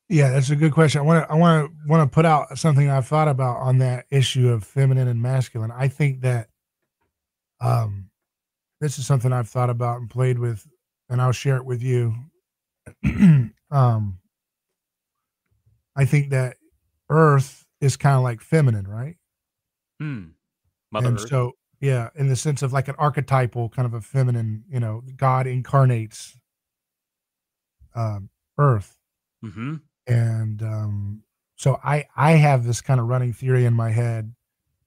Yeah, 0.10 0.32
that's 0.32 0.50
a 0.50 0.56
good 0.56 0.72
question. 0.72 1.02
I 1.02 1.04
want 1.04 1.28
to 1.28 1.32
I 1.32 1.36
want 1.36 1.70
to 1.70 1.90
want 1.90 2.10
to 2.10 2.14
put 2.14 2.26
out 2.26 2.58
something 2.58 2.90
I've 2.90 3.08
thought 3.08 3.28
about 3.28 3.58
on 3.58 3.80
that 3.80 4.06
issue 4.10 4.50
of 4.50 4.64
feminine 4.64 5.08
and 5.08 5.22
masculine. 5.22 5.72
I 5.72 5.90
think 5.90 6.22
that 6.22 6.48
um 7.60 8.10
this 8.80 9.00
is 9.00 9.06
something 9.06 9.34
I've 9.34 9.50
thought 9.50 9.70
about 9.70 10.00
and 10.00 10.10
played 10.10 10.40
with 10.40 10.66
and 11.10 11.22
I'll 11.22 11.34
share 11.34 11.58
it 11.58 11.66
with 11.66 11.82
you. 11.82 12.16
um 13.72 14.20
I 15.96 16.06
think 16.06 16.30
that 16.30 16.56
Earth 17.10 17.66
is 17.82 17.98
kind 17.98 18.16
of 18.16 18.24
like 18.24 18.40
feminine, 18.40 18.88
right? 18.88 19.18
Hmm. 20.00 20.26
Mother 20.92 21.08
and 21.08 21.20
Earth. 21.20 21.28
so 21.28 21.54
yeah, 21.82 22.10
in 22.16 22.28
the 22.28 22.36
sense 22.36 22.62
of 22.62 22.72
like 22.72 22.88
an 22.88 22.96
archetypal 22.98 23.70
kind 23.70 23.86
of 23.86 23.94
a 23.94 24.02
feminine, 24.02 24.64
you 24.70 24.80
know, 24.80 25.04
God 25.16 25.48
incarnates 25.48 26.38
um, 27.94 28.30
Earth. 28.58 28.98
Mm-hmm. 29.44 29.76
And 30.08 30.62
um, 30.62 31.24
so 31.56 31.80
I 31.84 32.06
I 32.16 32.32
have 32.34 32.64
this 32.66 32.82
kind 32.82 33.00
of 33.00 33.08
running 33.08 33.34
theory 33.34 33.66
in 33.66 33.74
my 33.74 33.92
head 33.92 34.34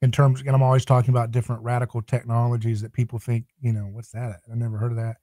in 0.03 0.11
terms, 0.11 0.41
and 0.41 0.51
I'm 0.51 0.63
always 0.63 0.85
talking 0.85 1.11
about 1.11 1.31
different 1.31 1.63
radical 1.63 2.01
technologies 2.01 2.81
that 2.81 2.93
people 2.93 3.19
think, 3.19 3.45
you 3.61 3.73
know, 3.73 3.83
what's 3.93 4.13
that? 4.13 4.41
I 4.51 4.55
never 4.55 4.79
heard 4.79 4.93
of 4.93 4.97
that. 4.97 5.17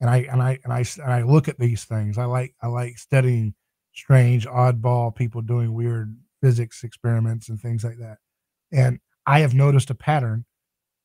And 0.00 0.10
I 0.10 0.18
and 0.30 0.42
I 0.42 0.58
and 0.64 0.72
I 0.72 0.84
and 1.02 1.12
I 1.12 1.22
look 1.22 1.48
at 1.48 1.58
these 1.58 1.84
things. 1.84 2.18
I 2.18 2.24
like 2.24 2.54
I 2.60 2.66
like 2.66 2.98
studying 2.98 3.54
strange, 3.94 4.46
oddball 4.46 5.14
people 5.14 5.42
doing 5.42 5.72
weird 5.72 6.16
physics 6.42 6.84
experiments 6.84 7.48
and 7.48 7.60
things 7.60 7.84
like 7.84 7.98
that. 7.98 8.18
And 8.72 9.00
I 9.26 9.40
have 9.40 9.54
noticed 9.54 9.90
a 9.90 9.94
pattern 9.94 10.44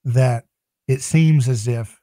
that 0.03 0.45
it 0.88 1.01
seems 1.01 1.47
as 1.47 1.68
if 1.68 2.01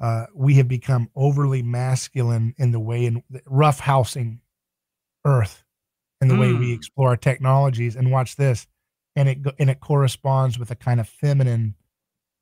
uh, 0.00 0.26
we 0.34 0.54
have 0.54 0.68
become 0.68 1.10
overly 1.16 1.62
masculine 1.62 2.54
in 2.58 2.70
the 2.70 2.78
way 2.78 3.06
in 3.06 3.22
rough 3.46 3.80
housing 3.80 4.40
Earth 5.28 5.62
and 6.20 6.30
the 6.30 6.34
mm. 6.34 6.40
way 6.40 6.52
we 6.52 6.68
hmm. 6.68 6.74
explore 6.74 7.10
our 7.10 7.16
technologies. 7.16 7.94
And 7.94 8.10
watch 8.10 8.36
this, 8.36 8.66
and 9.14 9.28
it 9.28 9.38
and 9.58 9.70
it 9.70 9.80
corresponds 9.80 10.58
with 10.58 10.70
a 10.70 10.76
kind 10.76 11.00
of 11.00 11.08
feminine, 11.08 11.74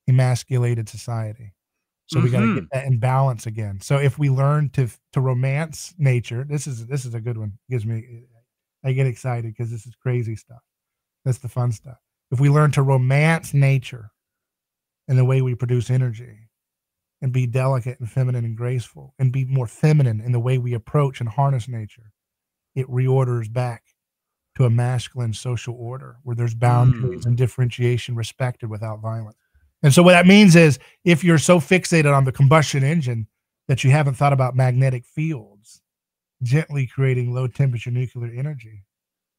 emasculated 0.08 0.88
society. 0.88 1.52
So 2.08 2.20
we 2.20 2.30
got 2.30 2.40
to 2.40 2.54
get 2.54 2.62
mm-hmm. 2.62 2.66
that 2.70 2.86
in 2.86 3.00
balance 3.00 3.46
again. 3.46 3.80
So 3.80 3.96
if 3.96 4.16
we 4.16 4.30
learn 4.30 4.70
to 4.70 4.88
to 5.12 5.20
romance 5.20 5.92
nature, 5.98 6.46
this 6.48 6.68
is 6.68 6.86
this 6.86 7.04
is 7.04 7.14
a 7.14 7.20
good 7.20 7.36
one. 7.36 7.58
It 7.68 7.72
gives 7.72 7.84
me 7.84 8.26
I 8.84 8.92
get 8.92 9.08
excited 9.08 9.52
because 9.52 9.72
this 9.72 9.86
is 9.86 9.94
crazy 9.96 10.36
stuff. 10.36 10.62
That's 11.24 11.38
the 11.38 11.48
fun 11.48 11.72
stuff. 11.72 11.98
If 12.30 12.38
we 12.38 12.48
learn 12.48 12.70
to 12.72 12.82
romance 12.82 13.52
nature 13.52 14.12
and 15.08 15.18
the 15.18 15.24
way 15.24 15.42
we 15.42 15.56
produce 15.56 15.90
energy 15.90 16.48
and 17.20 17.32
be 17.32 17.48
delicate 17.48 17.98
and 17.98 18.08
feminine 18.08 18.44
and 18.44 18.56
graceful 18.56 19.14
and 19.18 19.32
be 19.32 19.44
more 19.44 19.66
feminine 19.66 20.20
in 20.20 20.30
the 20.30 20.40
way 20.40 20.58
we 20.58 20.74
approach 20.74 21.18
and 21.18 21.28
harness 21.28 21.66
nature, 21.66 22.12
it 22.76 22.86
reorders 22.86 23.52
back 23.52 23.82
to 24.56 24.64
a 24.64 24.70
masculine 24.70 25.32
social 25.32 25.74
order 25.74 26.16
where 26.22 26.36
there's 26.36 26.54
boundaries 26.54 27.24
mm. 27.24 27.26
and 27.26 27.36
differentiation 27.36 28.14
respected 28.14 28.70
without 28.70 29.00
violence. 29.00 29.36
And 29.82 29.92
so 29.92 30.02
what 30.02 30.12
that 30.12 30.26
means 30.26 30.56
is 30.56 30.78
if 31.04 31.24
you're 31.24 31.38
so 31.38 31.58
fixated 31.58 32.14
on 32.14 32.24
the 32.24 32.32
combustion 32.32 32.84
engine 32.84 33.26
that 33.68 33.84
you 33.84 33.90
haven't 33.90 34.14
thought 34.14 34.32
about 34.32 34.56
magnetic 34.56 35.04
fields 35.04 35.82
gently 36.42 36.86
creating 36.86 37.34
low 37.34 37.46
temperature 37.46 37.90
nuclear 37.90 38.32
energy 38.32 38.84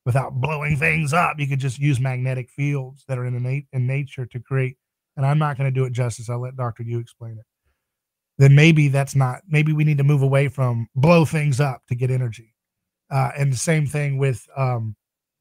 without 0.05 0.33
blowing 0.33 0.77
things 0.77 1.13
up, 1.13 1.39
you 1.39 1.47
could 1.47 1.59
just 1.59 1.79
use 1.79 1.99
magnetic 1.99 2.49
fields 2.49 3.03
that 3.07 3.17
are 3.17 3.25
in 3.25 3.35
innate 3.35 3.65
in 3.73 3.87
nature 3.87 4.25
to 4.25 4.39
create. 4.39 4.77
And 5.15 5.25
I'm 5.25 5.39
not 5.39 5.57
going 5.57 5.67
to 5.67 5.79
do 5.79 5.85
it 5.85 5.93
justice. 5.93 6.29
I'll 6.29 6.41
let 6.41 6.55
Dr. 6.55 6.83
You 6.83 6.99
explain 6.99 7.33
it. 7.33 7.45
Then 8.37 8.53
maybe 8.53 8.87
that's 8.87 9.15
not, 9.15 9.41
maybe 9.47 9.73
we 9.73 9.83
need 9.83 9.97
to 9.97 10.03
move 10.03 10.21
away 10.21 10.47
from 10.47 10.87
blow 10.95 11.25
things 11.25 11.59
up 11.59 11.81
to 11.87 11.95
get 11.95 12.11
energy. 12.11 12.53
Uh, 13.09 13.31
and 13.37 13.51
the 13.51 13.57
same 13.57 13.85
thing 13.85 14.17
with, 14.17 14.47
um, 14.55 14.95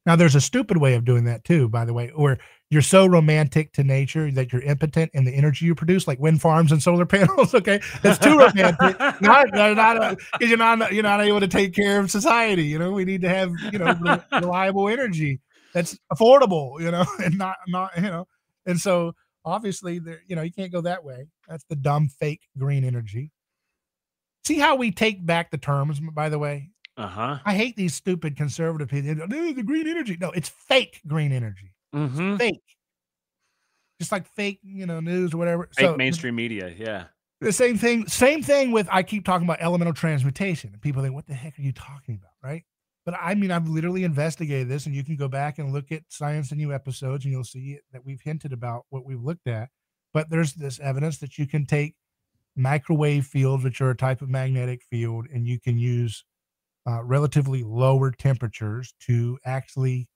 now 0.04 0.14
there's 0.14 0.36
a 0.36 0.40
stupid 0.40 0.76
way 0.76 0.94
of 0.94 1.04
doing 1.04 1.24
that 1.24 1.44
too, 1.44 1.68
by 1.68 1.84
the 1.84 1.92
way, 1.92 2.12
where 2.14 2.38
you're 2.70 2.82
so 2.82 3.06
romantic 3.06 3.72
to 3.72 3.84
nature 3.84 4.30
that 4.32 4.52
you're 4.52 4.62
impotent 4.62 5.10
in 5.14 5.24
the 5.24 5.32
energy 5.32 5.66
you 5.66 5.74
produce, 5.74 6.08
like 6.08 6.18
wind 6.18 6.40
farms 6.40 6.72
and 6.72 6.82
solar 6.82 7.06
panels. 7.06 7.54
Okay, 7.54 7.80
that's 8.02 8.18
too 8.18 8.36
romantic. 8.38 8.98
not, 9.20 9.52
not, 9.52 10.18
because 10.32 10.48
you're 10.48 10.58
not 10.58 10.92
you're 10.92 11.02
not 11.02 11.20
able 11.20 11.40
to 11.40 11.48
take 11.48 11.74
care 11.74 12.00
of 12.00 12.10
society. 12.10 12.64
You 12.64 12.78
know, 12.78 12.92
we 12.92 13.04
need 13.04 13.20
to 13.22 13.28
have 13.28 13.52
you 13.72 13.78
know 13.78 14.20
reliable 14.32 14.88
energy 14.88 15.40
that's 15.72 15.98
affordable. 16.12 16.80
You 16.80 16.90
know, 16.90 17.04
and 17.24 17.38
not 17.38 17.56
not 17.68 17.90
you 17.96 18.02
know, 18.02 18.26
and 18.64 18.80
so 18.80 19.12
obviously 19.44 19.98
there 20.00 20.20
you 20.26 20.34
know 20.34 20.42
you 20.42 20.52
can't 20.52 20.72
go 20.72 20.80
that 20.82 21.04
way. 21.04 21.26
That's 21.48 21.64
the 21.68 21.76
dumb 21.76 22.08
fake 22.08 22.42
green 22.58 22.84
energy. 22.84 23.30
See 24.44 24.58
how 24.58 24.76
we 24.76 24.92
take 24.92 25.24
back 25.26 25.50
the 25.50 25.58
terms, 25.58 26.00
by 26.00 26.28
the 26.28 26.38
way. 26.38 26.70
Uh 26.96 27.06
huh. 27.06 27.38
I 27.44 27.54
hate 27.54 27.76
these 27.76 27.94
stupid 27.94 28.36
conservative 28.36 28.88
people. 28.88 29.14
The 29.14 29.62
green 29.62 29.86
energy. 29.86 30.16
No, 30.18 30.30
it's 30.30 30.48
fake 30.48 31.00
green 31.06 31.32
energy. 31.32 31.74
Mm-hmm. 31.94 32.36
Fake. 32.36 32.62
Just 34.00 34.12
like 34.12 34.26
fake, 34.26 34.60
you 34.62 34.86
know, 34.86 35.00
news 35.00 35.34
or 35.34 35.38
whatever. 35.38 35.68
Fake 35.74 35.86
so, 35.86 35.96
mainstream 35.96 36.34
media, 36.34 36.72
yeah. 36.76 37.04
The 37.40 37.52
same 37.52 37.76
thing, 37.76 38.06
same 38.08 38.42
thing 38.42 38.72
with 38.72 38.88
I 38.90 39.02
keep 39.02 39.24
talking 39.24 39.46
about 39.46 39.60
elemental 39.60 39.92
transmutation. 39.92 40.70
And 40.72 40.80
people 40.80 41.02
think, 41.02 41.14
what 41.14 41.26
the 41.26 41.34
heck 41.34 41.58
are 41.58 41.62
you 41.62 41.72
talking 41.72 42.14
about? 42.14 42.32
Right. 42.42 42.64
But 43.04 43.14
I 43.20 43.34
mean, 43.34 43.50
I've 43.50 43.68
literally 43.68 44.04
investigated 44.04 44.68
this, 44.68 44.86
and 44.86 44.94
you 44.94 45.04
can 45.04 45.16
go 45.16 45.28
back 45.28 45.58
and 45.58 45.72
look 45.72 45.92
at 45.92 46.02
Science 46.08 46.50
and 46.50 46.58
New 46.58 46.72
episodes, 46.72 47.24
and 47.24 47.32
you'll 47.32 47.44
see 47.44 47.78
that 47.92 48.04
we've 48.04 48.20
hinted 48.20 48.52
about 48.52 48.84
what 48.88 49.04
we've 49.04 49.22
looked 49.22 49.46
at. 49.46 49.68
But 50.12 50.28
there's 50.30 50.54
this 50.54 50.80
evidence 50.80 51.18
that 51.18 51.38
you 51.38 51.46
can 51.46 51.66
take 51.66 51.94
microwave 52.56 53.26
fields, 53.26 53.62
which 53.62 53.80
are 53.80 53.90
a 53.90 53.96
type 53.96 54.22
of 54.22 54.28
magnetic 54.28 54.82
field, 54.90 55.26
and 55.32 55.46
you 55.46 55.60
can 55.60 55.78
use 55.78 56.24
uh, 56.86 57.02
relatively 57.04 57.62
lower 57.62 58.10
temperatures 58.10 58.94
to 59.00 59.38
actually 59.44 60.08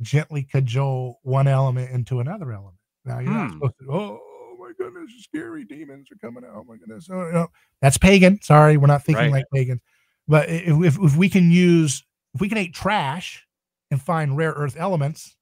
gently 0.00 0.44
cajole 0.44 1.18
one 1.22 1.48
element 1.48 1.90
into 1.90 2.20
another 2.20 2.52
element. 2.52 2.76
Now 3.04 3.18
you're 3.18 3.32
not 3.34 3.48
Hmm. 3.48 3.54
supposed 3.54 3.74
to. 3.80 3.86
Oh 3.92 4.56
my 4.60 4.72
goodness, 4.78 5.10
scary 5.20 5.64
demons 5.64 6.08
are 6.12 6.16
coming 6.26 6.44
out. 6.44 6.52
Oh 6.54 6.64
my 6.64 6.76
goodness, 6.76 7.08
oh, 7.10 7.30
no. 7.32 7.48
that's 7.82 7.98
pagan. 7.98 8.40
Sorry, 8.42 8.76
we're 8.76 8.86
not 8.86 9.02
thinking 9.04 9.24
Right. 9.24 9.32
like 9.38 9.44
pagans. 9.52 9.80
But 10.28 10.48
if, 10.50 10.82
if 10.84 10.98
if 11.00 11.16
we 11.16 11.28
can 11.28 11.50
use 11.50 12.04
if 12.34 12.40
we 12.40 12.48
can 12.48 12.58
eat 12.58 12.74
trash 12.74 13.46
and 13.90 14.00
find 14.00 14.36
rare 14.36 14.52
earth 14.52 14.76
elements, 14.78 15.34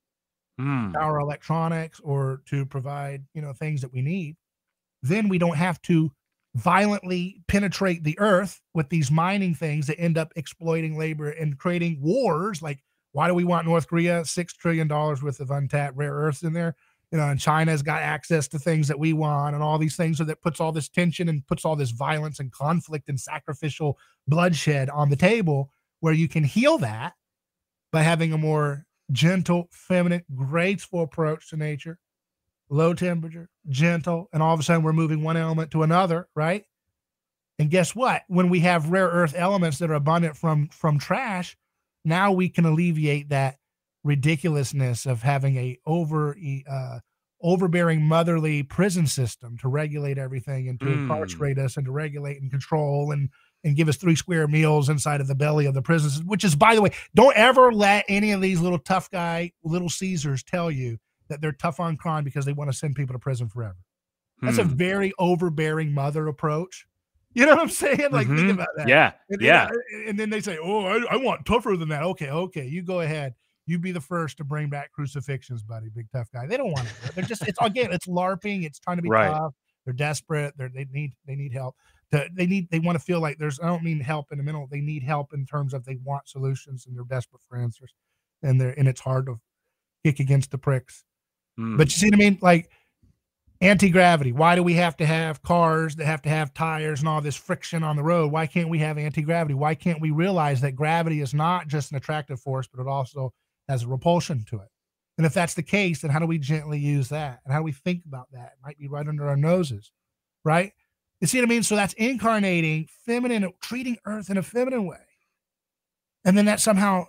Hmm. 0.58 0.92
power 0.92 1.18
electronics, 1.18 2.00
or 2.00 2.40
to 2.46 2.64
provide 2.64 3.24
you 3.34 3.42
know 3.42 3.52
things 3.52 3.80
that 3.82 3.92
we 3.92 4.00
need, 4.00 4.36
then 5.02 5.28
we 5.28 5.38
don't 5.38 5.56
have 5.56 5.82
to 5.82 6.10
violently 6.56 7.42
penetrate 7.48 8.02
the 8.02 8.18
earth 8.18 8.60
with 8.72 8.88
these 8.88 9.10
mining 9.10 9.54
things 9.54 9.86
that 9.86 10.00
end 10.00 10.16
up 10.16 10.32
exploiting 10.36 10.98
labor 10.98 11.30
and 11.30 11.58
creating 11.58 12.00
wars. 12.00 12.62
Like, 12.62 12.82
why 13.12 13.28
do 13.28 13.34
we 13.34 13.44
want 13.44 13.66
North 13.66 13.86
Korea 13.86 14.24
six 14.24 14.54
trillion 14.54 14.88
dollars 14.88 15.22
worth 15.22 15.40
of 15.40 15.50
untapped 15.50 15.96
rare 15.96 16.14
earths 16.14 16.42
in 16.42 16.54
there? 16.54 16.74
You 17.12 17.18
know, 17.18 17.28
and 17.28 17.38
China's 17.38 17.82
got 17.82 18.00
access 18.00 18.48
to 18.48 18.58
things 18.58 18.88
that 18.88 18.98
we 18.98 19.12
want, 19.12 19.54
and 19.54 19.62
all 19.62 19.78
these 19.78 19.96
things, 19.96 20.18
so 20.18 20.24
that 20.24 20.42
puts 20.42 20.58
all 20.60 20.72
this 20.72 20.88
tension 20.88 21.28
and 21.28 21.46
puts 21.46 21.64
all 21.64 21.76
this 21.76 21.92
violence 21.92 22.40
and 22.40 22.50
conflict 22.50 23.08
and 23.08 23.20
sacrificial 23.20 23.98
bloodshed 24.26 24.88
on 24.90 25.10
the 25.10 25.16
table. 25.16 25.70
Where 26.00 26.14
you 26.14 26.28
can 26.28 26.44
heal 26.44 26.78
that 26.78 27.14
by 27.92 28.02
having 28.02 28.32
a 28.32 28.38
more 28.38 28.86
gentle, 29.12 29.68
feminine, 29.70 30.24
graceful 30.34 31.02
approach 31.02 31.50
to 31.50 31.56
nature, 31.56 31.98
low 32.68 32.94
temperature, 32.94 33.48
gentle, 33.68 34.28
and 34.32 34.42
all 34.42 34.54
of 34.54 34.60
a 34.60 34.62
sudden 34.62 34.82
we're 34.82 34.92
moving 34.92 35.22
one 35.22 35.36
element 35.36 35.70
to 35.72 35.82
another, 35.82 36.28
right? 36.34 36.64
And 37.58 37.70
guess 37.70 37.94
what? 37.94 38.22
When 38.28 38.48
we 38.50 38.60
have 38.60 38.90
rare 38.90 39.08
earth 39.08 39.34
elements 39.36 39.78
that 39.78 39.90
are 39.90 39.94
abundant 39.94 40.36
from 40.36 40.68
from 40.68 40.98
trash, 40.98 41.56
now 42.04 42.32
we 42.32 42.48
can 42.48 42.64
alleviate 42.66 43.30
that 43.30 43.56
ridiculousness 44.04 45.06
of 45.06 45.22
having 45.22 45.56
a 45.56 45.78
over 45.86 46.36
uh, 46.70 46.98
overbearing 47.42 48.02
motherly 48.02 48.62
prison 48.62 49.06
system 49.06 49.56
to 49.58 49.68
regulate 49.68 50.18
everything 50.18 50.68
and 50.68 50.80
to 50.80 50.86
Mm. 50.86 51.02
incarcerate 51.02 51.58
us 51.58 51.76
and 51.76 51.84
to 51.86 51.92
regulate 51.92 52.40
and 52.40 52.50
control 52.50 53.12
and 53.12 53.28
and 53.64 53.74
give 53.76 53.88
us 53.88 53.96
three 53.96 54.14
square 54.14 54.46
meals 54.46 54.88
inside 54.88 55.20
of 55.20 55.26
the 55.26 55.34
belly 55.34 55.66
of 55.66 55.74
the 55.74 55.82
prison 55.82 56.24
which 56.26 56.44
is 56.44 56.54
by 56.54 56.74
the 56.74 56.80
way 56.82 56.90
don't 57.14 57.36
ever 57.36 57.72
let 57.72 58.04
any 58.08 58.32
of 58.32 58.40
these 58.40 58.60
little 58.60 58.78
tough 58.78 59.10
guy 59.10 59.52
little 59.64 59.88
caesars 59.88 60.42
tell 60.42 60.70
you 60.70 60.98
that 61.28 61.40
they're 61.40 61.52
tough 61.52 61.80
on 61.80 61.96
crime 61.96 62.24
because 62.24 62.44
they 62.44 62.52
want 62.52 62.70
to 62.70 62.76
send 62.76 62.94
people 62.96 63.12
to 63.14 63.18
prison 63.18 63.48
forever. 63.48 63.76
That's 64.42 64.58
a 64.58 64.64
Hmm. 64.64 64.74
very 64.76 65.12
overbearing 65.18 65.92
mother 65.92 66.28
approach. 66.28 66.86
You 67.34 67.44
know 67.46 67.52
what 67.52 67.60
i'm 67.60 67.68
saying? 67.68 68.10
Like 68.12 68.26
think 68.28 68.40
Mhm. 68.40 68.50
about 68.54 68.68
that. 68.76 68.88
Yeah. 68.88 69.12
and, 69.28 69.40
Yeah. 69.40 69.68
and, 69.92 70.08
and 70.10 70.18
then 70.18 70.30
they 70.30 70.40
say 70.40 70.58
oh 70.62 70.84
I, 70.86 71.14
I 71.14 71.16
want 71.16 71.44
tougher 71.46 71.76
than 71.76 71.88
that. 71.90 72.02
Okay 72.02 72.30
okay 72.30 72.66
you 72.66 72.82
go 72.82 73.00
ahead. 73.00 73.34
You 73.66 73.78
be 73.78 73.92
the 73.92 74.00
first 74.00 74.36
to 74.38 74.44
bring 74.44 74.68
back 74.70 74.92
crucifixions 74.92 75.62
buddy 75.62 75.88
big 75.88 76.06
tough 76.12 76.30
guy. 76.32 76.46
They 76.46 76.56
don't 76.56 76.70
want 76.70 76.86
it. 76.86 77.14
They're 77.14 77.24
just 77.24 77.46
it's 77.48 77.58
again 77.60 77.92
it's 77.92 78.06
larping 78.06 78.64
it's 78.64 78.78
trying 78.78 78.96
to 78.96 79.02
be 79.02 79.08
Right. 79.10 79.30
tough. 79.30 79.54
They're 79.84 79.92
desperate. 79.94 80.54
They're, 80.56 80.68
they 80.70 80.86
need 80.92 81.12
they 81.26 81.34
need 81.36 81.52
help. 81.52 81.76
To, 82.12 82.26
they 82.32 82.46
need 82.46 82.70
they 82.70 82.78
want 82.78 82.96
to 82.96 83.04
feel 83.04 83.20
like 83.20 83.36
there's 83.38 83.58
i 83.60 83.66
don't 83.66 83.82
mean 83.82 83.98
help 84.00 84.30
in 84.32 84.38
the 84.38 84.44
middle 84.44 84.66
they 84.70 84.80
need 84.80 85.02
help 85.02 85.32
in 85.34 85.44
terms 85.44 85.74
of 85.74 85.84
they 85.84 85.96
want 86.04 86.28
solutions 86.28 86.86
and 86.86 86.96
they're 86.96 87.04
desperate 87.04 87.42
for 87.48 87.56
answers. 87.58 87.92
And 88.42 88.60
they're 88.60 88.78
and 88.78 88.86
it's 88.88 89.00
hard 89.00 89.26
to 89.26 89.40
kick 90.04 90.20
against 90.20 90.50
the 90.52 90.58
pricks 90.58 91.04
Hmm. 91.56 91.76
but 91.76 91.88
you 91.88 91.98
see 91.98 92.06
what 92.06 92.14
I 92.14 92.18
mean? 92.18 92.38
Like 92.40 92.70
anti 93.60 93.90
gravity. 93.90 94.32
Why 94.32 94.54
do 94.54 94.62
we 94.62 94.74
have 94.74 94.96
to 94.98 95.06
have 95.06 95.42
cars 95.42 95.96
that 95.96 96.06
have 96.06 96.22
to 96.22 96.28
have 96.28 96.54
tires 96.54 97.00
and 97.00 97.08
all 97.08 97.20
this 97.20 97.36
friction 97.36 97.82
on 97.82 97.96
the 97.96 98.02
road? 98.02 98.30
Why 98.30 98.46
can't 98.46 98.68
we 98.68 98.78
have 98.80 98.98
anti 98.98 99.22
gravity? 99.22 99.54
Why 99.54 99.74
can't 99.74 100.00
we 100.00 100.10
realize 100.10 100.60
that 100.60 100.72
gravity 100.72 101.20
is 101.20 101.34
not 101.34 101.68
just 101.68 101.90
an 101.90 101.96
attractive 101.96 102.40
force, 102.40 102.66
but 102.66 102.80
it 102.80 102.88
also 102.88 103.32
has 103.68 103.82
a 103.82 103.88
repulsion 103.88 104.44
to 104.50 104.56
it? 104.56 104.68
And 105.18 105.26
if 105.26 105.32
that's 105.32 105.54
the 105.54 105.62
case, 105.62 106.02
then 106.02 106.10
how 106.10 106.18
do 106.18 106.26
we 106.26 106.38
gently 106.38 106.78
use 106.78 107.08
that? 107.08 107.40
And 107.44 107.52
how 107.52 107.60
do 107.60 107.64
we 107.64 107.72
think 107.72 108.02
about 108.06 108.30
that? 108.32 108.52
It 108.52 108.62
might 108.62 108.78
be 108.78 108.88
right 108.88 109.08
under 109.08 109.28
our 109.28 109.36
noses, 109.36 109.90
right? 110.44 110.72
You 111.20 111.26
see 111.26 111.38
what 111.38 111.46
I 111.46 111.48
mean? 111.48 111.62
So 111.62 111.74
that's 111.74 111.94
incarnating 111.94 112.88
feminine, 113.06 113.50
treating 113.62 113.96
Earth 114.04 114.28
in 114.28 114.36
a 114.36 114.42
feminine 114.42 114.84
way. 114.84 114.98
And 116.26 116.36
then 116.36 116.44
that 116.44 116.60
somehow 116.60 117.06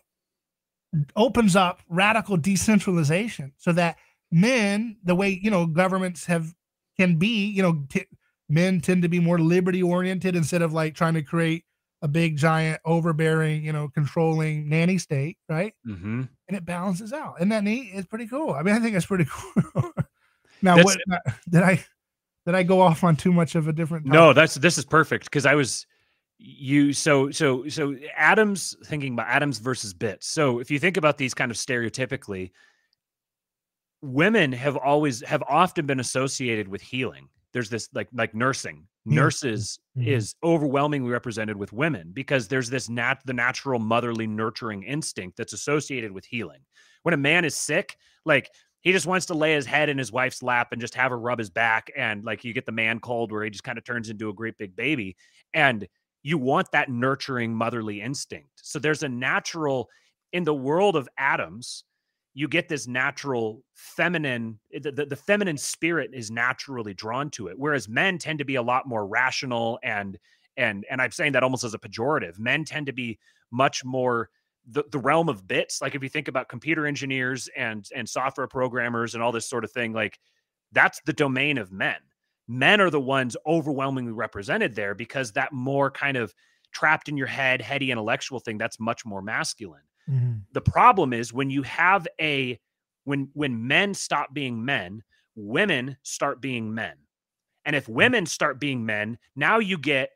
opens 1.18 1.56
up 1.56 1.82
radical 1.90 2.38
decentralization 2.38 3.52
so 3.58 3.74
that 3.74 3.98
men 4.32 4.98
the 5.04 5.16
way 5.16 5.40
you 5.42 5.50
know 5.52 5.66
governments 5.66 6.26
have 6.26 6.54
can 6.98 7.16
be 7.18 7.46
you 7.48 7.62
know 7.64 7.84
t- 7.90 8.06
men 8.50 8.80
tend 8.82 9.02
to 9.02 9.10
be 9.10 9.20
more 9.20 9.40
liberty 9.40 9.82
oriented 9.84 10.36
instead 10.36 10.62
of 10.62 10.74
like 10.74 10.96
trying 10.96 11.14
to 11.14 11.22
create 11.22 11.64
a 12.02 12.08
big 12.08 12.38
giant 12.38 12.80
overbearing 12.86 13.64
you 13.64 13.72
know 13.74 13.88
controlling 13.90 14.68
nanny 14.70 14.98
state 14.98 15.38
right? 15.50 15.74
Mhm. 15.88 16.28
and 16.48 16.58
it 16.58 16.66
balances 16.66 17.12
out. 17.14 17.36
Isn't 17.38 17.50
that 17.50 17.64
neat? 17.64 17.92
It's 17.94 18.08
pretty 18.08 18.28
cool. 18.28 18.52
I 18.52 18.64
mean 18.64 18.76
i 18.76 18.80
think 18.80 18.94
that's 18.94 19.06
pretty 19.06 19.26
cool. 19.30 19.92
Now 20.62 20.76
That's- 20.76 20.86
what 20.86 20.98
uh, 21.12 21.32
did 21.50 21.64
i 21.64 21.84
did 22.46 22.56
i 22.56 22.64
go 22.64 22.82
off 22.82 23.04
on 23.04 23.16
too 23.16 23.32
much 23.34 23.56
of 23.56 23.68
a 23.68 23.74
different 23.74 24.06
No, 24.06 24.34
that's 24.34 24.56
this 24.56 24.78
is 24.78 24.86
perfect 24.86 25.26
because 25.26 25.46
I 25.46 25.56
was 25.56 25.86
you 26.40 26.94
so 26.94 27.32
so 27.32 27.68
so 27.68 27.96
atoms 28.16 28.76
thinking 28.86 29.14
about 29.14 29.28
atoms 29.28 29.58
versus 29.58 29.94
bits. 29.94 30.28
So 30.28 30.60
if 30.60 30.70
you 30.70 30.78
think 30.80 30.96
about 30.98 31.18
these 31.18 31.34
kind 31.34 31.50
of 31.50 31.58
stereotypically, 31.58 32.52
women 34.02 34.52
have 34.52 34.78
always 34.78 35.22
have 35.24 35.44
often 35.50 35.86
been 35.86 36.00
associated 36.00 36.68
with 36.68 36.82
healing. 36.82 37.30
There's 37.54 37.70
this 37.70 37.90
like 37.94 38.10
like 38.14 38.34
nursing. 38.36 38.88
Yeah. 39.06 39.22
Nurses 39.22 39.80
Mhm. 39.98 40.06
is 40.08 40.36
overwhelmingly 40.44 41.10
represented 41.10 41.58
with 41.58 41.74
women 41.74 42.12
because 42.14 42.48
there's 42.48 42.70
this 42.70 42.90
nat 42.90 43.22
the 43.26 43.34
natural 43.34 43.80
motherly 43.80 44.28
nurturing 44.28 44.84
instinct 44.84 45.38
that's 45.38 45.54
associated 45.54 46.12
with 46.12 46.26
healing. 46.26 46.62
When 47.04 47.14
a 47.14 47.18
man 47.18 47.46
is 47.46 47.56
sick, 47.56 47.98
like 48.26 48.52
he 48.82 48.92
just 48.92 49.08
wants 49.08 49.26
to 49.28 49.34
lay 49.34 49.54
his 49.54 49.66
head 49.66 49.90
in 49.90 49.98
his 49.98 50.12
wife's 50.12 50.44
lap 50.44 50.72
and 50.72 50.80
just 50.82 50.94
have 50.96 51.12
her 51.12 51.20
rub 51.20 51.40
his 51.40 51.50
back 51.50 51.90
and 51.98 52.24
like 52.24 52.44
you 52.44 52.54
get 52.54 52.66
the 52.66 52.72
man 52.72 53.00
cold 53.00 53.32
where 53.32 53.44
he 53.44 53.50
just 53.50 53.64
kind 53.64 53.78
of 53.78 53.84
turns 53.84 54.10
into 54.10 54.30
a 54.30 54.34
great 54.34 54.58
big 54.58 54.76
baby 54.76 55.16
and 55.54 55.88
you 56.24 56.38
want 56.38 56.72
that 56.72 56.90
nurturing 56.90 57.54
motherly 57.56 58.02
instinct 58.02 58.50
so 58.62 58.78
there's 58.80 59.04
a 59.04 59.10
natural 59.10 59.90
in 60.34 60.44
the 60.44 60.54
world 60.54 60.96
of 60.96 61.08
atoms 61.18 61.84
you 62.38 62.48
get 62.48 62.70
this 62.70 62.88
natural 62.88 63.64
feminine 63.74 64.60
eh, 64.74 64.80
the, 64.82 64.92
the, 64.92 65.06
the 65.06 65.16
feminine 65.16 65.58
spirit 65.58 66.12
is 66.14 66.30
naturally 66.30 66.94
drawn 66.94 67.30
to 67.32 67.48
it 67.48 67.58
whereas 67.58 67.90
men 67.90 68.18
tend 68.18 68.40
to 68.40 68.46
be 68.46 68.56
a 68.56 68.62
lot 68.62 68.88
more 68.88 69.08
rational 69.08 69.80
and 69.84 70.20
and 70.58 70.86
and 70.90 71.02
i'm 71.02 71.12
saying 71.12 71.32
that 71.32 71.44
almost 71.44 71.64
as 71.64 71.74
a 71.74 71.80
pejorative. 71.80 72.38
Men 72.40 72.66
tend 72.66 72.88
to 72.88 72.94
be 72.94 73.20
much 73.52 73.86
more 73.86 74.30
the, 74.70 74.84
the 74.92 75.00
realm 75.00 75.30
of 75.30 75.48
bits. 75.48 75.82
Like 75.82 75.96
if 75.96 76.04
you 76.04 76.10
think 76.10 76.28
about 76.28 76.50
computer 76.50 76.86
engineers 76.86 77.50
and 77.56 77.88
and 77.96 78.08
software 78.08 78.48
programmers 78.48 79.14
and 79.14 79.24
all 79.24 79.32
this 79.32 79.50
sort 79.50 79.64
of 79.64 79.72
thing 79.72 79.94
like 79.94 80.20
that's 80.74 81.00
the 81.06 81.14
domain 81.14 81.58
of 81.58 81.72
men. 81.72 81.96
Men 82.50 82.82
are 82.82 82.90
the 82.90 83.00
ones 83.00 83.38
overwhelmingly 83.46 84.12
represented 84.12 84.76
there 84.76 84.96
because 84.96 85.32
that 85.34 85.54
more 85.54 85.90
kind 85.92 86.18
of 86.18 86.34
trapped 86.74 87.08
in 87.08 87.18
your 87.18 87.28
head 87.28 87.62
heady 87.62 87.92
intellectual 87.92 88.40
thing 88.40 88.58
that's 88.58 88.80
much 88.80 89.06
more 89.06 89.22
masculine 89.22 89.82
Mhm. 90.08 90.48
the 90.54 90.62
problem 90.62 91.14
is 91.14 91.34
when 91.34 91.50
you 91.50 91.64
have 91.64 92.08
a 92.20 92.60
when 93.04 93.30
when 93.34 93.68
men 93.68 93.94
stop 93.94 94.34
being 94.34 94.64
men 94.66 95.04
women 95.36 95.98
start 96.04 96.42
being 96.42 96.74
men 96.74 96.98
and 97.66 97.76
if 97.76 97.90
women 97.90 98.26
start 98.26 98.60
being 98.60 98.86
men 98.86 99.18
now 99.36 99.60
you 99.60 99.78
get 99.78 100.12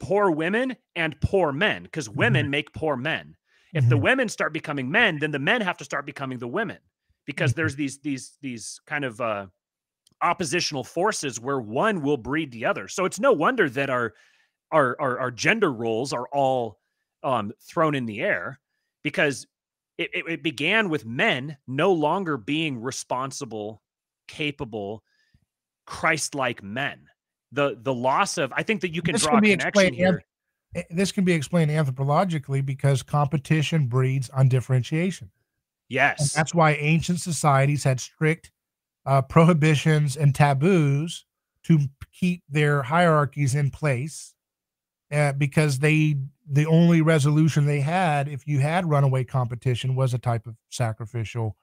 poor 0.00 0.30
women 0.30 0.76
and 0.96 1.20
poor 1.20 1.52
men 1.52 1.84
because 1.84 2.08
women 2.08 2.50
make 2.50 2.72
poor 2.72 2.96
men 2.96 3.36
if 3.72 3.88
the 3.88 3.96
Mhm. 3.96 3.98
women 3.98 4.28
start 4.28 4.52
becoming 4.52 4.90
men 4.90 5.18
then 5.18 5.30
the 5.30 5.38
men 5.38 5.60
have 5.60 5.76
to 5.76 5.84
start 5.84 6.04
becoming 6.04 6.38
the 6.38 6.48
women 6.48 6.78
because 7.24 7.54
Mhm. 7.54 7.54
there's 7.54 7.76
these 7.76 8.00
these 8.00 8.36
these 8.42 8.80
kind 8.86 9.04
of 9.04 9.20
uh 9.20 9.46
oppositional 10.22 10.84
forces 10.84 11.40
where 11.40 11.60
one 11.60 12.02
will 12.02 12.18
breed 12.18 12.52
the 12.52 12.64
other 12.66 12.88
so 12.88 13.04
it's 13.04 13.20
no 13.20 13.32
wonder 13.32 13.68
that 13.70 13.90
our 13.90 14.14
our 14.72 15.00
our, 15.00 15.18
our 15.20 15.32
gender 15.32 15.72
roles 15.72 16.12
are 16.12 16.28
all 16.32 16.80
um 17.24 17.52
thrown 17.60 17.94
in 17.94 18.06
the 18.06 18.22
air 18.22 18.60
because 19.04 19.46
it, 19.98 20.10
it, 20.12 20.24
it 20.26 20.42
began 20.42 20.88
with 20.88 21.06
men 21.06 21.56
no 21.68 21.92
longer 21.92 22.36
being 22.36 22.82
responsible 22.82 23.80
capable 24.26 25.04
christ-like 25.86 26.62
men. 26.62 27.06
The 27.52 27.78
the 27.80 27.94
loss 27.94 28.38
of 28.38 28.52
i 28.56 28.62
think 28.64 28.80
that 28.80 28.92
you 28.92 29.02
can 29.02 29.12
This 29.12 29.22
draw 29.22 29.38
can 29.40 29.44
a 29.44 29.56
connection 29.56 29.94
here. 29.94 30.24
Eh, 30.74 30.82
This 30.90 31.12
can 31.12 31.24
be 31.24 31.32
explained 31.32 31.70
anthropologically 31.70 32.64
because 32.64 33.02
competition 33.02 33.86
breeds 33.86 34.28
undifferentiation. 34.34 35.30
And 35.90 35.94
yes. 35.96 36.32
that's 36.32 36.54
why 36.54 36.72
ancient 36.72 37.20
societies 37.20 37.84
had 37.84 38.00
strict 38.00 38.50
uh, 39.06 39.22
prohibitions 39.22 40.16
and 40.16 40.34
taboos 40.34 41.26
to 41.64 41.78
keep 42.12 42.42
their 42.48 42.82
hierarchies 42.82 43.54
in 43.54 43.70
place 43.70 44.34
uh, 45.12 45.32
because 45.32 45.78
they 45.78 46.16
the 46.48 46.66
only 46.66 47.00
resolution 47.00 47.66
they 47.66 47.80
had, 47.80 48.28
if 48.28 48.46
you 48.46 48.60
had 48.60 48.88
runaway 48.88 49.24
competition, 49.24 49.94
was 49.94 50.14
a 50.14 50.18
type 50.18 50.46
of 50.46 50.56
sacrificial 50.70 51.56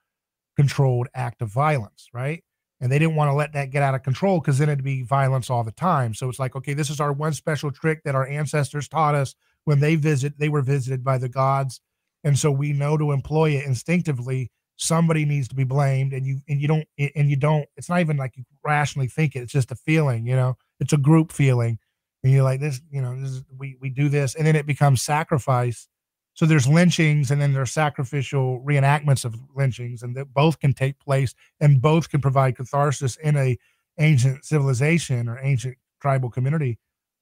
controlled 0.56 1.08
act 1.14 1.42
of 1.42 1.50
violence, 1.50 2.10
right? 2.14 2.44
And 2.80 2.92
they 2.92 2.98
didn't 2.98 3.16
want 3.16 3.30
to 3.30 3.36
let 3.36 3.54
that 3.54 3.70
get 3.70 3.84
out 3.84 3.94
of 3.94 4.02
control 4.02 4.40
because 4.40 4.58
then 4.58 4.70
it'd 4.70 4.84
be 4.84 5.04
violence 5.04 5.50
all 5.50 5.64
the 5.64 5.72
time. 5.72 6.16
So 6.16 6.30
it's 6.30 6.40
like, 6.40 6.56
okay, 6.56 6.74
this 6.74 6.90
is 6.90 7.00
our 7.00 7.14
one 7.14 7.34
special 7.34 7.72
trick 7.72 8.02
that 8.06 8.16
our 8.16 8.28
ancestors 8.28 8.88
taught 8.88 9.14
us 9.14 9.36
when 9.66 9.80
they 9.80 9.96
visit, 9.96 10.40
they 10.40 10.50
were 10.50 10.64
visited 10.64 11.04
by 11.04 11.20
the 11.20 11.30
gods. 11.30 11.80
And 12.24 12.38
so 12.38 12.52
we 12.52 12.74
know 12.74 12.98
to 12.98 13.12
employ 13.12 13.52
it 13.52 13.66
instinctively. 13.66 14.50
Somebody 14.78 15.26
needs 15.26 15.48
to 15.50 15.56
be 15.56 15.64
blamed, 15.64 16.12
and 16.12 16.26
you 16.26 16.40
and 16.50 16.60
you 16.60 16.68
don't 16.68 16.88
and 17.16 17.30
you 17.30 17.36
don't. 17.36 17.68
It's 17.78 17.88
not 17.88 18.00
even 18.00 18.18
like 18.18 18.36
you 18.36 18.44
rationally 18.66 19.08
think 19.08 19.36
it. 19.36 19.42
It's 19.42 19.54
just 19.54 19.72
a 19.72 19.76
feeling, 19.76 20.26
you 20.26 20.36
know. 20.36 20.58
It's 20.80 20.94
a 20.94 20.98
group 20.98 21.32
feeling, 21.32 21.78
and 22.24 22.32
you're 22.32 22.44
like 22.44 22.60
this, 22.60 22.82
you 22.92 23.02
know. 23.02 23.20
This 23.20 23.32
is, 23.32 23.44
we 23.58 23.78
we 23.80 23.90
do 23.90 24.10
this, 24.10 24.36
and 24.36 24.46
then 24.46 24.56
it 24.56 24.66
becomes 24.66 25.02
sacrifice 25.02 25.88
so 26.34 26.46
there's 26.46 26.68
lynchings 26.68 27.32
and 27.32 27.42
then 27.42 27.54
there's 27.54 27.72
sacrificial 27.72 28.64
reenactments 28.66 29.26
of 29.26 29.36
lynchings, 29.56 30.02
and 30.04 30.16
that 30.16 30.34
both 30.34 30.60
can 30.60 30.74
take 30.74 31.00
place 31.00 31.34
and 31.60 31.82
both 31.82 32.10
can 32.10 32.22
provide 32.22 32.56
catharsis 32.56 33.18
in 33.18 33.36
a 33.36 33.58
ancient 34.00 34.46
civilization 34.46 35.28
or 35.28 35.40
ancient 35.42 35.78
tribal 36.02 36.30
community. 36.30 36.80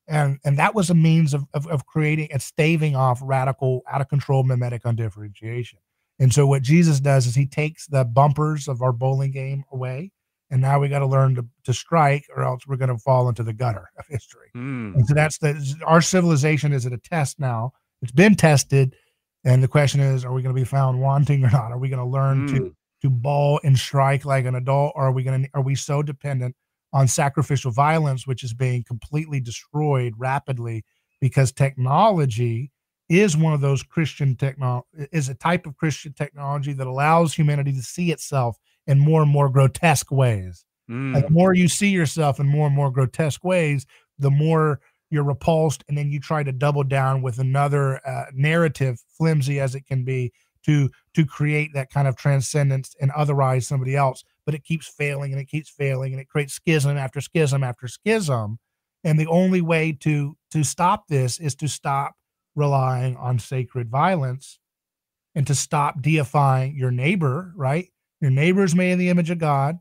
And 0.08 0.40
and 0.44 0.58
that 0.58 0.76
was 0.76 0.90
a 0.90 0.96
means 0.96 1.34
of, 1.34 1.46
of, 1.54 1.68
of 1.68 1.86
creating 1.86 2.32
and 2.32 2.42
staving 2.42 2.96
off 2.96 3.20
radical, 3.24 3.82
out 3.90 4.02
of 4.02 4.10
control 4.10 4.44
mimetic 4.44 4.84
undifferentiation. 4.86 5.80
And 6.20 6.34
so 6.34 6.46
what 6.46 6.62
Jesus 6.62 7.00
does 7.00 7.28
is 7.28 7.36
he 7.36 7.46
takes 7.46 7.88
the 7.88 8.04
bumpers 8.04 8.68
of 8.68 8.82
our 8.82 8.92
bowling 8.92 9.32
game 9.32 9.64
away. 9.72 10.12
And 10.52 10.62
now 10.62 10.80
we 10.80 10.90
got 10.90 11.00
to 11.00 11.06
learn 11.06 11.36
to, 11.36 11.46
to 11.66 11.74
strike, 11.74 12.26
or 12.36 12.44
else 12.44 12.66
we're 12.66 12.76
going 12.76 12.90
to 12.90 12.98
fall 12.98 13.30
into 13.30 13.44
the 13.44 13.54
gutter 13.54 13.90
of 14.00 14.06
history. 14.08 14.50
Mm. 14.56 14.96
And 14.96 15.08
so 15.08 15.14
that's 15.14 15.38
the 15.38 15.76
our 15.86 16.02
civilization 16.02 16.74
is 16.74 16.86
at 16.86 16.94
a 16.94 16.98
test 16.98 17.40
now 17.40 17.72
it's 18.02 18.12
been 18.12 18.36
tested, 18.36 18.96
and 19.44 19.62
the 19.62 19.68
question 19.68 20.00
is, 20.00 20.24
are 20.24 20.34
we 20.34 20.42
going 20.42 20.56
to 20.56 20.60
be 20.60 20.66
found 20.66 21.02
wanting 21.02 21.44
or 21.44 21.50
not? 21.50 21.72
Are 21.72 21.78
we 21.78 21.90
going 21.90 22.00
to 22.00 22.06
learn 22.06 22.48
mm. 22.48 22.56
to 22.56 22.76
to 23.02 23.10
ball 23.10 23.62
and 23.64 23.78
strike 23.78 24.26
like 24.26 24.46
an 24.46 24.56
adult, 24.56 24.94
or 24.96 25.04
are 25.04 25.12
we 25.12 25.24
going 25.24 25.44
to 25.44 25.50
are 25.54 25.62
we 25.62 25.76
so 25.76 26.02
dependent 26.02 26.56
on 26.92 27.08
sacrificial 27.08 27.72
violence, 27.72 28.26
which 28.26 28.44
is 28.44 28.54
being 28.54 28.84
completely 28.84 29.40
destroyed 29.40 30.14
rapidly 30.18 30.84
because 31.22 31.52
technology 31.52 32.72
is 33.10 33.36
one 33.36 33.54
of 33.54 33.62
those 33.62 33.84
Christian 33.84 34.36
technology 34.36 34.88
is 35.12 35.30
a 35.30 35.36
type 35.36 35.66
of 35.66 35.76
Christian 35.78 36.14
technology 36.14 36.74
that 36.74 36.88
allows 36.88 37.34
humanity 37.34 37.74
to 37.74 37.82
see 37.82 38.12
itself 38.12 38.58
in 38.88 39.00
more 39.00 39.22
and 39.22 39.32
more 39.32 39.50
grotesque 39.50 40.12
ways. 40.12 40.66
Mm. 40.90 41.16
And 41.16 41.24
the 41.24 41.30
more 41.30 41.54
you 41.54 41.68
see 41.68 41.90
yourself 41.90 42.40
in 42.40 42.48
more 42.48 42.68
and 42.68 42.76
more 42.76 42.92
grotesque 42.92 43.44
ways, 43.44 43.86
the 44.18 44.32
more 44.32 44.80
you're 45.10 45.24
repulsed 45.24 45.84
and 45.88 45.98
then 45.98 46.12
you 46.12 46.20
try 46.20 46.44
to 46.44 46.52
double 46.52 46.84
down 46.84 47.22
with 47.22 47.40
another 47.40 48.06
uh, 48.08 48.26
narrative 48.34 49.02
flimsy 49.18 49.60
as 49.60 49.76
it 49.76 49.86
can 49.86 50.04
be 50.04 50.32
to 50.64 50.90
to 51.14 51.26
create 51.26 51.74
that 51.74 51.90
kind 51.90 52.08
of 52.08 52.16
transcendence 52.16 52.96
and 53.00 53.12
otherwise 53.12 53.68
somebody 53.68 53.96
else 53.96 54.24
but 54.46 54.54
it 54.54 54.64
keeps 54.64 54.88
failing 54.88 55.32
and 55.32 55.42
it 55.42 55.48
keeps 55.48 55.70
failing 55.70 56.12
and 56.12 56.22
it 56.22 56.28
creates 56.28 56.54
schism 56.54 56.98
after 56.98 57.22
schism 57.22 57.64
after 57.64 57.88
schism 57.88 58.60
and 59.04 59.20
the 59.20 59.28
only 59.28 59.62
way 59.62 59.92
to 59.92 60.36
to 60.52 60.64
stop 60.64 61.08
this 61.08 61.40
is 61.40 61.56
to 61.56 61.68
stop 61.68 62.14
relying 62.56 63.16
on 63.16 63.40
sacred 63.40 63.90
violence 63.90 64.60
and 65.34 65.48
to 65.48 65.56
stop 65.56 66.02
deifying 66.02 66.76
your 66.76 66.92
neighbor 66.92 67.54
right 67.56 67.90
your 68.22 68.32
neighbor 68.32 68.64
is 68.64 68.76
made 68.76 68.92
in 68.92 69.00
the 69.00 69.10
image 69.10 69.30
of 69.30 69.38
god 69.38 69.80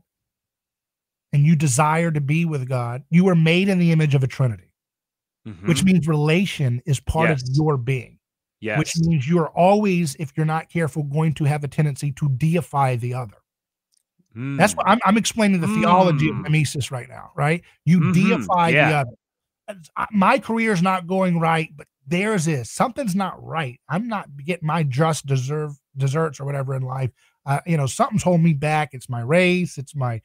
and 1.31 1.45
you 1.45 1.55
desire 1.55 2.11
to 2.11 2.21
be 2.21 2.45
with 2.45 2.67
god 2.67 3.03
you 3.09 3.23
were 3.23 3.35
made 3.35 3.69
in 3.69 3.79
the 3.79 3.91
image 3.91 4.15
of 4.15 4.23
a 4.23 4.27
trinity 4.27 4.69
mm-hmm. 5.49 5.67
which 5.67 5.83
means 5.83 6.07
relation 6.07 6.81
is 6.85 6.99
part 6.99 7.29
yes. 7.29 7.43
of 7.43 7.49
your 7.55 7.77
being. 7.77 8.17
Yes. 8.61 8.77
Which 8.77 8.97
means 8.97 9.27
you're 9.27 9.49
always, 9.49 10.15
if 10.15 10.33
you're 10.35 10.45
not 10.45 10.69
careful, 10.69 11.03
going 11.03 11.33
to 11.35 11.45
have 11.45 11.63
a 11.63 11.67
tendency 11.67 12.11
to 12.13 12.27
deify 12.29 12.97
the 12.97 13.13
other. 13.13 13.37
Mm. 14.35 14.57
That's 14.57 14.75
what 14.75 14.87
I'm, 14.87 14.99
I'm 15.05 15.17
explaining 15.17 15.61
the 15.61 15.67
mm. 15.67 15.79
theology 15.79 16.29
of 16.29 16.35
mm. 16.35 16.43
mimesis 16.43 16.91
right 16.91 17.07
now, 17.07 17.31
right? 17.35 17.63
You 17.85 18.01
mm-hmm. 18.01 18.37
deify 18.37 18.69
yeah. 18.69 18.89
the 18.89 18.95
other. 18.97 19.81
My 20.11 20.39
career 20.39 20.73
is 20.73 20.81
not 20.81 21.07
going 21.07 21.39
right, 21.39 21.69
but 21.75 21.87
theirs 22.05 22.47
is. 22.47 22.69
Something's 22.69 23.15
not 23.15 23.41
right. 23.41 23.79
I'm 23.87 24.07
not 24.07 24.27
getting 24.43 24.67
my 24.67 24.83
just 24.83 25.25
deserve 25.25 25.79
desserts 25.95 26.39
or 26.39 26.45
whatever 26.45 26.75
in 26.75 26.81
life. 26.81 27.11
Uh, 27.45 27.59
you 27.65 27.77
know, 27.77 27.85
something's 27.85 28.23
holding 28.23 28.43
me 28.43 28.53
back. 28.53 28.89
It's 28.93 29.09
my 29.09 29.21
race. 29.21 29.77
It's 29.77 29.95
my 29.95 30.21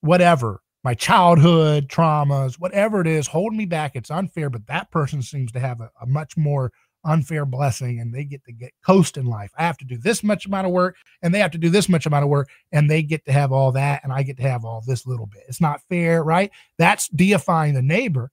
whatever 0.00 0.62
my 0.84 0.94
childhood 0.94 1.88
traumas, 1.88 2.54
whatever 2.54 3.00
it 3.00 3.06
is, 3.06 3.28
holding 3.28 3.58
me 3.58 3.66
back. 3.66 3.92
It's 3.94 4.10
unfair, 4.10 4.50
but 4.50 4.66
that 4.66 4.90
person 4.90 5.22
seems 5.22 5.52
to 5.52 5.60
have 5.60 5.80
a, 5.80 5.90
a, 6.00 6.06
much 6.06 6.36
more 6.36 6.72
unfair 7.04 7.44
blessing 7.44 8.00
and 8.00 8.14
they 8.14 8.24
get 8.24 8.44
to 8.44 8.52
get 8.52 8.72
coast 8.84 9.16
in 9.16 9.26
life. 9.26 9.52
I 9.56 9.62
have 9.62 9.78
to 9.78 9.84
do 9.84 9.96
this 9.96 10.22
much 10.22 10.46
amount 10.46 10.66
of 10.66 10.72
work 10.72 10.96
and 11.22 11.34
they 11.34 11.38
have 11.38 11.50
to 11.52 11.58
do 11.58 11.68
this 11.68 11.88
much 11.88 12.06
amount 12.06 12.24
of 12.24 12.30
work 12.30 12.48
and 12.72 12.90
they 12.90 13.02
get 13.02 13.24
to 13.26 13.32
have 13.32 13.52
all 13.52 13.72
that 13.72 14.02
and 14.02 14.12
I 14.12 14.22
get 14.22 14.36
to 14.38 14.42
have 14.42 14.64
all 14.64 14.82
this 14.86 15.06
little 15.06 15.26
bit. 15.26 15.42
It's 15.48 15.60
not 15.60 15.82
fair, 15.88 16.22
right? 16.22 16.50
That's 16.78 17.08
deifying 17.08 17.74
the 17.74 17.82
neighbor. 17.82 18.30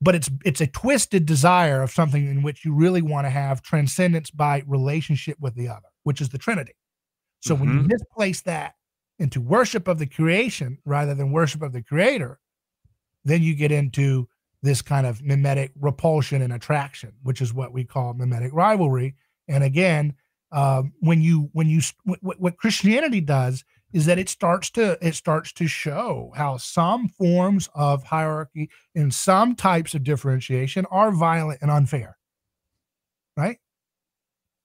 But 0.00 0.16
it's 0.16 0.28
it's 0.44 0.60
a 0.60 0.66
twisted 0.66 1.24
desire 1.24 1.80
of 1.80 1.90
something 1.90 2.26
in 2.26 2.42
which 2.42 2.64
you 2.64 2.74
really 2.74 3.00
want 3.00 3.24
to 3.26 3.30
have 3.30 3.62
transcendence 3.62 4.30
by 4.30 4.62
relationship 4.66 5.38
with 5.40 5.54
the 5.54 5.68
other, 5.68 5.86
which 6.02 6.20
is 6.20 6.28
the 6.28 6.36
Trinity. 6.36 6.74
So 7.44 7.54
mm-hmm. 7.54 7.60
when 7.60 7.72
you 7.74 7.80
mm-hmm. 7.80 7.92
misplace 7.92 8.40
that 8.42 8.74
into 9.18 9.40
worship 9.40 9.86
of 9.86 9.98
the 9.98 10.06
creation 10.06 10.78
rather 10.84 11.14
than 11.14 11.30
worship 11.30 11.62
of 11.62 11.72
the 11.72 11.82
creator, 11.82 12.40
then 13.24 13.42
you 13.42 13.54
get 13.54 13.70
into 13.70 14.28
this 14.62 14.80
kind 14.80 15.06
of 15.06 15.22
mimetic 15.22 15.72
repulsion 15.78 16.40
and 16.40 16.52
attraction, 16.52 17.12
which 17.22 17.42
is 17.42 17.52
what 17.52 17.72
we 17.72 17.84
call 17.84 18.14
mimetic 18.14 18.52
rivalry. 18.52 19.14
And 19.46 19.62
again, 19.62 20.14
uh, 20.52 20.84
when 21.00 21.20
you 21.20 21.50
when 21.52 21.68
you 21.68 21.82
what, 22.04 22.40
what 22.40 22.56
Christianity 22.56 23.20
does 23.20 23.62
is 23.92 24.06
that 24.06 24.18
it 24.18 24.28
starts 24.28 24.70
to 24.70 24.96
it 25.06 25.14
starts 25.14 25.52
to 25.52 25.66
show 25.66 26.32
how 26.34 26.56
some 26.56 27.08
forms 27.08 27.68
of 27.74 28.02
hierarchy 28.04 28.70
and 28.94 29.12
some 29.12 29.54
types 29.54 29.94
of 29.94 30.02
differentiation 30.02 30.86
are 30.90 31.12
violent 31.12 31.60
and 31.60 31.70
unfair, 31.70 32.16
right? 33.36 33.58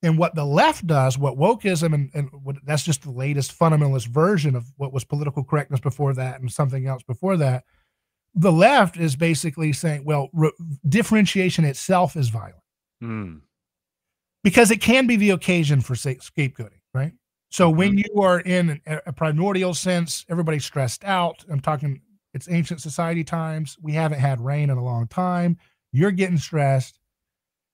And 0.02 0.16
what 0.16 0.34
the 0.34 0.46
left 0.46 0.86
does, 0.86 1.18
what 1.18 1.36
wokeism 1.36 1.92
and, 1.92 2.10
and 2.14 2.30
what, 2.42 2.56
that's 2.64 2.84
just 2.84 3.02
the 3.02 3.10
latest 3.10 3.58
fundamentalist 3.58 4.06
version 4.06 4.56
of 4.56 4.64
what 4.76 4.92
was 4.92 5.04
political 5.04 5.44
correctness 5.44 5.80
before 5.80 6.14
that 6.14 6.40
and 6.40 6.50
something 6.50 6.86
else 6.86 7.02
before 7.02 7.36
that. 7.36 7.64
The 8.34 8.52
left 8.52 8.96
is 8.96 9.14
basically 9.16 9.72
saying, 9.72 10.04
well, 10.04 10.30
re- 10.32 10.52
differentiation 10.88 11.64
itself 11.64 12.16
is 12.16 12.30
violent 12.30 12.54
mm. 13.02 13.40
because 14.42 14.70
it 14.70 14.80
can 14.80 15.06
be 15.06 15.16
the 15.16 15.30
occasion 15.30 15.80
for 15.82 15.94
say, 15.94 16.14
scapegoating, 16.16 16.80
right? 16.94 17.12
So 17.50 17.68
mm-hmm. 17.68 17.78
when 17.78 17.98
you 17.98 18.22
are 18.22 18.40
in 18.40 18.80
a, 18.86 19.00
a 19.06 19.12
primordial 19.12 19.74
sense, 19.74 20.24
everybody's 20.30 20.64
stressed 20.64 21.04
out. 21.04 21.44
I'm 21.50 21.60
talking, 21.60 22.00
it's 22.32 22.48
ancient 22.48 22.80
society 22.80 23.24
times. 23.24 23.76
We 23.82 23.92
haven't 23.92 24.20
had 24.20 24.40
rain 24.40 24.70
in 24.70 24.78
a 24.78 24.84
long 24.84 25.08
time. 25.08 25.58
You're 25.92 26.12
getting 26.12 26.38
stressed 26.38 26.99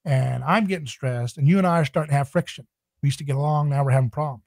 and 0.07 0.41
I'm 0.45 0.67
getting 0.67 0.87
stressed, 0.87 1.37
and 1.37 1.49
you 1.49 1.57
and 1.57 1.67
I 1.67 1.81
are 1.81 1.85
starting 1.85 2.11
to 2.11 2.15
have 2.15 2.29
friction. 2.29 2.65
We 3.03 3.07
used 3.07 3.17
to 3.19 3.25
get 3.25 3.35
along, 3.35 3.69
now 3.69 3.83
we're 3.83 3.91
having 3.91 4.09
problems. 4.09 4.43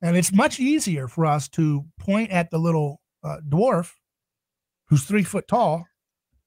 And 0.00 0.16
it's 0.16 0.32
much 0.32 0.58
easier 0.58 1.06
for 1.06 1.26
us 1.26 1.48
to 1.50 1.84
point 2.00 2.30
at 2.30 2.50
the 2.50 2.58
little 2.58 3.00
uh, 3.22 3.36
dwarf 3.46 3.92
who's 4.88 5.04
three 5.04 5.22
foot 5.22 5.46
tall 5.46 5.86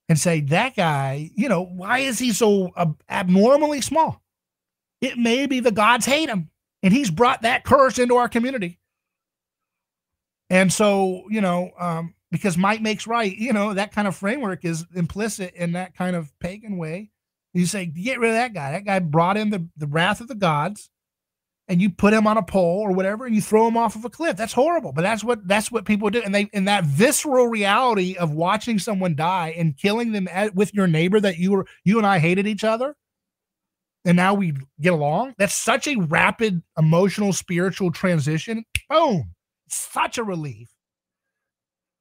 and 0.10 0.20
say, 0.20 0.42
that 0.42 0.76
guy, 0.76 1.30
you 1.36 1.48
know, 1.48 1.62
why 1.62 2.00
is 2.00 2.18
he 2.18 2.32
so 2.34 2.72
abnormally 3.08 3.82
small? 3.82 4.22
It 5.00 5.18
may 5.18 5.46
be 5.46 5.60
the 5.60 5.72
gods 5.72 6.08
hate 6.08 6.30
him, 6.30 6.50
and 6.82 6.92
he's 6.92 7.12
brought 7.12 7.44
that 7.44 7.66
curse 7.66 8.00
into 8.00 8.16
our 8.16 8.30
community. 8.30 8.80
And 10.50 10.74
so, 10.74 11.26
you 11.30 11.42
know, 11.42 11.70
um, 11.80 12.16
because 12.32 12.58
might 12.58 12.82
makes 12.82 13.06
right, 13.06 13.36
you 13.36 13.54
know, 13.54 13.76
that 13.76 13.92
kind 13.92 14.08
of 14.08 14.16
framework 14.16 14.66
is 14.66 14.86
implicit 14.96 15.54
in 15.54 15.74
that 15.74 15.96
kind 15.96 16.16
of 16.16 16.32
pagan 16.40 16.78
way 16.78 17.12
you 17.54 17.66
say, 17.66 17.86
get 17.86 18.20
rid 18.20 18.30
of 18.30 18.36
that 18.36 18.54
guy. 18.54 18.72
That 18.72 18.86
guy 18.86 19.00
brought 19.00 19.38
in 19.38 19.50
the, 19.50 19.68
the 19.78 19.88
wrath 19.88 20.22
of 20.22 20.28
the 20.28 20.36
gods, 20.36 20.90
and 21.68 21.82
you 21.82 21.90
put 21.90 22.14
him 22.14 22.28
on 22.28 22.38
a 22.38 22.44
pole 22.44 22.80
or 22.80 22.92
whatever, 22.94 23.26
and 23.26 23.36
you 23.36 23.42
throw 23.42 23.68
him 23.68 23.76
off 23.76 23.96
of 23.96 24.06
a 24.06 24.10
cliff. 24.10 24.38
That's 24.38 24.54
horrible. 24.54 24.94
But 24.94 25.02
that's 25.02 25.24
what 25.24 25.48
that's 25.48 25.72
what 25.72 25.86
people 25.86 26.10
do. 26.10 26.22
And 26.22 26.34
they 26.34 26.50
in 26.54 26.66
that 26.66 26.86
visceral 26.86 27.48
reality 27.48 28.16
of 28.16 28.32
watching 28.32 28.80
someone 28.80 29.16
die 29.16 29.54
and 29.58 29.78
killing 29.78 30.14
them 30.14 30.28
at, 30.32 30.56
with 30.56 30.74
your 30.74 30.88
neighbor 30.88 31.20
that 31.20 31.38
you 31.38 31.52
were 31.52 31.68
you 31.84 31.98
and 31.98 32.08
I 32.08 32.20
hated 32.20 32.48
each 32.48 32.64
other, 32.64 32.96
and 34.06 34.16
now 34.16 34.34
we 34.34 34.54
get 34.80 34.94
along. 34.94 35.34
That's 35.38 35.56
such 35.56 35.88
a 35.88 35.98
rapid 35.98 36.64
emotional 36.78 37.34
spiritual 37.34 37.92
transition. 37.92 38.64
Boom, 38.90 39.34
such 39.68 40.18
a 40.18 40.24
relief 40.24 40.70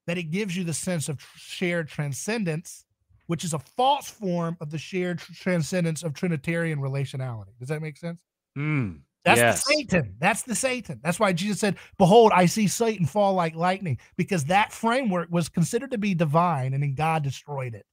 that 0.06 0.16
it 0.16 0.30
gives 0.30 0.56
you 0.56 0.62
the 0.62 0.74
sense 0.74 1.08
of 1.08 1.20
shared 1.36 1.88
transcendence 1.88 2.84
which 3.26 3.44
is 3.44 3.52
a 3.54 3.58
false 3.58 4.08
form 4.10 4.56
of 4.60 4.70
the 4.70 4.78
shared 4.78 5.18
transcendence 5.18 6.02
of 6.02 6.14
Trinitarian 6.14 6.78
relationality. 6.80 7.56
Does 7.58 7.68
that 7.68 7.82
make 7.82 7.96
sense? 7.96 8.20
Mm, 8.56 9.00
That's 9.24 9.40
yes. 9.40 9.64
the 9.64 9.72
Satan. 9.74 10.14
That's 10.18 10.42
the 10.42 10.54
Satan. 10.54 11.00
That's 11.02 11.18
why 11.20 11.32
Jesus 11.32 11.58
said, 11.60 11.76
Behold, 11.98 12.32
I 12.34 12.46
see 12.46 12.68
Satan 12.68 13.06
fall 13.06 13.34
like 13.34 13.54
lightning, 13.54 13.98
because 14.16 14.44
that 14.46 14.72
framework 14.72 15.28
was 15.30 15.48
considered 15.48 15.90
to 15.90 15.98
be 15.98 16.14
divine, 16.14 16.72
and 16.74 16.82
then 16.82 16.94
God 16.94 17.22
destroyed 17.22 17.74
it. 17.74 17.84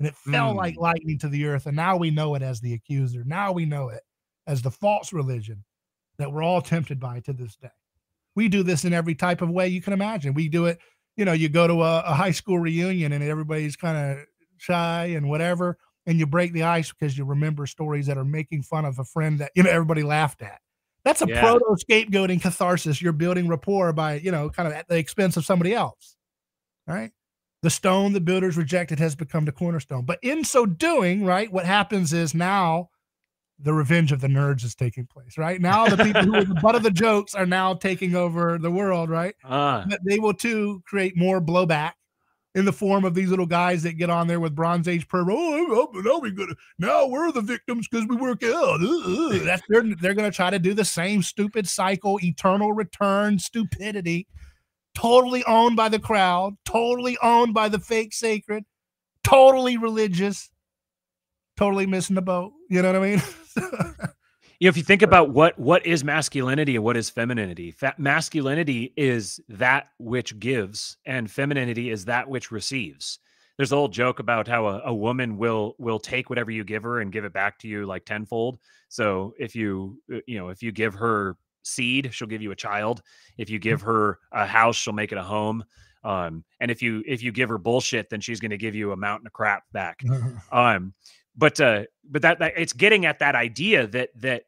and 0.00 0.08
it 0.08 0.16
fell 0.16 0.54
like 0.56 0.74
Mm. 0.74 0.80
lightning 0.80 1.18
to 1.20 1.28
the 1.28 1.44
earth. 1.46 1.66
And 1.66 1.76
now 1.76 1.96
we 1.96 2.10
know 2.10 2.34
it 2.34 2.42
as 2.42 2.60
the 2.60 2.72
accuser. 2.74 3.22
Now 3.24 3.52
we 3.52 3.64
know 3.64 3.90
it 3.90 4.02
as 4.48 4.60
the 4.60 4.70
false 4.72 5.12
religion 5.12 5.64
that 6.18 6.32
we're 6.32 6.42
all 6.42 6.60
tempted 6.60 6.98
by 6.98 7.20
to 7.20 7.32
this 7.32 7.54
day. 7.54 7.70
We 8.34 8.48
do 8.48 8.64
this 8.64 8.84
in 8.84 8.92
every 8.92 9.14
type 9.14 9.40
of 9.40 9.50
way 9.50 9.68
you 9.68 9.80
can 9.80 9.92
imagine. 9.92 10.34
We 10.34 10.48
do 10.48 10.66
it, 10.66 10.80
you 11.16 11.24
know, 11.24 11.32
you 11.32 11.48
go 11.48 11.68
to 11.68 11.82
a, 11.84 12.00
a 12.00 12.12
high 12.12 12.32
school 12.32 12.58
reunion 12.58 13.12
and 13.12 13.22
everybody's 13.22 13.76
kind 13.76 13.96
of 14.18 14.26
shy 14.64 15.06
and 15.16 15.28
whatever, 15.28 15.76
and 16.06 16.18
you 16.18 16.26
break 16.26 16.52
the 16.52 16.62
ice 16.64 16.92
because 16.92 17.16
you 17.16 17.24
remember 17.24 17.66
stories 17.66 18.06
that 18.06 18.18
are 18.18 18.24
making 18.24 18.62
fun 18.62 18.84
of 18.84 18.98
a 18.98 19.04
friend 19.04 19.38
that, 19.38 19.52
you 19.54 19.62
know, 19.62 19.70
everybody 19.70 20.02
laughed 20.02 20.42
at. 20.42 20.60
That's 21.04 21.22
a 21.22 21.28
Yeah. 21.28 21.40
proto 21.40 21.76
scapegoating 21.88 22.40
catharsis. 22.40 23.00
You're 23.02 23.12
building 23.12 23.46
rapport 23.48 23.92
by, 23.92 24.14
you 24.16 24.30
know, 24.30 24.48
kind 24.50 24.66
of 24.66 24.72
at 24.74 24.88
the 24.88 24.96
expense 24.96 25.36
of 25.36 25.44
somebody 25.44 25.74
else. 25.74 26.16
Right. 26.86 27.12
The 27.62 27.70
stone 27.70 28.12
the 28.12 28.20
builders 28.20 28.56
rejected 28.56 28.98
has 28.98 29.14
become 29.14 29.44
the 29.44 29.52
cornerstone. 29.52 30.04
But 30.04 30.18
in 30.22 30.44
so 30.44 30.66
doing, 30.66 31.24
right, 31.24 31.50
what 31.52 31.64
happens 31.64 32.12
is 32.12 32.34
now 32.34 32.88
the 33.58 33.72
revenge 33.72 34.12
of 34.12 34.20
the 34.20 34.26
nerds 34.28 34.64
is 34.64 34.74
taking 34.74 35.06
place, 35.06 35.38
right? 35.38 35.60
Now 35.60 35.86
the 35.86 36.02
people 36.02 36.22
who 36.22 36.34
are 36.34 36.44
the 36.44 36.54
butt 36.56 36.74
of 36.74 36.82
the 36.82 36.90
jokes 36.90 37.34
are 37.34 37.46
now 37.46 37.72
taking 37.74 38.14
over 38.16 38.58
the 38.58 38.70
world, 38.70 39.08
right? 39.08 39.34
Ah, 39.44 39.84
But 39.88 40.00
they 40.04 40.18
will 40.18 40.34
too 40.34 40.82
create 40.86 41.16
more 41.16 41.40
blowback 41.40 41.92
in 42.54 42.64
the 42.64 42.72
form 42.72 43.04
of 43.04 43.14
these 43.14 43.30
little 43.30 43.46
guys 43.46 43.82
that 43.82 43.94
get 43.94 44.10
on 44.10 44.26
there 44.28 44.40
with 44.40 44.54
Bronze 44.54 44.86
Age 44.86 45.08
perv. 45.08 45.26
Oh, 45.28 45.90
now 45.94 46.18
we 46.18 46.30
gonna 46.30 46.54
now 46.78 47.06
we're 47.06 47.32
the 47.32 47.40
victims 47.40 47.88
because 47.88 48.06
we 48.06 48.16
work 48.16 48.42
out. 48.42 48.80
Uh, 48.80 49.36
uh." 49.36 49.44
That's 49.44 49.62
they're 49.68 49.84
they're 50.00 50.14
gonna 50.14 50.30
try 50.30 50.50
to 50.50 50.58
do 50.58 50.74
the 50.74 50.84
same 50.84 51.22
stupid 51.22 51.68
cycle, 51.68 52.18
eternal 52.22 52.72
return 52.72 53.38
stupidity, 53.38 54.28
totally 54.94 55.44
owned 55.44 55.76
by 55.76 55.88
the 55.88 55.98
crowd, 55.98 56.56
totally 56.64 57.18
owned 57.22 57.54
by 57.54 57.68
the 57.68 57.80
fake 57.80 58.12
sacred, 58.12 58.64
totally 59.24 59.76
religious, 59.76 60.50
totally 61.56 61.86
missing 61.86 62.14
the 62.14 62.22
boat. 62.22 62.52
You 62.70 62.82
know 62.82 62.92
what 62.92 63.02
I 63.02 63.10
mean? 63.10 63.22
you 64.64 64.68
know, 64.68 64.70
if 64.70 64.78
you 64.78 64.82
think 64.82 65.02
about 65.02 65.28
what 65.28 65.58
what 65.58 65.84
is 65.84 66.02
masculinity 66.02 66.74
and 66.74 66.82
what 66.82 66.96
is 66.96 67.10
femininity, 67.10 67.70
fa- 67.70 67.94
masculinity 67.98 68.94
is 68.96 69.38
that 69.50 69.88
which 69.98 70.38
gives, 70.40 70.96
and 71.04 71.30
femininity 71.30 71.90
is 71.90 72.06
that 72.06 72.30
which 72.30 72.50
receives. 72.50 73.18
There's 73.58 73.72
a 73.72 73.76
old 73.76 73.92
joke 73.92 74.20
about 74.20 74.48
how 74.48 74.66
a, 74.66 74.80
a 74.86 74.94
woman 74.94 75.36
will 75.36 75.74
will 75.78 75.98
take 75.98 76.30
whatever 76.30 76.50
you 76.50 76.64
give 76.64 76.82
her 76.84 77.00
and 77.00 77.12
give 77.12 77.26
it 77.26 77.34
back 77.34 77.58
to 77.58 77.68
you 77.68 77.84
like 77.84 78.06
tenfold. 78.06 78.58
So 78.88 79.34
if 79.38 79.54
you 79.54 80.00
uh, 80.10 80.20
you 80.26 80.38
know 80.38 80.48
if 80.48 80.62
you 80.62 80.72
give 80.72 80.94
her 80.94 81.36
seed, 81.62 82.08
she'll 82.14 82.26
give 82.26 82.40
you 82.40 82.50
a 82.50 82.56
child. 82.56 83.02
If 83.36 83.50
you 83.50 83.58
give 83.58 83.82
her 83.82 84.18
a 84.32 84.46
house, 84.46 84.76
she'll 84.76 84.94
make 84.94 85.12
it 85.12 85.18
a 85.18 85.22
home. 85.22 85.62
Um, 86.04 86.42
and 86.58 86.70
if 86.70 86.80
you 86.80 87.02
if 87.06 87.22
you 87.22 87.32
give 87.32 87.50
her 87.50 87.58
bullshit, 87.58 88.08
then 88.08 88.22
she's 88.22 88.40
going 88.40 88.50
to 88.50 88.56
give 88.56 88.74
you 88.74 88.92
a 88.92 88.96
mountain 88.96 89.26
of 89.26 89.34
crap 89.34 89.64
back 89.74 90.00
um 90.52 90.94
but 91.36 91.60
uh 91.60 91.82
but 92.08 92.22
that, 92.22 92.38
that 92.38 92.52
it's 92.56 92.72
getting 92.72 93.06
at 93.06 93.18
that 93.18 93.34
idea 93.34 93.86
that 93.86 94.10
that 94.16 94.44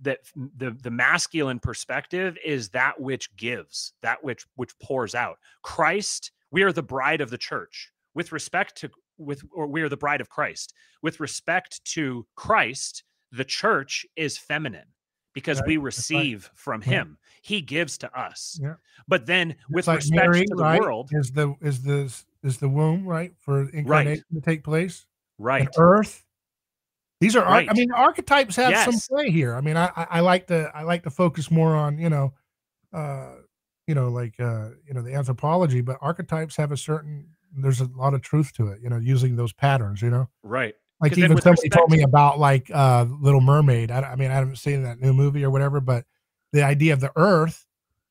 that 0.00 0.20
the 0.58 0.70
the 0.82 0.90
masculine 0.90 1.58
perspective 1.58 2.36
is 2.44 2.68
that 2.70 3.00
which 3.00 3.34
gives 3.36 3.92
that 4.02 4.22
which 4.22 4.44
which 4.56 4.78
pours 4.78 5.14
out. 5.14 5.38
Christ 5.62 6.32
we 6.50 6.62
are 6.62 6.72
the 6.72 6.82
bride 6.82 7.20
of 7.20 7.30
the 7.30 7.38
church. 7.38 7.90
With 8.14 8.32
respect 8.32 8.76
to 8.78 8.90
with 9.18 9.42
or 9.54 9.66
we 9.66 9.82
are 9.82 9.88
the 9.88 9.96
bride 9.96 10.20
of 10.20 10.28
christ. 10.28 10.74
With 11.02 11.20
respect 11.20 11.82
to 11.94 12.26
christ 12.34 13.04
the 13.32 13.44
church 13.44 14.04
is 14.16 14.36
feminine 14.38 14.86
because 15.32 15.58
Right, 15.60 15.66
we 15.68 15.76
right. 15.78 15.84
receive 15.84 16.50
from 16.54 16.82
Yeah. 16.82 16.88
him. 16.88 17.18
He 17.42 17.60
gives 17.60 17.96
to 17.98 18.18
us. 18.18 18.58
Yeah. 18.62 18.74
but 19.08 19.24
then 19.26 19.56
with 19.70 19.86
like 19.86 19.96
respect 19.98 20.16
Mary, 20.22 20.44
to 20.46 20.54
the 20.54 20.62
right, 20.62 20.80
world 20.80 21.08
is 21.12 21.30
the 21.32 21.54
is 21.62 21.82
the 21.82 22.12
is 22.42 22.58
the 22.58 22.68
womb 22.68 23.06
right 23.06 23.32
for 23.38 23.68
incarnation 23.70 24.24
to 24.34 24.40
take 24.42 24.62
place? 24.62 25.06
Right. 25.38 25.62
and 25.62 25.70
earth 25.78 26.25
these 27.20 27.34
are 27.36 27.44
arch- 27.44 27.66
i 27.70 27.72
mean 27.72 27.90
archetypes 27.92 28.56
have 28.56 28.70
Yes. 28.70 28.84
some 28.84 29.16
play 29.16 29.30
here. 29.30 29.54
I 29.54 29.60
mean 29.60 29.76
I, 29.76 29.90
I 29.96 30.20
like 30.20 30.46
to 30.48 30.70
i 30.74 30.82
like 30.82 31.02
to 31.04 31.10
focus 31.10 31.50
more 31.50 31.74
on 31.74 31.98
you 31.98 32.10
know 32.10 32.34
uh 32.92 33.36
you 33.86 33.94
know 33.94 34.08
like 34.08 34.38
uh 34.40 34.70
you 34.86 34.94
know 34.94 35.02
the 35.02 35.14
anthropology 35.14 35.80
but 35.80 35.96
archetypes 36.00 36.56
have 36.56 36.72
a 36.72 36.76
certain 36.76 37.28
there's 37.56 37.80
a 37.80 37.88
lot 37.96 38.12
of 38.14 38.20
truth 38.22 38.52
to 38.54 38.68
it 38.68 38.80
you 38.82 38.90
know 38.90 38.98
using 38.98 39.36
those 39.36 39.52
patterns 39.52 40.02
you 40.02 40.10
know? 40.10 40.28
Right. 40.42 40.74
Like 41.00 41.16
even 41.18 41.40
somebody 41.40 41.68
told 41.68 41.90
me 41.90 42.02
about 42.02 42.38
like 42.38 42.70
uh 42.72 43.06
little 43.20 43.40
mermaid. 43.40 43.90
I, 43.90 44.00
I 44.02 44.16
mean 44.16 44.30
i 44.30 44.34
haven't 44.34 44.56
seen 44.58 44.82
that 44.82 45.00
new 45.00 45.12
movie 45.12 45.44
or 45.44 45.50
whatever 45.50 45.80
but 45.80 46.04
the 46.52 46.62
idea 46.62 46.92
of 46.92 47.00
the 47.00 47.12
earth 47.16 47.66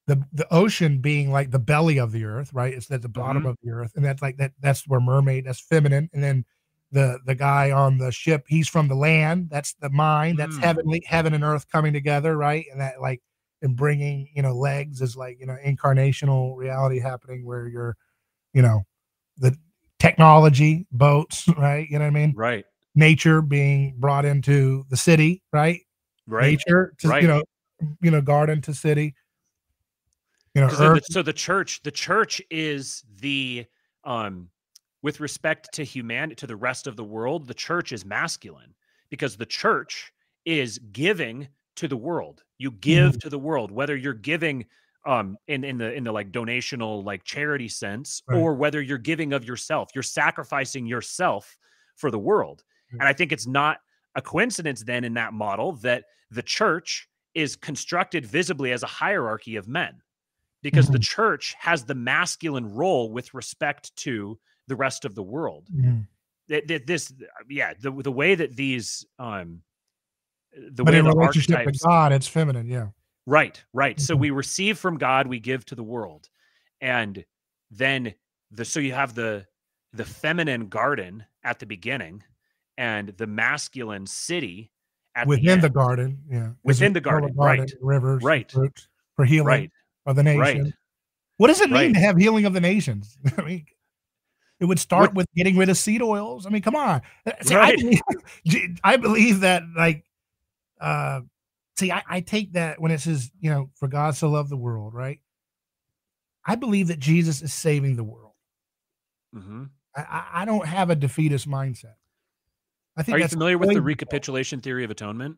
the 0.08 0.24
the 0.34 0.48
ocean 0.54 1.00
being 1.00 1.32
like 1.32 1.50
the 1.52 1.58
belly 1.60 1.98
of 2.00 2.12
the 2.12 2.26
earth 2.26 2.54
right? 2.54 2.74
It's 2.74 2.90
at 2.92 3.02
the 3.02 3.10
bottom 3.10 3.44
Mhm. 3.44 3.50
of 3.50 3.58
the 3.64 3.72
earth 3.72 3.94
and 3.96 4.04
that's 4.06 4.22
like 4.22 4.38
that 4.38 4.54
that's 4.60 4.88
where 4.88 5.00
mermaid 5.00 5.46
that's 5.46 5.60
feminine 5.60 6.10
and 6.14 6.24
then 6.24 6.46
the 6.92 7.20
the 7.26 7.36
guy 7.36 7.72
on 7.72 7.98
the 7.98 8.12
ship 8.12 8.46
he's 8.48 8.68
from 8.70 8.88
the 8.88 8.96
land 8.96 9.50
that's 9.50 9.74
the 9.82 9.90
mind 9.90 10.38
that's 10.38 10.58
Mm. 10.58 10.62
heavenly 10.64 11.04
heaven 11.06 11.34
and 11.34 11.44
earth 11.44 11.70
coming 11.72 11.94
together 11.94 12.38
right 12.38 12.66
and 12.72 12.80
that 12.80 13.02
like 13.02 13.22
and 13.62 13.76
bringing 13.76 14.30
you 14.36 14.42
know 14.42 14.54
legs 14.54 15.02
is 15.02 15.16
like 15.18 15.38
you 15.40 15.46
know 15.46 15.58
incarnational 15.66 16.56
reality 16.56 17.00
happening 17.00 17.44
where 17.46 17.68
you're 17.68 17.98
you 18.54 18.62
know 18.62 18.84
the 19.38 19.58
technology 20.00 20.86
boats 20.92 21.48
right 21.58 21.90
you 21.90 21.98
know 21.98 22.06
what 22.06 22.10
i 22.10 22.14
mean 22.14 22.34
right 22.36 22.66
nature 22.96 23.42
being 23.42 23.94
brought 23.98 24.24
into 24.24 24.86
the 24.90 24.96
city, 24.96 25.44
right? 25.52 25.82
right 26.28 26.44
Nature 26.68 26.94
to 27.00 27.10
right. 27.10 27.22
you 27.22 27.28
know, 27.28 27.44
you 28.02 28.10
know, 28.10 28.22
garden 28.22 28.62
to 28.62 28.74
city. 28.74 29.14
You 30.54 30.62
know 30.62 30.70
the- 30.70 30.94
the- 30.94 31.02
so 31.12 31.22
the 31.22 31.34
church 31.34 31.82
the 31.84 31.92
church 31.92 32.42
is 32.50 33.04
the 33.20 33.66
um 34.06 34.50
with 35.06 35.20
respect 35.20 35.72
to 35.72 35.84
humanity 35.84 36.34
to 36.34 36.48
the 36.48 36.56
rest 36.56 36.88
of 36.88 36.96
the 36.96 37.04
world 37.04 37.46
the 37.48 37.54
church 37.54 37.92
is 37.92 38.04
masculine 38.04 38.74
because 39.12 39.38
the 39.38 39.46
church 39.46 40.12
is 40.46 40.80
giving 40.92 41.48
to 41.76 41.88
the 41.88 41.96
world 42.10 42.44
you 42.58 42.72
give 42.72 43.12
Mm-hmm. 43.12 43.20
to 43.20 43.30
the 43.30 43.38
world 43.50 43.70
whether 43.72 43.96
you're 43.96 44.22
giving 44.34 44.66
um 45.06 45.38
in 45.48 45.64
in 45.64 45.78
the 45.78 45.94
in 45.94 46.04
the 46.04 46.12
like 46.12 46.32
donational 46.32 47.04
like 47.06 47.24
charity 47.24 47.70
sense 47.70 48.24
Right. 48.28 48.40
or 48.40 48.56
whether 48.56 48.82
you're 48.82 48.98
giving 49.12 49.32
of 49.34 49.46
yourself 49.46 49.90
you're 49.94 50.02
sacrificing 50.22 50.88
yourself 50.88 51.56
for 52.02 52.10
the 52.10 52.24
world 52.32 52.64
Yeah. 52.92 52.98
and 53.02 53.08
i 53.08 53.14
think 53.14 53.32
it's 53.32 53.46
not 53.62 53.78
a 54.16 54.22
coincidence 54.24 54.82
then 54.84 55.04
in 55.04 55.14
that 55.22 55.34
model 55.34 55.74
that 55.88 56.06
the 56.32 56.42
church 56.42 57.08
is 57.36 57.56
constructed 57.56 58.26
visibly 58.26 58.72
as 58.72 58.82
a 58.82 58.88
hierarchy 59.04 59.56
of 59.58 59.68
men 59.68 59.94
because 60.64 60.88
the 60.88 60.98
church 61.16 61.54
has 61.60 61.84
the 61.86 61.94
masculine 62.14 62.68
role 62.82 63.12
with 63.18 63.32
respect 63.36 63.96
to 63.98 64.40
the 64.68 64.76
rest 64.76 65.06
of 65.06 65.16
the 65.16 65.24
world 65.24 65.68
th- 66.50 66.86
this 66.86 67.14
yeah 67.50 67.74
the, 67.80 67.92
the 67.92 68.12
way 68.12 68.36
that 68.36 68.56
these 68.56 69.06
um 69.20 69.62
the 70.72 70.84
but 70.84 70.94
way 70.94 71.00
in 71.00 71.06
the 71.06 71.12
relationship 71.12 71.66
to 71.66 71.80
God, 71.86 72.12
it's 72.14 72.28
feminine. 72.28 72.68
Yeah. 72.68 72.88
right 73.26 73.62
right 73.74 74.00
so 74.00 74.16
Mhm. 74.16 74.20
we 74.20 74.30
receive 74.32 74.78
from 74.78 74.98
god 74.98 75.28
we 75.28 75.40
give 75.40 75.66
to 75.66 75.76
the 75.76 75.84
world 75.84 76.30
and 76.82 77.24
then 77.72 78.14
the 78.52 78.64
so 78.66 78.80
you 78.80 78.94
have 78.94 79.16
the 79.16 79.46
the 79.94 80.06
feminine 80.06 80.68
garden 80.68 81.26
at 81.44 81.60
the 81.60 81.66
beginning 81.66 82.24
and 82.78 83.10
the 83.18 83.28
masculine 83.28 84.06
city 84.06 84.72
at 85.16 85.26
Within 85.28 85.62
the, 85.62 85.70
the, 85.70 85.74
garden. 85.74 86.20
Yeah. 86.30 86.50
Within 86.66 86.92
the 86.92 87.00
of 87.00 87.04
garden, 87.06 87.34
right, 87.38 87.72
Rivers. 87.80 88.22
right, 88.22 88.52
fruits 88.52 88.90
For 89.16 89.24
healing 89.24 89.48
right 89.48 89.72
of 90.06 90.18
the 90.18 90.24
nation. 90.24 90.40
right 90.42 90.62
What 91.38 91.48
does 91.48 91.62
it 91.62 91.70
mean 91.70 91.80
right. 91.80 91.94
to 91.94 92.00
have 92.02 92.18
healing 92.18 92.44
of 92.46 92.52
the 92.54 92.60
nations? 92.60 93.18
I 93.38 93.42
mean, 93.44 93.66
it 94.66 94.68
would 94.68 94.80
start 94.80 95.12
What- 95.12 95.16
with 95.16 95.28
getting 95.36 95.58
rid 95.58 95.70
of 95.70 95.78
seed 95.78 96.02
oils. 96.02 96.46
I 96.46 96.50
mean, 96.50 96.62
come 96.62 96.76
on. 96.76 97.02
See, 97.44 97.56
I, 97.56 97.60
Right. 97.60 97.78
believe, 97.78 98.80
I 98.84 98.98
believe 98.98 99.40
that, 99.42 99.64
like, 99.76 100.04
uh, 100.82 101.22
see, 101.78 101.92
I, 101.92 102.04
I 102.10 102.22
take 102.22 102.54
that 102.54 102.82
when 102.82 102.92
it 102.92 103.00
says, 103.00 103.32
you 103.40 103.50
know, 103.50 103.70
for 103.76 103.88
God 103.88 104.16
so 104.16 104.30
loved 104.30 104.50
the 104.50 104.58
world, 104.58 104.94
right? 104.94 105.20
I 106.46 106.56
believe 106.56 106.88
that 106.90 107.00
Jesus 107.00 107.42
is 107.42 107.54
saving 107.54 107.96
the 107.96 108.04
world. 108.04 108.34
hmm 109.34 109.66
I, 109.96 110.02
I, 110.02 110.42
I 110.42 110.46
don't 110.46 110.66
have 110.68 110.90
a 110.90 110.96
defeatist 110.96 111.48
mindset. 111.48 111.94
I 112.98 113.04
think 113.04 113.16
are 113.16 113.20
you 113.20 113.28
familiar 113.28 113.58
with 113.58 113.70
the 113.74 113.82
recapitulation 113.82 114.60
theory 114.62 114.84
of 114.84 114.92
atonement 114.92 115.38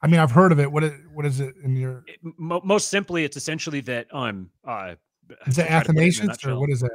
I 0.00 0.06
mean, 0.06 0.20
I've 0.20 0.30
heard 0.30 0.52
of 0.52 0.60
it. 0.60 0.70
What 0.70 0.84
is, 0.84 0.92
what 1.12 1.26
is 1.26 1.40
it 1.40 1.54
in 1.64 1.74
your? 1.74 2.04
it- 2.06 2.20
mo- 2.22 2.60
most 2.64 2.88
simply, 2.88 3.24
it's 3.24 3.36
essentially 3.36 3.80
that 3.82 4.06
um 4.14 4.50
uh 4.64 4.94
Is 5.46 5.56
to 5.56 5.62
it 5.62 5.66
try 5.66 5.76
it 5.78 5.80
Athanasius 5.82 6.44
or 6.44 6.58
what 6.60 6.70
is 6.70 6.80
that? 6.80 6.92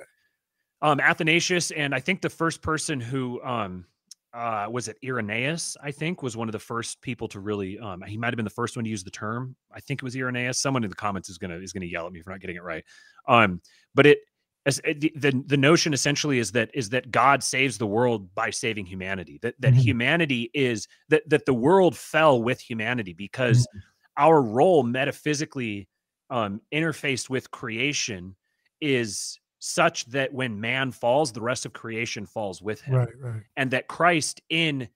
Um 0.84 1.00
Athanasius 1.00 1.72
and 1.72 1.96
I 1.96 2.00
think 2.00 2.22
the 2.22 2.30
first 2.30 2.62
person 2.62 3.02
who 3.02 3.42
um 3.44 3.86
uh 4.34 4.68
was 4.70 4.88
it 4.90 4.98
Irenaeus 5.04 5.78
I 5.84 5.92
think 5.92 6.24
was 6.24 6.38
one 6.38 6.48
of 6.50 6.54
the 6.54 6.60
first 6.60 7.02
people 7.02 7.28
to 7.30 7.40
really 7.40 7.80
um 7.80 8.04
he 8.04 8.18
might 8.18 8.28
have 8.28 8.38
been 8.38 8.46
the 8.46 8.52
first 8.52 8.76
one 8.78 8.86
to 8.86 8.92
use 8.92 9.04
the 9.04 9.12
term 9.12 9.56
I 9.74 9.80
think 9.80 10.02
it 10.02 10.04
was 10.04 10.16
Irenaeus 10.16 10.60
someone 10.60 10.84
in 10.84 10.90
the 10.92 10.96
comments 10.96 11.30
is 11.30 11.40
gonna 11.40 11.58
is 11.58 11.74
gonna 11.74 11.88
yell 11.88 12.08
at 12.08 12.14
me 12.14 12.22
for 12.22 12.32
not 12.32 12.42
getting 12.42 12.58
it 12.58 12.64
right 12.64 12.84
um 13.28 13.62
but 13.96 14.06
it 14.08 14.20
as 14.66 14.82
the, 14.84 15.12
the 15.16 15.44
the 15.48 15.58
notion 15.58 15.94
essentially 15.94 16.40
is 16.40 16.52
that 16.54 16.70
is 16.74 16.90
that 16.90 17.12
God 17.12 17.44
saves 17.44 17.78
the 17.78 17.88
world 17.88 18.34
by 18.36 18.50
saving 18.50 18.86
humanity 18.86 19.40
that 19.42 19.56
that 19.60 19.76
Mhm. 19.76 19.78
humanity 19.78 20.52
is 20.54 20.88
that 21.10 21.28
that 21.30 21.46
the 21.46 21.54
world 21.54 21.98
fell 21.98 22.42
with 22.44 22.60
humanity 22.62 23.14
because 23.14 23.68
Mm-hmm. 23.68 23.80
our 24.18 24.42
role 24.42 24.84
metaphysically 24.84 25.88
um 26.30 26.62
interfaced 26.74 27.30
with 27.30 27.52
creation 27.52 28.36
is 28.82 29.38
such 29.66 30.06
that 30.08 30.34
when 30.34 30.60
man 30.60 30.92
falls, 30.92 31.32
the 31.32 31.42
rest 31.42 31.66
of 31.66 31.72
creation 31.72 32.26
falls 32.26 32.62
with 32.62 32.82
him. 32.82 32.96
Right, 32.96 33.18
right. 33.18 33.42
And 33.56 33.72
that 33.72 33.88
Christ 33.88 34.42
in 34.50 34.90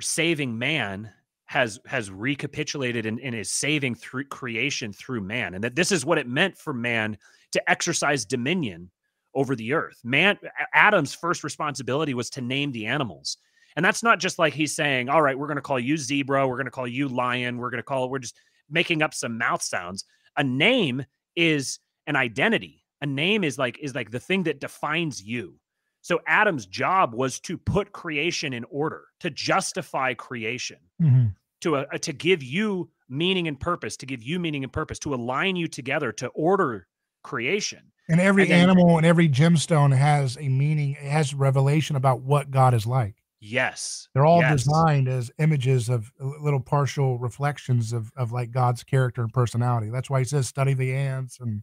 saving 0.00 0.56
man 0.56 1.10
has 1.46 1.80
has 1.86 2.08
recapitulated 2.08 3.04
and, 3.04 3.18
and 3.18 3.34
is 3.34 3.50
saving 3.50 3.96
through 3.96 4.26
creation 4.26 4.92
through 4.92 5.22
man. 5.22 5.54
And 5.54 5.64
that 5.64 5.74
this 5.74 5.90
is 5.90 6.04
what 6.04 6.18
it 6.18 6.28
meant 6.28 6.56
for 6.56 6.72
man 6.72 7.18
to 7.50 7.70
exercise 7.70 8.24
dominion 8.24 8.92
over 9.34 9.56
the 9.56 9.72
earth. 9.72 10.00
Man 10.04 10.38
Adam's 10.72 11.12
first 11.12 11.42
responsibility 11.42 12.14
was 12.14 12.30
to 12.30 12.40
name 12.40 12.70
the 12.70 12.86
animals. 12.86 13.38
And 13.74 13.84
that's 13.84 14.04
not 14.04 14.20
just 14.20 14.38
like 14.38 14.54
he's 14.54 14.76
saying, 14.76 15.08
all 15.08 15.20
right, 15.20 15.36
we're 15.36 15.48
going 15.48 15.56
to 15.56 15.62
call 15.62 15.80
you 15.80 15.96
zebra, 15.96 16.46
we're 16.46 16.54
going 16.54 16.66
to 16.66 16.70
call 16.70 16.86
you 16.86 17.08
lion, 17.08 17.58
we're 17.58 17.70
going 17.70 17.78
to 17.78 17.82
call 17.82 18.08
we're 18.08 18.20
just 18.20 18.38
making 18.70 19.02
up 19.02 19.14
some 19.14 19.36
mouth 19.36 19.62
sounds. 19.62 20.04
A 20.36 20.44
name 20.44 21.04
is 21.34 21.80
an 22.06 22.14
identity. 22.14 22.85
A 23.02 23.06
name 23.06 23.44
is 23.44 23.58
like 23.58 23.78
is 23.80 23.94
like 23.94 24.10
the 24.10 24.20
thing 24.20 24.44
that 24.44 24.60
defines 24.60 25.22
you. 25.22 25.58
So 26.00 26.20
Adam's 26.26 26.66
job 26.66 27.14
was 27.14 27.40
to 27.40 27.58
put 27.58 27.92
creation 27.92 28.52
in 28.52 28.64
order, 28.70 29.04
to 29.20 29.30
justify 29.30 30.14
creation, 30.14 30.78
Mhm. 31.02 31.34
to 31.62 31.76
uh, 31.76 31.98
to 31.98 32.12
give 32.12 32.42
you 32.42 32.90
meaning 33.08 33.48
and 33.48 33.58
purpose, 33.58 33.96
to 33.98 34.06
give 34.06 34.22
you 34.22 34.38
meaning 34.40 34.64
and 34.64 34.72
purpose, 34.72 34.98
to 35.00 35.14
align 35.14 35.56
you 35.56 35.68
together, 35.68 36.12
to 36.12 36.28
order 36.28 36.86
creation. 37.22 37.92
And 38.08 38.20
every 38.20 38.44
And 38.44 38.52
then- 38.52 38.68
animal 38.70 38.96
and 38.98 39.04
every 39.06 39.28
gemstone 39.28 39.96
has 39.96 40.36
a 40.38 40.48
meaning, 40.48 40.92
it 40.92 41.10
has 41.10 41.34
revelation 41.34 41.96
about 41.96 42.22
what 42.22 42.50
God 42.50 42.72
is 42.72 42.86
like. 42.86 43.16
Yes. 43.40 44.08
They're 44.14 44.24
all 44.24 44.40
yes. 44.40 44.64
designed 44.64 45.08
as 45.08 45.30
images 45.38 45.88
of 45.88 46.10
little 46.20 46.60
partial 46.60 47.18
reflections 47.18 47.92
of, 47.92 48.10
of 48.16 48.32
like 48.32 48.50
God's 48.52 48.82
character 48.82 49.22
and 49.22 49.32
personality. 49.32 49.90
That's 49.90 50.08
why 50.08 50.20
he 50.20 50.24
says, 50.24 50.46
study 50.48 50.72
the 50.72 50.94
ants 50.94 51.38
and 51.40 51.62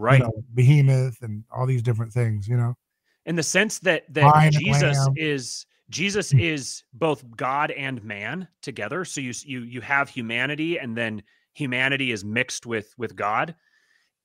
you 0.00 0.02
Right. 0.04 0.22
know, 0.22 0.32
behemoth 0.54 1.22
and 1.22 1.44
all 1.50 1.66
these 1.66 1.82
different 1.82 2.12
things, 2.12 2.48
you 2.48 2.56
know? 2.56 2.74
in 3.26 3.36
the 3.36 3.42
sense 3.42 3.78
that 3.80 4.12
that 4.12 4.24
Lion 4.34 4.52
Jesus 4.52 5.08
is 5.16 5.66
Jesus 5.90 6.32
Mm. 6.32 6.40
is 6.40 6.84
both 6.94 7.24
God 7.36 7.70
and 7.72 8.02
man 8.02 8.48
together. 8.62 9.04
So 9.04 9.20
you 9.20 9.32
you 9.44 9.60
you 9.62 9.80
have 9.80 10.08
humanity, 10.08 10.78
and 10.78 10.96
then 10.96 11.22
humanity 11.52 12.12
is 12.12 12.24
mixed 12.24 12.66
with 12.66 12.94
with 12.96 13.16
God. 13.16 13.54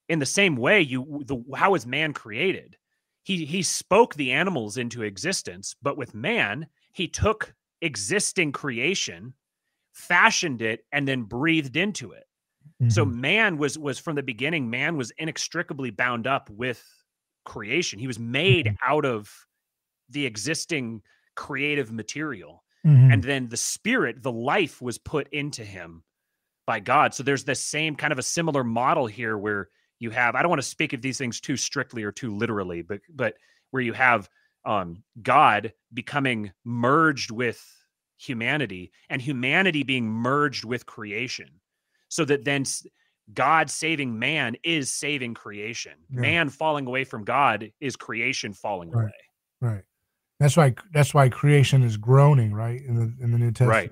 In 0.07 0.19
the 0.19 0.26
same 0.26 0.56
way, 0.56 0.81
you 0.81 1.23
the 1.26 1.43
how 1.56 1.76
is 1.76 1.85
man 1.85 2.14
created? 2.14 2.77
He 3.23 3.45
he 3.45 3.64
spoke 3.64 4.15
the 4.15 4.31
animals 4.31 4.77
into 4.77 5.02
existence, 5.02 5.76
but 5.81 5.97
with 5.97 6.14
man, 6.14 6.68
he 6.93 7.07
took 7.07 7.53
existing 7.81 8.52
creation, 8.52 9.34
fashioned 9.93 10.61
it, 10.61 10.85
and 10.91 11.07
then 11.07 11.23
breathed 11.23 11.76
into 11.76 12.11
it. 12.11 12.24
So 12.88 13.06
Mhm. 13.06 13.06
man 13.06 13.57
was 13.57 13.77
was 13.77 13.99
from 13.99 14.15
the 14.15 14.23
beginning, 14.23 14.69
man 14.69 14.97
was 14.97 15.11
inextricably 15.18 15.91
bound 15.91 16.27
up 16.27 16.49
with 16.49 16.85
creation. 17.45 17.99
He 17.99 18.07
was 18.07 18.19
made 18.19 18.69
Mhm. 18.69 18.76
out 18.85 19.06
of 19.06 19.31
the 20.10 20.26
existing 20.26 21.02
creative 21.35 21.91
material. 21.91 22.64
Mhm. 22.84 23.11
And 23.11 23.23
then 23.23 23.49
the 23.49 23.57
spirit, 23.57 24.23
the 24.23 24.31
life 24.31 24.81
was 24.81 24.97
put 24.97 25.27
into 25.30 25.64
him 25.65 26.03
by 26.68 26.80
God. 26.80 27.14
So 27.14 27.23
there's 27.23 27.45
this 27.45 27.61
same 27.61 27.95
kind 27.95 28.14
of 28.14 28.19
a 28.19 28.23
similar 28.23 28.64
model 28.64 29.07
here 29.07 29.38
where 29.38 29.69
you 29.99 30.11
have, 30.11 30.35
I 30.35 30.41
don't 30.41 30.49
want 30.49 30.61
to 30.61 30.68
speak 30.68 30.93
of 30.93 31.02
these 31.02 31.18
things 31.18 31.41
too 31.41 31.57
strictly 31.57 32.03
or 32.03 32.11
too 32.11 32.35
literally, 32.35 32.81
but 32.81 33.02
but 33.10 33.35
where 33.72 33.84
you 33.84 33.93
have 33.93 34.30
um 34.65 35.03
God 35.22 35.73
becoming 35.93 36.52
merged 36.65 37.31
with 37.31 37.64
humanity 38.18 38.91
and 39.10 39.22
humanity 39.22 39.84
being 39.84 40.07
merged 40.10 40.65
with 40.65 40.85
creation. 40.85 41.61
So 42.10 42.26
that 42.26 42.45
then 42.45 42.64
God 43.34 43.69
saving 43.69 44.18
man 44.18 44.56
is 44.64 44.91
saving 44.94 45.34
creation. 45.34 45.94
Yeah. 46.10 46.19
Man 46.22 46.49
falling 46.49 46.86
away 46.88 47.03
from 47.03 47.23
God 47.23 47.72
is 47.82 47.95
creation 47.95 48.53
falling 48.53 48.91
Right. 48.91 49.03
away. 49.03 49.14
Right. 49.61 49.84
That's 50.40 50.57
why 50.57 50.76
that's 50.94 51.14
why 51.14 51.30
creation 51.30 51.82
is 51.84 51.98
groaning, 51.98 52.53
right? 52.53 52.82
In 52.82 52.95
the 52.95 53.23
in 53.23 53.32
the 53.32 53.38
New 53.40 53.52
Testament. 53.52 53.91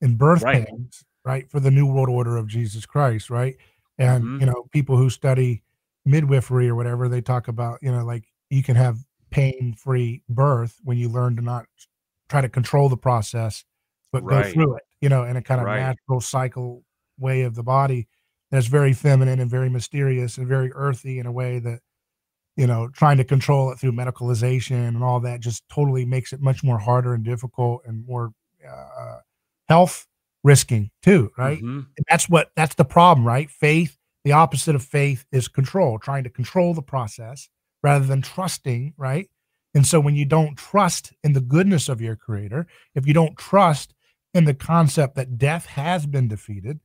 In 0.00 0.16
birth 0.16 0.42
Right. 0.42 0.66
pains, 0.66 1.04
right? 1.24 1.50
For 1.50 1.60
the 1.60 1.70
new 1.70 1.86
world 1.86 2.08
order 2.08 2.36
of 2.36 2.46
Jesus 2.48 2.86
Christ, 2.86 3.30
right? 3.30 3.56
And 3.98 4.24
Mhm. 4.24 4.40
you 4.40 4.46
know, 4.46 4.64
people 4.72 4.96
who 4.96 5.10
study 5.10 5.62
midwifery 6.04 6.68
or 6.68 6.74
whatever, 6.76 7.08
they 7.08 7.20
talk 7.20 7.48
about, 7.48 7.78
you 7.82 7.92
know, 7.92 8.04
like 8.04 8.24
you 8.50 8.62
can 8.62 8.76
have 8.76 8.98
pain-free 9.30 10.22
birth 10.28 10.78
when 10.84 10.98
you 10.98 11.08
learn 11.08 11.36
to 11.36 11.42
not 11.42 11.66
try 12.28 12.40
to 12.40 12.48
control 12.48 12.88
the 12.88 12.96
process, 12.96 13.64
but 14.12 14.24
go 14.26 14.42
through 14.42 14.76
it, 14.76 14.84
you 15.00 15.08
know, 15.08 15.24
in 15.24 15.36
a 15.36 15.42
kind 15.42 15.60
of 15.60 15.66
Right. 15.66 15.80
natural 15.80 16.20
cycle 16.20 16.84
way 17.22 17.42
of 17.42 17.54
the 17.56 17.64
body 17.64 18.08
that's 18.50 18.66
very 18.68 18.92
feminine 18.94 19.40
and 19.40 19.50
very 19.50 19.70
mysterious 19.70 20.38
and 20.38 20.48
very 20.48 20.72
earthy 20.74 21.20
in 21.20 21.26
a 21.26 21.32
way 21.32 21.60
that 21.60 21.80
you 22.56 22.66
know, 22.66 22.88
trying 22.88 23.16
to 23.16 23.24
control 23.24 23.72
it 23.72 23.78
through 23.78 23.92
medicalization 23.92 24.86
and 24.88 25.02
all 25.02 25.20
that 25.20 25.40
just 25.40 25.62
totally 25.70 26.04
makes 26.04 26.32
it 26.32 26.40
much 26.42 26.62
more 26.62 26.78
harder 26.78 27.14
and 27.14 27.24
difficult 27.24 27.82
and 27.86 28.06
more 28.06 28.32
uh, 28.68 29.18
health 29.68 30.06
risking 30.44 30.90
too, 31.02 31.30
right? 31.38 31.62
Mhm. 31.62 31.86
And 31.96 32.06
that's 32.10 32.28
what 32.28 32.50
that's 32.56 32.74
the 32.74 32.84
problem, 32.84 33.26
right? 33.26 33.50
Faith, 33.50 33.96
the 34.24 34.32
opposite 34.32 34.74
of 34.74 34.82
faith 34.82 35.24
is 35.32 35.48
control, 35.48 35.98
trying 35.98 36.24
to 36.24 36.30
control 36.30 36.74
the 36.74 36.82
process 36.82 37.48
rather 37.82 38.04
than 38.04 38.22
trusting, 38.22 38.94
right? 38.98 39.28
And 39.74 39.86
so 39.86 39.98
when 40.00 40.14
you 40.14 40.26
don't 40.26 40.56
trust 40.56 41.12
in 41.24 41.32
the 41.32 41.40
goodness 41.40 41.88
of 41.88 42.00
your 42.02 42.16
creator, 42.16 42.66
if 42.94 43.06
you 43.06 43.14
don't 43.14 43.38
trust 43.38 43.94
in 44.34 44.44
the 44.44 44.54
concept 44.54 45.14
that 45.16 45.38
death 45.38 45.66
has 45.66 46.06
been 46.06 46.28
defeated, 46.28 46.80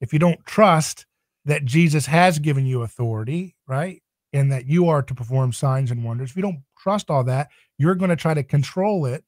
if 0.00 0.12
you 0.12 0.18
don't 0.18 0.44
trust 0.46 1.06
that 1.44 1.64
Jesus 1.64 2.06
has 2.06 2.38
given 2.38 2.66
you 2.66 2.82
authority, 2.82 3.56
right? 3.66 4.02
And 4.32 4.50
that 4.50 4.66
you 4.66 4.88
are 4.88 5.02
to 5.02 5.14
perform 5.14 5.52
signs 5.52 5.90
and 5.90 6.04
wonders, 6.04 6.30
if 6.30 6.36
you 6.36 6.42
don't 6.42 6.62
trust 6.78 7.10
all 7.10 7.24
that, 7.24 7.48
you're 7.78 7.94
going 7.94 8.10
to 8.10 8.16
try 8.16 8.34
to 8.34 8.42
control 8.42 9.06
it 9.06 9.24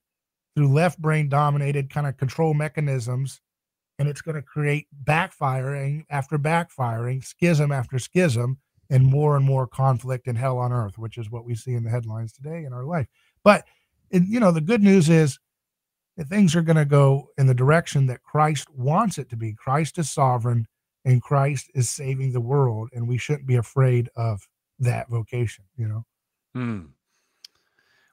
through 0.55 0.72
left 0.72 1.01
brain 1.01 1.28
dominated 1.28 1.90
kind 1.90 2.06
of 2.06 2.16
control 2.16 2.55
mechanisms 2.55 3.40
and 3.98 4.09
it's 4.09 4.20
going 4.20 4.34
to 4.34 4.43
create 4.43 4.86
backfiring 5.05 6.05
after 6.10 6.38
backfiring, 6.38 7.24
schism 7.24 7.72
after 7.72 7.98
schism, 7.98 8.59
and 8.90 9.05
more 9.05 9.36
and 9.36 9.44
more 9.44 9.66
conflict 9.66 10.26
and 10.26 10.38
hell 10.38 10.59
on 10.59 10.72
earth, 10.72 10.98
which 10.98 11.18
is 11.18 11.30
what 11.30 11.44
we 11.44 11.55
see 11.55 11.72
in 11.74 11.82
the 11.82 11.90
headlines 11.90 12.32
today 12.32 12.64
in 12.64 12.72
our 12.72 12.84
life. 12.84 13.06
But 13.43 13.64
you 14.10 14.38
know, 14.38 14.52
the 14.52 14.60
good 14.60 14.82
news 14.82 15.09
is 15.09 15.38
that 16.16 16.28
things 16.28 16.56
are 16.56 16.62
going 16.62 16.76
to 16.76 16.84
go 16.84 17.28
in 17.36 17.47
the 17.47 17.55
direction 17.55 18.06
that 18.06 18.22
Christ 18.22 18.68
wants 18.70 19.18
it 19.18 19.28
to 19.30 19.36
be. 19.36 19.52
Christ 19.52 19.98
is 19.98 20.10
sovereign, 20.10 20.66
and 21.05 21.22
Christ 21.22 21.70
is 21.74 21.90
saving 21.90 22.32
the 22.32 22.40
world, 22.40 22.90
and 22.93 23.06
we 23.06 23.18
shouldn't 23.18 23.47
be 23.47 23.56
afraid 23.56 24.09
of 24.16 24.47
that 24.78 25.09
vocation. 25.09 25.64
You 25.76 25.88
know. 25.88 26.05
Hmm. 26.55 26.80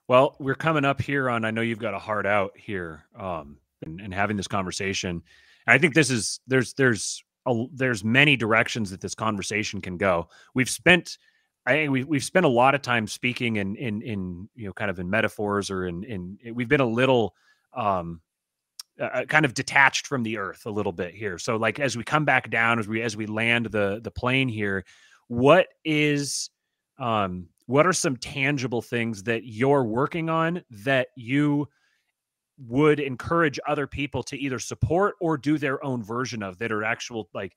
Well, 0.06 0.36
we're 0.38 0.54
coming 0.54 0.84
up 0.84 1.00
here 1.00 1.30
on. 1.30 1.44
I 1.44 1.50
know 1.50 1.62
you've 1.62 1.78
got 1.78 1.94
a 1.94 1.98
heart 1.98 2.26
out 2.26 2.52
here, 2.56 3.04
um, 3.18 3.56
and, 3.84 4.00
and 4.00 4.12
having 4.12 4.36
this 4.36 4.48
conversation. 4.48 5.22
I 5.66 5.78
think 5.78 5.94
this 5.94 6.10
is 6.10 6.40
there's 6.46 6.74
there's 6.74 7.24
a, 7.46 7.64
there's 7.72 8.04
many 8.04 8.36
directions 8.36 8.90
that 8.90 9.00
this 9.00 9.14
conversation 9.14 9.80
can 9.80 9.96
go. 9.96 10.28
We've 10.54 10.68
spent, 10.68 11.16
I 11.64 11.88
we 11.88 12.04
we've 12.04 12.24
spent 12.24 12.44
a 12.44 12.50
lot 12.50 12.74
of 12.74 12.82
time 12.82 13.06
speaking 13.06 13.56
in 13.56 13.76
in 13.76 14.02
in 14.02 14.48
you 14.54 14.66
know 14.66 14.74
kind 14.74 14.90
of 14.90 14.98
in 14.98 15.08
metaphors 15.08 15.70
or 15.70 15.86
in 15.86 16.04
in 16.04 16.38
we've 16.54 16.68
been 16.68 16.80
a 16.80 16.86
little 16.86 17.34
um 17.76 18.20
uh, 19.00 19.24
kind 19.24 19.44
of 19.44 19.54
detached 19.54 20.06
from 20.06 20.22
the 20.22 20.38
earth 20.38 20.66
a 20.66 20.70
little 20.70 20.92
bit 20.92 21.14
here. 21.14 21.38
So 21.38 21.56
like 21.56 21.80
as 21.80 21.96
we 21.96 22.04
come 22.04 22.24
back 22.24 22.48
down 22.50 22.78
as 22.78 22.86
we 22.86 23.02
as 23.02 23.16
we 23.16 23.26
land 23.26 23.66
the 23.66 24.00
the 24.02 24.10
plane 24.10 24.48
here, 24.48 24.84
what 25.28 25.68
is 25.84 26.50
um 26.98 27.48
what 27.66 27.86
are 27.86 27.92
some 27.92 28.16
tangible 28.16 28.82
things 28.82 29.22
that 29.24 29.44
you're 29.44 29.84
working 29.84 30.28
on 30.28 30.62
that 30.70 31.08
you 31.16 31.66
would 32.58 33.00
encourage 33.00 33.58
other 33.66 33.86
people 33.86 34.22
to 34.22 34.38
either 34.38 34.58
support 34.58 35.16
or 35.20 35.36
do 35.36 35.58
their 35.58 35.84
own 35.84 36.02
version 36.02 36.42
of 36.42 36.58
that 36.58 36.70
are 36.70 36.84
actual 36.84 37.28
like 37.34 37.56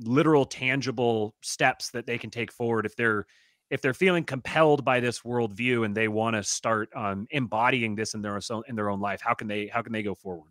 literal 0.00 0.44
tangible 0.44 1.34
steps 1.42 1.90
that 1.90 2.06
they 2.06 2.18
can 2.18 2.30
take 2.30 2.52
forward 2.52 2.84
if 2.84 2.94
they're 2.96 3.24
if 3.70 3.80
they're 3.82 3.94
feeling 3.94 4.24
compelled 4.24 4.84
by 4.84 5.00
this 5.00 5.20
worldview 5.20 5.84
and 5.84 5.94
they 5.94 6.08
want 6.08 6.34
to 6.36 6.42
start 6.42 6.88
um, 6.96 7.26
embodying 7.30 7.94
this 7.94 8.14
in 8.14 8.22
their 8.22 8.38
own 8.50 8.62
in 8.68 8.74
their 8.76 8.88
own 8.90 9.00
life 9.00 9.20
how 9.22 9.34
can 9.34 9.46
they 9.48 9.66
how 9.66 9.82
can 9.82 9.92
they 9.92 10.02
go 10.02 10.14
forward 10.14 10.50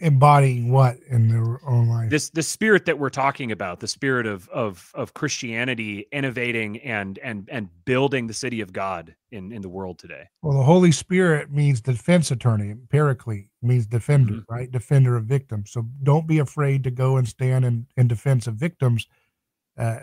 Embodying 0.00 0.70
what 0.70 0.98
in 1.08 1.28
their 1.28 1.58
own 1.66 1.88
life? 1.88 2.10
this 2.10 2.28
the 2.28 2.42
spirit 2.42 2.84
that 2.84 2.98
we're 2.98 3.08
talking 3.08 3.52
about 3.52 3.80
the 3.80 3.88
spirit 3.88 4.26
of 4.26 4.46
of 4.50 4.90
of 4.94 5.14
christianity 5.14 6.06
innovating 6.12 6.76
and 6.80 7.18
and 7.20 7.48
and 7.50 7.70
building 7.86 8.26
the 8.26 8.34
city 8.34 8.60
of 8.60 8.70
god 8.74 9.14
in 9.30 9.50
in 9.50 9.62
the 9.62 9.70
world 9.70 9.98
today 9.98 10.24
Well, 10.42 10.58
the 10.58 10.64
Holy 10.64 10.92
Spirit 10.92 11.50
means 11.50 11.80
defense 11.80 12.30
attorney. 12.30 12.74
Paraclete 12.90 13.48
means 13.62 13.86
defender, 13.86 14.34
Mhm. 14.34 14.44
right? 14.50 14.70
Defender 14.70 15.16
of 15.16 15.24
victims. 15.24 15.70
So 15.70 15.86
don't 16.02 16.26
be 16.26 16.38
afraid 16.40 16.84
to 16.84 16.90
go 16.90 17.16
and 17.16 17.26
stand 17.26 17.64
in, 17.64 17.86
in 17.96 18.08
defense 18.08 18.46
of 18.46 18.56
victims 18.56 19.06
uh, 19.78 19.98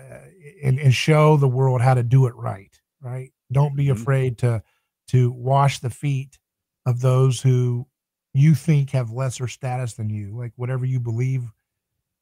and, 0.63 0.79
and 0.79 0.93
show 0.93 1.37
the 1.37 1.47
world 1.47 1.81
how 1.81 1.93
to 1.93 2.03
do 2.03 2.25
it 2.27 2.35
right, 2.35 2.79
right? 3.01 3.31
Don't 3.51 3.75
be 3.75 3.89
Mhm. 3.89 3.91
afraid 3.91 4.37
to 4.39 4.63
to 5.09 5.31
wash 5.31 5.79
the 5.79 5.89
feet 5.89 6.37
of 6.85 7.01
those 7.01 7.41
who 7.41 7.87
you 8.33 8.55
think 8.55 8.91
have 8.91 9.11
lesser 9.11 9.47
status 9.47 9.93
than 9.95 10.09
you. 10.09 10.35
Like 10.37 10.53
whatever 10.55 10.85
you 10.85 10.99
believe, 10.99 11.51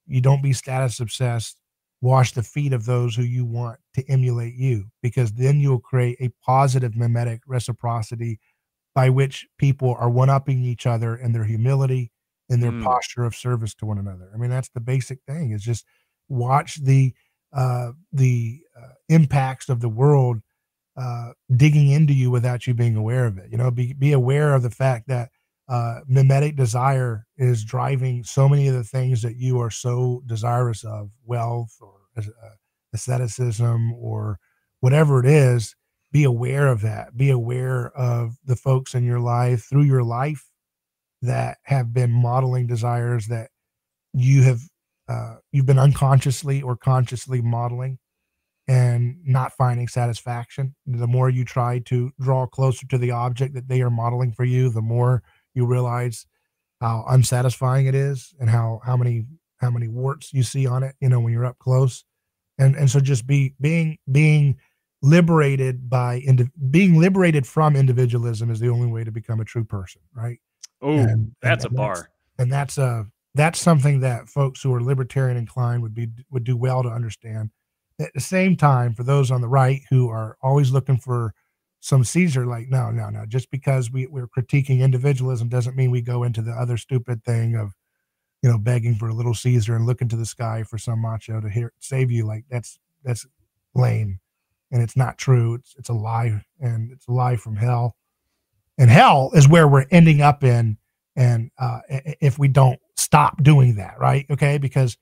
you 0.08 0.22
don't 0.22 0.42
be 0.44 0.54
status 0.54 1.00
obsessed. 1.00 1.60
wash 2.02 2.34
the 2.34 2.44
feet 2.44 2.74
of 2.74 2.86
those 2.86 3.16
who 3.16 3.24
you 3.24 3.44
want 3.44 3.80
to 3.96 4.04
emulate 4.08 4.54
you, 4.54 4.86
because 5.02 5.32
then 5.34 5.60
you'll 5.60 5.80
create 5.80 6.16
a 6.22 6.30
positive 6.46 6.96
mimetic 6.96 7.42
reciprocity 7.48 8.40
by 8.96 9.10
which 9.10 9.48
people 9.58 9.96
are 10.00 10.10
one 10.10 10.30
upping 10.30 10.64
each 10.64 10.86
other 10.88 11.16
in 11.16 11.32
their 11.34 11.46
humility, 11.46 12.12
in 12.50 12.60
their 12.60 12.72
Mm. 12.72 12.84
posture 12.84 13.24
of 13.26 13.36
service 13.36 13.74
to 13.76 13.86
one 13.86 13.98
another. 14.00 14.30
I 14.34 14.38
mean, 14.38 14.50
that's 14.52 14.70
the 14.70 14.80
basic 14.82 15.20
thing 15.28 15.52
is 15.52 15.64
just 15.64 15.86
watch 16.30 16.78
the 16.84 17.14
uh, 17.58 17.92
the 18.14 18.62
uh, 18.78 18.94
impacts 19.10 19.68
of 19.68 19.82
the 19.82 19.90
world 19.90 20.38
uh, 20.96 21.32
digging 21.56 21.90
into 21.90 22.14
you 22.14 22.32
without 22.32 22.68
you 22.68 22.74
being 22.74 22.96
aware 22.96 23.26
of 23.26 23.38
it. 23.38 23.52
You 23.52 23.58
know, 23.58 23.72
be 23.72 23.94
be 23.94 24.14
aware 24.14 24.54
of 24.54 24.62
the 24.62 24.70
fact 24.70 25.08
that 25.08 25.30
uh, 25.68 26.00
mimetic 26.08 26.56
desire 26.56 27.26
is 27.38 27.66
driving 27.66 28.24
so 28.24 28.48
many 28.48 28.68
of 28.68 28.76
the 28.76 28.84
things 28.84 29.22
that 29.24 29.36
you 29.36 29.60
are 29.60 29.72
so 29.72 30.22
desirous 30.28 30.84
of, 30.86 31.10
wealth 31.26 31.76
or 31.82 31.94
uh, 32.18 32.22
asceticism 32.94 33.94
or 33.94 34.40
whatever 34.80 35.20
it 35.20 35.26
is. 35.26 35.76
Be 36.12 36.24
aware 36.24 36.68
of 36.68 36.82
that. 36.82 37.18
Be 37.18 37.32
aware 37.32 37.92
of 37.98 38.38
the 38.46 38.56
folks 38.56 38.96
in 38.96 39.04
your 39.04 39.20
life 39.20 39.66
through 39.70 39.84
your 39.84 40.04
life 40.04 40.46
that 41.22 41.58
have 41.64 41.94
been 41.94 42.12
modeling 42.12 42.68
desires 42.68 43.28
that 43.28 43.50
you 44.14 44.44
have 44.44 44.62
uh, 45.08 45.36
you've 45.52 45.66
been 45.66 45.80
unconsciously 45.80 46.62
or 46.62 46.76
consciously 46.76 47.42
modeling 47.42 47.98
and 48.68 49.18
not 49.26 49.54
finding 49.54 49.88
satisfaction. 49.88 50.76
The 50.86 51.08
more 51.08 51.30
you 51.30 51.46
try 51.46 51.80
to 51.86 52.12
draw 52.20 52.46
closer 52.48 52.86
to 52.88 52.98
the 52.98 53.12
object 53.12 53.54
that 53.56 53.68
they 53.70 53.82
are 53.82 53.90
modeling 53.90 54.34
for 54.34 54.44
you, 54.44 54.70
the 54.70 54.82
more 54.82 55.24
you 55.54 55.66
realize 55.66 56.26
how 56.82 57.06
unsatisfying 57.08 57.88
it 57.88 57.96
is 57.96 58.34
and 58.40 58.50
how 58.50 58.82
how 58.84 58.98
many 58.98 59.26
how 59.58 59.70
many 59.72 59.88
warts 59.88 60.34
you 60.34 60.44
see 60.44 60.68
on 60.68 60.84
it, 60.84 60.96
you 61.00 61.10
know, 61.10 61.20
when 61.20 61.34
you're 61.34 61.46
up 61.46 61.58
close. 61.60 62.04
And 62.60 62.76
and 62.76 62.90
so 62.90 63.00
just 63.00 63.26
be 63.26 63.54
being 63.62 63.98
being 64.12 64.58
liberated 65.02 65.90
by 65.90 66.18
indi- 66.20 66.50
being 66.70 67.00
liberated 67.00 67.46
from 67.48 67.76
individualism 67.76 68.50
is 68.52 68.60
the 68.60 68.70
only 68.70 68.88
way 68.88 69.04
to 69.04 69.12
become 69.12 69.40
a 69.40 69.46
true 69.46 69.64
person, 69.64 70.02
right? 70.14 70.40
Oh, 70.82 70.98
And- 70.98 71.32
that's 71.42 71.64
a 71.66 71.68
and 71.70 71.78
bar. 71.78 72.10
and 72.40 72.52
that's 72.52 72.78
uh 72.78 73.04
that's 73.38 73.60
something 73.60 74.00
that 74.02 74.30
folks 74.30 74.62
who 74.62 74.74
are 74.74 74.82
libertarian 74.82 75.38
inclined 75.38 75.82
would 75.84 75.94
be 75.94 76.10
would 76.32 76.44
do 76.44 76.58
well 76.58 76.84
to 76.84 76.90
understand. 76.90 77.52
At 78.00 78.14
the 78.14 78.20
same 78.20 78.56
time 78.56 78.94
for 78.94 79.04
those 79.04 79.32
on 79.32 79.42
the 79.42 79.48
right 79.48 79.82
who 79.90 80.10
are 80.10 80.38
always 80.42 80.72
looking 80.72 80.98
for 80.98 81.34
some 81.80 82.04
caesar 82.04 82.46
like 82.46 82.68
no 82.70 82.90
no 82.90 83.10
no 83.10 83.26
just 83.28 83.52
because 83.52 83.92
we, 83.92 84.08
we're 84.08 84.28
critiquing 84.28 84.80
individualism 84.80 85.48
doesn't 85.48 85.76
mean 85.76 85.92
we 85.92 86.02
go 86.02 86.24
into 86.24 86.42
the 86.42 86.52
other 86.52 86.76
stupid 86.76 87.24
thing 87.24 87.56
of 87.56 87.72
you 88.42 88.50
know 88.50 88.58
begging 88.58 88.96
for 88.96 89.08
a 89.08 89.14
little 89.14 89.34
caesar 89.34 89.76
and 89.76 89.86
looking 89.86 90.08
to 90.08 90.16
the 90.16 90.26
sky 90.26 90.64
for 90.64 90.78
some 90.78 91.02
macho 91.02 91.40
to 91.40 91.50
hear 91.50 91.74
save 91.80 92.12
you. 92.12 92.26
Like 92.26 92.46
that's 92.50 92.80
that's 93.04 93.26
lame 93.74 94.20
and 94.72 94.82
it's 94.82 94.98
not 94.98 95.18
true. 95.18 95.56
It's 95.56 95.76
it's 95.78 95.90
a 95.90 95.94
lie 95.94 96.44
and 96.60 96.92
it's 96.92 97.08
a 97.08 97.12
lie 97.12 97.36
from 97.36 97.56
hell. 97.56 97.96
And 98.78 98.90
hell 98.92 99.32
is 99.34 99.48
where 99.48 99.68
we're 99.68 99.88
ending 99.90 100.22
up 100.22 100.44
in 100.44 100.78
and 101.16 101.50
uh, 101.58 101.80
if 101.90 102.38
we 102.38 102.48
don't 102.48 102.80
stop 102.98 103.42
doing 103.44 103.76
that, 103.76 104.00
right? 104.00 104.26
Okay, 104.30 104.58
because 104.58 104.98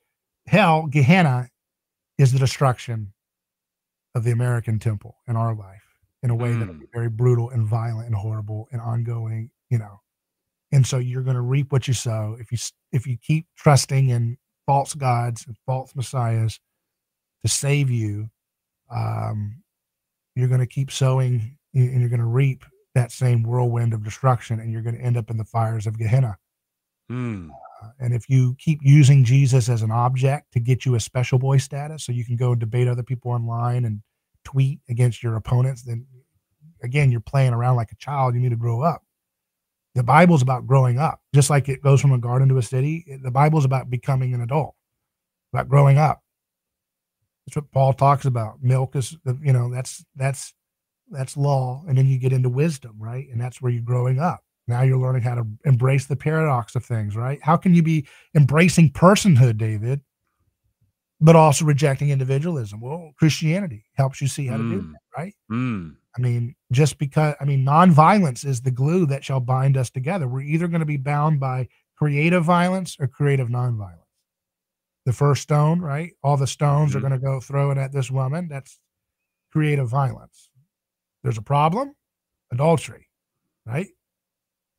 hell, 0.47 0.87
Gehenna, 0.87 1.49
is 2.17 2.31
the 2.31 2.39
destruction 2.39 3.13
of 4.13 4.23
the 4.23 4.31
American 4.31 4.79
temple 4.79 5.17
in 5.27 5.35
our 5.35 5.53
life 5.53 5.81
in 6.23 6.29
a 6.29 6.35
way 6.35 6.49
Mm. 6.49 6.79
be 6.79 6.87
very 6.93 7.09
brutal 7.09 7.49
and 7.49 7.67
violent 7.67 8.07
and 8.07 8.15
horrible 8.15 8.67
and 8.71 8.79
ongoing, 8.81 9.49
you 9.69 9.77
know. 9.77 9.99
And 10.71 10.85
so 10.87 10.97
you're 10.97 11.23
going 11.23 11.35
to 11.35 11.41
reap 11.41 11.71
what 11.71 11.87
you 11.87 11.93
sow 11.93 12.37
if 12.39 12.51
you 12.51 12.57
if 12.91 13.05
you 13.05 13.17
keep 13.17 13.47
trusting 13.55 14.09
in 14.09 14.37
false 14.65 14.93
gods 14.93 15.45
and 15.45 15.55
false 15.65 15.95
messiahs 15.95 16.59
to 17.43 17.49
save 17.49 17.89
you. 17.89 18.29
Um, 18.89 19.61
you're 20.35 20.47
going 20.47 20.59
to 20.59 20.67
keep 20.67 20.91
sowing 20.91 21.57
and 21.73 21.89
and 21.89 21.99
you're 21.99 22.09
going 22.09 22.19
to 22.19 22.25
reap 22.25 22.65
that 22.95 23.11
same 23.11 23.43
whirlwind 23.43 23.93
of 23.93 24.03
destruction 24.03 24.59
and 24.59 24.71
you're 24.71 24.81
going 24.81 24.95
to 24.95 25.01
end 25.01 25.17
up 25.17 25.29
in 25.29 25.37
the 25.37 25.43
fires 25.45 25.85
of 25.85 25.97
Gehenna. 25.97 26.37
Mm. 27.11 27.49
And 27.99 28.13
if 28.13 28.29
you 28.29 28.55
keep 28.57 28.79
using 28.81 29.23
Jesus 29.23 29.69
as 29.69 29.81
an 29.81 29.91
object 29.91 30.51
to 30.53 30.59
get 30.59 30.85
you 30.85 30.95
a 30.95 30.99
special 30.99 31.39
boy 31.39 31.57
status 31.57 32.05
so 32.05 32.11
you 32.11 32.25
can 32.25 32.35
go 32.35 32.55
debate 32.55 32.87
other 32.87 33.03
people 33.03 33.31
online 33.31 33.85
and 33.85 34.01
tweet 34.43 34.79
against 34.89 35.21
your 35.21 35.35
opponents, 35.35 35.83
then 35.83 36.05
again, 36.83 37.11
you're 37.11 37.21
playing 37.21 37.53
around 37.53 37.75
like 37.75 37.91
a 37.91 37.95
child. 37.95 38.35
You 38.35 38.41
need 38.41 38.49
to 38.49 38.55
grow 38.55 38.81
up. 38.81 39.03
The 39.93 40.03
Bible's 40.03 40.41
about 40.41 40.67
growing 40.67 40.99
up, 40.99 41.21
just 41.33 41.49
like 41.49 41.69
it 41.69 41.81
goes 41.81 42.01
from 42.01 42.11
a 42.11 42.17
garden 42.17 42.49
to 42.49 42.57
a 42.57 42.61
city. 42.61 43.05
The 43.23 43.31
Bible's 43.31 43.65
about 43.65 43.89
becoming 43.89 44.33
an 44.33 44.41
adult, 44.41 44.75
about 45.53 45.69
growing 45.69 45.97
up. 45.97 46.21
That's 47.45 47.55
what 47.55 47.71
Paul 47.71 47.93
talks 47.93 48.25
about. 48.25 48.61
Milk 48.61 48.95
is, 48.95 49.15
you 49.41 49.53
know, 49.53 49.71
that's 49.71 50.03
that's 50.15 50.53
that's 51.09 51.37
law, 51.37 51.83
and 51.87 51.97
then 51.97 52.07
you 52.07 52.17
get 52.17 52.33
into 52.33 52.49
wisdom, 52.49 52.95
right? 52.97 53.27
And 53.31 53.39
that's 53.39 53.61
where 53.61 53.71
you're 53.71 53.83
growing 53.83 54.19
up. 54.19 54.43
Now 54.67 54.81
you're 54.81 54.97
learning 54.97 55.21
how 55.21 55.35
to 55.35 55.45
embrace 55.65 56.05
the 56.07 56.15
paradox 56.15 56.75
of 56.75 56.83
things, 56.83 57.15
right? 57.15 57.39
How 57.43 57.55
can 57.57 57.73
you 57.75 57.83
be 57.83 58.07
embracing 58.35 58.91
personhood, 58.91 59.57
David, 59.57 60.01
but 61.21 61.35
also 61.35 61.65
rejecting 61.65 62.09
individualism? 62.09 62.81
Well, 62.81 63.11
Christianity 63.17 63.85
helps 63.93 64.21
you 64.21 64.27
see 64.27 64.47
how 64.47 64.57
to 64.57 64.63
do 64.63 64.81
Mm. 64.81 64.91
that, 64.91 65.01
right? 65.17 65.35
Mm. 65.51 65.95
I 66.17 66.21
mean, 66.21 66.55
just 66.71 66.97
because, 66.97 67.35
I 67.39 67.45
mean, 67.45 67.63
nonviolence 67.65 68.45
is 68.45 68.61
the 68.61 68.71
glue 68.71 69.05
that 69.07 69.23
shall 69.23 69.39
bind 69.39 69.77
us 69.77 69.89
together. 69.89 70.27
We're 70.27 70.41
either 70.41 70.67
going 70.67 70.79
to 70.79 70.85
be 70.85 70.97
bound 70.97 71.39
by 71.39 71.67
creative 71.97 72.43
violence 72.43 72.97
or 72.99 73.07
creative 73.07 73.49
nonviolence. 73.49 73.99
The 75.05 75.13
first 75.13 75.43
stone, 75.43 75.81
right? 75.81 76.13
All 76.23 76.37
the 76.37 76.47
stones 76.47 76.95
are 76.95 76.99
Mhm. 76.99 77.01
going 77.01 77.11
to 77.13 77.19
go 77.19 77.39
throw 77.39 77.69
it 77.71 77.77
at 77.77 77.91
this 77.91 78.09
woman. 78.09 78.47
That's 78.47 78.79
creative 79.51 79.89
violence. 79.89 80.49
There's 81.21 81.37
a 81.37 81.41
problem, 81.43 81.95
adultery, 82.51 83.07
right? 83.65 83.89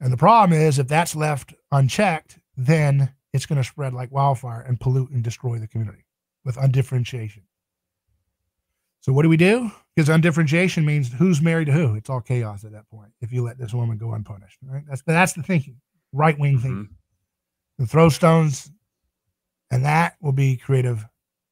And 0.01 0.13
the 0.13 0.17
problem 0.17 0.59
is 0.59 0.79
if 0.79 0.89
that's 0.89 1.17
left 1.17 1.55
unchecked, 1.73 2.39
then 2.57 3.13
it's 3.33 3.47
going 3.47 3.61
to 3.61 3.65
spread 3.65 3.93
like 3.95 4.13
wildfire 4.13 4.61
and 4.61 4.79
pollute 4.81 5.11
and 5.11 5.23
destroy 5.23 5.59
the 5.59 5.67
community 5.69 6.05
with 6.45 6.57
undifferentiation. 6.57 7.43
So 9.01 9.13
what 9.13 9.23
do 9.23 9.29
we 9.29 9.37
do? 9.37 9.71
Because 9.95 10.09
undifferentiation 10.09 10.85
means 10.85 11.13
who's 11.13 11.41
married 11.41 11.67
to 11.67 11.73
who. 11.73 11.95
It's 11.95 12.11
all 12.11 12.21
chaos 12.21 12.65
at 12.65 12.73
that 12.73 12.89
point 12.91 13.13
if 13.21 13.33
you 13.33 13.43
let 13.43 13.59
this 13.59 13.73
woman 13.73 13.99
go 13.99 14.13
unpunished. 14.13 14.59
Right? 14.63 14.83
That's 14.89 15.03
that's 15.03 15.33
the 15.35 15.43
thinking, 15.43 15.81
right 16.13 16.39
wing 16.39 16.59
Mhm. 16.59 16.63
thinking. 16.63 16.89
And 17.79 17.91
throw 17.91 18.09
stones, 18.09 18.71
and 19.71 19.85
that 19.85 20.17
will 20.21 20.33
be 20.33 20.57
creative, 20.57 21.07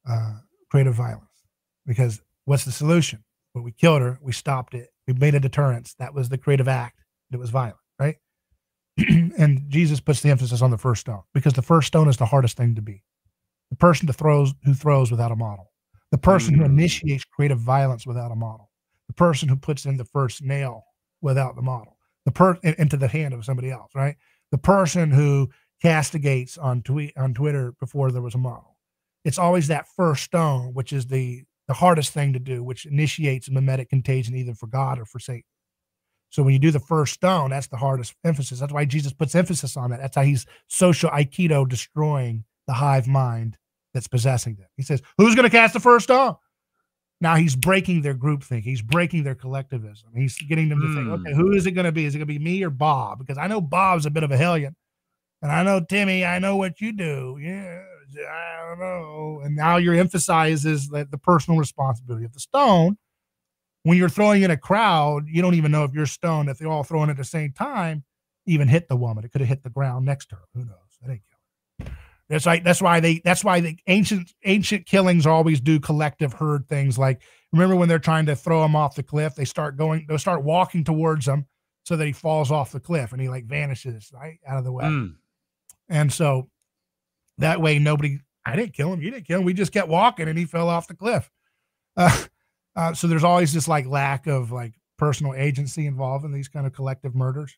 uh, 0.09 0.39
creative 0.71 0.95
violence. 0.95 1.29
Because 1.87 2.23
what's 2.45 2.65
the 2.65 2.73
solution? 2.73 3.23
Well, 3.55 3.62
we 3.62 3.73
killed 3.73 4.01
her. 4.03 4.19
We 4.23 4.33
stopped 4.33 4.75
it. 4.75 4.89
We 5.07 5.12
made 5.15 5.35
a 5.35 5.41
deterrence. 5.41 5.95
That 5.99 6.15
was 6.15 6.31
the 6.31 6.39
creative 6.39 6.66
act. 6.66 7.01
It 7.31 7.37
was 7.37 7.51
violent? 7.51 7.77
and 9.39 9.65
Jesus 9.69 10.01
puts 10.01 10.21
the 10.21 10.31
emphasis 10.31 10.62
on 10.62 10.71
the 10.71 10.79
first 10.79 11.01
stone 11.03 11.23
because 11.33 11.53
the 11.55 11.62
first 11.62 11.89
stone 11.89 12.09
is 12.09 12.16
the 12.16 12.27
hardest 12.27 12.57
thing 12.57 12.75
to 12.75 12.83
be. 12.83 13.03
The 13.71 13.77
person 13.77 14.07
to 14.07 14.12
throws 14.12 14.55
who 14.65 14.75
throws 14.75 15.11
without 15.11 15.33
a 15.33 15.37
model, 15.37 15.73
the 16.11 16.19
person 16.19 16.55
who 16.55 16.62
Mm. 16.62 16.66
initiates 16.66 17.25
creative 17.25 17.59
violence 17.59 18.07
without 18.07 18.31
a 18.31 18.37
model, 18.37 18.71
the 19.09 19.15
person 19.15 19.49
who 19.49 19.57
puts 19.57 19.85
in 19.85 19.97
the 19.97 20.05
first 20.05 20.43
nail 20.43 20.85
without 21.23 21.57
the 21.57 21.62
model, 21.62 21.97
the 22.25 22.31
per 22.33 22.55
into 22.62 22.97
the 22.97 23.09
hand 23.09 23.35
of 23.35 23.45
somebody 23.45 23.71
else, 23.71 23.91
right? 23.95 24.16
The 24.53 24.59
person 24.59 25.11
who 25.11 25.51
castigates 25.83 26.57
on 26.57 26.83
tweet 26.83 27.16
on 27.16 27.35
Twitter 27.35 27.73
before 27.81 28.12
there 28.12 28.23
was 28.23 28.35
a 28.35 28.39
model. 28.39 28.77
It's 29.25 29.39
always 29.39 29.66
that 29.69 29.89
first 29.89 30.23
stone, 30.25 30.73
which 30.75 30.93
is 30.93 31.07
the 31.07 31.45
the 31.66 31.75
hardest 31.75 32.12
thing 32.12 32.35
to 32.35 32.39
do, 32.39 32.62
which 32.62 32.85
initiates 32.85 33.51
mimetic 33.51 33.89
contagion 33.89 34.35
either 34.37 34.53
for 34.55 34.66
God 34.66 34.99
or 34.99 35.07
for 35.07 35.19
Satan. 35.19 35.45
So 36.35 36.43
when 36.43 36.52
you 36.52 36.59
do 36.59 36.73
the 36.73 36.81
first 36.81 37.15
stone, 37.15 37.51
that's 37.51 37.69
the 37.69 37.77
hardest 37.77 38.12
emphasis. 38.24 38.59
That's 38.59 38.73
why 38.73 38.86
Jesus 38.86 39.12
puts 39.12 39.36
emphasis 39.36 39.77
on 39.77 39.90
that. 39.90 40.01
That's 40.01 40.16
how 40.16 40.23
he's 40.23 40.47
social 40.66 41.09
aikido 41.11 41.69
destroying 41.69 42.43
the 42.66 42.73
hive 42.73 43.06
mind 43.06 43.56
that's 43.93 44.09
possessing 44.09 44.56
them. 44.56 44.66
He 44.77 44.82
says, 44.82 45.01
"Who's 45.16 45.36
going 45.36 45.44
to 45.44 45.56
cast 45.56 45.74
the 45.74 45.78
first 45.81 46.06
stone?" 46.06 46.35
Now 47.20 47.36
he's 47.36 47.55
breaking 47.55 48.02
their 48.02 48.16
groupthink. 48.16 48.62
He's 48.65 48.82
breaking 48.82 49.23
their 49.23 49.36
collectivism. 49.36 50.11
He's 50.16 50.36
getting 50.36 50.69
them 50.70 50.81
to 50.81 50.93
think, 50.93 51.06
Hmm. 51.06 51.12
okay, 51.12 51.35
who 51.35 51.52
is 51.52 51.66
it 51.66 51.70
going 51.70 51.85
to 51.85 51.93
be? 51.93 52.05
Is 52.05 52.16
it 52.16 52.19
going 52.19 52.27
to 52.27 52.35
be 52.35 52.40
me 52.40 52.65
or 52.65 52.70
Bob? 52.70 53.20
Because 53.20 53.39
I 53.39 53.47
know 53.47 53.61
Bob's 53.61 54.05
a 54.05 54.11
bit 54.11 54.24
of 54.24 54.32
a 54.32 54.36
hellion, 54.36 54.74
and 55.40 55.52
I 55.52 55.62
know 55.62 55.78
Timmy. 55.89 56.24
I 56.24 56.40
know 56.40 56.56
what 56.56 56.81
you 56.81 56.90
do. 56.93 57.39
Yeah, 57.40 57.81
I 58.28 58.69
don't 58.70 58.81
know. 58.81 59.40
And 59.44 59.55
now 59.55 59.77
your 59.77 59.94
emphasis 59.94 60.65
is 60.65 60.89
that 60.89 61.12
the 61.12 61.19
personal 61.19 61.61
responsibility 61.61 62.24
of 62.24 62.32
the 62.32 62.40
stone. 62.40 62.98
When 63.85 63.97
you're 63.97 64.09
throwing 64.09 64.43
in 64.43 64.51
a 64.51 64.56
crowd, 64.56 65.28
you 65.28 65.40
don't 65.40 65.55
even 65.55 65.70
know 65.70 65.85
if 65.85 65.93
you're 65.93 66.06
stoned. 66.06 66.48
If 66.48 66.59
they're 66.59 66.69
all 66.69 66.85
throwing 66.85 67.11
at 67.11 67.16
the 67.16 67.24
same 67.24 67.52
time, 67.52 68.05
even 68.47 68.66
hit 68.66 68.89
the 68.89 68.97
woman. 68.97 69.24
It 69.24 69.32
could 69.32 69.40
have 69.40 69.48
hit 69.48 69.62
the 69.62 69.70
ground 69.70 70.05
next 70.05 70.31
to 70.31 70.36
her. 70.36 70.43
Who 70.55 70.65
knows? 70.65 70.77
That 71.01 71.11
ain't 71.11 71.23
killing. 71.78 71.97
That's 72.28 72.47
right. 72.47 72.65
That's 72.65 72.81
why 72.81 73.01
they. 73.01 73.20
That's 73.24 73.44
why 73.44 73.61
the 73.61 73.77
ancient 73.86 74.32
ancient 74.44 74.86
killings 74.86 75.27
always 75.27 75.61
do 75.61 75.78
collective 75.78 76.32
herd 76.32 76.66
things. 76.69 76.98
Like 76.98 77.20
remember 77.52 77.77
when 77.77 77.89
they're 77.89 77.98
trying 77.98 78.27
to 78.27 78.36
throw 78.36 78.65
him 78.65 78.74
off 78.74 78.97
the 78.97 79.02
cliff, 79.02 79.35
they 79.35 79.44
start 79.44 79.77
going. 79.77 80.06
They'll 80.09 80.19
start 80.19 80.43
walking 80.43 80.85
towards 80.85 81.28
him 81.28 81.47
so 81.85 81.97
that 81.97 82.06
he 82.06 82.12
falls 82.12 82.51
off 82.51 82.73
the 82.73 82.81
cliff 82.81 83.12
and 83.12 83.20
he 83.20 83.28
like 83.28 83.44
vanishes 83.44 84.11
right 84.15 84.39
out 84.47 84.59
of 84.59 84.65
the 84.65 84.73
way. 84.73 84.85
Mm. 84.85 85.16
And 85.90 86.11
so 86.11 86.48
that 87.39 87.61
way 87.61 87.78
nobody 87.78 88.20
I 88.47 88.56
didn't 88.56 88.73
kill 88.73 88.93
him. 88.93 89.02
You 89.02 89.11
didn't 89.11 89.27
kill 89.27 89.40
him. 89.40 89.44
We 89.44 89.55
just 89.55 89.73
kept 89.73 89.89
walking 89.89 90.28
and 90.28 90.39
he 90.39 90.47
fell 90.47 90.69
off 90.69 90.89
the 90.89 90.94
cliff. 90.94 91.31
Uh, 91.97 92.24
uh, 92.76 92.94
so 92.94 93.06
there's 93.06 93.24
always 93.24 93.52
this 93.52 93.68
like 93.68 93.86
lack 93.86 94.26
of 94.26 94.51
like 94.51 94.74
personal 94.96 95.34
agency 95.34 95.86
involved 95.86 96.24
in 96.24 96.32
these 96.32 96.48
kind 96.48 96.66
of 96.66 96.72
collective 96.72 97.14
murders. 97.14 97.56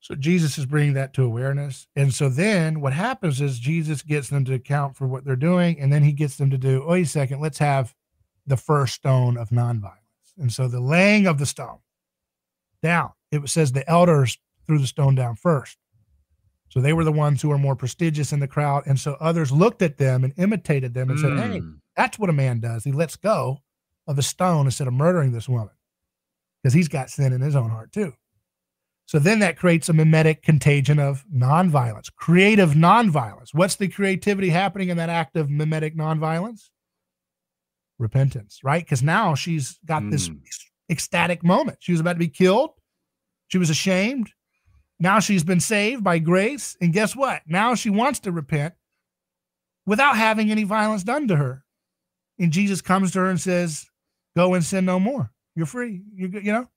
So 0.00 0.14
Jesus 0.14 0.58
is 0.58 0.66
bringing 0.66 0.94
that 0.94 1.14
to 1.14 1.22
awareness. 1.22 1.86
And 1.96 2.12
so 2.12 2.28
then 2.28 2.82
what 2.82 2.92
happens 2.92 3.40
is 3.40 3.58
Jesus 3.58 4.02
gets 4.02 4.28
them 4.28 4.44
to 4.44 4.52
account 4.52 4.96
for 4.96 5.06
what 5.06 5.24
they're 5.24 5.34
doing. 5.34 5.80
And 5.80 5.90
then 5.90 6.02
he 6.02 6.12
gets 6.12 6.36
them 6.36 6.50
to 6.50 6.58
do, 6.58 6.84
wait 6.86 7.06
a 7.06 7.08
second, 7.08 7.40
let's 7.40 7.58
have 7.58 7.94
the 8.46 8.58
first 8.58 8.94
stone 8.94 9.38
of 9.38 9.48
nonviolence. 9.48 9.94
And 10.38 10.52
so 10.52 10.68
the 10.68 10.80
laying 10.80 11.26
of 11.26 11.38
the 11.38 11.46
stone 11.46 11.78
down, 12.82 13.12
it 13.32 13.48
says 13.48 13.72
the 13.72 13.88
elders 13.88 14.36
threw 14.66 14.78
the 14.78 14.86
stone 14.86 15.14
down 15.14 15.36
first. 15.36 15.78
So 16.68 16.82
they 16.82 16.92
were 16.92 17.04
the 17.04 17.12
ones 17.12 17.40
who 17.40 17.48
were 17.48 17.56
more 17.56 17.76
prestigious 17.76 18.30
in 18.30 18.40
the 18.40 18.48
crowd. 18.48 18.82
And 18.86 19.00
so 19.00 19.16
others 19.20 19.52
looked 19.52 19.80
at 19.80 19.96
them 19.96 20.22
and 20.22 20.34
imitated 20.36 20.92
them 20.92 21.08
and 21.08 21.18
mm. 21.18 21.22
said, 21.22 21.50
Hey, 21.50 21.58
hmm. 21.60 21.74
that's 21.96 22.18
what 22.18 22.28
a 22.28 22.34
man 22.34 22.60
does. 22.60 22.84
He 22.84 22.92
lets 22.92 23.16
go 23.16 23.62
of 24.06 24.18
a 24.18 24.22
stone 24.22 24.66
instead 24.66 24.86
of 24.86 24.94
murdering 24.94 25.32
this 25.32 25.48
woman 25.48 25.74
because 26.62 26.74
he's 26.74 26.88
got 26.88 27.10
sin 27.10 27.32
in 27.32 27.40
his 27.40 27.56
own 27.56 27.70
heart 27.70 27.92
too. 27.92 28.12
So 29.06 29.18
then 29.18 29.40
that 29.40 29.58
creates 29.58 29.88
a 29.88 29.92
mimetic 29.92 30.42
contagion 30.42 30.98
of 30.98 31.24
nonviolence, 31.32 32.10
creative 32.16 32.70
nonviolence. 32.70 33.52
What's 33.52 33.76
the 33.76 33.88
creativity 33.88 34.48
happening 34.48 34.88
in 34.88 34.96
that 34.96 35.10
act 35.10 35.36
of 35.36 35.50
mimetic 35.50 35.94
nonviolence? 35.94 36.70
Repentance, 37.98 38.60
right? 38.64 38.82
Because 38.82 39.02
now 39.02 39.34
she's 39.34 39.78
got 39.84 40.02
mm. 40.02 40.10
this 40.10 40.28
hmm. 40.28 40.36
ecstatic 40.90 41.44
moment. 41.44 41.78
She 41.80 41.92
was 41.92 42.00
about 42.00 42.14
to 42.14 42.18
be 42.18 42.28
killed. 42.28 42.70
She 43.48 43.58
was 43.58 43.70
ashamed. 43.70 44.30
Now 44.98 45.20
she's 45.20 45.44
been 45.44 45.60
saved 45.60 46.02
by 46.02 46.18
grace. 46.18 46.76
And 46.80 46.92
guess 46.92 47.14
what? 47.14 47.42
Now 47.46 47.74
she 47.74 47.90
wants 47.90 48.20
to 48.20 48.32
repent 48.32 48.74
without 49.86 50.16
having 50.16 50.50
any 50.50 50.64
violence 50.64 51.04
done 51.04 51.28
to 51.28 51.36
her. 51.36 51.62
And 52.38 52.52
Jesus 52.52 52.80
comes 52.80 53.12
to 53.12 53.20
her 53.20 53.30
and 53.30 53.40
says, 53.40 53.86
Go 54.36 54.54
and 54.54 54.64
sin 54.64 54.84
no 54.84 54.98
more. 54.98 55.30
You're 55.54 55.66
free. 55.66 56.02
You, 56.14 56.28
you 56.28 56.52
know? 56.52 56.68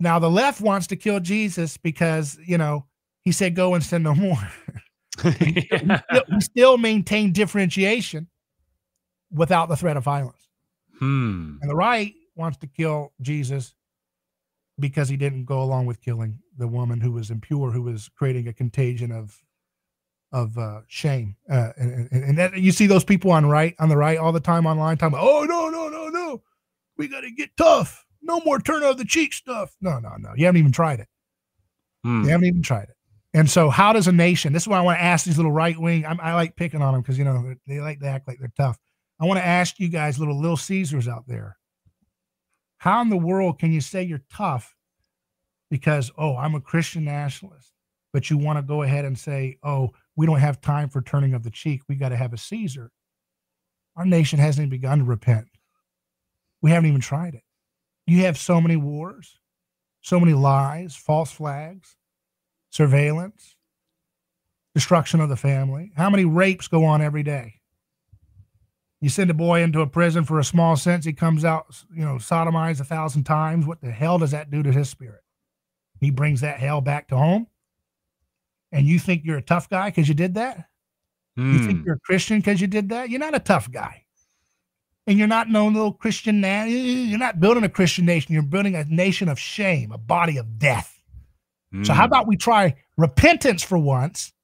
Now 0.00 0.18
the 0.18 0.30
left 0.30 0.60
wants 0.60 0.86
to 0.88 0.96
kill 0.96 1.20
Jesus 1.20 1.76
because, 1.76 2.38
you 2.44 2.58
know, 2.58 2.86
he 3.22 3.32
said, 3.32 3.54
Go 3.54 3.74
and 3.74 3.84
sin 3.84 4.02
no 4.02 4.14
more. 4.14 4.38
we, 5.24 5.68
still, 5.70 6.22
we 6.32 6.40
still 6.40 6.78
maintain 6.78 7.32
differentiation 7.32 8.28
without 9.32 9.68
the 9.68 9.76
threat 9.76 9.96
of 9.96 10.04
violence. 10.04 10.48
Hmm. 10.98 11.56
And 11.60 11.70
the 11.70 11.76
right 11.76 12.14
wants 12.36 12.58
to 12.58 12.66
kill 12.66 13.12
Jesus 13.20 13.74
because 14.78 15.08
he 15.08 15.16
didn't 15.16 15.44
go 15.44 15.62
along 15.62 15.86
with 15.86 16.00
killing 16.00 16.38
the 16.56 16.68
woman 16.68 17.00
who 17.00 17.12
was 17.12 17.30
impure, 17.30 17.70
who 17.70 17.82
was 17.82 18.08
creating 18.16 18.48
a 18.48 18.52
contagion 18.52 19.12
of 19.12 19.42
of 20.30 20.58
uh, 20.58 20.82
shame. 20.88 21.36
Uh, 21.50 21.70
and, 21.78 22.08
and, 22.12 22.24
and 22.24 22.38
that, 22.38 22.58
you 22.58 22.70
see 22.70 22.86
those 22.86 23.04
people 23.04 23.30
on 23.30 23.46
right 23.46 23.74
on 23.78 23.88
the 23.88 23.96
right 23.96 24.18
all 24.18 24.32
the 24.32 24.40
time 24.40 24.66
online 24.66 24.96
talking 24.96 25.14
about, 25.14 25.26
oh 25.26 25.44
no 25.44 25.68
no 25.68 25.88
no, 25.88 26.07
we 26.98 27.08
got 27.08 27.20
to 27.20 27.30
get 27.30 27.56
tough. 27.56 28.04
No 28.20 28.40
more 28.40 28.58
turn 28.58 28.82
of 28.82 28.98
the 28.98 29.04
cheek 29.04 29.32
stuff. 29.32 29.74
No 29.80 29.98
no 29.98 30.16
no, 30.18 30.32
you 30.36 30.46
haven't 30.46 30.58
even 30.58 30.72
tried 30.72 31.00
it. 31.00 31.08
Hmm. 32.04 32.24
You 32.24 32.30
haven't 32.30 32.46
even 32.46 32.62
tried 32.62 32.84
it. 32.84 32.96
And 33.34 33.48
so, 33.48 33.70
how 33.70 33.92
does 33.92 34.08
a 34.08 34.12
nation? 34.12 34.52
This 34.52 34.64
is 34.64 34.68
why 34.68 34.78
I 34.78 34.82
want 34.82 34.98
to 34.98 35.04
ask 35.04 35.24
these 35.24 35.36
little 35.36 35.52
right 35.52 35.78
wing. 35.78 36.04
I 36.06 36.34
like 36.34 36.56
picking 36.56 36.82
on 36.82 36.92
them 36.92 37.02
because 37.02 37.18
you 37.18 37.24
know 37.24 37.54
they 37.66 37.80
like 37.80 38.00
to 38.00 38.06
act 38.06 38.26
like 38.26 38.38
they're 38.38 38.52
tough. 38.56 38.78
I 39.20 39.26
want 39.26 39.38
to 39.38 39.46
ask 39.46 39.78
you 39.78 39.88
guys, 39.88 40.18
little 40.18 40.38
little 40.40 40.56
Caesars 40.56 41.08
out 41.08 41.24
there, 41.26 41.56
how 42.78 43.02
in 43.02 43.10
the 43.10 43.16
world 43.16 43.58
can 43.58 43.72
you 43.72 43.80
say 43.80 44.02
you're 44.02 44.22
tough 44.32 44.74
because, 45.70 46.10
oh, 46.16 46.36
I'm 46.36 46.54
a 46.54 46.60
Christian 46.60 47.04
nationalist, 47.04 47.72
but 48.12 48.30
you 48.30 48.38
want 48.38 48.58
to 48.58 48.62
go 48.62 48.82
ahead 48.82 49.04
and 49.04 49.18
say, 49.18 49.58
oh, 49.62 49.90
we 50.16 50.26
don't 50.26 50.38
have 50.38 50.60
time 50.60 50.88
for 50.88 51.02
turning 51.02 51.34
of 51.34 51.42
the 51.42 51.50
cheek. 51.50 51.82
We 51.88 51.96
got 51.96 52.10
to 52.10 52.16
have 52.16 52.32
a 52.32 52.38
Caesar. 52.38 52.90
Our 53.96 54.04
nation 54.04 54.38
hasn't 54.38 54.66
even 54.66 54.70
begun 54.70 54.98
to 54.98 55.04
repent. 55.04 55.48
We 56.62 56.70
haven't 56.70 56.88
even 56.88 57.00
tried 57.00 57.34
it. 57.34 57.42
You 58.06 58.22
have 58.22 58.38
so 58.38 58.60
many 58.60 58.76
wars, 58.76 59.38
so 60.00 60.18
many 60.18 60.32
lies, 60.32 60.96
false 60.96 61.30
flags, 61.30 61.96
surveillance, 62.70 63.56
destruction 64.74 65.20
of 65.20 65.28
the 65.28 65.36
family. 65.36 65.92
How 65.96 66.10
many 66.10 66.24
rapes 66.24 66.68
go 66.68 66.84
on 66.84 67.02
every 67.02 67.22
day? 67.22 67.54
You 69.00 69.08
send 69.08 69.30
a 69.30 69.34
boy 69.34 69.62
into 69.62 69.80
a 69.80 69.86
prison 69.86 70.24
for 70.24 70.40
a 70.40 70.44
small 70.44 70.76
sentence, 70.76 71.04
he 71.04 71.12
comes 71.12 71.44
out, 71.44 71.66
you 71.94 72.04
know, 72.04 72.14
sodomized 72.14 72.80
a 72.80 72.84
thousand 72.84 73.24
times. 73.24 73.64
What 73.64 73.80
the 73.80 73.92
hell 73.92 74.18
does 74.18 74.32
that 74.32 74.50
do 74.50 74.62
to 74.62 74.72
his 74.72 74.88
spirit? 74.88 75.22
He 76.00 76.10
brings 76.10 76.40
that 76.40 76.58
hell 76.58 76.80
back 76.80 77.08
to 77.08 77.16
home. 77.16 77.46
And 78.72 78.86
you 78.86 78.98
think 78.98 79.22
you're 79.24 79.38
a 79.38 79.42
tough 79.42 79.68
guy 79.68 79.90
because 79.90 80.08
you 80.08 80.14
did 80.14 80.34
that? 80.34 80.68
Mm. 81.38 81.52
You 81.52 81.58
think 81.60 81.78
hmm. 81.78 81.84
you're 81.86 81.96
a 81.96 82.00
Christian 82.00 82.38
because 82.38 82.60
you 82.60 82.66
did 82.66 82.88
that? 82.88 83.08
You're 83.08 83.20
not 83.20 83.34
a 83.34 83.40
tough 83.40 83.70
guy. 83.70 84.04
And 85.08 85.18
you're 85.18 85.26
not 85.26 85.48
no 85.48 85.66
little 85.66 85.94
Christian 85.94 86.42
now. 86.42 86.64
You're 86.64 87.18
not 87.18 87.40
building 87.40 87.64
a 87.64 87.68
Christian 87.70 88.04
nation. 88.04 88.34
You're 88.34 88.42
building 88.42 88.74
a 88.74 88.84
nation 88.84 89.30
of 89.30 89.38
shame, 89.38 89.90
a 89.90 89.96
body 89.96 90.36
of 90.36 90.58
death. 90.58 91.00
Mm. 91.74 91.86
So 91.86 91.94
how 91.94 92.02
hmm. 92.02 92.12
about 92.12 92.26
we 92.26 92.36
try 92.36 92.76
repentance 92.98 93.62
for 93.62 93.78
once 93.78 94.34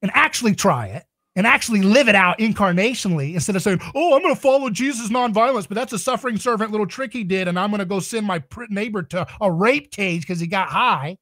and 0.00 0.12
actually 0.14 0.54
try 0.54 0.86
it 0.86 1.04
and 1.34 1.44
actually 1.44 1.82
live 1.82 2.08
it 2.08 2.14
out 2.14 2.38
incarnationally 2.38 3.34
instead 3.34 3.56
of 3.56 3.62
saying, 3.62 3.80
"Oh, 3.96 4.14
I'm 4.14 4.22
going 4.22 4.34
to 4.34 4.40
follow 4.40 4.70
Jesus 4.70 5.08
nonviolence," 5.08 5.66
but 5.66 5.74
that's 5.74 5.92
a 5.92 5.98
suffering 5.98 6.36
servant 6.36 6.70
little 6.70 6.86
trick 6.86 7.12
he 7.12 7.24
did, 7.24 7.48
and 7.48 7.58
I'm 7.58 7.70
going 7.70 7.80
to 7.80 7.84
go 7.84 7.98
send 7.98 8.26
my 8.26 8.40
neighbor 8.68 9.02
to 9.02 9.26
a 9.40 9.50
rape 9.50 9.90
cage 9.90 10.22
because 10.22 10.38
he 10.38 10.46
got 10.46 10.68
high. 10.68 11.18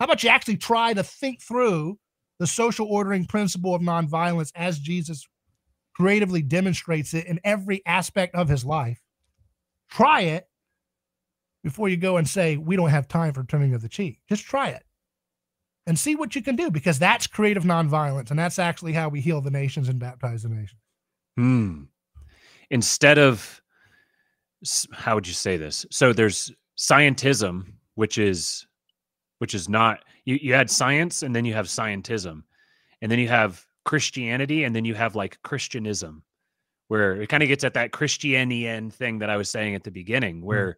How 0.00 0.06
about 0.06 0.24
you 0.24 0.30
actually 0.30 0.56
try 0.56 0.94
to 0.94 1.02
think 1.02 1.42
through 1.42 1.98
the 2.38 2.46
social 2.46 2.86
ordering 2.86 3.26
principle 3.26 3.74
of 3.74 3.82
nonviolence 3.82 4.52
as 4.54 4.78
Jesus 4.78 5.26
creatively 5.94 6.42
demonstrates 6.42 7.14
it 7.14 7.26
in 7.26 7.40
every 7.44 7.82
aspect 7.86 8.34
of 8.34 8.48
his 8.48 8.64
life? 8.64 9.00
Try 9.90 10.22
it 10.22 10.48
before 11.62 11.88
you 11.88 11.96
go 11.96 12.16
and 12.16 12.28
say, 12.28 12.56
"We 12.56 12.76
don't 12.76 12.90
have 12.90 13.08
time 13.08 13.32
for 13.32 13.44
turning 13.44 13.74
of 13.74 13.82
the 13.82 13.88
cheek." 13.88 14.20
Just 14.28 14.44
try 14.44 14.68
it 14.68 14.84
and 15.86 15.98
see 15.98 16.14
what 16.14 16.34
you 16.34 16.42
can 16.42 16.56
do 16.56 16.70
because 16.70 16.98
that's 16.98 17.26
creative 17.26 17.64
nonviolence 17.64 18.30
and 18.30 18.38
that's 18.38 18.58
actually 18.58 18.92
how 18.92 19.08
we 19.08 19.20
heal 19.20 19.40
the 19.40 19.50
nations 19.50 19.88
and 19.88 19.98
baptize 19.98 20.42
the 20.42 20.48
nations. 20.48 20.80
Hmm. 21.36 21.82
Instead 22.70 23.18
of 23.18 23.60
how 24.92 25.14
would 25.14 25.26
you 25.26 25.34
say 25.34 25.56
this? 25.56 25.84
So 25.90 26.12
there's 26.12 26.50
scientism, 26.78 27.66
which 27.94 28.18
is 28.18 28.66
which 29.38 29.54
is 29.54 29.68
not 29.68 30.04
you, 30.24 30.38
you 30.40 30.54
had 30.54 30.70
science 30.70 31.22
and 31.22 31.36
then 31.36 31.44
you 31.44 31.52
have 31.54 31.66
scientism, 31.66 32.44
and 33.02 33.10
then 33.10 33.18
you 33.18 33.28
have 33.28 33.64
Christianity 33.84 34.64
and 34.64 34.74
then 34.74 34.84
you 34.84 34.94
have 34.94 35.14
like 35.14 35.38
Christianism, 35.42 36.22
where 36.88 37.20
it 37.20 37.28
kind 37.28 37.42
of 37.42 37.48
gets 37.48 37.64
at 37.64 37.74
that 37.74 37.92
Christianian 37.92 38.90
thing 38.90 39.18
that 39.18 39.30
I 39.30 39.36
was 39.36 39.50
saying 39.50 39.74
at 39.74 39.84
the 39.84 39.90
beginning, 39.90 40.40
hmm. 40.40 40.46
where 40.46 40.68
mm. 40.68 40.74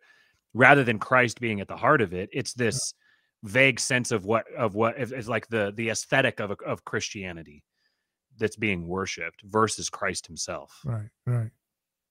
rather 0.55 0.85
than 0.85 0.99
Christ 0.99 1.41
being 1.41 1.61
at 1.61 1.69
the 1.69 1.77
heart 1.77 2.01
of 2.01 2.13
it, 2.13 2.29
it's 2.33 2.55
this 2.55 2.95
vague 3.45 3.79
sense 3.79 4.11
of 4.11 4.25
what 4.25 4.45
of 4.57 4.75
what 4.75 4.99
is 4.99 5.29
like 5.29 5.47
the 5.49 5.73
the 5.77 5.91
aesthetic 5.91 6.41
of 6.41 6.53
of 6.67 6.85
Christianity 6.85 7.63
that's 8.39 8.57
being 8.57 8.87
worshipped 8.87 9.43
versus 9.43 9.89
Christ 9.89 10.27
Himself. 10.27 10.81
Right, 10.85 11.09
right. 11.27 11.51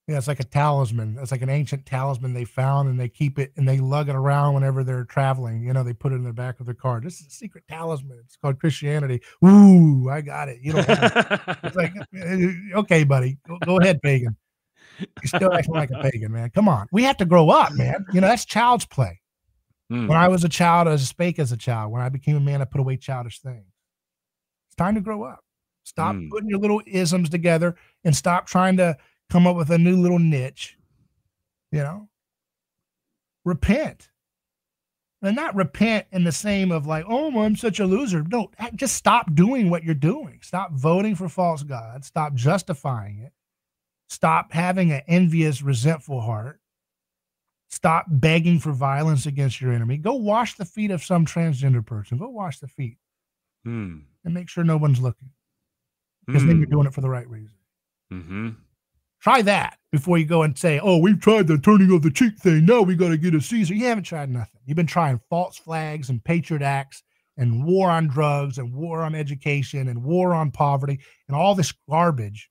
Yeah, 0.06 0.18
it's 0.18 0.28
like 0.28 0.38
a 0.38 0.44
talisman. 0.44 1.18
It's 1.20 1.32
like 1.32 1.42
an 1.42 1.48
ancient 1.48 1.84
talisman 1.84 2.32
they 2.32 2.44
found, 2.44 2.88
and 2.88 2.98
they 2.98 3.08
keep 3.08 3.40
it 3.40 3.52
and 3.56 3.68
they 3.68 3.78
lug 3.78 4.08
it 4.08 4.14
around 4.14 4.54
whenever 4.54 4.84
they're 4.84 5.04
traveling. 5.04 5.64
You 5.64 5.72
know, 5.72 5.82
they 5.82 5.94
put 5.94 6.12
it 6.12 6.16
in 6.16 6.22
the 6.22 6.32
back 6.32 6.60
of 6.60 6.66
their 6.66 6.76
car. 6.76 7.00
This 7.00 7.20
is 7.20 7.26
a 7.26 7.30
secret 7.30 7.64
talisman. 7.68 8.20
It's 8.24 8.36
called 8.36 8.60
Christianity. 8.60 9.20
Ooh, 9.44 10.08
I 10.08 10.20
got 10.20 10.48
it. 10.48 10.60
You 10.62 10.74
know, 10.74 10.84
it's 10.86 11.76
like 11.76 11.92
okay, 12.76 13.02
buddy, 13.02 13.38
go, 13.48 13.58
go 13.64 13.80
ahead, 13.80 14.00
pagan. 14.00 14.36
You're 14.98 15.08
still 15.26 15.52
acting 15.52 15.74
like 15.74 15.90
a 15.90 16.00
pagan, 16.00 16.30
man. 16.30 16.50
Come 16.50 16.68
on, 16.68 16.86
we 16.92 17.02
have 17.02 17.16
to 17.16 17.24
grow 17.24 17.50
up, 17.50 17.72
man. 17.72 18.06
You 18.12 18.20
know, 18.20 18.28
that's 18.28 18.44
child's 18.44 18.86
play. 18.86 19.20
Mm. 19.90 20.08
When 20.08 20.16
I 20.16 20.28
was 20.28 20.44
a 20.44 20.48
child, 20.48 20.86
I 20.86 20.96
spake 20.96 21.40
as 21.40 21.50
a 21.50 21.56
child. 21.56 21.92
When 21.92 22.02
I 22.02 22.08
became 22.10 22.36
a 22.36 22.40
man, 22.40 22.62
I 22.62 22.64
put 22.64 22.80
away 22.80 22.96
childish 22.96 23.40
things. 23.40 23.66
It's 24.68 24.76
time 24.76 24.94
to 24.94 25.00
grow 25.00 25.24
up. 25.24 25.40
Stop 25.82 26.14
mm. 26.14 26.30
putting 26.30 26.48
your 26.48 26.58
little 26.58 26.80
isms 26.86 27.28
together 27.28 27.76
and 28.04 28.14
stop 28.14 28.46
trying 28.46 28.76
to 28.78 28.96
come 29.30 29.46
up 29.46 29.56
with 29.56 29.70
a 29.70 29.78
new 29.78 29.96
little 29.96 30.18
niche. 30.18 30.76
You 31.72 31.80
know, 31.80 32.08
repent. 33.44 34.08
And 35.22 35.34
not 35.34 35.56
repent 35.56 36.06
in 36.12 36.24
the 36.24 36.30
same 36.30 36.70
of 36.70 36.86
like, 36.86 37.04
oh, 37.08 37.40
I'm 37.40 37.56
such 37.56 37.80
a 37.80 37.86
loser. 37.86 38.22
No, 38.30 38.50
just 38.74 38.94
stop 38.94 39.34
doing 39.34 39.70
what 39.70 39.82
you're 39.82 39.94
doing. 39.94 40.38
Stop 40.42 40.72
voting 40.72 41.14
for 41.16 41.28
false 41.28 41.62
gods. 41.62 42.06
Stop 42.06 42.34
justifying 42.34 43.20
it. 43.20 43.32
Stop 44.08 44.52
having 44.52 44.92
an 44.92 45.02
envious, 45.08 45.62
resentful 45.62 46.20
heart. 46.20 46.60
Stop 47.70 48.06
begging 48.08 48.60
for 48.60 48.72
violence 48.72 49.26
against 49.26 49.60
your 49.60 49.72
enemy. 49.72 49.96
Go 49.96 50.14
wash 50.14 50.54
the 50.56 50.64
feet 50.64 50.90
of 50.90 51.02
some 51.02 51.26
transgender 51.26 51.84
person. 51.84 52.18
Go 52.18 52.28
wash 52.28 52.60
the 52.60 52.68
feet 52.68 52.98
mm. 53.66 54.02
and 54.24 54.34
make 54.34 54.48
sure 54.48 54.64
no 54.64 54.76
one's 54.76 55.00
looking 55.00 55.30
because 56.26 56.42
mm. 56.42 56.46
then 56.46 56.56
you're 56.58 56.66
hmm. 56.66 56.72
doing 56.72 56.86
it 56.86 56.94
for 56.94 57.00
the 57.00 57.08
right 57.08 57.28
reason. 57.28 57.54
Mm-hmm. 58.12 58.50
Try 59.26 59.42
that 59.42 59.78
before 59.90 60.18
you 60.18 60.24
go 60.24 60.44
and 60.44 60.56
say, 60.56 60.78
oh, 60.78 60.98
we've 60.98 61.20
tried 61.20 61.48
the 61.48 61.58
turning 61.58 61.92
of 61.92 62.02
the 62.02 62.12
cheek 62.12 62.38
thing. 62.38 62.64
Now 62.64 62.82
we 62.82 62.94
got 62.94 63.08
to 63.08 63.16
get 63.16 63.34
a 63.34 63.40
Caesar. 63.40 63.74
You 63.74 63.86
haven't 63.86 64.04
tried 64.04 64.30
nothing. 64.30 64.60
You've 64.64 64.76
been 64.76 64.86
trying 64.86 65.20
false 65.28 65.58
flags 65.58 66.10
and 66.10 66.22
patriot 66.22 66.62
acts 66.62 67.02
and 67.36 67.64
war 67.64 67.90
on 67.90 68.06
drugs 68.06 68.58
and 68.58 68.72
war 68.72 69.02
on 69.02 69.16
education 69.16 69.88
and 69.88 70.04
war 70.04 70.32
on 70.32 70.52
poverty 70.52 71.00
and 71.26 71.36
all 71.36 71.56
this 71.56 71.74
garbage. 71.90 72.48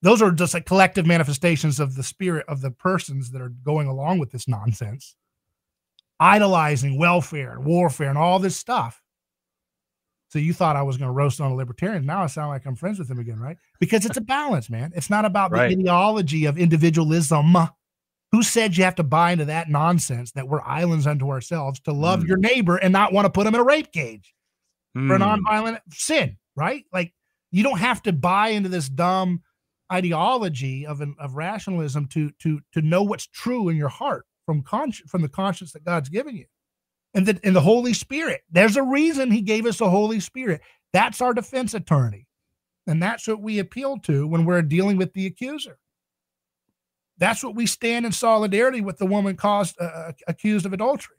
Those 0.00 0.22
are 0.22 0.30
just 0.30 0.54
like 0.54 0.64
collective 0.64 1.04
manifestations 1.04 1.78
of 1.78 1.94
the 1.94 2.02
spirit 2.02 2.46
of 2.48 2.62
the 2.62 2.70
persons 2.70 3.30
that 3.32 3.42
are 3.42 3.52
going 3.62 3.86
along 3.86 4.20
with 4.20 4.30
this 4.30 4.48
nonsense, 4.48 5.16
idolizing 6.18 6.98
welfare 6.98 7.52
and 7.52 7.66
warfare 7.66 8.08
and 8.08 8.16
all 8.16 8.38
this 8.38 8.56
stuff. 8.56 9.02
So 10.30 10.38
you 10.38 10.54
thought 10.54 10.76
I 10.76 10.82
was 10.82 10.96
going 10.96 11.08
to 11.08 11.12
roast 11.12 11.40
on 11.40 11.50
a 11.50 11.54
libertarian. 11.54 12.06
Now 12.06 12.22
I 12.22 12.26
sound 12.28 12.50
like 12.50 12.64
I'm 12.64 12.76
friends 12.76 13.00
with 13.00 13.10
him 13.10 13.18
again, 13.18 13.40
right? 13.40 13.56
Because 13.80 14.06
it's 14.06 14.16
a 14.16 14.22
balance, 14.22 14.70
man. 14.70 14.92
It's 14.94 15.10
not 15.10 15.24
about 15.24 15.50
right. 15.50 15.68
the 15.68 15.74
ideology 15.74 16.44
of 16.44 16.56
individualism. 16.56 17.56
Who 18.30 18.44
said 18.44 18.76
you 18.76 18.84
have 18.84 18.94
to 18.94 19.02
buy 19.02 19.32
into 19.32 19.46
that 19.46 19.68
nonsense 19.68 20.30
that 20.32 20.46
we're 20.46 20.62
islands 20.62 21.04
unto 21.04 21.30
ourselves 21.30 21.80
to 21.80 21.92
love 21.92 22.20
mm. 22.20 22.28
your 22.28 22.36
neighbor 22.36 22.76
and 22.76 22.92
not 22.92 23.12
want 23.12 23.26
to 23.26 23.30
put 23.30 23.42
them 23.42 23.56
in 23.56 23.60
a 23.60 23.64
rape 23.64 23.90
cage 23.90 24.32
mm. 24.96 25.08
for 25.08 25.16
a 25.16 25.18
hmm. 25.18 25.24
nonviolent 25.24 25.80
sin, 25.90 26.36
right? 26.54 26.84
Like 26.92 27.12
you 27.50 27.64
don't 27.64 27.80
have 27.80 28.00
to 28.02 28.12
buy 28.12 28.50
into 28.50 28.68
this 28.68 28.88
dumb 28.88 29.42
ideology 29.92 30.86
of 30.86 31.00
an, 31.00 31.16
of 31.18 31.34
rationalism 31.34 32.06
to 32.06 32.30
to 32.38 32.60
to 32.72 32.82
know 32.82 33.02
what's 33.02 33.26
true 33.26 33.68
in 33.68 33.76
your 33.76 33.88
heart 33.88 34.26
from 34.46 34.62
conscience 34.62 35.10
from 35.10 35.22
the 35.22 35.28
conscience 35.28 35.72
that 35.72 35.84
God's 35.84 36.08
given 36.08 36.36
you 36.36 36.46
and 37.14 37.26
the, 37.26 37.40
and 37.42 37.54
the 37.54 37.60
Holy 37.60 37.92
Spirit. 37.92 38.42
There's 38.50 38.76
a 38.76 38.82
reason 38.82 39.30
he 39.30 39.42
gave 39.42 39.66
us 39.66 39.78
the 39.78 39.90
Holy 39.90 40.20
Spirit. 40.20 40.60
That's 40.92 41.20
our 41.20 41.34
defense 41.34 41.74
attorney. 41.74 42.26
And 42.86 43.02
that's 43.02 43.28
what 43.28 43.40
we 43.40 43.58
appeal 43.58 43.98
to 44.00 44.26
when 44.26 44.44
we're 44.44 44.62
dealing 44.62 44.96
with 44.96 45.12
the 45.12 45.26
accuser. 45.26 45.78
That's 47.18 47.44
what 47.44 47.54
we 47.54 47.66
stand 47.66 48.06
in 48.06 48.12
solidarity 48.12 48.80
with 48.80 48.98
the 48.98 49.06
woman 49.06 49.36
caused 49.36 49.76
uh, 49.80 49.84
uh 49.84 50.12
accused 50.26 50.64
of 50.66 50.72
adultery. 50.72 51.16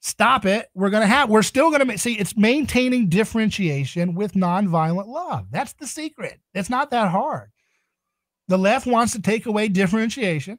Stop 0.00 0.46
it. 0.46 0.68
We're 0.72 0.90
going 0.90 1.02
to 1.02 1.06
have, 1.06 1.28
we're 1.28 1.42
still 1.42 1.70
going 1.70 1.86
to 1.86 1.98
see 1.98 2.14
it's 2.14 2.36
maintaining 2.36 3.08
differentiation 3.08 4.14
with 4.14 4.32
nonviolent 4.32 5.08
love. 5.08 5.48
That's 5.50 5.74
the 5.74 5.86
secret. 5.86 6.40
It's 6.54 6.70
not 6.70 6.90
that 6.90 7.10
hard. 7.10 7.50
The 8.48 8.56
left 8.56 8.86
wants 8.86 9.12
to 9.12 9.20
take 9.20 9.46
away 9.46 9.68
differentiation 9.68 10.58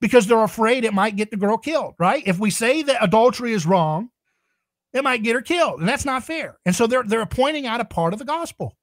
because 0.00 0.26
they're 0.26 0.42
afraid 0.42 0.84
it 0.84 0.94
might 0.94 1.16
get 1.16 1.30
the 1.30 1.36
girl 1.36 1.58
killed, 1.58 1.94
right? 1.98 2.22
If 2.26 2.38
we 2.38 2.50
say 2.50 2.82
that 2.82 3.02
adultery 3.02 3.52
is 3.52 3.66
wrong, 3.66 4.10
it 4.92 5.04
might 5.04 5.22
get 5.22 5.34
her 5.34 5.42
killed, 5.42 5.80
and 5.80 5.88
that's 5.88 6.04
not 6.04 6.24
fair. 6.24 6.58
And 6.64 6.74
so 6.74 6.86
they're 6.86 7.02
they're 7.02 7.26
pointing 7.26 7.66
out 7.66 7.80
a 7.80 7.84
part 7.84 8.12
of 8.12 8.18
the 8.18 8.24
gospel. 8.24 8.76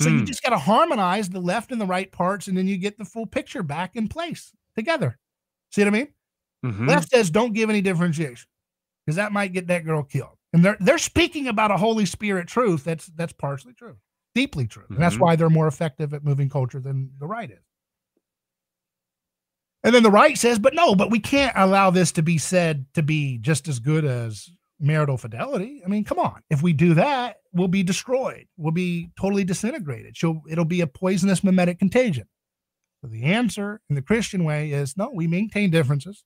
So 0.00 0.08
you 0.08 0.20
hmm. 0.20 0.24
just 0.26 0.42
got 0.42 0.50
to 0.50 0.58
harmonize 0.58 1.28
the 1.28 1.40
left 1.40 1.72
and 1.72 1.80
the 1.80 1.86
right 1.86 2.10
parts, 2.10 2.46
and 2.46 2.56
then 2.56 2.68
you 2.68 2.76
get 2.78 2.98
the 2.98 3.04
full 3.04 3.26
picture 3.26 3.64
back 3.64 3.96
in 3.96 4.08
place 4.08 4.52
together. 4.76 5.18
See 5.70 5.82
what 5.82 5.88
I 5.88 5.90
mean? 5.90 6.08
Mm-hmm. 6.64 6.88
Left 6.88 7.10
says 7.10 7.30
don't 7.30 7.52
give 7.52 7.70
any 7.70 7.80
differentiation 7.80 8.48
because 9.04 9.16
that 9.16 9.32
might 9.32 9.52
get 9.52 9.68
that 9.68 9.84
girl 9.84 10.02
killed. 10.02 10.36
And 10.52 10.64
they're 10.64 10.76
they're 10.80 10.98
speaking 10.98 11.48
about 11.48 11.70
a 11.70 11.76
Holy 11.76 12.06
Spirit 12.06 12.48
truth 12.48 12.84
that's 12.84 13.06
that's 13.06 13.32
partially 13.32 13.74
true, 13.74 13.96
deeply 14.34 14.66
true. 14.66 14.84
And 14.88 14.98
that's 14.98 15.14
mm-hmm. 15.14 15.24
why 15.24 15.36
they're 15.36 15.50
more 15.50 15.68
effective 15.68 16.14
at 16.14 16.24
moving 16.24 16.48
culture 16.48 16.80
than 16.80 17.10
the 17.18 17.26
right 17.26 17.50
is. 17.50 17.67
And 19.88 19.94
then 19.94 20.02
the 20.02 20.10
right 20.10 20.36
says, 20.36 20.58
but 20.58 20.74
no, 20.74 20.94
but 20.94 21.10
we 21.10 21.18
can't 21.18 21.56
allow 21.56 21.88
this 21.88 22.12
to 22.12 22.22
be 22.22 22.36
said 22.36 22.84
to 22.92 23.02
be 23.02 23.38
just 23.38 23.68
as 23.68 23.78
good 23.78 24.04
as 24.04 24.50
marital 24.78 25.16
fidelity. 25.16 25.80
I 25.82 25.88
mean, 25.88 26.04
come 26.04 26.18
on. 26.18 26.42
If 26.50 26.60
we 26.60 26.74
do 26.74 26.92
that, 26.92 27.36
we'll 27.54 27.68
be 27.68 27.82
destroyed. 27.82 28.48
We'll 28.58 28.72
be 28.72 29.08
totally 29.18 29.44
disintegrated. 29.44 30.14
So 30.14 30.42
it'll 30.46 30.66
be 30.66 30.82
a 30.82 30.86
poisonous 30.86 31.42
mimetic 31.42 31.78
contagion. 31.78 32.28
So 33.00 33.08
the 33.08 33.24
answer 33.24 33.80
in 33.88 33.94
the 33.94 34.02
Christian 34.02 34.44
way 34.44 34.72
is 34.72 34.94
no, 34.94 35.08
we 35.10 35.26
maintain 35.26 35.70
differences. 35.70 36.22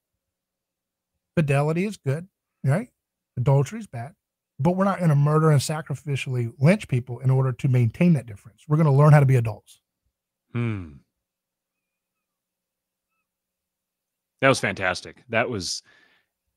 Fidelity 1.37 1.85
is 1.85 1.95
good, 1.95 2.27
right? 2.65 2.89
Adultery 3.37 3.79
is 3.79 3.87
bad. 3.87 4.11
But 4.59 4.75
we're 4.75 4.83
not 4.83 4.97
going 4.97 5.09
to 5.09 5.15
murder 5.15 5.51
and 5.51 5.61
sacrificially 5.61 6.51
lynch 6.59 6.89
people 6.89 7.19
in 7.19 7.29
order 7.29 7.53
to 7.53 7.69
maintain 7.69 8.11
that 8.15 8.25
difference. 8.25 8.65
We're 8.67 8.75
going 8.75 8.87
to 8.87 8.91
learn 8.91 9.13
how 9.13 9.21
to 9.21 9.25
be 9.25 9.37
adults. 9.37 9.79
Hmm. 10.51 10.95
That 14.43 14.49
was 14.49 14.59
fantastic. 14.59 15.23
That 15.29 15.49
was. 15.49 15.83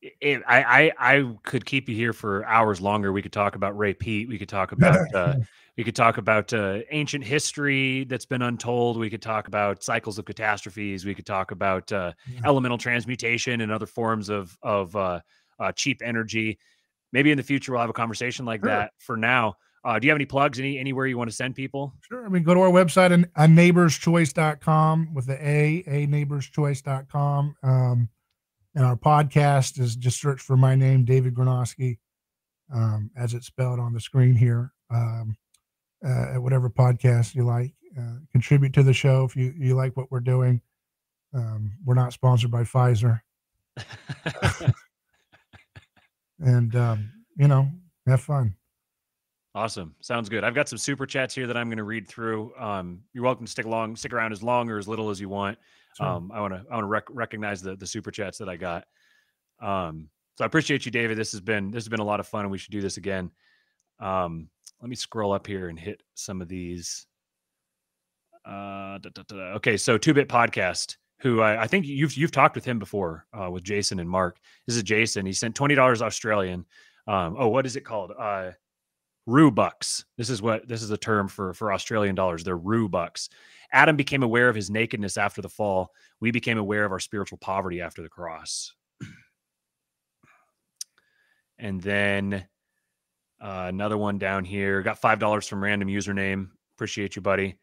It, 0.02 0.42
I, 0.44 0.90
I 0.98 1.14
I 1.14 1.34
could 1.44 1.64
keep 1.64 1.88
you 1.88 1.94
here 1.94 2.12
for 2.12 2.44
hours 2.44 2.80
longer. 2.80 3.12
We 3.12 3.22
could 3.22 3.32
talk 3.32 3.54
about 3.54 3.78
Ray 3.78 3.94
Peat. 3.94 4.28
We 4.28 4.38
could 4.38 4.48
talk 4.48 4.72
about 4.72 5.06
uh, 5.14 5.36
we 5.76 5.84
could 5.84 5.94
talk 5.94 6.18
about 6.18 6.52
uh, 6.52 6.80
ancient 6.90 7.22
history 7.22 8.02
that's 8.02 8.26
been 8.26 8.42
untold. 8.42 8.98
We 8.98 9.08
could 9.08 9.22
talk 9.22 9.46
about 9.46 9.84
cycles 9.84 10.18
of 10.18 10.24
catastrophes. 10.24 11.04
We 11.04 11.14
could 11.14 11.26
talk 11.26 11.52
about 11.52 11.92
uh, 11.92 12.14
yeah. 12.28 12.40
elemental 12.44 12.76
transmutation 12.76 13.60
and 13.60 13.70
other 13.70 13.86
forms 13.86 14.30
of 14.30 14.58
of 14.62 14.96
uh, 14.96 15.20
uh, 15.60 15.70
cheap 15.70 16.02
energy. 16.04 16.58
Maybe 17.12 17.30
in 17.30 17.36
the 17.36 17.44
future 17.44 17.70
we'll 17.70 17.82
have 17.82 17.90
a 17.90 17.92
conversation 17.92 18.44
like 18.44 18.62
sure. 18.62 18.70
that. 18.70 18.94
For 18.98 19.16
now, 19.16 19.54
uh, 19.86 19.98
do 20.00 20.06
you 20.06 20.10
have 20.10 20.16
any 20.16 20.26
plugs? 20.26 20.58
Any 20.58 20.78
anywhere 20.78 21.06
you 21.06 21.16
want 21.16 21.30
to 21.30 21.36
send 21.36 21.54
people? 21.54 21.94
Sure. 22.00 22.26
I 22.26 22.28
mean, 22.28 22.42
go 22.42 22.54
to 22.54 22.60
our 22.60 22.70
website 22.70 23.12
and 23.12 23.28
uh, 23.36 23.44
neighborschoice.com 23.44 25.14
with 25.14 25.26
the 25.26 25.34
A, 25.34 25.84
a 25.86 26.06
neighborschoice.com. 26.08 27.56
Um, 27.62 28.08
and 28.74 28.84
our 28.84 28.96
podcast 28.96 29.78
is 29.78 29.94
just 29.94 30.20
search 30.20 30.40
for 30.40 30.56
my 30.56 30.74
name, 30.74 31.04
David 31.04 31.34
Gornoski, 31.34 31.98
um, 32.74 33.12
as 33.16 33.32
it's 33.32 33.46
spelled 33.46 33.78
on 33.78 33.94
the 33.94 34.00
screen 34.00 34.34
here. 34.34 34.72
Um, 34.90 35.36
uh, 36.04 36.34
at 36.34 36.42
whatever 36.42 36.68
podcast 36.68 37.34
you 37.34 37.44
like, 37.44 37.72
uh, 37.98 38.18
contribute 38.32 38.72
to 38.74 38.82
the 38.82 38.92
show 38.92 39.24
if 39.24 39.34
you, 39.34 39.54
you 39.56 39.74
like 39.74 39.96
what 39.96 40.10
we're 40.10 40.20
doing. 40.20 40.60
Um, 41.32 41.72
we're 41.84 41.94
not 41.94 42.12
sponsored 42.12 42.50
by 42.50 42.64
Pfizer. 42.64 43.20
and, 46.40 46.74
um, 46.76 47.12
you 47.36 47.48
know, 47.48 47.70
have 48.06 48.20
fun. 48.20 48.56
Awesome. 49.56 49.94
Sounds 50.02 50.28
good. 50.28 50.44
I've 50.44 50.54
got 50.54 50.68
some 50.68 50.76
super 50.76 51.06
chats 51.06 51.34
here 51.34 51.46
that 51.46 51.56
I'm 51.56 51.68
going 51.68 51.78
to 51.78 51.84
read 51.84 52.06
through. 52.06 52.54
Um, 52.58 53.00
you're 53.14 53.24
welcome 53.24 53.46
to 53.46 53.50
stick 53.50 53.64
along, 53.64 53.96
stick 53.96 54.12
around 54.12 54.32
as 54.32 54.42
long 54.42 54.68
or 54.68 54.76
as 54.76 54.86
little 54.86 55.08
as 55.08 55.18
you 55.18 55.30
want. 55.30 55.56
Sure. 55.96 56.06
Um, 56.06 56.30
I 56.30 56.42
want 56.42 56.52
to, 56.52 56.62
I 56.70 56.74
want 56.74 56.82
to 56.82 56.88
rec- 56.88 57.08
recognize 57.08 57.62
the, 57.62 57.74
the 57.74 57.86
super 57.86 58.10
chats 58.10 58.36
that 58.36 58.50
I 58.50 58.56
got. 58.56 58.84
Um, 59.62 60.10
so 60.36 60.44
I 60.44 60.46
appreciate 60.46 60.84
you, 60.84 60.92
David. 60.92 61.16
This 61.16 61.32
has 61.32 61.40
been, 61.40 61.70
this 61.70 61.84
has 61.84 61.88
been 61.88 62.00
a 62.00 62.04
lot 62.04 62.20
of 62.20 62.26
fun 62.26 62.42
and 62.42 62.50
we 62.50 62.58
should 62.58 62.70
do 62.70 62.82
this 62.82 62.98
again. 62.98 63.30
Um, 63.98 64.50
let 64.82 64.90
me 64.90 64.94
scroll 64.94 65.32
up 65.32 65.46
here 65.46 65.70
and 65.70 65.80
hit 65.80 66.02
some 66.12 66.42
of 66.42 66.48
these. 66.48 67.06
Uh, 68.44 68.98
da, 68.98 69.08
da, 69.14 69.22
da. 69.26 69.36
Okay. 69.54 69.78
So 69.78 69.96
two 69.96 70.12
bit 70.12 70.28
podcast 70.28 70.96
who 71.20 71.40
I, 71.40 71.62
I, 71.62 71.66
think 71.66 71.86
you've, 71.86 72.14
you've 72.14 72.30
talked 72.30 72.56
with 72.56 72.66
him 72.66 72.78
before, 72.78 73.24
uh, 73.32 73.50
with 73.50 73.64
Jason 73.64 74.00
and 74.00 74.10
Mark. 74.10 74.36
This 74.66 74.76
is 74.76 74.82
Jason. 74.82 75.24
He 75.24 75.32
sent 75.32 75.56
$20 75.56 76.02
Australian. 76.02 76.66
Um, 77.06 77.36
oh, 77.38 77.48
what 77.48 77.64
is 77.64 77.76
it 77.76 77.86
called? 77.86 78.12
Uh, 78.18 78.50
Rue 79.26 79.50
bucks. 79.50 80.04
This 80.16 80.30
is 80.30 80.40
what 80.40 80.68
this 80.68 80.82
is 80.82 80.90
a 80.90 80.96
term 80.96 81.26
for 81.26 81.52
for 81.52 81.72
Australian 81.72 82.14
dollars. 82.14 82.44
They're 82.44 82.56
Rue 82.56 82.88
bucks. 82.88 83.28
Adam 83.72 83.96
became 83.96 84.22
aware 84.22 84.48
of 84.48 84.54
his 84.54 84.70
nakedness 84.70 85.18
after 85.18 85.42
the 85.42 85.48
fall. 85.48 85.92
We 86.20 86.30
became 86.30 86.58
aware 86.58 86.84
of 86.84 86.92
our 86.92 87.00
spiritual 87.00 87.38
poverty 87.38 87.80
after 87.80 88.02
the 88.02 88.08
cross. 88.08 88.72
and 91.58 91.80
then 91.80 92.46
uh, 93.40 93.66
another 93.68 93.98
one 93.98 94.18
down 94.18 94.44
here. 94.44 94.80
Got 94.82 94.98
five 94.98 95.18
dollars 95.18 95.48
from 95.48 95.62
random 95.62 95.88
username. 95.88 96.50
Appreciate 96.76 97.16
you, 97.16 97.22
buddy. 97.22 97.56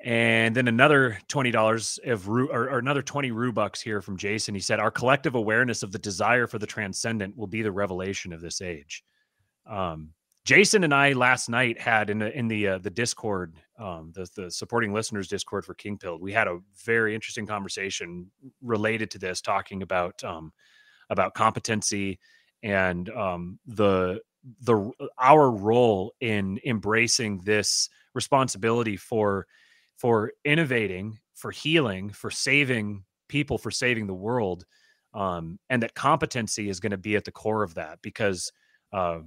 And 0.00 0.56
then 0.56 0.66
another 0.66 1.18
twenty 1.28 1.52
dollars 1.52 2.00
of 2.04 2.28
or, 2.28 2.46
or, 2.46 2.78
another 2.78 3.02
twenty 3.02 3.30
Rue 3.30 3.52
bucks 3.52 3.80
here 3.80 4.02
from 4.02 4.16
Jason. 4.16 4.56
He 4.56 4.60
said, 4.60 4.80
"Our 4.80 4.90
collective 4.90 5.36
awareness 5.36 5.84
of 5.84 5.92
the 5.92 6.00
desire 6.00 6.48
for 6.48 6.58
the 6.58 6.66
transcendent 6.66 7.36
will 7.36 7.46
be 7.46 7.62
the 7.62 7.70
revelation 7.70 8.32
of 8.32 8.40
this 8.40 8.60
age." 8.60 9.04
Um, 9.64 10.08
Jason 10.44 10.82
and 10.82 10.92
I 10.92 11.12
last 11.12 11.48
night 11.48 11.80
had 11.80 12.10
in 12.10 12.18
the 12.18 12.36
in 12.36 12.48
the 12.48 12.66
uh, 12.68 12.78
the 12.78 12.90
Discord, 12.90 13.54
um, 13.78 14.10
the 14.12 14.28
the 14.34 14.50
supporting 14.50 14.92
listeners 14.92 15.28
Discord 15.28 15.64
for 15.64 15.74
Kingpilled, 15.74 16.20
we 16.20 16.32
had 16.32 16.48
a 16.48 16.58
very 16.84 17.14
interesting 17.14 17.46
conversation 17.46 18.28
related 18.60 19.10
to 19.12 19.18
this, 19.18 19.40
talking 19.40 19.82
about 19.82 20.22
um, 20.24 20.52
about 21.10 21.34
competency 21.34 22.18
and 22.64 23.08
um, 23.10 23.60
the 23.66 24.20
the 24.62 24.90
our 25.16 25.48
role 25.48 26.12
in 26.20 26.58
embracing 26.66 27.38
this 27.44 27.88
responsibility 28.12 28.96
for 28.96 29.46
for 29.96 30.32
innovating, 30.44 31.20
for 31.34 31.52
healing, 31.52 32.10
for 32.10 32.32
saving 32.32 33.04
people, 33.28 33.58
for 33.58 33.70
saving 33.70 34.08
the 34.08 34.14
world, 34.14 34.64
um, 35.14 35.60
and 35.70 35.84
that 35.84 35.94
competency 35.94 36.68
is 36.68 36.80
going 36.80 36.90
to 36.90 36.98
be 36.98 37.14
at 37.14 37.24
the 37.24 37.32
core 37.32 37.62
of 37.62 37.74
that 37.74 38.00
because. 38.02 38.50
Uh, 38.92 39.20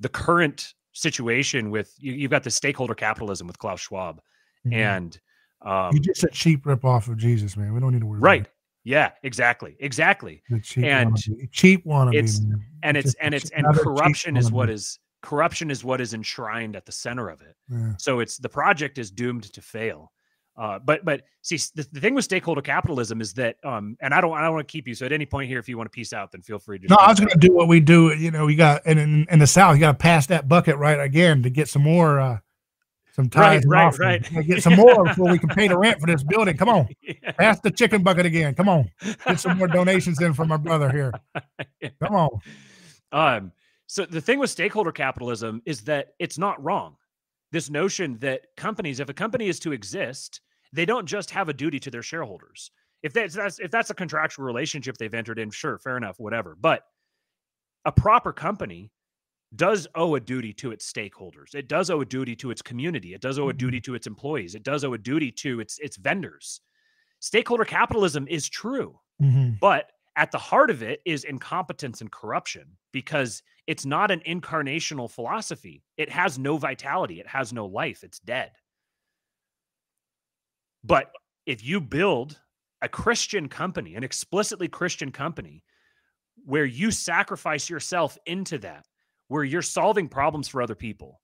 the 0.00 0.08
current 0.08 0.74
situation 0.92 1.70
with 1.70 1.92
you, 1.98 2.22
have 2.22 2.30
got 2.30 2.42
the 2.44 2.50
stakeholder 2.50 2.94
capitalism 2.94 3.46
with 3.46 3.58
Klaus 3.58 3.80
Schwab, 3.80 4.20
mm-hmm. 4.66 4.74
and 4.74 5.20
um, 5.62 5.94
you 5.94 6.00
just 6.00 6.24
a 6.24 6.28
cheap 6.28 6.66
rip 6.66 6.84
off 6.84 7.08
of 7.08 7.16
Jesus, 7.16 7.56
man. 7.56 7.72
We 7.72 7.80
don't 7.80 7.92
need 7.92 8.00
to 8.00 8.06
worry. 8.06 8.20
Right. 8.20 8.48
Yeah, 8.84 9.12
exactly, 9.22 9.76
exactly. 9.80 10.42
cheap 10.62 10.84
and 10.84 11.14
wannabe. 11.14 11.50
cheap 11.52 11.86
wannabe. 11.86 12.14
It's 12.14 12.40
man. 12.40 12.62
and 12.82 12.96
it's, 12.98 13.12
it's 13.12 13.16
and 13.20 13.34
it's 13.34 13.50
and 13.50 13.66
corruption 13.74 14.36
is 14.36 14.52
what 14.52 14.68
is 14.68 14.98
corruption 15.22 15.70
is 15.70 15.82
what 15.82 16.02
is 16.02 16.12
enshrined 16.12 16.76
at 16.76 16.84
the 16.84 16.92
center 16.92 17.30
of 17.30 17.40
it. 17.40 17.56
Yeah. 17.70 17.94
So 17.98 18.20
it's 18.20 18.36
the 18.36 18.48
project 18.48 18.98
is 18.98 19.10
doomed 19.10 19.44
to 19.54 19.62
fail. 19.62 20.12
Uh, 20.56 20.78
but 20.78 21.04
but 21.04 21.22
see, 21.42 21.56
the, 21.74 21.86
the 21.90 22.00
thing 22.00 22.14
with 22.14 22.24
stakeholder 22.24 22.62
capitalism 22.62 23.20
is 23.20 23.32
that, 23.32 23.56
um, 23.64 23.96
and 24.00 24.14
I 24.14 24.20
don't 24.20 24.32
I 24.32 24.42
don't 24.42 24.54
want 24.54 24.66
to 24.66 24.70
keep 24.70 24.86
you. 24.86 24.94
So 24.94 25.04
at 25.04 25.12
any 25.12 25.26
point 25.26 25.48
here, 25.48 25.58
if 25.58 25.68
you 25.68 25.76
want 25.76 25.90
to 25.90 25.94
piece 25.94 26.12
out, 26.12 26.30
then 26.30 26.42
feel 26.42 26.60
free 26.60 26.78
to. 26.78 26.86
No, 26.88 26.96
I 26.96 27.08
was 27.08 27.18
going 27.18 27.30
to 27.30 27.38
do 27.38 27.52
what 27.52 27.66
we 27.66 27.80
do. 27.80 28.14
You 28.14 28.30
know, 28.30 28.46
you 28.46 28.56
got 28.56 28.82
and 28.86 28.98
in, 28.98 29.26
in 29.30 29.38
the 29.40 29.46
South, 29.46 29.74
you 29.74 29.80
got 29.80 29.92
to 29.92 29.98
pass 29.98 30.26
that 30.26 30.48
bucket 30.48 30.76
right 30.76 31.00
again 31.00 31.42
to 31.42 31.50
get 31.50 31.68
some 31.68 31.82
more. 31.82 32.20
uh 32.20 32.38
some 33.14 33.28
ties 33.28 33.62
right, 33.64 33.96
right, 34.00 34.28
right. 34.32 34.44
Get 34.44 34.60
some 34.60 34.74
more 34.74 35.04
before 35.04 35.30
we 35.30 35.38
can 35.38 35.48
pay 35.50 35.68
the 35.68 35.78
rent 35.78 36.00
for 36.00 36.06
this 36.08 36.22
building. 36.28 36.56
Come 36.56 36.68
on, 36.68 36.88
yeah. 37.00 37.30
pass 37.38 37.60
the 37.60 37.70
chicken 37.70 38.02
bucket 38.02 38.26
again. 38.26 38.56
Come 38.56 38.68
on, 38.68 38.90
get 39.24 39.38
some 39.38 39.56
more 39.56 39.68
donations 39.68 40.20
in 40.20 40.34
from 40.34 40.48
my 40.48 40.56
brother 40.56 40.90
here. 40.90 41.12
Come 42.02 42.14
on. 42.16 42.40
Um. 43.12 43.52
So 43.86 44.04
the 44.04 44.20
thing 44.20 44.40
with 44.40 44.50
stakeholder 44.50 44.90
capitalism 44.90 45.62
is 45.64 45.82
that 45.82 46.14
it's 46.18 46.38
not 46.38 46.62
wrong. 46.62 46.96
This 47.54 47.70
notion 47.70 48.18
that 48.18 48.46
companies, 48.56 48.98
if 48.98 49.08
a 49.08 49.14
company 49.14 49.46
is 49.46 49.60
to 49.60 49.70
exist, 49.70 50.40
they 50.72 50.84
don't 50.84 51.06
just 51.06 51.30
have 51.30 51.48
a 51.48 51.52
duty 51.52 51.78
to 51.78 51.88
their 51.88 52.02
shareholders. 52.02 52.72
If 53.04 53.12
that's, 53.12 53.32
that's 53.32 53.60
if 53.60 53.70
that's 53.70 53.90
a 53.90 53.94
contractual 53.94 54.44
relationship 54.44 54.96
they've 54.96 55.14
entered 55.14 55.38
in, 55.38 55.52
sure, 55.52 55.78
fair 55.78 55.96
enough, 55.96 56.18
whatever. 56.18 56.56
But 56.60 56.82
a 57.84 57.92
proper 57.92 58.32
company 58.32 58.90
does 59.54 59.86
owe 59.94 60.16
a 60.16 60.20
duty 60.20 60.52
to 60.54 60.72
its 60.72 60.92
stakeholders. 60.92 61.54
It 61.54 61.68
does 61.68 61.90
owe 61.90 62.00
a 62.00 62.04
duty 62.04 62.34
to 62.34 62.50
its 62.50 62.60
community. 62.60 63.14
It 63.14 63.20
does 63.20 63.38
owe 63.38 63.50
a 63.50 63.52
duty 63.52 63.76
mm-hmm. 63.76 63.92
to 63.92 63.94
its 63.94 64.08
employees. 64.08 64.56
It 64.56 64.64
does 64.64 64.82
owe 64.82 64.94
a 64.94 64.98
duty 64.98 65.30
to 65.30 65.60
its 65.60 65.78
its 65.78 65.96
vendors. 65.96 66.60
Stakeholder 67.20 67.64
capitalism 67.64 68.26
is 68.28 68.48
true, 68.48 68.98
mm-hmm. 69.22 69.50
but 69.60 69.92
at 70.16 70.30
the 70.30 70.38
heart 70.38 70.70
of 70.70 70.82
it 70.82 71.00
is 71.04 71.24
incompetence 71.24 72.00
and 72.00 72.10
corruption 72.10 72.76
because 72.92 73.42
it's 73.66 73.84
not 73.84 74.10
an 74.10 74.20
incarnational 74.20 75.10
philosophy. 75.10 75.82
It 75.96 76.10
has 76.10 76.38
no 76.38 76.56
vitality. 76.56 77.20
It 77.20 77.26
has 77.26 77.52
no 77.52 77.66
life. 77.66 78.04
It's 78.04 78.20
dead. 78.20 78.52
But 80.84 81.10
if 81.46 81.64
you 81.64 81.80
build 81.80 82.38
a 82.82 82.88
Christian 82.88 83.48
company, 83.48 83.94
an 83.94 84.04
explicitly 84.04 84.68
Christian 84.68 85.10
company, 85.10 85.62
where 86.44 86.66
you 86.66 86.90
sacrifice 86.90 87.70
yourself 87.70 88.18
into 88.26 88.58
that, 88.58 88.84
where 89.28 89.44
you're 89.44 89.62
solving 89.62 90.08
problems 90.08 90.48
for 90.48 90.60
other 90.60 90.74
people. 90.74 91.20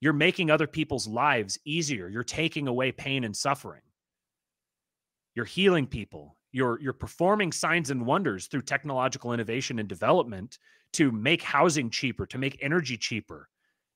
You're 0.00 0.12
making 0.12 0.50
other 0.50 0.66
people's 0.66 1.06
lives 1.06 1.58
easier. 1.64 2.08
You're 2.08 2.24
taking 2.24 2.68
away 2.68 2.92
pain 2.92 3.24
and 3.24 3.36
suffering. 3.36 3.82
You're 5.34 5.44
healing 5.44 5.86
people. 5.86 6.36
You're, 6.56 6.80
you're 6.80 6.92
performing 6.92 7.52
signs 7.52 7.90
and 7.90 8.06
wonders 8.06 8.46
through 8.46 8.62
technological 8.62 9.32
innovation 9.32 9.78
and 9.78 9.88
development 9.88 10.58
to 10.92 11.12
make 11.12 11.42
housing 11.42 11.90
cheaper, 11.90 12.26
to 12.26 12.38
make 12.38 12.58
energy 12.62 12.96
cheaper, 12.96 13.48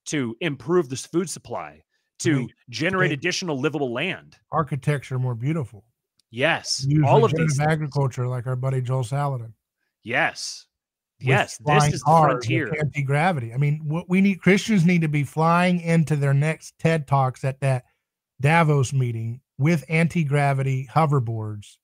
to 0.06 0.36
improve 0.40 0.88
this 0.88 1.06
food 1.06 1.30
supply, 1.30 1.82
to 2.20 2.48
generate 2.68 3.12
additional 3.12 3.58
livable 3.58 3.92
land. 3.92 4.36
Architecture 4.52 5.18
more 5.18 5.34
beautiful. 5.34 5.84
Yes. 6.30 6.86
all 7.06 7.24
of 7.24 7.32
these 7.32 7.58
agriculture, 7.58 8.28
like 8.28 8.46
our 8.46 8.56
buddy 8.56 8.82
Joel 8.82 9.04
Salatin. 9.04 9.52
Yes 10.02 10.66
yes, 11.20 11.58
this 11.58 11.94
is 11.94 12.00
the 12.00 12.06
frontier. 12.06 12.72
Anti 12.78 13.02
gravity. 13.02 13.52
I 13.52 13.56
mean, 13.56 13.80
what 13.84 14.08
we 14.08 14.20
need 14.20 14.40
Christians 14.40 14.84
need 14.84 15.02
to 15.02 15.08
be 15.08 15.24
flying 15.24 15.80
into 15.80 16.16
their 16.16 16.34
next 16.34 16.78
TED 16.78 17.06
talks 17.06 17.44
at 17.44 17.60
that 17.60 17.84
Davos 18.40 18.92
meeting 18.92 19.40
with 19.58 19.84
anti 19.88 20.24
gravity 20.24 20.88
hoverboards. 20.92 21.76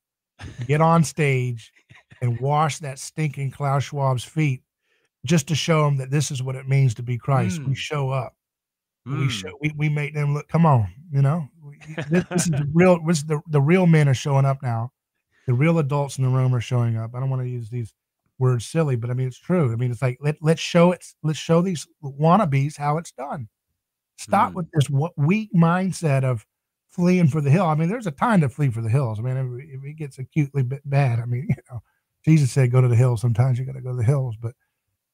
Get 0.67 0.81
on 0.81 1.05
stage 1.05 1.73
and 2.21 2.39
wash 2.41 2.79
that 2.79 2.99
stinking 2.99 3.51
Klaus 3.51 3.85
Schwab's 3.85 4.25
feet, 4.25 4.63
just 5.25 5.49
to 5.49 5.55
show 5.55 5.85
them 5.85 5.97
that 5.99 6.11
this 6.11 6.31
is 6.31 6.43
what 6.43 6.57
it 6.57 6.69
means 6.69 6.95
to 6.95 7.03
be 7.03 7.19
Christ. 7.19 7.61
Mm. 7.61 7.69
We 7.69 7.75
show 7.75 8.11
up. 8.11 8.35
Mm. 9.07 9.21
We 9.21 9.31
show. 9.31 9.51
We, 9.61 9.73
we 9.77 9.89
make 9.89 10.15
them 10.15 10.35
look. 10.35 10.49
Come 10.49 10.67
on, 10.67 10.89
you 11.13 11.23
know. 11.23 11.49
This, 12.11 12.25
this 12.31 12.45
is 12.47 12.51
the 12.51 12.69
real. 12.73 12.99
This 13.07 13.19
is 13.19 13.25
the 13.25 13.41
the 13.49 13.61
real 13.61 13.87
men 13.87 14.09
are 14.09 14.15
showing 14.15 14.45
up 14.45 14.59
now. 14.63 14.93
The 15.47 15.55
real 15.55 15.79
adults 15.79 16.19
in 16.19 16.25
the 16.25 16.31
room 16.31 16.55
are 16.55 16.61
showing 16.61 16.97
up. 16.97 17.15
I 17.15 17.21
don't 17.21 17.31
want 17.31 17.43
to 17.43 17.49
use 17.49 17.71
these 17.71 17.95
words 18.39 18.67
silly, 18.67 18.97
but 18.97 19.11
I 19.11 19.15
mean 19.15 19.29
it's 19.29 19.39
true. 19.39 19.73
I 19.73 19.77
mean 19.77 19.91
it's 19.91 20.03
like 20.03 20.19
let 20.21 20.37
let's 20.41 20.61
show 20.61 20.93
it. 20.93 21.05
Let's 21.23 21.39
show 21.39 21.63
these 21.63 21.87
wannabes 22.03 22.77
how 22.77 22.99
it's 22.99 23.13
done. 23.13 23.49
Stop 24.19 24.53
mm. 24.53 24.55
with 24.57 24.71
this 24.73 24.89
weak 25.17 25.51
mindset 25.55 26.25
of 26.25 26.45
fleeing 26.97 27.29
for 27.29 27.41
the 27.41 27.51
hill. 27.51 27.67
I 27.67 27.75
mean, 27.75 27.89
there's 27.89 28.07
a 28.07 28.13
time 28.13 28.41
to 28.41 28.49
flee 28.49 28.71
for 28.71 28.81
the 28.81 28.89
hills. 28.89 29.19
I 29.19 29.23
mean, 29.23 29.61
if 29.71 29.85
it 29.85 29.97
gets 29.97 30.19
acutely 30.19 30.65
bad, 30.85 31.21
I 31.21 31.27
mean, 31.27 31.47
you 31.49 31.63
know, 31.71 31.83
Jesus 32.25 32.51
said 32.51 32.73
go 32.73 32.81
to 32.81 32.89
the 32.89 32.97
hills. 32.97 33.21
Sometimes 33.21 33.59
you 33.59 33.65
got 33.65 33.75
to 33.75 33.81
go 33.81 33.91
to 33.91 33.97
the 33.97 34.03
hills, 34.03 34.35
but 34.41 34.55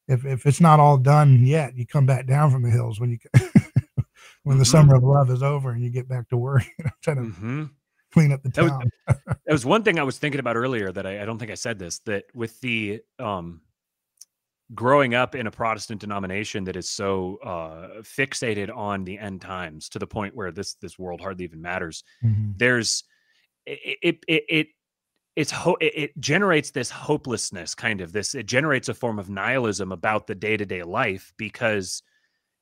if 0.07 0.25
if 0.25 0.45
it's 0.45 0.61
not 0.61 0.79
all 0.79 0.97
done 0.97 1.45
yet, 1.45 1.75
you 1.75 1.85
come 1.85 2.05
back 2.05 2.25
down 2.25 2.49
from 2.49 2.63
the 2.63 2.71
hills 2.71 2.99
when 2.99 3.11
you 3.11 3.17
when 4.43 4.57
the 4.57 4.63
mm-hmm. 4.63 4.71
summer 4.71 4.95
of 4.95 5.03
love 5.03 5.29
is 5.29 5.43
over 5.43 5.71
and 5.71 5.83
you 5.83 5.89
get 5.89 6.07
back 6.07 6.29
to 6.29 6.37
work. 6.37 6.63
You 6.79 6.85
know, 6.85 6.91
trying 7.01 7.17
to 7.17 7.23
mm-hmm 7.23 7.63
clean 8.13 8.31
up 8.31 8.43
the 8.43 8.49
town. 8.51 8.67
That 9.07 9.17
was, 9.27 9.37
that 9.45 9.51
was 9.51 9.65
one 9.65 9.83
thing 9.83 9.99
I 9.99 10.03
was 10.03 10.19
thinking 10.19 10.39
about 10.39 10.55
earlier 10.55 10.91
that 10.91 11.05
I, 11.05 11.23
I 11.23 11.25
don't 11.25 11.39
think 11.39 11.49
I 11.49 11.55
said 11.55 11.79
this 11.79 11.99
that 11.99 12.25
with 12.33 12.61
the 12.61 13.01
um, 13.19 13.61
growing 14.73 15.13
up 15.13 15.35
in 15.35 15.47
a 15.47 15.51
Protestant 15.51 16.01
denomination 16.01 16.63
that 16.65 16.75
is 16.75 16.89
so 16.89 17.37
uh, 17.43 18.01
fixated 18.01 18.75
on 18.75 19.03
the 19.03 19.17
end 19.17 19.41
times 19.41 19.89
to 19.89 19.99
the 19.99 20.07
point 20.07 20.35
where 20.35 20.51
this 20.51 20.75
this 20.75 20.97
world 20.97 21.21
hardly 21.21 21.45
even 21.45 21.61
matters. 21.61 22.03
Mm-hmm. 22.23 22.51
There's 22.57 23.03
it 23.65 23.97
it 24.01 24.17
it, 24.27 24.43
it 24.49 24.67
it's 25.35 25.51
ho- 25.51 25.77
it 25.81 26.19
generates 26.19 26.71
this 26.71 26.89
hopelessness 26.89 27.73
kind 27.75 28.01
of 28.01 28.11
this 28.11 28.35
it 28.35 28.45
generates 28.45 28.89
a 28.89 28.93
form 28.93 29.19
of 29.19 29.29
nihilism 29.29 29.91
about 29.91 30.27
the 30.27 30.35
day-to-day 30.35 30.83
life 30.83 31.33
because 31.37 32.03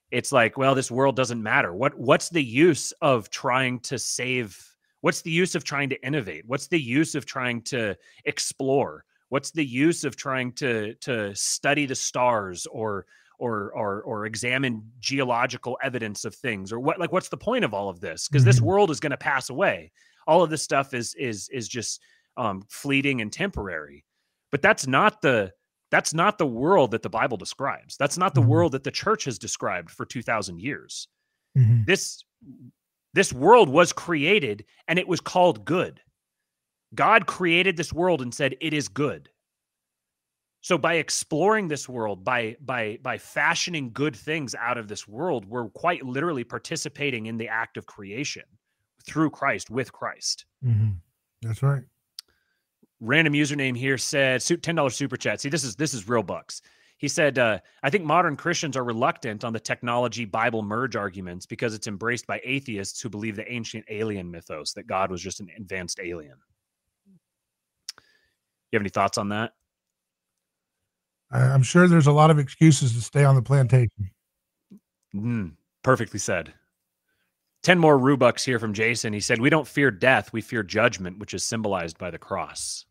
it's 0.09 0.31
like 0.31 0.57
well 0.57 0.73
this 0.73 0.89
world 0.89 1.17
doesn't 1.17 1.43
matter 1.43 1.73
what 1.73 1.97
what's 1.97 2.29
the 2.29 2.43
use 2.43 2.93
of 3.01 3.29
trying 3.29 3.79
to 3.79 3.99
save 3.99 4.57
What's 5.01 5.21
the 5.21 5.31
use 5.31 5.55
of 5.55 5.63
trying 5.63 5.89
to 5.89 6.05
innovate? 6.05 6.43
What's 6.45 6.67
the 6.67 6.79
use 6.79 7.15
of 7.15 7.25
trying 7.25 7.63
to 7.63 7.97
explore? 8.23 9.03
What's 9.31 9.51
the 9.51 9.65
use 9.65 10.03
of 10.03 10.15
trying 10.15 10.51
to 10.53 10.93
to 10.95 11.33
study 11.35 11.85
the 11.85 11.95
stars 11.95 12.67
or 12.67 13.05
or 13.39 13.71
or 13.71 14.01
or 14.03 14.25
examine 14.25 14.83
geological 14.99 15.77
evidence 15.81 16.25
of 16.25 16.35
things 16.35 16.71
or 16.71 16.79
what 16.79 16.99
like 16.99 17.11
what's 17.11 17.29
the 17.29 17.37
point 17.37 17.65
of 17.65 17.73
all 17.73 17.89
of 17.89 17.99
this 17.99 18.27
because 18.27 18.43
mm-hmm. 18.43 18.49
this 18.49 18.61
world 18.61 18.91
is 18.91 18.99
going 18.99 19.11
to 19.11 19.17
pass 19.17 19.49
away 19.49 19.91
all 20.27 20.43
of 20.43 20.49
this 20.49 20.61
stuff 20.61 20.93
is 20.93 21.15
is 21.15 21.49
is 21.49 21.67
just 21.67 22.01
um 22.37 22.63
fleeting 22.69 23.19
and 23.21 23.33
temporary 23.33 24.05
but 24.51 24.61
that's 24.61 24.85
not 24.85 25.23
the 25.23 25.51
that's 25.89 26.13
not 26.13 26.37
the 26.37 26.45
world 26.45 26.91
that 26.91 27.01
the 27.01 27.09
bible 27.09 27.37
describes 27.37 27.97
that's 27.97 28.17
not 28.17 28.35
the 28.35 28.41
mm-hmm. 28.41 28.51
world 28.51 28.73
that 28.73 28.83
the 28.83 28.91
church 28.91 29.23
has 29.23 29.39
described 29.39 29.89
for 29.89 30.05
2000 30.05 30.59
years 30.61 31.07
mm-hmm. 31.57 31.81
this 31.87 32.23
this 33.13 33.33
world 33.33 33.69
was 33.69 33.91
created 33.91 34.65
and 34.87 34.97
it 34.97 35.07
was 35.07 35.19
called 35.19 35.65
good. 35.65 35.99
God 36.93 37.25
created 37.25 37.77
this 37.77 37.93
world 37.93 38.21
and 38.21 38.33
said 38.33 38.55
it 38.59 38.73
is 38.73 38.87
good. 38.87 39.29
So 40.61 40.77
by 40.77 40.95
exploring 40.95 41.67
this 41.67 41.89
world, 41.89 42.23
by 42.23 42.55
by 42.61 42.99
by 43.01 43.17
fashioning 43.17 43.91
good 43.93 44.15
things 44.15 44.53
out 44.53 44.77
of 44.77 44.87
this 44.87 45.07
world, 45.07 45.45
we're 45.45 45.69
quite 45.69 46.03
literally 46.03 46.43
participating 46.43 47.25
in 47.25 47.37
the 47.37 47.47
act 47.47 47.77
of 47.77 47.87
creation 47.87 48.43
through 49.05 49.31
Christ 49.31 49.71
with 49.71 49.91
Christ. 49.91 50.45
Mm-hmm. 50.63 50.91
That's 51.41 51.63
right. 51.63 51.81
Random 52.99 53.33
username 53.33 53.75
here 53.75 53.97
said 53.97 54.43
ten 54.61 54.75
dollars 54.75 54.95
super 54.95 55.17
chat. 55.17 55.41
See, 55.41 55.49
this 55.49 55.63
is 55.63 55.75
this 55.75 55.95
is 55.95 56.07
real 56.07 56.21
bucks. 56.21 56.61
He 56.99 57.07
said, 57.07 57.39
uh, 57.39 57.57
I 57.81 57.89
think 57.89 58.05
modern 58.05 58.37
Christians 58.37 58.77
are 58.77 58.83
reluctant 58.83 59.43
on 59.43 59.53
the 59.53 59.59
technology 59.59 60.23
Bible 60.23 60.61
merge 60.61 60.95
arguments 60.95 61.47
because 61.47 61.73
it's 61.73 61.87
embraced 61.87 62.27
by 62.27 62.39
atheists 62.43 63.01
who 63.01 63.09
believe 63.09 63.35
the 63.35 63.51
ancient 63.51 63.85
alien 63.89 64.29
mythos 64.29 64.73
that 64.73 64.85
God 64.85 65.09
was 65.09 65.19
just 65.19 65.39
an 65.39 65.49
advanced 65.57 65.99
alien. 65.99 66.35
You 68.71 68.77
have 68.77 68.83
any 68.83 68.89
thoughts 68.89 69.17
on 69.17 69.29
that? 69.29 69.53
I'm 71.31 71.63
sure 71.63 71.87
there's 71.87 72.07
a 72.07 72.11
lot 72.11 72.29
of 72.29 72.39
excuses 72.39 72.93
to 72.93 73.01
stay 73.01 73.23
on 73.23 73.35
the 73.35 73.41
plantation. 73.41 74.11
Mm, 75.15 75.53
perfectly 75.83 76.19
said. 76.19 76.53
10 77.63 77.79
more 77.79 77.97
Rubucks 77.97 78.43
here 78.43 78.59
from 78.59 78.73
Jason. 78.73 79.13
He 79.13 79.19
said, 79.19 79.39
We 79.39 79.49
don't 79.49 79.67
fear 79.67 79.91
death, 79.91 80.33
we 80.33 80.41
fear 80.41 80.63
judgment, 80.63 81.19
which 81.19 81.33
is 81.33 81.43
symbolized 81.43 81.97
by 81.97 82.11
the 82.11 82.17
cross. 82.17 82.85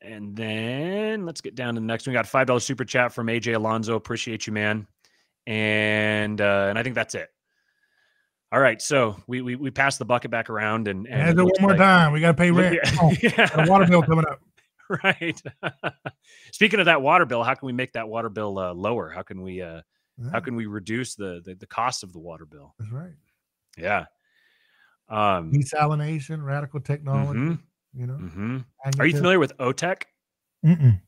And 0.00 0.36
then 0.36 1.24
let's 1.24 1.40
get 1.40 1.54
down 1.54 1.74
to 1.74 1.80
the 1.80 1.86
next 1.86 2.06
one. 2.06 2.12
We 2.12 2.18
got 2.18 2.26
five 2.26 2.46
dollars 2.46 2.64
super 2.64 2.84
chat 2.84 3.12
from 3.12 3.28
AJ 3.28 3.54
Alonso. 3.54 3.94
Appreciate 3.96 4.46
you, 4.46 4.52
man. 4.52 4.86
And 5.46 6.40
uh, 6.40 6.66
and 6.68 6.78
I 6.78 6.82
think 6.82 6.94
that's 6.94 7.14
it. 7.14 7.30
All 8.54 8.60
right, 8.60 8.80
so 8.80 9.20
we 9.26 9.42
we, 9.42 9.56
we 9.56 9.72
passed 9.72 9.98
the 9.98 10.04
bucket 10.04 10.30
back 10.30 10.48
around 10.48 10.86
and, 10.86 11.08
and 11.08 11.36
one 11.36 11.50
more 11.60 11.70
like, 11.70 11.78
time. 11.78 12.12
We 12.12 12.20
got 12.20 12.28
to 12.28 12.34
pay 12.34 12.52
rent. 12.52 12.78
Oh, 13.02 13.12
yeah. 13.20 13.66
water 13.66 13.84
bill 13.84 14.02
coming 14.02 14.24
up. 14.30 14.40
Right. 15.02 15.40
Speaking 16.52 16.78
of 16.78 16.84
that 16.86 17.00
water 17.00 17.24
bill, 17.24 17.42
how 17.42 17.54
can 17.54 17.64
we 17.64 17.72
make 17.72 17.94
that 17.94 18.06
water 18.06 18.28
bill 18.28 18.58
uh, 18.58 18.74
lower? 18.74 19.08
How 19.08 19.22
can 19.22 19.40
we 19.40 19.62
uh, 19.62 19.80
yeah. 20.18 20.30
how 20.30 20.40
can 20.40 20.56
we 20.56 20.66
reduce 20.66 21.14
the, 21.14 21.40
the 21.42 21.54
the 21.54 21.66
cost 21.66 22.04
of 22.04 22.12
the 22.12 22.18
water 22.18 22.44
bill? 22.44 22.74
That's 22.78 22.92
right. 22.92 23.14
Yeah. 23.78 24.04
Um, 25.08 25.50
desalination, 25.50 26.44
radical 26.44 26.80
technology. 26.80 27.40
Mm-hmm. 27.40 28.00
You 28.00 28.06
know, 28.06 28.14
mm-hmm. 28.14 28.58
are 29.00 29.06
you 29.06 29.16
familiar 29.16 29.38
with 29.38 29.56
OTEC? 29.56 30.02
Mm-mm. 30.64 31.00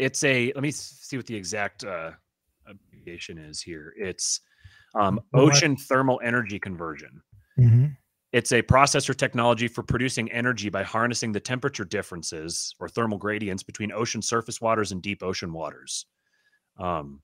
It's 0.00 0.24
a. 0.24 0.52
Let 0.52 0.62
me 0.62 0.72
see 0.72 1.16
what 1.16 1.26
the 1.26 1.36
exact 1.36 1.84
uh, 1.84 2.10
abbreviation 2.66 3.38
is 3.38 3.62
here. 3.62 3.94
It's 3.96 4.40
Um, 4.94 5.20
ocean 5.34 5.76
thermal 5.76 6.20
energy 6.22 6.58
conversion. 6.58 7.22
Mhm. 7.58 7.96
It's 8.32 8.50
a 8.50 8.62
processor 8.62 9.16
technology 9.16 9.68
for 9.68 9.84
producing 9.84 10.30
energy 10.32 10.68
by 10.68 10.82
harnessing 10.82 11.30
the 11.30 11.38
temperature 11.40 11.84
differences 11.84 12.74
or 12.80 12.88
thermal 12.88 13.16
gradients 13.16 13.62
between 13.62 13.92
ocean 13.92 14.22
surface 14.22 14.60
waters 14.60 14.90
and 14.90 15.00
deep 15.00 15.22
ocean 15.22 15.52
waters. 15.52 16.06
Um, 16.76 17.22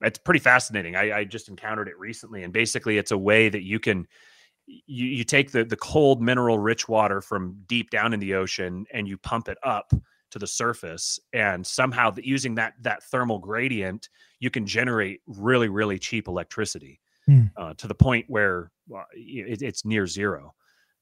it's 0.00 0.18
pretty 0.18 0.40
fascinating. 0.40 0.96
I, 0.96 1.18
I 1.18 1.24
just 1.24 1.48
encountered 1.48 1.88
it 1.88 1.98
recently, 1.98 2.42
and 2.42 2.52
basically, 2.52 2.98
it's 2.98 3.10
a 3.10 3.18
way 3.18 3.48
that 3.48 3.62
you 3.62 3.78
can 3.78 4.06
you, 4.66 5.06
you 5.06 5.24
take 5.24 5.52
the 5.52 5.64
the 5.64 5.76
cold 5.76 6.20
mineral 6.20 6.58
rich 6.58 6.88
water 6.88 7.20
from 7.20 7.62
deep 7.66 7.90
down 7.90 8.12
in 8.12 8.20
the 8.20 8.34
ocean 8.34 8.84
and 8.92 9.08
you 9.08 9.16
pump 9.16 9.48
it 9.48 9.58
up 9.62 9.92
to 10.30 10.38
the 10.38 10.46
surface, 10.46 11.18
and 11.32 11.66
somehow 11.66 12.10
that 12.10 12.24
using 12.24 12.56
that 12.56 12.74
that 12.82 13.02
thermal 13.04 13.38
gradient, 13.38 14.08
you 14.40 14.50
can 14.50 14.66
generate 14.66 15.20
really 15.26 15.68
really 15.68 15.98
cheap 15.98 16.28
electricity 16.28 17.00
Hmm. 17.28 17.42
uh, 17.58 17.74
to 17.74 17.86
the 17.86 17.94
point 17.94 18.24
where 18.28 18.70
uh, 18.94 19.02
it, 19.12 19.60
it's 19.60 19.84
near 19.84 20.06
zero 20.06 20.54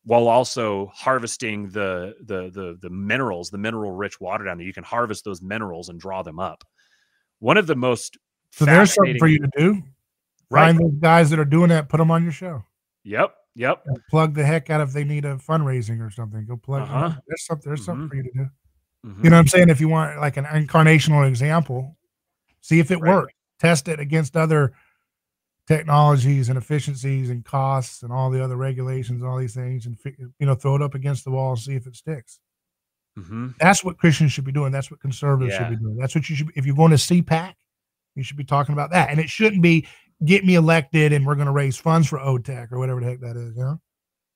while 0.04 0.26
also 0.26 0.90
harvesting 0.92 1.68
the 1.70 2.14
the 2.24 2.50
the 2.50 2.76
the 2.82 2.90
minerals 2.90 3.48
the 3.50 3.58
mineral 3.58 3.92
rich 3.92 4.20
water 4.20 4.44
down 4.44 4.58
there 4.58 4.66
you 4.66 4.72
can 4.72 4.82
harvest 4.84 5.24
those 5.24 5.40
minerals 5.40 5.88
and 5.88 6.00
draw 6.00 6.22
them 6.22 6.40
up 6.40 6.64
one 7.38 7.56
of 7.56 7.68
the 7.68 7.76
most 7.76 8.18
So 8.50 8.64
there's 8.64 8.92
something 8.92 9.18
for 9.18 9.28
you 9.28 9.38
to 9.38 9.48
do. 9.56 9.82
right 10.50 10.66
Find 10.74 10.78
those 10.80 10.98
guys 11.00 11.30
that 11.30 11.38
are 11.38 11.44
doing 11.44 11.68
that. 11.68 11.88
Put 11.88 11.98
them 11.98 12.10
on 12.10 12.24
your 12.24 12.32
show. 12.32 12.64
yep 13.04 13.34
yep 13.54 13.82
And 13.86 13.98
plug 14.10 14.34
the 14.34 14.44
heck 14.44 14.68
out 14.68 14.80
if 14.80 14.92
they 14.92 15.04
need 15.04 15.24
a 15.24 15.36
fundraising 15.36 16.00
or 16.04 16.10
something. 16.10 16.44
Go 16.44 16.56
plug. 16.56 16.82
Uh-huh. 16.82 17.12
There's 17.28 17.46
something. 17.46 17.70
There's 17.70 17.84
something 17.84 18.06
Mhm. 18.06 18.10
for 18.10 18.16
you 18.16 18.22
to 18.24 18.30
do. 18.34 18.46
Mhm. 19.06 19.24
You 19.24 19.30
know 19.30 19.36
what 19.36 19.40
I'm 19.42 19.46
saying? 19.48 19.68
If 19.68 19.80
you 19.80 19.88
want 19.88 20.18
like 20.18 20.36
an 20.36 20.44
incarnational 20.46 21.28
example, 21.28 21.96
see 22.62 22.80
if 22.80 22.90
it 22.90 22.98
Right. 23.00 23.14
works. 23.14 23.32
Test 23.60 23.86
it 23.88 24.00
against 24.00 24.36
other 24.36 24.72
technologies 25.66 26.48
and 26.48 26.56
efficiencies 26.58 27.30
and 27.30 27.44
costs 27.44 28.02
and 28.02 28.12
all 28.12 28.30
the 28.30 28.42
other 28.42 28.56
regulations, 28.56 29.20
and 29.20 29.28
all 29.30 29.38
these 29.38 29.54
things, 29.54 29.86
and 29.86 29.96
you 30.38 30.46
know, 30.46 30.54
throw 30.54 30.76
it 30.76 30.82
up 30.82 30.94
against 30.94 31.24
the 31.24 31.30
wall 31.30 31.50
and 31.52 31.58
see 31.60 31.74
if 31.74 31.86
it 31.86 31.96
sticks. 31.96 32.40
Mhm. 33.18 33.54
That's 33.58 33.82
what 33.82 33.98
Christians 33.98 34.32
should 34.32 34.44
be 34.44 34.52
doing. 34.52 34.72
That's 34.72 34.90
what 34.90 35.00
conservatives 35.00 35.54
Yeah. 35.54 35.68
should 35.68 35.78
be 35.78 35.82
doing. 35.84 35.96
That's 35.96 36.14
what 36.14 36.28
you 36.28 36.36
should. 36.36 36.52
If 36.54 36.66
you're 36.66 36.76
going 36.76 36.90
to 36.90 36.98
CPAC, 36.98 37.54
you 38.14 38.22
should 38.22 38.36
be 38.36 38.44
talking 38.44 38.74
about 38.74 38.90
that. 38.90 39.10
And 39.10 39.18
it 39.18 39.28
shouldn't 39.30 39.62
be 39.62 39.86
get 40.24 40.44
me 40.44 40.54
elected 40.54 41.12
and 41.12 41.26
we're 41.26 41.34
going 41.34 41.46
to 41.46 41.52
raise 41.52 41.76
funds 41.76 42.08
for 42.08 42.18
OTEC 42.18 42.72
or 42.72 42.78
whatever 42.78 43.00
the 43.00 43.06
heck 43.06 43.20
that 43.20 43.36
is. 43.36 43.56
You 43.56 43.62
know, 43.62 43.80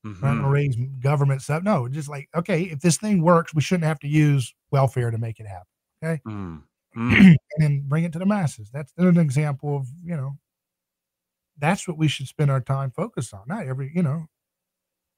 not 0.05 0.21
going 0.21 0.43
to 0.43 0.49
raise 0.49 0.77
government 1.01 1.43
stuff. 1.43 1.63
No, 1.63 1.89
just 1.89 2.09
like 2.09 2.29
okay, 2.35 2.63
if 2.65 2.81
this 2.81 2.97
thing 2.97 3.23
works, 3.23 3.55
we 3.55 3.61
shouldn't 3.61 3.85
have 3.85 3.99
to 4.01 4.09
use 4.09 4.55
welfare 4.71 5.11
to 5.11 5.19
make 5.19 5.41
it 5.41 5.47
happen. 5.47 6.21
Mm. 6.27 6.63
Mm. 6.97 7.15
and 7.25 7.37
then 7.59 7.85
bring 7.87 8.03
it 8.03 8.13
to 8.15 8.19
the 8.19 8.27
masses. 8.27 8.69
That's 8.73 8.93
an 8.97 9.17
example 9.19 9.77
of, 9.77 9.87
you 10.03 10.17
know, 10.17 10.37
that's 11.61 11.87
what 11.87 11.99
we 11.99 12.09
should 12.09 12.29
spend 12.29 12.51
our 12.51 12.61
time 12.61 12.91
focused 12.91 13.35
on. 13.35 13.43
Not 13.47 13.67
every, 13.67 13.93
you 13.95 14.03
know, 14.03 14.27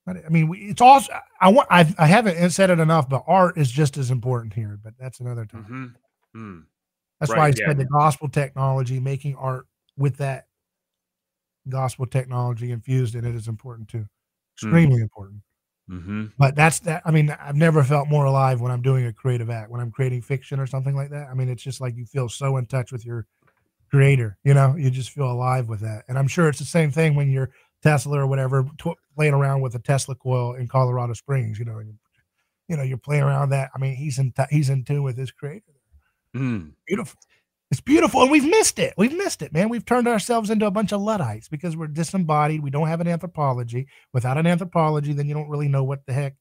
not, 0.07 0.17
I 0.25 0.29
mean, 0.29 0.49
we, 0.49 0.59
it's 0.59 0.81
also, 0.83 1.13
I 1.41 1.49
want, 1.49 1.69
I, 1.71 1.93
I 1.99 2.07
haven't 2.07 2.51
said 2.51 2.71
it 2.71 2.81
enough, 2.81 3.09
but 3.09 3.23
art 3.27 3.57
is 3.57 3.71
just 3.71 3.97
as 3.97 4.11
important 4.11 4.53
here, 4.55 4.79
but 4.83 4.95
that's 4.99 5.21
another 5.21 5.47
time. 5.47 5.95
Mhm. 6.35 6.41
Mm. 6.41 6.65
That's 7.21 7.31
why 7.31 7.37
I 7.37 7.47
Right, 7.47 7.57
said 7.57 7.79
the 7.79 7.85
gospel 7.85 8.29
technology, 8.29 8.99
making 8.99 9.37
art 9.37 9.67
with 9.97 10.17
that 10.17 10.47
gospel 11.69 12.07
technology 12.07 12.73
infused 12.73 13.15
in 13.15 13.25
it 13.25 13.35
is 13.35 13.47
important 13.49 13.89
too. 13.89 14.07
Extremely 14.57 15.01
important. 15.01 15.41
Mhm. 15.89 16.33
But 16.39 16.57
that's 16.57 16.81
that. 16.81 17.03
I 17.05 17.11
mean, 17.11 17.31
I've 17.31 17.57
never 17.57 17.85
felt 17.85 18.09
more 18.09 18.25
alive 18.25 18.61
when 18.61 18.73
I'm 18.73 18.83
doing 18.83 19.07
a 19.07 19.13
creative 19.13 19.51
act, 19.51 19.71
when 19.71 19.81
I'm 19.81 19.91
creating 19.91 20.23
fiction 20.23 20.59
or 20.59 20.67
something 20.67 20.95
like 20.95 21.11
that. 21.11 21.29
I 21.29 21.35
mean, 21.35 21.49
it's 21.49 21.63
just 21.63 21.81
like 21.81 21.97
you 21.97 22.07
feel 22.07 22.29
so 22.29 22.57
in 22.57 22.67
touch 22.67 22.91
with 22.93 23.05
your 23.05 23.27
creator, 23.93 24.39
you 24.43 24.55
know, 24.55 24.75
you 24.77 24.91
just 24.91 25.11
feel 25.11 25.31
alive 25.31 25.69
with 25.69 25.81
that. 25.81 26.05
And 26.09 26.19
I'm 26.19 26.29
sure 26.29 26.49
it's 26.49 26.59
the 26.59 26.65
same 26.65 26.91
thing 26.91 27.15
when 27.15 27.31
you're 27.31 27.51
Tesla 27.83 28.21
or 28.21 28.27
whatever, 28.27 28.65
playing 29.17 29.35
around 29.35 29.61
with 29.61 29.75
a 29.75 29.79
Tesla 29.79 30.15
coil 30.15 30.55
in 30.55 30.69
Colorado 30.69 31.13
Springs, 31.13 31.59
you 31.59 31.65
know, 31.65 31.79
and, 31.79 31.99
you 32.69 32.77
know, 32.77 32.83
you're 32.83 32.97
playing 32.97 33.23
around 33.23 33.51
that. 33.51 33.71
I 33.75 33.79
mean, 33.79 33.95
he's 33.95 34.19
in, 34.19 34.33
t- 34.33 34.45
he's 34.51 34.71
in 34.71 34.85
tune 34.85 35.03
with 35.03 35.19
his 35.19 35.31
creator. 35.31 35.65
Mm. 36.35 36.73
Beautiful. 36.87 37.21
It's 37.71 37.81
beautiful. 37.81 38.23
And 38.23 38.31
we've 38.31 38.49
missed 38.49 38.79
it. 38.79 38.95
We've 38.97 39.17
missed 39.17 39.43
it, 39.43 39.53
man. 39.53 39.69
We've 39.69 39.85
turned 39.85 40.09
ourselves 40.09 40.51
into 40.51 40.67
a 40.67 40.71
bunch 40.71 40.93
of 40.93 41.01
Luddites 41.01 41.49
because 41.49 41.77
we're 41.77 41.87
disembodied. 41.87 42.63
We 42.63 42.71
don't 42.71 42.89
have 42.89 43.01
an 43.01 43.09
anthropology. 43.09 43.89
Without 44.13 44.39
an 44.39 44.47
anthropology, 44.47 45.13
then 45.13 45.27
you 45.27 45.35
don't 45.35 45.49
really 45.49 45.69
know 45.69 45.85
what 45.85 46.07
the 46.07 46.13
heck 46.13 46.35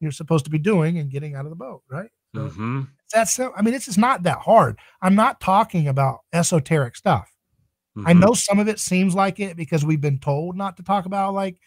you're 0.00 0.12
supposed 0.12 0.44
to 0.46 0.50
be 0.50 0.58
doing 0.58 0.98
and 0.98 1.10
getting 1.10 1.34
out 1.34 1.44
of 1.44 1.50
the 1.50 1.56
boat, 1.56 1.82
right? 1.90 2.10
Mhm. 2.34 2.88
that's 3.12 3.32
so 3.32 3.52
I 3.56 3.62
mean, 3.62 3.74
it's 3.74 3.86
just 3.86 3.98
not 3.98 4.22
that 4.24 4.38
hard. 4.38 4.78
I'm 5.02 5.14
not 5.14 5.40
talking 5.40 5.88
about 5.88 6.20
esoteric 6.32 6.96
stuff. 6.96 7.28
I 8.06 8.12
Mhm. 8.14 8.20
know 8.20 8.34
some 8.34 8.58
of 8.60 8.68
it 8.68 8.80
seems 8.80 9.14
like 9.14 9.40
it 9.40 9.56
because 9.56 9.84
we've 9.84 10.00
been 10.00 10.18
told 10.20 10.56
not 10.56 10.76
to 10.78 10.82
talk 10.84 11.06
about 11.06 11.34
like 11.34 11.58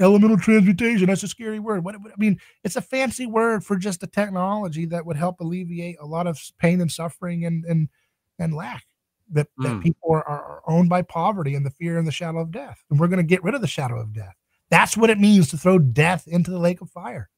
elemental 0.00 0.38
transmutation. 0.38 1.06
That's 1.08 1.22
a 1.24 1.28
scary 1.28 1.60
word. 1.60 1.84
What 1.84 1.96
I 1.96 2.00
mean, 2.18 2.40
it's 2.64 2.76
a 2.76 2.82
fancy 2.82 3.26
word 3.26 3.64
for 3.64 3.76
just 3.76 4.02
a 4.02 4.06
technology 4.08 4.86
that 4.86 5.06
would 5.06 5.16
help 5.18 5.40
alleviate 5.40 5.96
a 6.00 6.06
lot 6.06 6.26
of 6.26 6.40
pain 6.58 6.80
and 6.82 6.90
suffering 6.92 7.44
and 7.46 7.64
and 7.66 7.88
and 8.38 8.54
lack 8.54 8.84
that, 9.32 9.48
that 9.58 9.76
Mm. 9.76 9.82
people 9.82 10.10
are, 10.12 10.24
are 10.28 10.44
are 10.44 10.62
owned 10.68 10.88
by 10.90 11.02
poverty 11.02 11.54
and 11.56 11.66
the 11.66 11.70
fear 11.70 11.98
and 11.98 12.06
the 12.08 12.12
shadow 12.12 12.40
of 12.40 12.50
death. 12.52 12.82
And 12.90 13.00
we're 13.00 13.08
going 13.08 13.18
to 13.18 13.24
get 13.24 13.44
rid 13.44 13.54
of 13.56 13.60
the 13.62 13.66
shadow 13.68 14.00
of 14.00 14.12
death. 14.14 14.34
That's 14.70 14.96
what 14.96 15.10
it 15.10 15.18
means 15.20 15.48
to 15.50 15.58
throw 15.58 15.78
death 15.78 16.26
into 16.28 16.50
the 16.50 16.58
lake 16.60 16.80
of 16.82 16.90
fire. 16.90 17.30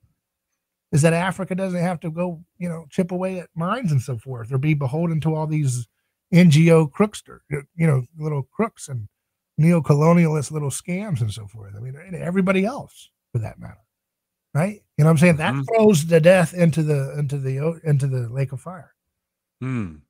Is 0.91 1.03
that 1.03 1.13
Africa 1.13 1.55
doesn't 1.55 1.81
have 1.81 2.01
to 2.01 2.11
go, 2.11 2.43
you 2.57 2.69
know, 2.69 2.87
chip 2.91 3.13
away 3.13 3.41
at 3.41 3.51
mines 3.55 3.93
and 3.93 4.01
so 4.01 4.17
forth, 4.17 4.53
or 4.53 4.59
be 4.59 4.73
beholden 4.75 5.21
to 5.21 5.35
all 5.35 5.47
these 5.47 5.87
NGO 6.33 6.91
crookster, 6.91 7.41
you 7.51 7.87
know, 7.87 8.05
little 8.19 8.43
crooks 8.53 8.89
and 8.89 9.09
neo-colonialist 9.59 10.51
little 10.51 10.71
scams 10.71 11.21
and 11.21 11.33
so 11.33 11.47
forth. 11.47 11.75
I 11.77 11.81
mean, 11.81 11.95
everybody 12.15 12.65
else 12.65 13.11
for 13.33 13.39
that 13.41 13.59
matter, 13.59 13.77
right? 14.55 14.81
You 14.97 15.05
know 15.05 15.07
what 15.07 15.11
I'm 15.11 15.19
saying? 15.19 15.37
That 15.37 15.55
Mhm. 15.55 15.67
throws 15.67 16.07
the 16.07 16.21
death 16.21 16.55
into 16.55 16.83
the 16.83 17.19
into 17.19 17.39
the 17.39 17.81
into 17.85 18.07
the 18.07 18.29
lake 18.29 18.53
of 18.53 18.61
fire. 18.61 18.95
Mm. 19.63 20.03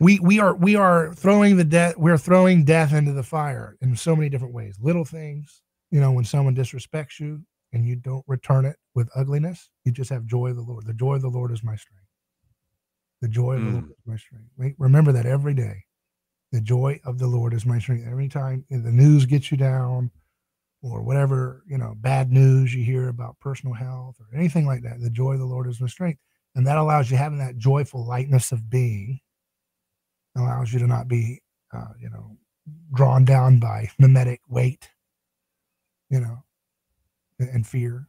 We 0.00 0.18
we 0.18 0.40
are 0.40 0.54
we 0.54 0.74
are 0.74 1.14
throwing 1.14 1.56
the 1.56 1.64
death. 1.64 1.96
We're 1.96 2.18
throwing 2.18 2.64
death 2.64 2.92
into 2.92 3.12
the 3.12 3.22
fire 3.22 3.76
in 3.80 3.94
so 3.94 4.16
many 4.16 4.28
different 4.28 4.54
ways. 4.54 4.78
Little 4.80 5.04
things, 5.04 5.62
you 5.90 6.00
know, 6.00 6.10
when 6.12 6.24
someone 6.24 6.56
disrespects 6.56 7.20
you 7.20 7.44
and 7.72 7.86
you 7.86 7.94
don't 7.96 8.24
return 8.26 8.64
it 8.64 8.76
with 8.94 9.10
ugliness, 9.14 9.70
you 9.84 9.92
just 9.92 10.10
have 10.10 10.26
joy 10.26 10.48
of 10.50 10.56
the 10.56 10.62
Lord. 10.62 10.86
The 10.86 10.94
joy 10.94 11.14
of 11.14 11.22
the 11.22 11.28
Lord 11.28 11.52
is 11.52 11.64
my 11.64 11.76
strength. 11.76 12.04
The 13.20 13.28
joy 13.28 13.54
of 13.54 13.64
the 13.64 13.70
Lord 13.70 13.84
Mm. 13.84 13.90
is 13.90 13.96
my 14.06 14.16
strength. 14.16 14.76
Remember 14.78 15.12
that 15.12 15.26
every 15.26 15.54
day. 15.54 15.84
The 16.52 16.60
joy 16.60 17.00
of 17.04 17.18
the 17.18 17.26
Lord 17.26 17.52
is 17.54 17.66
my 17.66 17.78
strength. 17.78 18.06
Every 18.06 18.28
time 18.28 18.64
the 18.70 18.92
news 18.92 19.26
gets 19.26 19.50
you 19.50 19.56
down, 19.56 20.10
or 20.82 21.02
whatever 21.02 21.62
you 21.66 21.78
know, 21.78 21.94
bad 21.96 22.30
news 22.30 22.74
you 22.74 22.84
hear 22.84 23.08
about 23.08 23.40
personal 23.40 23.74
health 23.74 24.16
or 24.20 24.26
anything 24.38 24.66
like 24.66 24.82
that, 24.82 25.00
the 25.00 25.10
joy 25.10 25.32
of 25.32 25.38
the 25.38 25.46
Lord 25.46 25.66
is 25.66 25.80
my 25.80 25.86
strength, 25.86 26.20
and 26.54 26.66
that 26.66 26.76
allows 26.76 27.10
you 27.10 27.16
having 27.16 27.38
that 27.38 27.56
joyful 27.56 28.06
lightness 28.06 28.52
of 28.52 28.68
being. 28.70 29.20
Allows 30.36 30.72
you 30.72 30.78
to 30.80 30.86
not 30.86 31.08
be, 31.08 31.42
uh, 31.72 31.94
you 31.98 32.10
know, 32.10 32.36
drawn 32.92 33.24
down 33.24 33.58
by 33.60 33.90
mimetic 33.98 34.40
weight, 34.48 34.90
you 36.10 36.20
know, 36.20 36.44
and, 37.38 37.48
and 37.48 37.66
fear. 37.66 38.08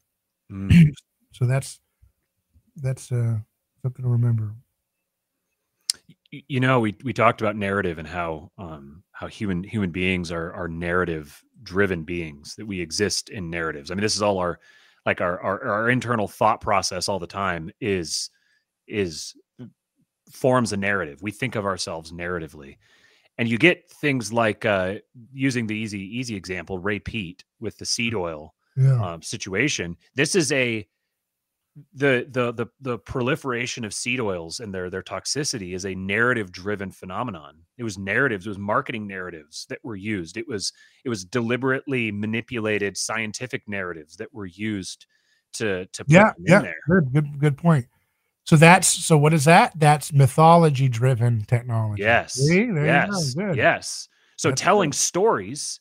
Mm. 0.51 0.91
So 1.31 1.45
that's 1.45 1.79
that's 2.77 3.11
uh, 3.11 3.37
something 3.81 4.03
to 4.03 4.09
remember. 4.09 4.55
You 6.31 6.59
know 6.59 6.79
we 6.79 6.95
we 7.03 7.13
talked 7.13 7.41
about 7.41 7.55
narrative 7.55 7.97
and 7.97 8.07
how 8.07 8.51
um 8.57 9.03
how 9.11 9.27
human 9.27 9.63
human 9.63 9.91
beings 9.91 10.31
are 10.31 10.53
are 10.53 10.67
narrative 10.67 11.41
driven 11.63 12.03
beings 12.03 12.55
that 12.57 12.65
we 12.65 12.81
exist 12.81 13.29
in 13.29 13.49
narratives 13.49 13.89
i 13.89 13.93
mean 13.93 14.01
this 14.01 14.15
is 14.15 14.21
all 14.21 14.37
our 14.37 14.59
like 15.05 15.21
our 15.21 15.39
our, 15.39 15.63
our 15.63 15.89
internal 15.89 16.27
thought 16.27 16.61
process 16.61 17.07
all 17.07 17.19
the 17.19 17.27
time 17.27 17.71
is 17.79 18.29
is 18.87 19.33
forms 20.29 20.73
a 20.73 20.77
narrative 20.77 21.21
we 21.21 21.31
think 21.31 21.55
of 21.55 21.65
ourselves 21.65 22.11
narratively 22.11 22.77
and 23.37 23.47
you 23.47 23.57
get 23.57 23.89
things 23.89 24.33
like 24.33 24.65
uh 24.65 24.95
using 25.31 25.67
the 25.67 25.75
easy 25.75 25.99
easy 25.99 26.35
example 26.35 26.79
Ray 26.79 26.99
Peat 26.99 27.43
with 27.59 27.77
the 27.77 27.85
seed 27.85 28.13
oil 28.13 28.54
Yeah. 28.75 29.01
um, 29.01 29.21
situation. 29.21 29.95
This 30.15 30.35
is 30.35 30.51
a 30.51 30.87
the 31.93 32.25
the 32.29 32.53
the 32.53 32.67
the 32.79 32.97
proliferation 32.99 33.83
of 33.83 33.93
seed 33.93 34.19
oils 34.19 34.61
and 34.61 34.73
their 34.73 34.89
their 34.89 35.03
toxicity 35.03 35.75
is 35.75 35.85
a 35.85 35.95
narrative 35.95 36.51
driven 36.51 36.91
phenomenon. 36.91 37.57
It 37.77 37.83
was 37.83 37.97
narratives, 37.97 38.45
it 38.45 38.49
was 38.49 38.57
marketing 38.57 39.07
narratives 39.07 39.65
that 39.69 39.79
were 39.83 39.95
used. 39.95 40.37
It 40.37 40.47
was 40.47 40.71
it 41.03 41.09
was 41.09 41.25
deliberately 41.25 42.11
manipulated 42.11 42.97
scientific 42.97 43.63
narratives 43.67 44.15
that 44.17 44.33
were 44.33 44.45
used 44.45 45.05
to 45.53 45.85
to 45.85 46.05
put 46.05 46.13
yeah, 46.13 46.31
them 46.37 46.45
yeah. 46.45 46.57
in 46.57 46.63
there. 46.63 46.75
Good, 46.87 47.13
good, 47.13 47.39
good 47.39 47.57
point. 47.57 47.87
So 48.45 48.55
that's 48.55 48.87
so. 48.87 49.17
What 49.17 49.33
is 49.33 49.45
that? 49.45 49.73
That's 49.75 50.13
mythology 50.13 50.87
driven 50.87 51.43
technology. 51.45 52.03
Yes. 52.03 52.33
See? 52.33 52.65
There 52.65 52.85
yes. 52.85 53.33
you 53.35 53.41
go. 53.41 53.47
Good. 53.47 53.57
Yes. 53.57 54.07
So 54.37 54.49
That's 54.49 54.61
telling 54.61 54.91
good. 54.91 54.97
stories, 54.97 55.79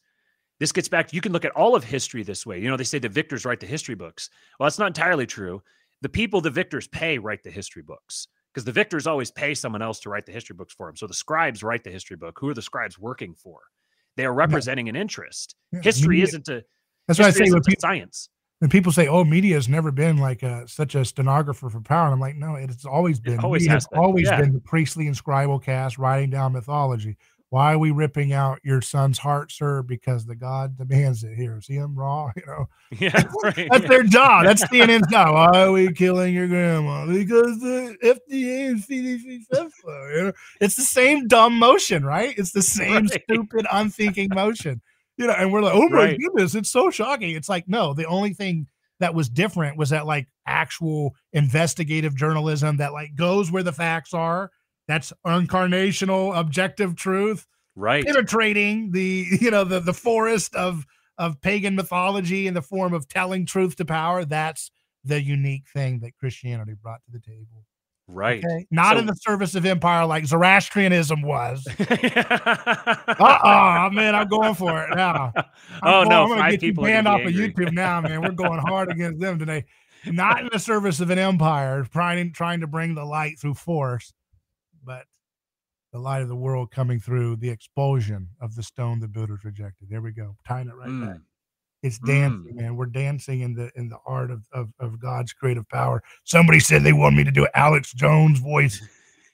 this 0.60 0.72
gets 0.72 0.88
back, 0.88 1.08
to 1.08 1.14
you 1.14 1.20
can 1.20 1.32
look 1.32 1.44
at 1.44 1.52
all 1.52 1.74
of 1.74 1.84
history 1.84 2.22
this 2.22 2.46
way. 2.46 2.60
You 2.60 2.68
know, 2.70 2.76
they 2.76 2.84
say 2.84 2.98
the 2.98 3.08
victors 3.08 3.44
write 3.44 3.60
the 3.60 3.66
history 3.66 3.94
books. 3.94 4.30
Well, 4.58 4.66
that's 4.66 4.78
not 4.78 4.86
entirely 4.88 5.26
true. 5.26 5.62
The 6.02 6.08
people 6.08 6.40
the 6.40 6.50
victors 6.50 6.86
pay 6.88 7.18
write 7.18 7.42
the 7.42 7.50
history 7.50 7.82
books 7.82 8.28
because 8.52 8.64
the 8.64 8.72
victors 8.72 9.06
always 9.06 9.30
pay 9.30 9.54
someone 9.54 9.82
else 9.82 10.00
to 10.00 10.10
write 10.10 10.26
the 10.26 10.32
history 10.32 10.54
books 10.54 10.74
for 10.74 10.86
them. 10.86 10.96
So 10.96 11.06
the 11.06 11.14
scribes 11.14 11.62
write 11.62 11.82
the 11.82 11.90
history 11.90 12.16
book. 12.16 12.36
Who 12.38 12.48
are 12.48 12.54
the 12.54 12.62
scribes 12.62 12.98
working 12.98 13.34
for? 13.34 13.60
They 14.16 14.24
are 14.24 14.34
representing 14.34 14.88
an 14.88 14.94
interest. 14.96 15.56
Yeah, 15.72 15.80
History 15.82 16.16
media- 16.16 16.24
isn't 16.24 16.48
a 16.48 16.64
That's 17.08 17.18
what 17.18 17.26
I 17.26 17.30
say 17.32 17.44
a 17.44 17.60
people, 17.60 17.80
science. 17.80 18.28
when 18.60 18.70
people 18.70 18.92
say, 18.92 19.08
"Oh, 19.08 19.24
media 19.24 19.56
has 19.56 19.68
never 19.68 19.90
been 19.90 20.18
like 20.18 20.44
a 20.44 20.68
such 20.68 20.94
a 20.94 21.04
stenographer 21.04 21.68
for 21.68 21.80
power," 21.80 22.04
and 22.04 22.14
I'm 22.14 22.20
like, 22.20 22.36
no, 22.36 22.54
it's 22.54 22.84
always 22.84 23.18
been. 23.18 23.40
always 23.40 23.62
media 23.62 23.72
has 23.72 23.88
been, 23.88 23.98
always 23.98 24.26
yeah. 24.26 24.40
been 24.40 24.52
the 24.52 24.60
priestly 24.60 25.08
and 25.08 25.16
scribal 25.16 25.60
cast 25.60 25.98
writing 25.98 26.30
down 26.30 26.52
mythology. 26.52 27.16
Why 27.54 27.72
are 27.74 27.78
we 27.78 27.92
ripping 27.92 28.32
out 28.32 28.58
your 28.64 28.80
son's 28.80 29.16
heart, 29.16 29.52
sir? 29.52 29.84
Because 29.84 30.26
the 30.26 30.34
God 30.34 30.76
demands 30.76 31.22
it. 31.22 31.36
Here, 31.36 31.60
see 31.60 31.74
him 31.74 31.94
raw. 31.94 32.32
You 32.36 32.42
know, 32.48 32.68
Yeah, 32.98 33.22
right. 33.44 33.68
that's 33.70 33.86
their 33.88 34.02
job. 34.18 34.44
That's 34.44 34.64
CNN's 34.64 35.06
job. 35.06 35.32
Why 35.34 35.62
are 35.62 35.70
we 35.70 35.92
killing 35.92 36.34
your 36.34 36.48
grandma? 36.48 37.06
Because 37.06 37.60
the 37.60 37.96
FDA 38.02 38.70
and 38.70 38.82
CDC 38.82 39.42
said 39.52 39.68
so. 39.84 40.06
You 40.16 40.22
know, 40.24 40.32
it's 40.60 40.74
the 40.74 40.82
same 40.82 41.28
dumb 41.28 41.56
motion, 41.56 42.04
right? 42.04 42.36
It's 42.36 42.50
the 42.50 42.60
same 42.80 43.06
Right. 43.06 43.22
stupid, 43.22 43.66
unthinking 43.70 44.30
motion. 44.34 44.82
You 45.16 45.28
know, 45.28 45.34
and 45.34 45.52
we're 45.52 45.62
like, 45.62 45.74
oh 45.76 45.88
my 45.90 45.96
Right. 45.96 46.18
goodness, 46.18 46.56
it's 46.56 46.70
so 46.72 46.90
shocking. 46.90 47.36
It's 47.36 47.48
like, 47.48 47.68
no, 47.68 47.94
the 47.94 48.06
only 48.06 48.34
thing 48.34 48.66
that 48.98 49.14
was 49.14 49.28
different 49.28 49.76
was 49.78 49.90
that 49.90 50.06
like 50.06 50.26
actual 50.44 51.14
investigative 51.32 52.16
journalism 52.16 52.78
that 52.78 52.92
like 52.92 53.14
goes 53.14 53.52
where 53.52 53.62
the 53.62 53.72
facts 53.72 54.12
are. 54.12 54.50
That's 54.88 55.12
incarnational, 55.26 56.36
objective 56.38 56.96
truth. 56.96 57.46
Right. 57.76 58.04
penetrating 58.04 58.92
the 58.92 59.26
you 59.40 59.50
know 59.50 59.64
the 59.64 59.80
the 59.80 59.92
forest 59.94 60.54
of 60.54 60.86
of 61.18 61.40
pagan 61.40 61.74
mythology 61.74 62.46
in 62.46 62.54
the 62.54 62.62
form 62.62 62.92
of 62.94 63.08
telling 63.08 63.46
truth 63.46 63.74
to 63.76 63.84
power. 63.84 64.24
That's 64.24 64.70
the 65.02 65.20
unique 65.20 65.64
thing 65.74 65.98
that 66.00 66.16
christianity 66.18 66.74
brought 66.80 67.00
to 67.06 67.10
the 67.10 67.18
table. 67.20 67.64
Right. 68.06 68.44
okay? 68.44 68.66
Not 68.70 68.96
in 68.96 69.06
the 69.06 69.14
service 69.16 69.54
of 69.56 69.64
empire 69.66 70.06
like 70.06 70.24
zoroastrianism 70.26 71.22
was. 71.22 71.66
Uh 71.80 71.84
uh-uh 73.18 73.90
man 73.92 74.14
i'm 74.14 74.28
going 74.28 74.54
for 74.54 74.84
it 74.84 74.94
now. 74.94 75.32
I'm 75.36 75.44
Oh 75.82 75.90
going- 76.04 76.08
no, 76.10 76.22
i'm 76.22 76.28
gonna 76.28 76.40
five 76.42 76.50
get 76.52 76.62
you 76.62 76.68
people 76.72 76.84
are 76.84 76.88
banned 76.88 77.08
off 77.08 77.18
be 77.20 77.26
of 77.26 77.32
youtube 77.34 77.72
now 77.72 78.00
man. 78.02 78.22
We're 78.22 78.30
going 78.32 78.60
hard 78.60 78.90
against 78.92 79.18
them 79.20 79.38
today. 79.38 79.64
Not 80.06 80.40
in 80.42 80.48
the 80.52 80.58
service 80.58 81.00
of 81.00 81.10
an 81.10 81.18
empire 81.18 81.84
trying 81.92 82.32
trying 82.32 82.60
to 82.60 82.66
bring 82.66 82.94
the 82.94 83.04
light 83.04 83.38
through 83.40 83.54
force 83.54 84.12
the 85.94 86.00
light 86.00 86.22
of 86.22 86.28
the 86.28 86.34
world 86.34 86.72
coming 86.72 86.98
through 86.98 87.36
the 87.36 87.48
expulsion 87.48 88.28
of 88.40 88.56
the 88.56 88.62
stone 88.64 88.98
the 88.98 89.06
builders 89.06 89.44
rejected. 89.44 89.88
There 89.88 90.02
we 90.02 90.10
go. 90.10 90.36
Tying 90.46 90.66
it 90.66 90.74
right 90.74 90.88
back. 90.88 91.16
Mm, 91.16 91.22
it's 91.84 92.00
dancing 92.00 92.56
man. 92.56 92.74
We're 92.74 92.86
dancing 92.86 93.42
in 93.42 93.54
the 93.54 93.70
in 93.76 93.88
the 93.88 93.98
art 94.04 94.32
of, 94.32 94.42
of 94.52 94.72
of 94.80 94.98
god's 94.98 95.32
creative 95.32 95.68
power. 95.68 96.02
Somebody 96.24 96.58
said 96.58 96.82
they 96.82 96.92
want 96.92 97.14
me 97.14 97.22
to 97.22 97.30
do 97.30 97.46
alex 97.54 97.92
jones 97.92 98.40
voice. 98.40 98.82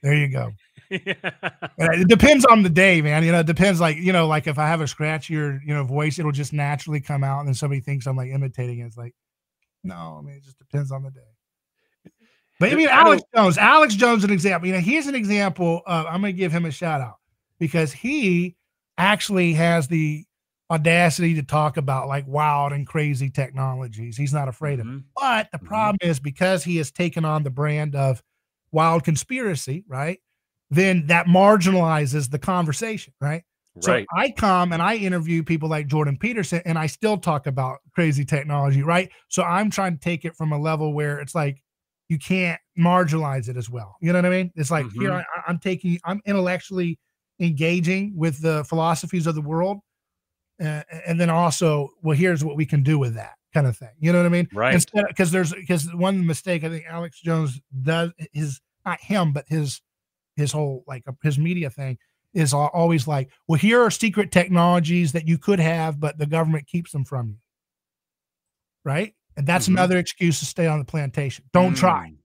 There 0.02 0.14
you 0.14 0.28
go. 0.28 0.52
And 0.90 2.02
it 2.02 2.08
depends 2.08 2.44
on 2.46 2.62
the 2.62 2.68
day, 2.68 3.00
man. 3.00 3.22
You 3.22 3.30
know, 3.30 3.40
it 3.40 3.46
depends. 3.46 3.80
Like, 3.80 3.96
you 3.96 4.12
know, 4.12 4.26
like 4.26 4.48
if 4.48 4.58
I 4.58 4.66
have 4.66 4.80
a 4.80 4.84
scratchier, 4.84 5.60
you 5.64 5.72
know, 5.72 5.84
voice, 5.84 6.18
it'll 6.18 6.32
just 6.32 6.52
naturally 6.52 7.00
come 7.00 7.22
out, 7.22 7.38
and 7.38 7.48
then 7.48 7.54
somebody 7.54 7.80
thinks 7.80 8.06
I'm 8.06 8.16
like 8.16 8.30
imitating 8.30 8.80
it. 8.80 8.86
It's 8.86 8.96
like, 8.96 9.14
no, 9.84 10.18
I 10.18 10.26
mean, 10.26 10.36
it 10.36 10.42
just 10.42 10.58
depends 10.58 10.90
on 10.90 11.04
the 11.04 11.10
day. 11.10 11.20
But 12.60 12.72
I 12.72 12.76
mean, 12.76 12.88
I 12.88 12.92
Alex 13.00 13.22
Jones, 13.34 13.58
Alex 13.58 13.94
Jones, 13.96 14.22
an 14.22 14.30
example. 14.30 14.68
You 14.68 14.74
know, 14.74 14.80
here's 14.80 15.06
an 15.06 15.14
example. 15.16 15.82
Of, 15.86 16.06
I'm 16.06 16.20
going 16.20 16.34
to 16.34 16.38
give 16.38 16.52
him 16.52 16.66
a 16.66 16.70
shout 16.70 17.00
out 17.00 17.16
because 17.58 17.92
he 17.92 18.54
actually 18.98 19.54
has 19.54 19.88
the 19.88 20.24
audacity 20.70 21.34
to 21.34 21.42
talk 21.42 21.78
about 21.78 22.06
like 22.06 22.24
wild 22.28 22.72
and 22.72 22.86
crazy 22.86 23.30
technologies. 23.30 24.16
He's 24.16 24.32
not 24.32 24.46
afraid 24.46 24.78
of. 24.78 24.86
it. 24.86 24.90
Mhm. 24.90 25.04
But 25.16 25.48
the 25.50 25.58
Mhm. 25.58 25.64
problem 25.66 25.96
is 26.02 26.20
because 26.20 26.62
he 26.62 26.76
has 26.76 26.92
taken 26.92 27.24
on 27.24 27.42
the 27.42 27.50
brand 27.50 27.96
of 27.96 28.22
wild 28.70 29.02
conspiracy, 29.04 29.84
right? 29.88 30.20
Then 30.70 31.06
that 31.08 31.26
marginalizes 31.26 32.30
the 32.30 32.38
conversation, 32.38 33.14
right? 33.20 33.42
So 33.80 33.92
Right. 33.92 34.06
I 34.14 34.30
come 34.30 34.72
and 34.72 34.82
I 34.82 34.96
interview 34.96 35.42
people 35.42 35.68
like 35.68 35.86
Jordan 35.86 36.18
Peterson 36.18 36.60
and 36.66 36.78
I 36.78 36.86
still 36.86 37.16
talk 37.16 37.46
about 37.46 37.78
crazy 37.94 38.24
technology, 38.24 38.82
right? 38.82 39.10
So 39.28 39.42
I'm 39.42 39.70
trying 39.70 39.94
to 39.94 39.98
take 40.00 40.24
it 40.24 40.36
from 40.36 40.52
a 40.52 40.58
level 40.58 40.92
where 40.92 41.18
it's 41.18 41.34
like 41.34 41.62
you 42.10 42.18
can't 42.18 42.60
marginalize 42.76 43.48
it 43.48 43.56
as 43.56 43.70
well. 43.70 43.94
You 44.00 44.12
know 44.12 44.18
what 44.18 44.26
I 44.26 44.30
mean? 44.30 44.52
It's 44.56 44.70
like 44.70 44.84
here 44.92 45.10
Mhm. 45.10 45.24
I, 45.36 45.42
I'm 45.46 45.60
taking, 45.60 45.98
I'm 46.04 46.20
intellectually 46.26 46.98
engaging 47.38 48.14
with 48.16 48.42
the 48.42 48.64
philosophies 48.64 49.28
of 49.28 49.36
the 49.36 49.40
world. 49.40 49.78
Uh, 50.60 50.82
and 51.06 51.18
then 51.20 51.30
also, 51.30 51.88
well, 52.02 52.16
here's 52.16 52.44
what 52.44 52.56
we 52.56 52.66
can 52.66 52.82
do 52.82 52.98
with 52.98 53.14
that 53.14 53.34
kind 53.54 53.66
of 53.66 53.76
thing. 53.76 53.92
You 54.00 54.12
know 54.12 54.18
what 54.18 54.26
I 54.26 54.30
mean? 54.30 54.48
Right. 54.52 54.84
Because 55.08 55.30
there's 55.30 55.54
because 55.54 55.94
one 55.94 56.26
mistake 56.26 56.64
I 56.64 56.68
think 56.68 56.84
Alex 56.88 57.20
Jones 57.20 57.60
does 57.82 58.10
is 58.34 58.60
not 58.84 59.00
him, 59.00 59.32
but 59.32 59.44
his 59.48 59.80
his 60.34 60.50
whole 60.52 60.82
like 60.88 61.04
uh, 61.06 61.12
his 61.22 61.38
media 61.38 61.70
thing 61.70 61.96
is 62.34 62.52
always 62.52 63.06
like, 63.06 63.30
well, 63.46 63.58
here 63.58 63.80
are 63.82 63.90
secret 63.90 64.32
technologies 64.32 65.12
that 65.12 65.26
you 65.28 65.38
could 65.38 65.60
have, 65.60 65.98
but 66.00 66.18
the 66.18 66.26
government 66.26 66.66
keeps 66.66 66.90
them 66.90 67.04
from 67.04 67.28
you. 67.28 67.36
Right. 68.84 69.14
And 69.36 69.46
that's 69.46 69.66
Mhm. 69.66 69.72
another 69.72 69.98
excuse 69.98 70.38
to 70.40 70.46
stay 70.46 70.66
on 70.66 70.78
the 70.78 70.84
plantation. 70.84 71.44
Don't 71.52 71.74
try. 71.76 72.08
Mm, 72.10 72.16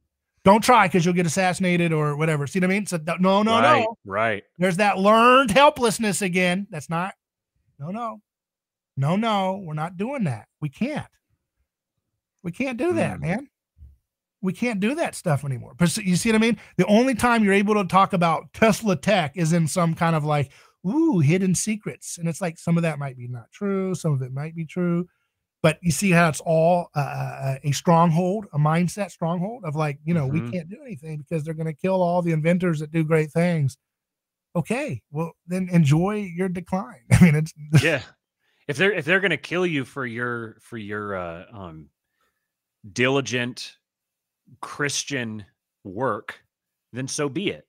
Don't 0.44 0.64
try 0.64 0.88
because 0.88 1.04
you'll 1.06 1.16
get 1.16 1.26
assassinated 1.26 1.92
or 1.92 2.16
whatever. 2.16 2.46
See 2.46 2.60
what 2.60 2.66
I 2.66 2.74
mean? 2.74 2.86
So 2.86 2.98
no, 3.20 3.42
no, 3.42 3.60
right, 3.60 3.80
no. 3.84 3.98
Right. 4.06 4.44
There's 4.60 4.78
that 4.78 5.00
learned 5.00 5.50
helplessness 5.50 6.22
again. 6.22 6.68
That's 6.70 6.88
not, 6.90 7.16
no, 7.80 7.90
no, 7.90 8.22
no, 8.96 9.16
no. 9.16 9.62
We're 9.66 9.74
not 9.74 9.98
doing 9.98 10.26
that. 10.26 10.48
We 10.62 10.70
can't. 10.70 11.08
We 12.44 12.52
can't 12.52 12.78
do 12.78 12.94
that, 12.94 13.18
Mm. 13.18 13.22
man. 13.22 13.48
We 14.42 14.54
can't 14.54 14.80
do 14.80 14.94
that 14.96 15.16
stuff 15.16 15.44
anymore. 15.44 15.74
But 15.76 15.98
you 15.98 16.16
see 16.16 16.30
what 16.30 16.36
I 16.36 16.40
mean? 16.46 16.60
The 16.78 16.86
only 16.86 17.16
time 17.16 17.44
you're 17.44 17.54
able 17.54 17.74
to 17.76 17.86
talk 17.86 18.14
about 18.14 18.54
Tesla 18.54 18.96
tech 18.96 19.36
is 19.36 19.52
in 19.52 19.68
some 19.68 19.96
kind 19.96 20.16
of 20.16 20.24
like, 20.24 20.52
ooh, 20.86 21.20
hidden 21.20 21.56
secrets. 21.56 22.20
And 22.20 22.28
it's 22.30 22.42
like 22.42 22.60
some 22.60 22.78
of 22.78 22.84
that 22.84 23.00
might 23.00 23.18
be 23.18 23.28
not 23.28 23.52
true, 23.52 23.96
some 23.96 24.14
of 24.14 24.22
it 24.22 24.32
might 24.32 24.56
be 24.56 24.66
true. 24.66 25.08
But 25.66 25.80
you 25.82 25.92
see 25.92 26.12
how 26.12 26.30
it's 26.30 26.42
all 26.46 26.90
uh, 26.94 27.56
a 27.64 27.72
stronghold, 27.72 28.46
a 28.54 28.60
mindset 28.60 29.10
stronghold 29.10 29.64
of 29.66 29.76
like, 29.76 29.98
you 30.06 30.14
know, 30.14 30.28
we 30.28 30.42
Mhm. 30.42 30.52
can't 30.52 30.70
do 30.70 30.78
anything 30.86 31.18
because 31.18 31.44
they're 31.44 31.56
going 31.56 31.66
to 31.66 31.74
kill 31.74 32.04
all 32.04 32.22
the 32.22 32.34
inventors 32.34 32.82
that 32.82 32.92
do 32.92 33.04
great 33.04 33.32
things. 33.32 33.76
Okay, 34.56 35.02
well 35.10 35.32
then 35.48 35.68
enjoy 35.72 36.18
your 36.36 36.50
decline. 36.50 37.02
I 37.12 37.24
mean, 37.26 37.34
it's 37.34 37.52
yeah 37.82 38.04
if 38.68 38.78
they're 38.78 38.94
if 38.94 39.06
they're 39.06 39.20
gonna 39.20 39.38
kill 39.38 39.66
you 39.66 39.86
for 39.86 40.06
your 40.06 40.58
for 40.62 40.78
your 40.78 41.16
uh 41.16 41.46
um 41.52 41.90
diligent 42.92 43.78
christian 44.62 45.46
work 45.84 46.40
then 46.94 47.08
so 47.08 47.28
be 47.28 47.50
it 47.50 47.68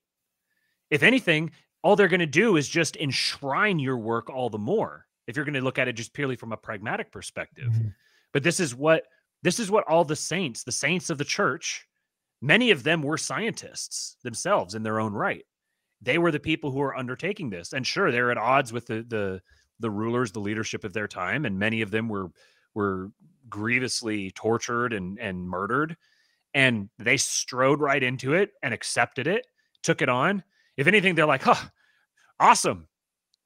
if 0.90 1.02
anything 1.02 1.50
all 1.82 1.96
they're 1.96 2.08
gonna 2.08 2.26
do 2.26 2.56
is 2.56 2.68
just 2.68 2.96
enshrine 2.96 3.78
your 3.78 3.96
work 3.98 4.28
all 4.30 4.50
the 4.50 4.58
more 4.58 5.05
if 5.26 5.36
you're 5.36 5.44
gonna 5.44 5.60
look 5.60 5.78
at 5.78 5.88
it 5.88 5.94
just 5.94 6.12
purely 6.14 6.36
from 6.36 6.52
a 6.52 6.56
pragmatic 6.56 7.10
perspective. 7.12 7.72
Mhm. 7.72 7.94
but 8.32 8.42
this 8.42 8.60
is 8.60 8.74
what 8.74 9.04
this 9.42 9.58
is 9.60 9.70
what 9.70 9.84
all 9.88 10.04
the 10.04 10.16
saints 10.16 10.64
the 10.64 10.72
saints 10.72 11.10
of 11.10 11.18
the 11.18 11.24
church 11.24 11.86
many 12.42 12.70
of 12.70 12.82
them 12.82 13.02
were 13.02 13.16
scientists 13.18 14.16
themselves 14.22 14.74
in 14.74 14.82
their 14.82 15.00
own 15.00 15.12
right. 15.14 15.46
They 16.02 16.18
were 16.18 16.30
the 16.30 16.38
people 16.40 16.70
who 16.70 16.78
were 16.80 16.94
undertaking 16.96 17.48
this. 17.48 17.72
And 17.72 17.86
sure 17.86 18.12
they're 18.12 18.30
at 18.30 18.36
odds 18.38 18.72
with 18.72 18.86
the 18.86 19.02
the 19.02 19.42
the 19.80 19.90
rulers 19.90 20.32
the 20.32 20.40
leadership 20.40 20.84
of 20.84 20.92
their 20.92 21.08
time 21.08 21.44
and 21.46 21.58
many 21.58 21.80
of 21.82 21.90
them 21.90 22.08
were 22.08 22.30
were 22.74 23.10
grievously 23.48 24.30
tortured 24.32 24.92
and 24.92 25.18
and 25.18 25.48
murdered. 25.48 25.96
And 26.54 26.90
they 26.98 27.16
strode 27.16 27.80
right 27.80 28.02
into 28.02 28.34
it 28.34 28.52
and 28.62 28.74
accepted 28.74 29.26
it 29.26 29.46
took 29.82 30.02
it 30.02 30.08
on. 30.10 30.42
If 30.76 30.86
anything 30.86 31.14
they're 31.14 31.26
like 31.26 31.42
huh 31.42 31.68
awesome 32.38 32.88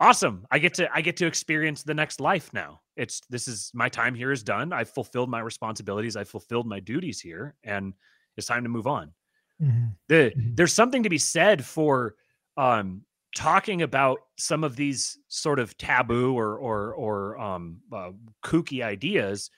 awesome. 0.00 0.46
I 0.50 0.58
get 0.58 0.74
to 0.74 0.92
i 0.94 1.00
get 1.00 1.16
to 1.18 1.26
experience 1.26 1.82
the 1.82 1.94
next 1.94 2.20
life 2.20 2.52
now. 2.52 2.82
It's 2.96 3.20
this 3.30 3.48
is 3.48 3.70
my 3.74 3.88
time 3.88 4.14
here 4.14 4.32
is 4.32 4.42
done. 4.42 4.72
I've 4.72 4.90
fulfilled 4.90 5.30
my 5.30 5.40
responsibilities. 5.40 6.16
I've 6.16 6.28
fulfilled 6.28 6.66
my 6.66 6.80
duties 6.80 7.20
here 7.20 7.56
and 7.64 7.94
it's 8.36 8.46
time 8.46 8.62
to 8.64 8.68
move 8.70 8.86
on. 8.86 9.12
Mhm. 9.60 9.96
the 10.08 10.34
Mhm. 10.34 10.56
there's 10.56 10.72
something 10.72 11.02
to 11.04 11.10
be 11.10 11.18
said 11.18 11.64
for 11.64 12.16
um 12.56 13.04
talking 13.36 13.82
about 13.82 14.20
some 14.38 14.64
of 14.64 14.76
these 14.76 15.18
sort 15.28 15.58
of 15.60 15.76
taboo 15.78 16.34
or 16.38 16.58
or 16.58 16.94
or 16.94 17.38
um 17.38 17.80
uh, 17.92 18.12
kooky 18.44 18.82
ideas 18.84 19.50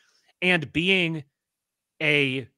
and 0.43 0.73
being 0.73 1.24
a 2.02 2.48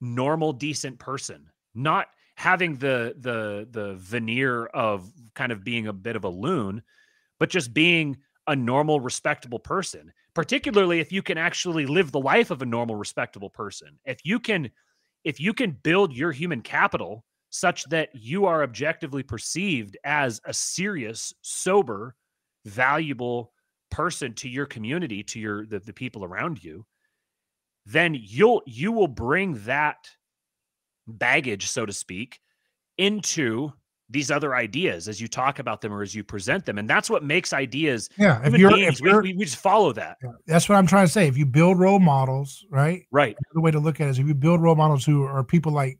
normal 0.00 0.52
decent 0.52 0.98
person. 0.98 1.50
Not 1.74 2.08
having 2.36 2.76
the 2.76 3.14
the 3.18 3.68
the 3.70 3.94
veneer 3.96 4.66
of 4.66 5.12
kind 5.34 5.52
of 5.52 5.64
being 5.64 5.86
a 5.86 5.92
bit 5.92 6.16
of 6.16 6.24
a 6.24 6.28
loon 6.28 6.82
but 7.42 7.50
just 7.50 7.74
being 7.74 8.16
a 8.46 8.54
normal 8.54 9.00
respectable 9.00 9.58
person 9.58 10.12
particularly 10.32 11.00
if 11.00 11.10
you 11.10 11.22
can 11.22 11.38
actually 11.38 11.86
live 11.86 12.12
the 12.12 12.20
life 12.20 12.52
of 12.52 12.62
a 12.62 12.66
normal 12.66 12.94
respectable 12.96 13.50
person. 13.50 13.98
If 14.04 14.20
you 14.24 14.38
can 14.38 14.70
if 15.24 15.40
you 15.40 15.52
can 15.52 15.72
build 15.82 16.12
your 16.12 16.30
human 16.30 16.60
capital 16.60 17.24
such 17.50 17.84
that 17.86 18.10
you 18.12 18.46
are 18.46 18.62
objectively 18.62 19.24
perceived 19.24 19.96
as 20.04 20.40
a 20.44 20.54
serious 20.54 21.34
sober 21.42 22.14
valuable 22.64 23.52
person 23.90 24.34
to 24.34 24.48
your 24.48 24.66
community 24.66 25.24
to 25.24 25.40
your 25.40 25.66
the, 25.66 25.80
the 25.80 25.92
people 25.92 26.24
around 26.24 26.62
you 26.62 26.86
then 27.86 28.16
you'll 28.18 28.62
you 28.66 28.92
will 28.92 29.08
bring 29.08 29.54
that 29.64 30.08
baggage 31.08 31.66
so 31.66 31.84
to 31.84 31.92
speak 31.92 32.38
into 32.98 33.72
these 34.12 34.30
other 34.30 34.54
ideas 34.54 35.08
as 35.08 35.20
you 35.20 35.26
talk 35.26 35.58
about 35.58 35.80
them 35.80 35.92
or 35.92 36.02
as 36.02 36.14
you 36.14 36.22
present 36.22 36.64
them. 36.66 36.78
And 36.78 36.88
that's 36.88 37.08
what 37.08 37.24
makes 37.24 37.52
ideas. 37.52 38.08
Yeah. 38.18 38.40
If 38.44 38.56
you're, 38.56 38.70
beings, 38.70 38.96
if 38.96 39.00
we, 39.00 39.10
you're 39.10 39.22
we, 39.22 39.34
we 39.34 39.44
just 39.44 39.56
follow 39.56 39.92
that. 39.94 40.18
yeah, 40.22 40.30
that's 40.46 40.68
what 40.68 40.76
I'm 40.76 40.86
trying 40.86 41.06
to 41.06 41.12
say. 41.12 41.26
If 41.26 41.38
you 41.38 41.46
build 41.46 41.78
role 41.78 41.98
models, 41.98 42.64
right? 42.70 43.06
Right. 43.10 43.36
The 43.54 43.60
way 43.60 43.70
to 43.70 43.80
look 43.80 44.00
at 44.00 44.06
it 44.06 44.10
is 44.10 44.18
if 44.18 44.26
you 44.26 44.34
build 44.34 44.60
role 44.60 44.76
models 44.76 45.04
who 45.04 45.24
are 45.24 45.42
people 45.42 45.72
like, 45.72 45.98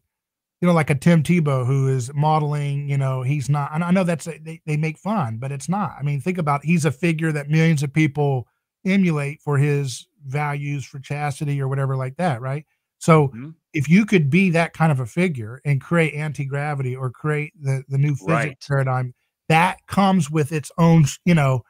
you 0.61 0.69
know, 0.69 0.75
like 0.75 0.91
a 0.91 0.95
Tim 0.95 1.23
Tebow 1.23 1.67
who 1.67 1.89
is 1.89 2.13
modeling, 2.15 2.89
you 2.89 2.97
know, 2.97 3.23
he's 3.23 3.49
not, 3.49 3.71
and 3.75 3.83
I 3.83 3.91
know 3.91 4.05
that's, 4.05 4.29
a, 4.29 4.39
they, 4.39 4.61
they 4.65 4.77
make 4.77 4.97
fun, 4.97 5.39
but 5.39 5.51
it's 5.51 5.69
not. 5.69 5.97
I 5.99 6.03
mean, 6.03 6.21
think 6.21 6.39
about, 6.39 6.65
he's 6.65 6.85
a 6.85 6.93
figure 6.93 7.33
that 7.33 7.49
millions 7.49 7.83
of 7.83 7.93
people 7.93 8.47
emulate 8.85 9.41
for 9.41 9.59
his 9.59 10.07
values 10.25 10.85
for 10.85 11.01
chastity 11.01 11.61
or 11.61 11.67
whatever 11.67 11.97
like 11.97 12.17
that, 12.19 12.41
right? 12.41 12.65
So 13.03 13.29
Mhm. 13.35 13.55
if 13.73 13.89
you 13.89 14.07
could 14.07 14.31
be 14.31 14.51
that 14.51 14.75
kind 14.75 14.93
of 14.93 15.01
a 15.01 15.07
figure 15.07 15.61
and 15.65 15.81
create 15.81 16.15
anti-gravity 16.15 16.95
or 16.95 17.11
create 17.11 17.53
the, 17.61 17.83
the 17.89 17.99
new 17.99 18.15
physics 18.15 18.29
Right. 18.29 18.57
paradigm, 18.69 19.13
that 19.49 19.79
comes 19.89 20.31
with 20.31 20.53
its 20.53 20.71
own, 20.79 21.07
you 21.25 21.35
know, 21.35 21.65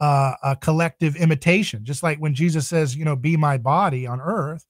uh, 0.00 0.32
a 0.42 0.56
collective 0.56 1.14
imitation. 1.16 1.84
Just 1.84 2.02
like 2.02 2.18
when 2.18 2.32
Jesus 2.34 2.66
says, 2.66 2.96
you 2.96 3.04
know, 3.04 3.16
be 3.16 3.36
my 3.36 3.58
body 3.58 4.06
on 4.06 4.18
earth, 4.18 4.64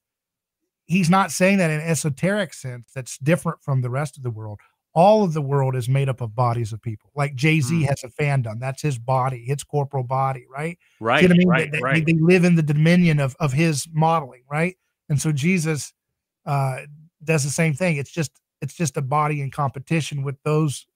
he's 0.87 1.09
not 1.09 1.31
saying 1.31 1.59
that 1.59 1.71
in 1.71 1.79
an 1.79 1.87
esoteric 1.87 2.53
sense 2.53 2.91
that's 2.93 3.17
different 3.19 3.63
from 3.63 3.79
the 3.81 3.89
rest 3.89 4.17
of 4.17 4.23
the 4.23 4.29
world. 4.31 4.59
All 4.93 5.23
of 5.23 5.31
the 5.31 5.41
world 5.41 5.73
is 5.73 5.87
made 5.87 6.09
up 6.09 6.19
of 6.19 6.35
bodies 6.35 6.73
of 6.73 6.81
people. 6.81 7.11
Like 7.15 7.33
Jay 7.35 7.61
Z 7.61 7.73
Mm. 7.73 7.87
has 7.87 8.03
a 8.03 8.09
fandom. 8.09 8.59
That's 8.59 8.81
his 8.81 8.97
body, 8.99 9.45
his 9.45 9.63
corporal 9.63 10.03
body, 10.03 10.45
right? 10.49 10.77
Right. 10.99 11.21
See 11.21 11.27
what 11.27 11.35
I 11.35 11.37
mean? 11.37 11.47
Right. 11.47 11.71
They- 11.71 11.77
they, 11.77 11.81
right. 11.83 12.05
they 12.05 12.13
live 12.19 12.43
in 12.43 12.55
the 12.55 12.63
dominion 12.63 13.19
of 13.21 13.37
of 13.39 13.53
his 13.53 13.87
modeling, 13.93 14.41
right? 14.51 14.75
And 15.07 15.21
so 15.21 15.31
Jesus 15.31 15.93
uh, 16.49 16.79
does 17.23 17.43
the 17.45 17.51
same 17.51 17.73
thing. 17.75 17.97
It's 17.97 18.11
just 18.11 18.31
it's 18.61 18.75
just 18.75 18.97
a 18.97 19.03
body 19.03 19.41
in 19.41 19.51
competition 19.51 20.23
with 20.23 20.37
those 20.43 20.87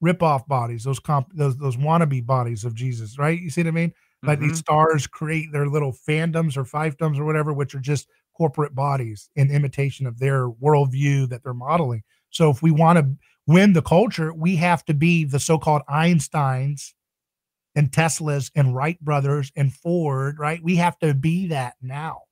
rip-off 0.00 0.46
bodies, 0.48 0.84
those 0.84 0.98
comp 1.00 1.28
those 1.34 1.56
those 1.56 1.76
wannabe 1.76 2.26
bodies 2.26 2.64
of 2.64 2.74
Jesus, 2.74 3.18
right? 3.18 3.40
You 3.40 3.50
see 3.50 3.62
what 3.62 3.68
I 3.68 3.72
mean? 3.72 3.92
Like 4.26 4.40
Mhm. 4.40 4.42
these 4.42 4.58
stars 4.58 5.06
create 5.06 5.52
their 5.52 5.68
little 5.68 5.92
fandoms 6.08 6.56
or 6.56 6.64
fiefdoms 6.64 7.18
or 7.18 7.24
whatever, 7.24 7.52
which 7.52 7.74
are 7.74 7.80
just 7.80 8.08
corporate 8.36 8.74
bodies 8.74 9.30
in 9.36 9.50
imitation 9.50 10.06
of 10.06 10.18
their 10.18 10.48
worldview 10.48 11.28
that 11.30 11.42
they're 11.44 11.54
modeling. 11.54 12.02
So 12.30 12.50
if 12.50 12.62
we 12.62 12.70
want 12.72 12.98
to 12.98 13.16
win 13.46 13.74
the 13.74 13.82
culture, 13.82 14.34
we 14.34 14.56
have 14.56 14.84
to 14.86 14.94
be 14.94 15.24
the 15.24 15.40
so-called 15.40 15.82
Einsteins 15.88 16.94
and 17.76 17.90
Teslas 17.92 18.50
and 18.54 18.74
Wright 18.74 19.00
brothers 19.00 19.52
and 19.56 19.72
Ford, 19.72 20.38
right? 20.38 20.62
We 20.62 20.76
have 20.76 20.98
to 21.00 21.14
be 21.14 21.48
that 21.48 21.76
now. 21.82 22.22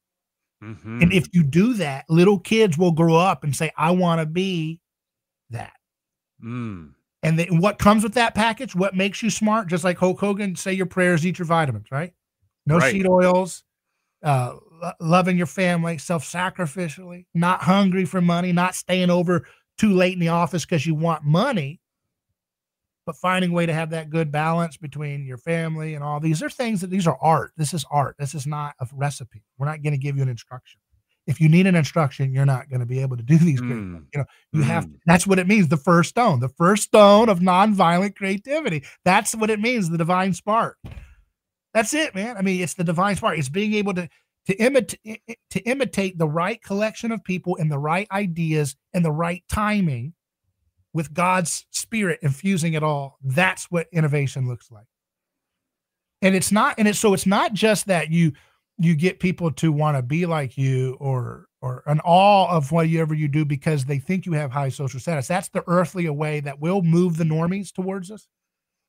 Mhm. 0.63 1.03
And 1.03 1.13
if 1.13 1.29
you 1.35 1.43
do 1.43 1.75
that, 1.75 2.05
little 2.09 2.39
kids 2.39 2.79
will 2.79 2.93
grow 2.93 3.17
up 3.17 3.43
and 3.45 3.55
say, 3.55 3.73
I 3.77 3.91
want 3.91 4.21
to 4.21 4.27
be 4.27 4.81
that. 5.51 5.73
Mm. 6.43 6.95
And 7.25 7.39
then 7.39 7.59
what 7.59 7.79
comes 7.79 8.03
with 8.03 8.15
that 8.15 8.35
package? 8.35 8.75
What 8.75 8.95
makes 8.95 9.23
you 9.23 9.31
smart? 9.31 9.69
Just 9.69 9.85
like 9.85 9.99
Hulk 9.99 10.21
Hogan, 10.21 10.57
say 10.57 10.73
your 10.73 10.87
prayers, 10.87 11.27
eat 11.27 11.39
your 11.39 11.47
vitamins, 11.47 11.87
right? 11.91 12.13
No 12.67 12.79
Right. 12.79 12.93
seed 12.93 13.07
oils, 13.07 13.65
uh, 14.23 14.57
loving 15.01 15.37
your 15.37 15.47
family, 15.47 15.99
self 15.99 16.25
sacrificially, 16.25 17.27
not 17.35 17.63
hungry 17.63 18.05
for 18.05 18.21
money, 18.21 18.53
not 18.53 18.75
staying 18.75 19.11
over 19.11 19.47
too 19.79 19.93
late 19.93 20.15
in 20.15 20.21
the 20.21 20.29
office 20.29 20.65
because 20.65 20.87
you 20.87 20.95
want 20.95 21.25
money, 21.25 21.81
but 23.07 23.17
finding 23.17 23.51
a 23.51 23.55
way 23.55 23.67
to 23.67 23.73
have 23.75 23.91
that 23.91 24.11
good 24.11 24.31
balance 24.31 24.77
between 24.77 25.25
your 25.27 25.39
family 25.39 25.95
and 25.95 26.05
all 26.05 26.21
these 26.21 26.43
are 26.43 26.51
things 26.51 26.81
that 26.81 26.91
these 26.91 27.07
are 27.07 27.19
art. 27.21 27.53
This 27.57 27.75
is 27.75 27.85
art. 27.91 28.17
This 28.19 28.35
is 28.35 28.47
not 28.47 28.75
a 28.81 28.87
recipe. 28.93 29.43
We're 29.59 29.67
not 29.67 29.83
going 29.83 29.93
to 29.93 29.99
give 29.99 30.17
you 30.17 30.23
an 30.23 30.29
instruction. 30.29 30.81
If 31.27 31.41
you 31.41 31.49
need 31.49 31.67
an 31.69 31.77
instruction, 31.77 32.33
you're 32.33 32.45
not 32.47 32.69
going 32.69 32.81
to 32.81 32.87
be 32.87 33.01
able 33.01 33.17
to 33.17 33.23
do 33.23 33.39
these 33.39 33.61
Mm. 33.61 33.69
things. 33.69 34.07
You 34.13 34.19
know, 34.21 34.25
you 34.53 34.63
have 34.63 34.87
Mm. 34.87 34.99
that's 35.07 35.27
what 35.27 35.39
it 35.39 35.47
means. 35.47 35.69
The 35.69 35.77
first 35.77 36.11
stone, 36.11 36.41
the 36.41 36.49
first 36.49 36.83
stone 36.85 37.29
of 37.29 37.39
nonviolent 37.41 38.17
creativity. 38.17 38.85
That's 39.05 39.35
what 39.35 39.49
it 39.51 39.61
means. 39.61 39.89
The 39.89 39.99
divine 39.99 40.35
spark. 40.35 40.79
That's 41.75 41.95
it, 41.95 42.15
man. 42.15 42.37
I 42.37 42.43
mean, 42.43 42.61
it's 42.61 42.75
the 42.75 42.85
divine 42.85 43.17
spark. 43.17 43.39
It's 43.39 43.49
being 43.49 43.75
able 43.75 43.95
to 43.95 44.09
to 44.47 44.55
imitate 44.57 45.23
to 45.51 45.61
imitate 45.61 46.19
the 46.19 46.27
right 46.27 46.61
collection 46.63 47.13
of 47.13 47.23
people 47.23 47.57
and 47.59 47.71
the 47.71 47.79
right 47.79 48.09
ideas 48.11 48.75
and 48.93 49.05
the 49.05 49.13
right 49.13 49.45
timing 49.49 50.15
with 50.95 51.15
God's 51.15 51.67
spirit 51.71 52.21
infusing 52.23 52.75
it 52.75 52.83
all. 52.83 53.19
That's 53.23 53.71
what 53.71 53.89
innovation 53.93 54.49
looks 54.49 54.71
like. 54.71 54.87
And 56.21 56.35
it's 56.35 56.53
not, 56.53 56.77
and 56.79 56.87
it's 56.87 56.99
so 56.99 57.15
it's 57.15 57.27
not 57.27 57.53
just 57.53 57.87
that 57.87 58.11
you 58.11 58.33
you 58.79 58.95
get 58.95 59.21
people 59.21 59.51
to 59.53 59.71
want 59.71 59.97
to 59.97 60.03
be 60.03 60.27
like 60.27 60.57
you 60.57 60.97
or 61.01 61.47
or 61.61 61.83
an 61.87 62.01
awe 62.05 62.49
of 62.51 62.73
whatever 62.73 63.15
you 63.15 63.29
do 63.29 63.45
because 63.45 63.85
they 63.85 63.99
think 63.99 64.27
you 64.27 64.33
have 64.33 64.51
high 64.51 64.69
social 64.69 64.99
status. 64.99 65.29
That's 65.29 65.49
the 65.49 65.65
earthly 65.67 66.09
way 66.09 66.41
that 66.41 66.61
will 66.61 66.83
move 66.83 67.17
the 67.17 67.25
normies 67.25 67.73
towards 67.73 68.11
us. 68.11 68.27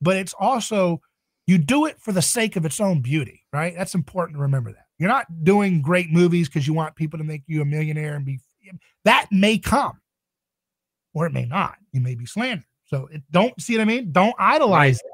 But 0.00 0.16
it's 0.16 0.34
also 0.34 1.00
you 1.46 1.58
do 1.58 1.86
it 1.86 2.00
for 2.00 2.12
the 2.12 2.22
sake 2.22 2.56
of 2.56 2.64
its 2.64 2.80
own 2.80 3.00
beauty, 3.00 3.44
right? 3.52 3.74
That's 3.76 3.94
important 3.94 4.36
to 4.36 4.42
remember 4.42 4.72
that. 4.72 4.86
You're 4.98 5.08
not 5.08 5.44
doing 5.44 5.82
great 5.82 6.10
movies 6.10 6.48
because 6.48 6.66
you 6.66 6.74
want 6.74 6.96
people 6.96 7.18
to 7.18 7.24
make 7.24 7.42
you 7.46 7.62
a 7.62 7.66
millionaire 7.66 8.14
and 8.14 8.24
be 8.24 8.40
that 9.04 9.28
may 9.30 9.58
come 9.58 10.00
or 11.14 11.26
it 11.26 11.32
may 11.32 11.46
not. 11.46 11.76
You 11.92 12.00
may 12.00 12.14
be 12.14 12.26
slandered. 12.26 12.66
So 12.84 13.08
it, 13.10 13.22
don't 13.30 13.58
see 13.60 13.74
what 13.76 13.82
I 13.82 13.84
mean? 13.86 14.12
Don't 14.12 14.34
idolize 14.38 14.98
it. 14.98 15.06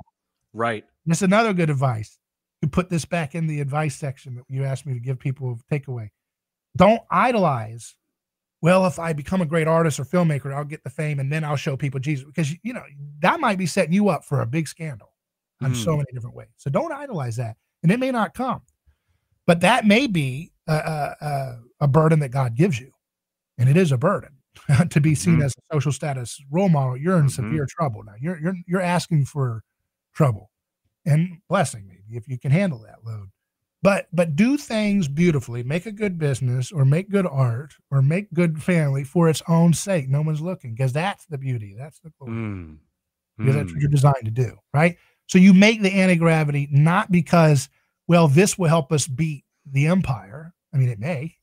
Right. 0.52 0.84
That's 1.06 1.22
another 1.22 1.52
good 1.52 1.70
advice. 1.70 2.18
You 2.62 2.68
put 2.68 2.90
this 2.90 3.04
back 3.04 3.34
in 3.34 3.46
the 3.46 3.60
advice 3.60 3.96
section 3.96 4.34
that 4.34 4.44
you 4.48 4.64
asked 4.64 4.84
me 4.86 4.94
to 4.94 5.00
give 5.00 5.18
people 5.18 5.58
a 5.70 5.74
takeaway. 5.74 6.10
Don't 6.76 7.00
idolize. 7.10 7.94
Well, 8.62 8.84
if 8.86 8.98
I 8.98 9.12
become 9.14 9.40
a 9.40 9.46
great 9.46 9.66
artist 9.66 9.98
or 9.98 10.04
filmmaker, 10.04 10.52
I'll 10.52 10.64
get 10.64 10.84
the 10.84 10.90
fame 10.90 11.20
and 11.20 11.32
then 11.32 11.44
I'll 11.44 11.56
show 11.56 11.76
people 11.76 12.00
Jesus 12.00 12.26
because 12.26 12.52
you 12.62 12.72
know 12.74 12.82
that 13.20 13.40
might 13.40 13.56
be 13.56 13.66
setting 13.66 13.94
you 13.94 14.08
up 14.10 14.24
for 14.24 14.42
a 14.42 14.46
big 14.46 14.68
scandal 14.68 15.14
on 15.62 15.74
so 15.74 15.92
Mm. 15.92 15.98
many 15.98 16.12
different 16.12 16.36
ways. 16.36 16.48
So 16.58 16.70
don't 16.70 16.92
idolize 16.92 17.36
that, 17.36 17.56
and 17.82 17.90
it 17.90 17.98
may 17.98 18.10
not 18.10 18.34
come, 18.34 18.60
but 19.46 19.60
that 19.60 19.86
may 19.86 20.06
be 20.06 20.52
a, 20.66 20.74
a, 20.74 21.16
a, 21.24 21.58
a 21.80 21.88
burden 21.88 22.18
that 22.20 22.30
God 22.30 22.54
gives 22.54 22.78
you, 22.78 22.92
and 23.56 23.68
it 23.68 23.76
is 23.78 23.92
a 23.92 23.98
burden 23.98 24.32
to 24.90 25.00
be 25.00 25.14
seen 25.14 25.38
Mhm. 25.38 25.44
as 25.44 25.54
a 25.58 25.74
social 25.74 25.92
status 25.92 26.40
role 26.50 26.68
model. 26.68 26.96
You're 26.96 27.18
in 27.18 27.26
Mhm. 27.26 27.30
severe 27.30 27.66
trouble 27.68 28.02
now. 28.04 28.14
You're 28.20 28.38
you're 28.40 28.56
you're 28.66 28.80
asking 28.82 29.26
for 29.26 29.62
trouble 30.14 30.50
and 31.06 31.38
blessing 31.48 31.86
maybe 31.88 32.16
if 32.16 32.28
you 32.28 32.38
can 32.38 32.50
handle 32.52 32.80
that 32.80 33.04
load 33.06 33.28
but 33.82 34.06
but 34.12 34.36
do 34.36 34.58
things 34.58 35.08
beautifully 35.08 35.62
make 35.62 35.86
a 35.86 35.92
good 35.92 36.18
business 36.18 36.70
or 36.72 36.84
make 36.84 37.08
good 37.08 37.26
art 37.26 37.74
or 37.90 38.02
make 38.02 38.30
good 38.34 38.62
family 38.62 39.02
for 39.04 39.28
its 39.28 39.42
own 39.48 39.72
sake 39.72 40.08
no 40.10 40.20
one's 40.20 40.40
looking 40.42 40.74
because 40.74 40.92
that's 40.92 41.24
the 41.26 41.38
beauty 41.38 41.74
that's 41.78 42.00
the 42.00 42.10
glory 42.18 42.34
Mm. 42.36 42.78
because 43.38 43.54
that's 43.54 43.70
what 43.72 43.78
Mm. 43.78 43.80
you're 43.82 43.90
designed 43.90 44.24
to 44.26 44.30
do 44.30 44.56
right 44.74 44.98
so 45.26 45.38
you 45.38 45.54
make 45.54 45.80
the 45.80 45.92
anti-gravity 45.92 46.68
not 46.70 47.10
because 47.10 47.70
well 48.08 48.28
this 48.28 48.58
will 48.58 48.68
help 48.68 48.92
us 48.92 49.06
beat 49.06 49.44
the 49.64 49.86
empire 49.86 50.52
i 50.74 50.76
mean 50.76 50.88
it 50.90 50.98
may 50.98 51.34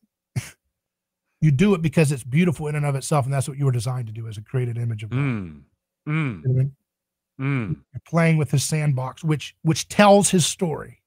you 1.42 1.52
do 1.52 1.74
it 1.74 1.82
because 1.82 2.12
it's 2.12 2.24
beautiful 2.24 2.68
in 2.68 2.76
and 2.76 2.86
of 2.86 2.96
itself 2.96 3.26
and 3.26 3.34
that's 3.34 3.48
what 3.48 3.58
you 3.58 3.66
were 3.66 3.72
designed 3.72 4.08
to 4.08 4.14
do 4.14 4.28
as 4.28 4.38
a 4.38 4.42
created 4.42 4.78
image 4.78 5.04
of 5.04 5.10
God. 5.10 5.20
Mm. 5.20 5.62
Mm. 6.08 6.44
You 6.44 6.48
know 6.48 6.54
I 6.54 6.64
mean? 6.64 6.76
mm. 7.40 7.76
You're 7.94 8.02
playing 8.08 8.38
with 8.38 8.52
his 8.52 8.64
sandbox, 8.64 9.24
which 9.24 9.56
which 9.62 9.88
tells 9.88 10.30
his 10.30 10.46
story 10.46 11.02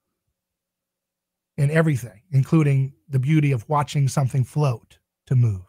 in 1.56 1.70
everything, 1.70 2.22
including 2.30 2.92
the 3.08 3.18
beauty 3.18 3.52
of 3.52 3.68
watching 3.68 4.08
something 4.08 4.44
float 4.44 4.98
to 5.26 5.34
move. 5.34 5.62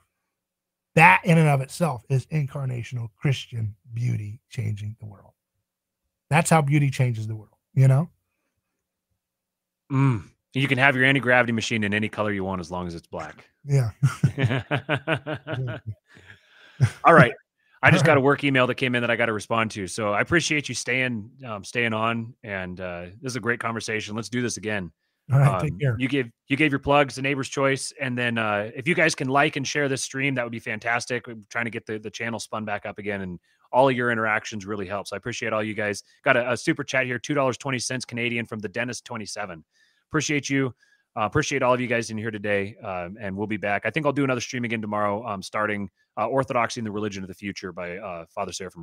That 0.96 1.22
in 1.24 1.38
and 1.38 1.48
of 1.48 1.62
itself 1.62 2.04
is 2.10 2.26
incarnational 2.28 3.10
Christian 3.18 3.76
beauty 3.94 4.42
changing 4.50 4.96
the 5.00 5.06
world. 5.06 5.34
That's 6.30 6.50
how 6.50 6.62
beauty 6.62 6.90
changes 6.90 7.28
the 7.28 7.36
world, 7.36 7.58
you 7.74 7.88
know? 7.88 8.10
Mm. 9.92 10.30
You 10.54 10.68
can 10.68 10.78
have 10.78 10.96
your 10.96 11.06
anti 11.06 11.20
gravity 11.20 11.54
machine 11.54 11.84
in 11.84 11.94
any 11.94 12.10
color 12.10 12.32
you 12.32 12.44
want 12.44 12.60
as 12.60 12.70
long 12.72 12.88
as 12.88 12.96
it's 12.96 13.08
black. 13.08 13.46
Yeah. 13.66 13.92
All 17.04 17.14
right. 17.14 17.34
I 17.84 17.90
just 17.90 18.06
got 18.06 18.18
a 18.18 18.22
work 18.22 18.44
email 18.44 18.68
that 18.68 18.76
came 18.76 18.94
in 18.94 19.02
that 19.02 19.10
I 19.10 19.16
got 19.16 19.26
to 19.26 19.34
respond 19.34 19.72
to. 19.72 19.88
So 19.88 20.14
I 20.14 20.22
appreciate 20.22 20.70
you 20.70 20.76
staying 20.76 21.32
um, 21.48 21.64
staying 21.64 21.94
on, 21.94 22.36
and 22.44 22.80
uh, 22.80 23.06
this 23.22 23.32
is 23.32 23.36
a 23.38 23.40
great 23.40 23.60
conversation. 23.60 24.16
Let's 24.16 24.30
do 24.30 24.42
this 24.42 24.58
again. 24.58 24.92
All 25.32 25.40
right, 25.40 25.56
Um, 25.56 25.62
take 25.62 25.80
care. 25.80 25.96
You 25.98 26.08
gave 26.08 26.30
you 26.48 26.58
gave 26.58 26.72
your 26.72 26.80
plugs 26.80 27.16
the 27.16 27.24
Neighbor's 27.24 27.50
Choice, 27.50 27.92
and 28.00 28.16
then 28.16 28.38
uh, 28.38 28.70
if 28.76 28.88
you 28.88 28.94
guys 28.94 29.16
can 29.16 29.30
like 29.30 29.56
and 29.56 29.68
share 29.68 29.90
this 29.90 30.04
stream, 30.04 30.36
that 30.36 30.44
would 30.44 30.52
be 30.52 30.60
fantastic. 30.60 31.26
We're 31.26 31.38
trying 31.50 31.66
to 31.66 31.72
get 31.72 31.88
the, 31.88 31.98
the 31.98 32.12
channel 32.12 32.40
spun 32.40 32.66
back 32.66 32.86
up 32.86 33.00
again, 33.00 33.22
and 33.22 33.40
all 33.72 33.90
of 33.90 33.96
your 33.96 34.12
interactions 34.12 34.66
really 34.66 34.86
helps. 34.86 35.12
I 35.12 35.18
appreciate 35.18 35.52
all 35.52 35.64
you 35.64 35.74
guys. 35.74 36.04
Got 36.24 36.38
a, 36.38 36.52
a 36.52 36.58
super 36.58 36.84
chat 36.84 37.06
here, 37.08 37.18
two 37.18 37.34
dollars 37.34 37.58
twenty 37.58 37.80
cents 37.80 38.06
Canadian 38.06 38.46
from 38.46 38.60
the 38.60 38.70
Dentist 38.70 39.06
twenty 39.06 39.26
seven. 39.26 39.64
Appreciate 40.12 40.50
you. 40.50 40.74
Uh, 41.18 41.22
appreciate 41.22 41.62
all 41.62 41.74
of 41.74 41.82
you 41.82 41.88
guys 41.88 42.10
in 42.10 42.18
here 42.18 42.32
today, 42.32 42.76
um, 42.84 43.18
and 43.20 43.36
we'll 43.36 43.48
be 43.48 43.58
back. 43.58 43.86
I 43.86 43.90
think 43.90 44.06
I'll 44.06 44.14
do 44.14 44.24
another 44.24 44.40
stream 44.40 44.64
again 44.64 44.82
tomorrow, 44.82 45.26
um, 45.26 45.42
starting 45.42 45.90
uh, 46.18 46.28
Orthodoxy 46.28 46.80
and 46.80 46.88
the 46.88 46.92
Religion 46.92 47.22
of 47.22 47.28
the 47.28 47.34
Future 47.34 47.74
by 47.74 47.98
uh, 47.98 48.26
Father 48.34 48.54
Seraphim 48.54 48.80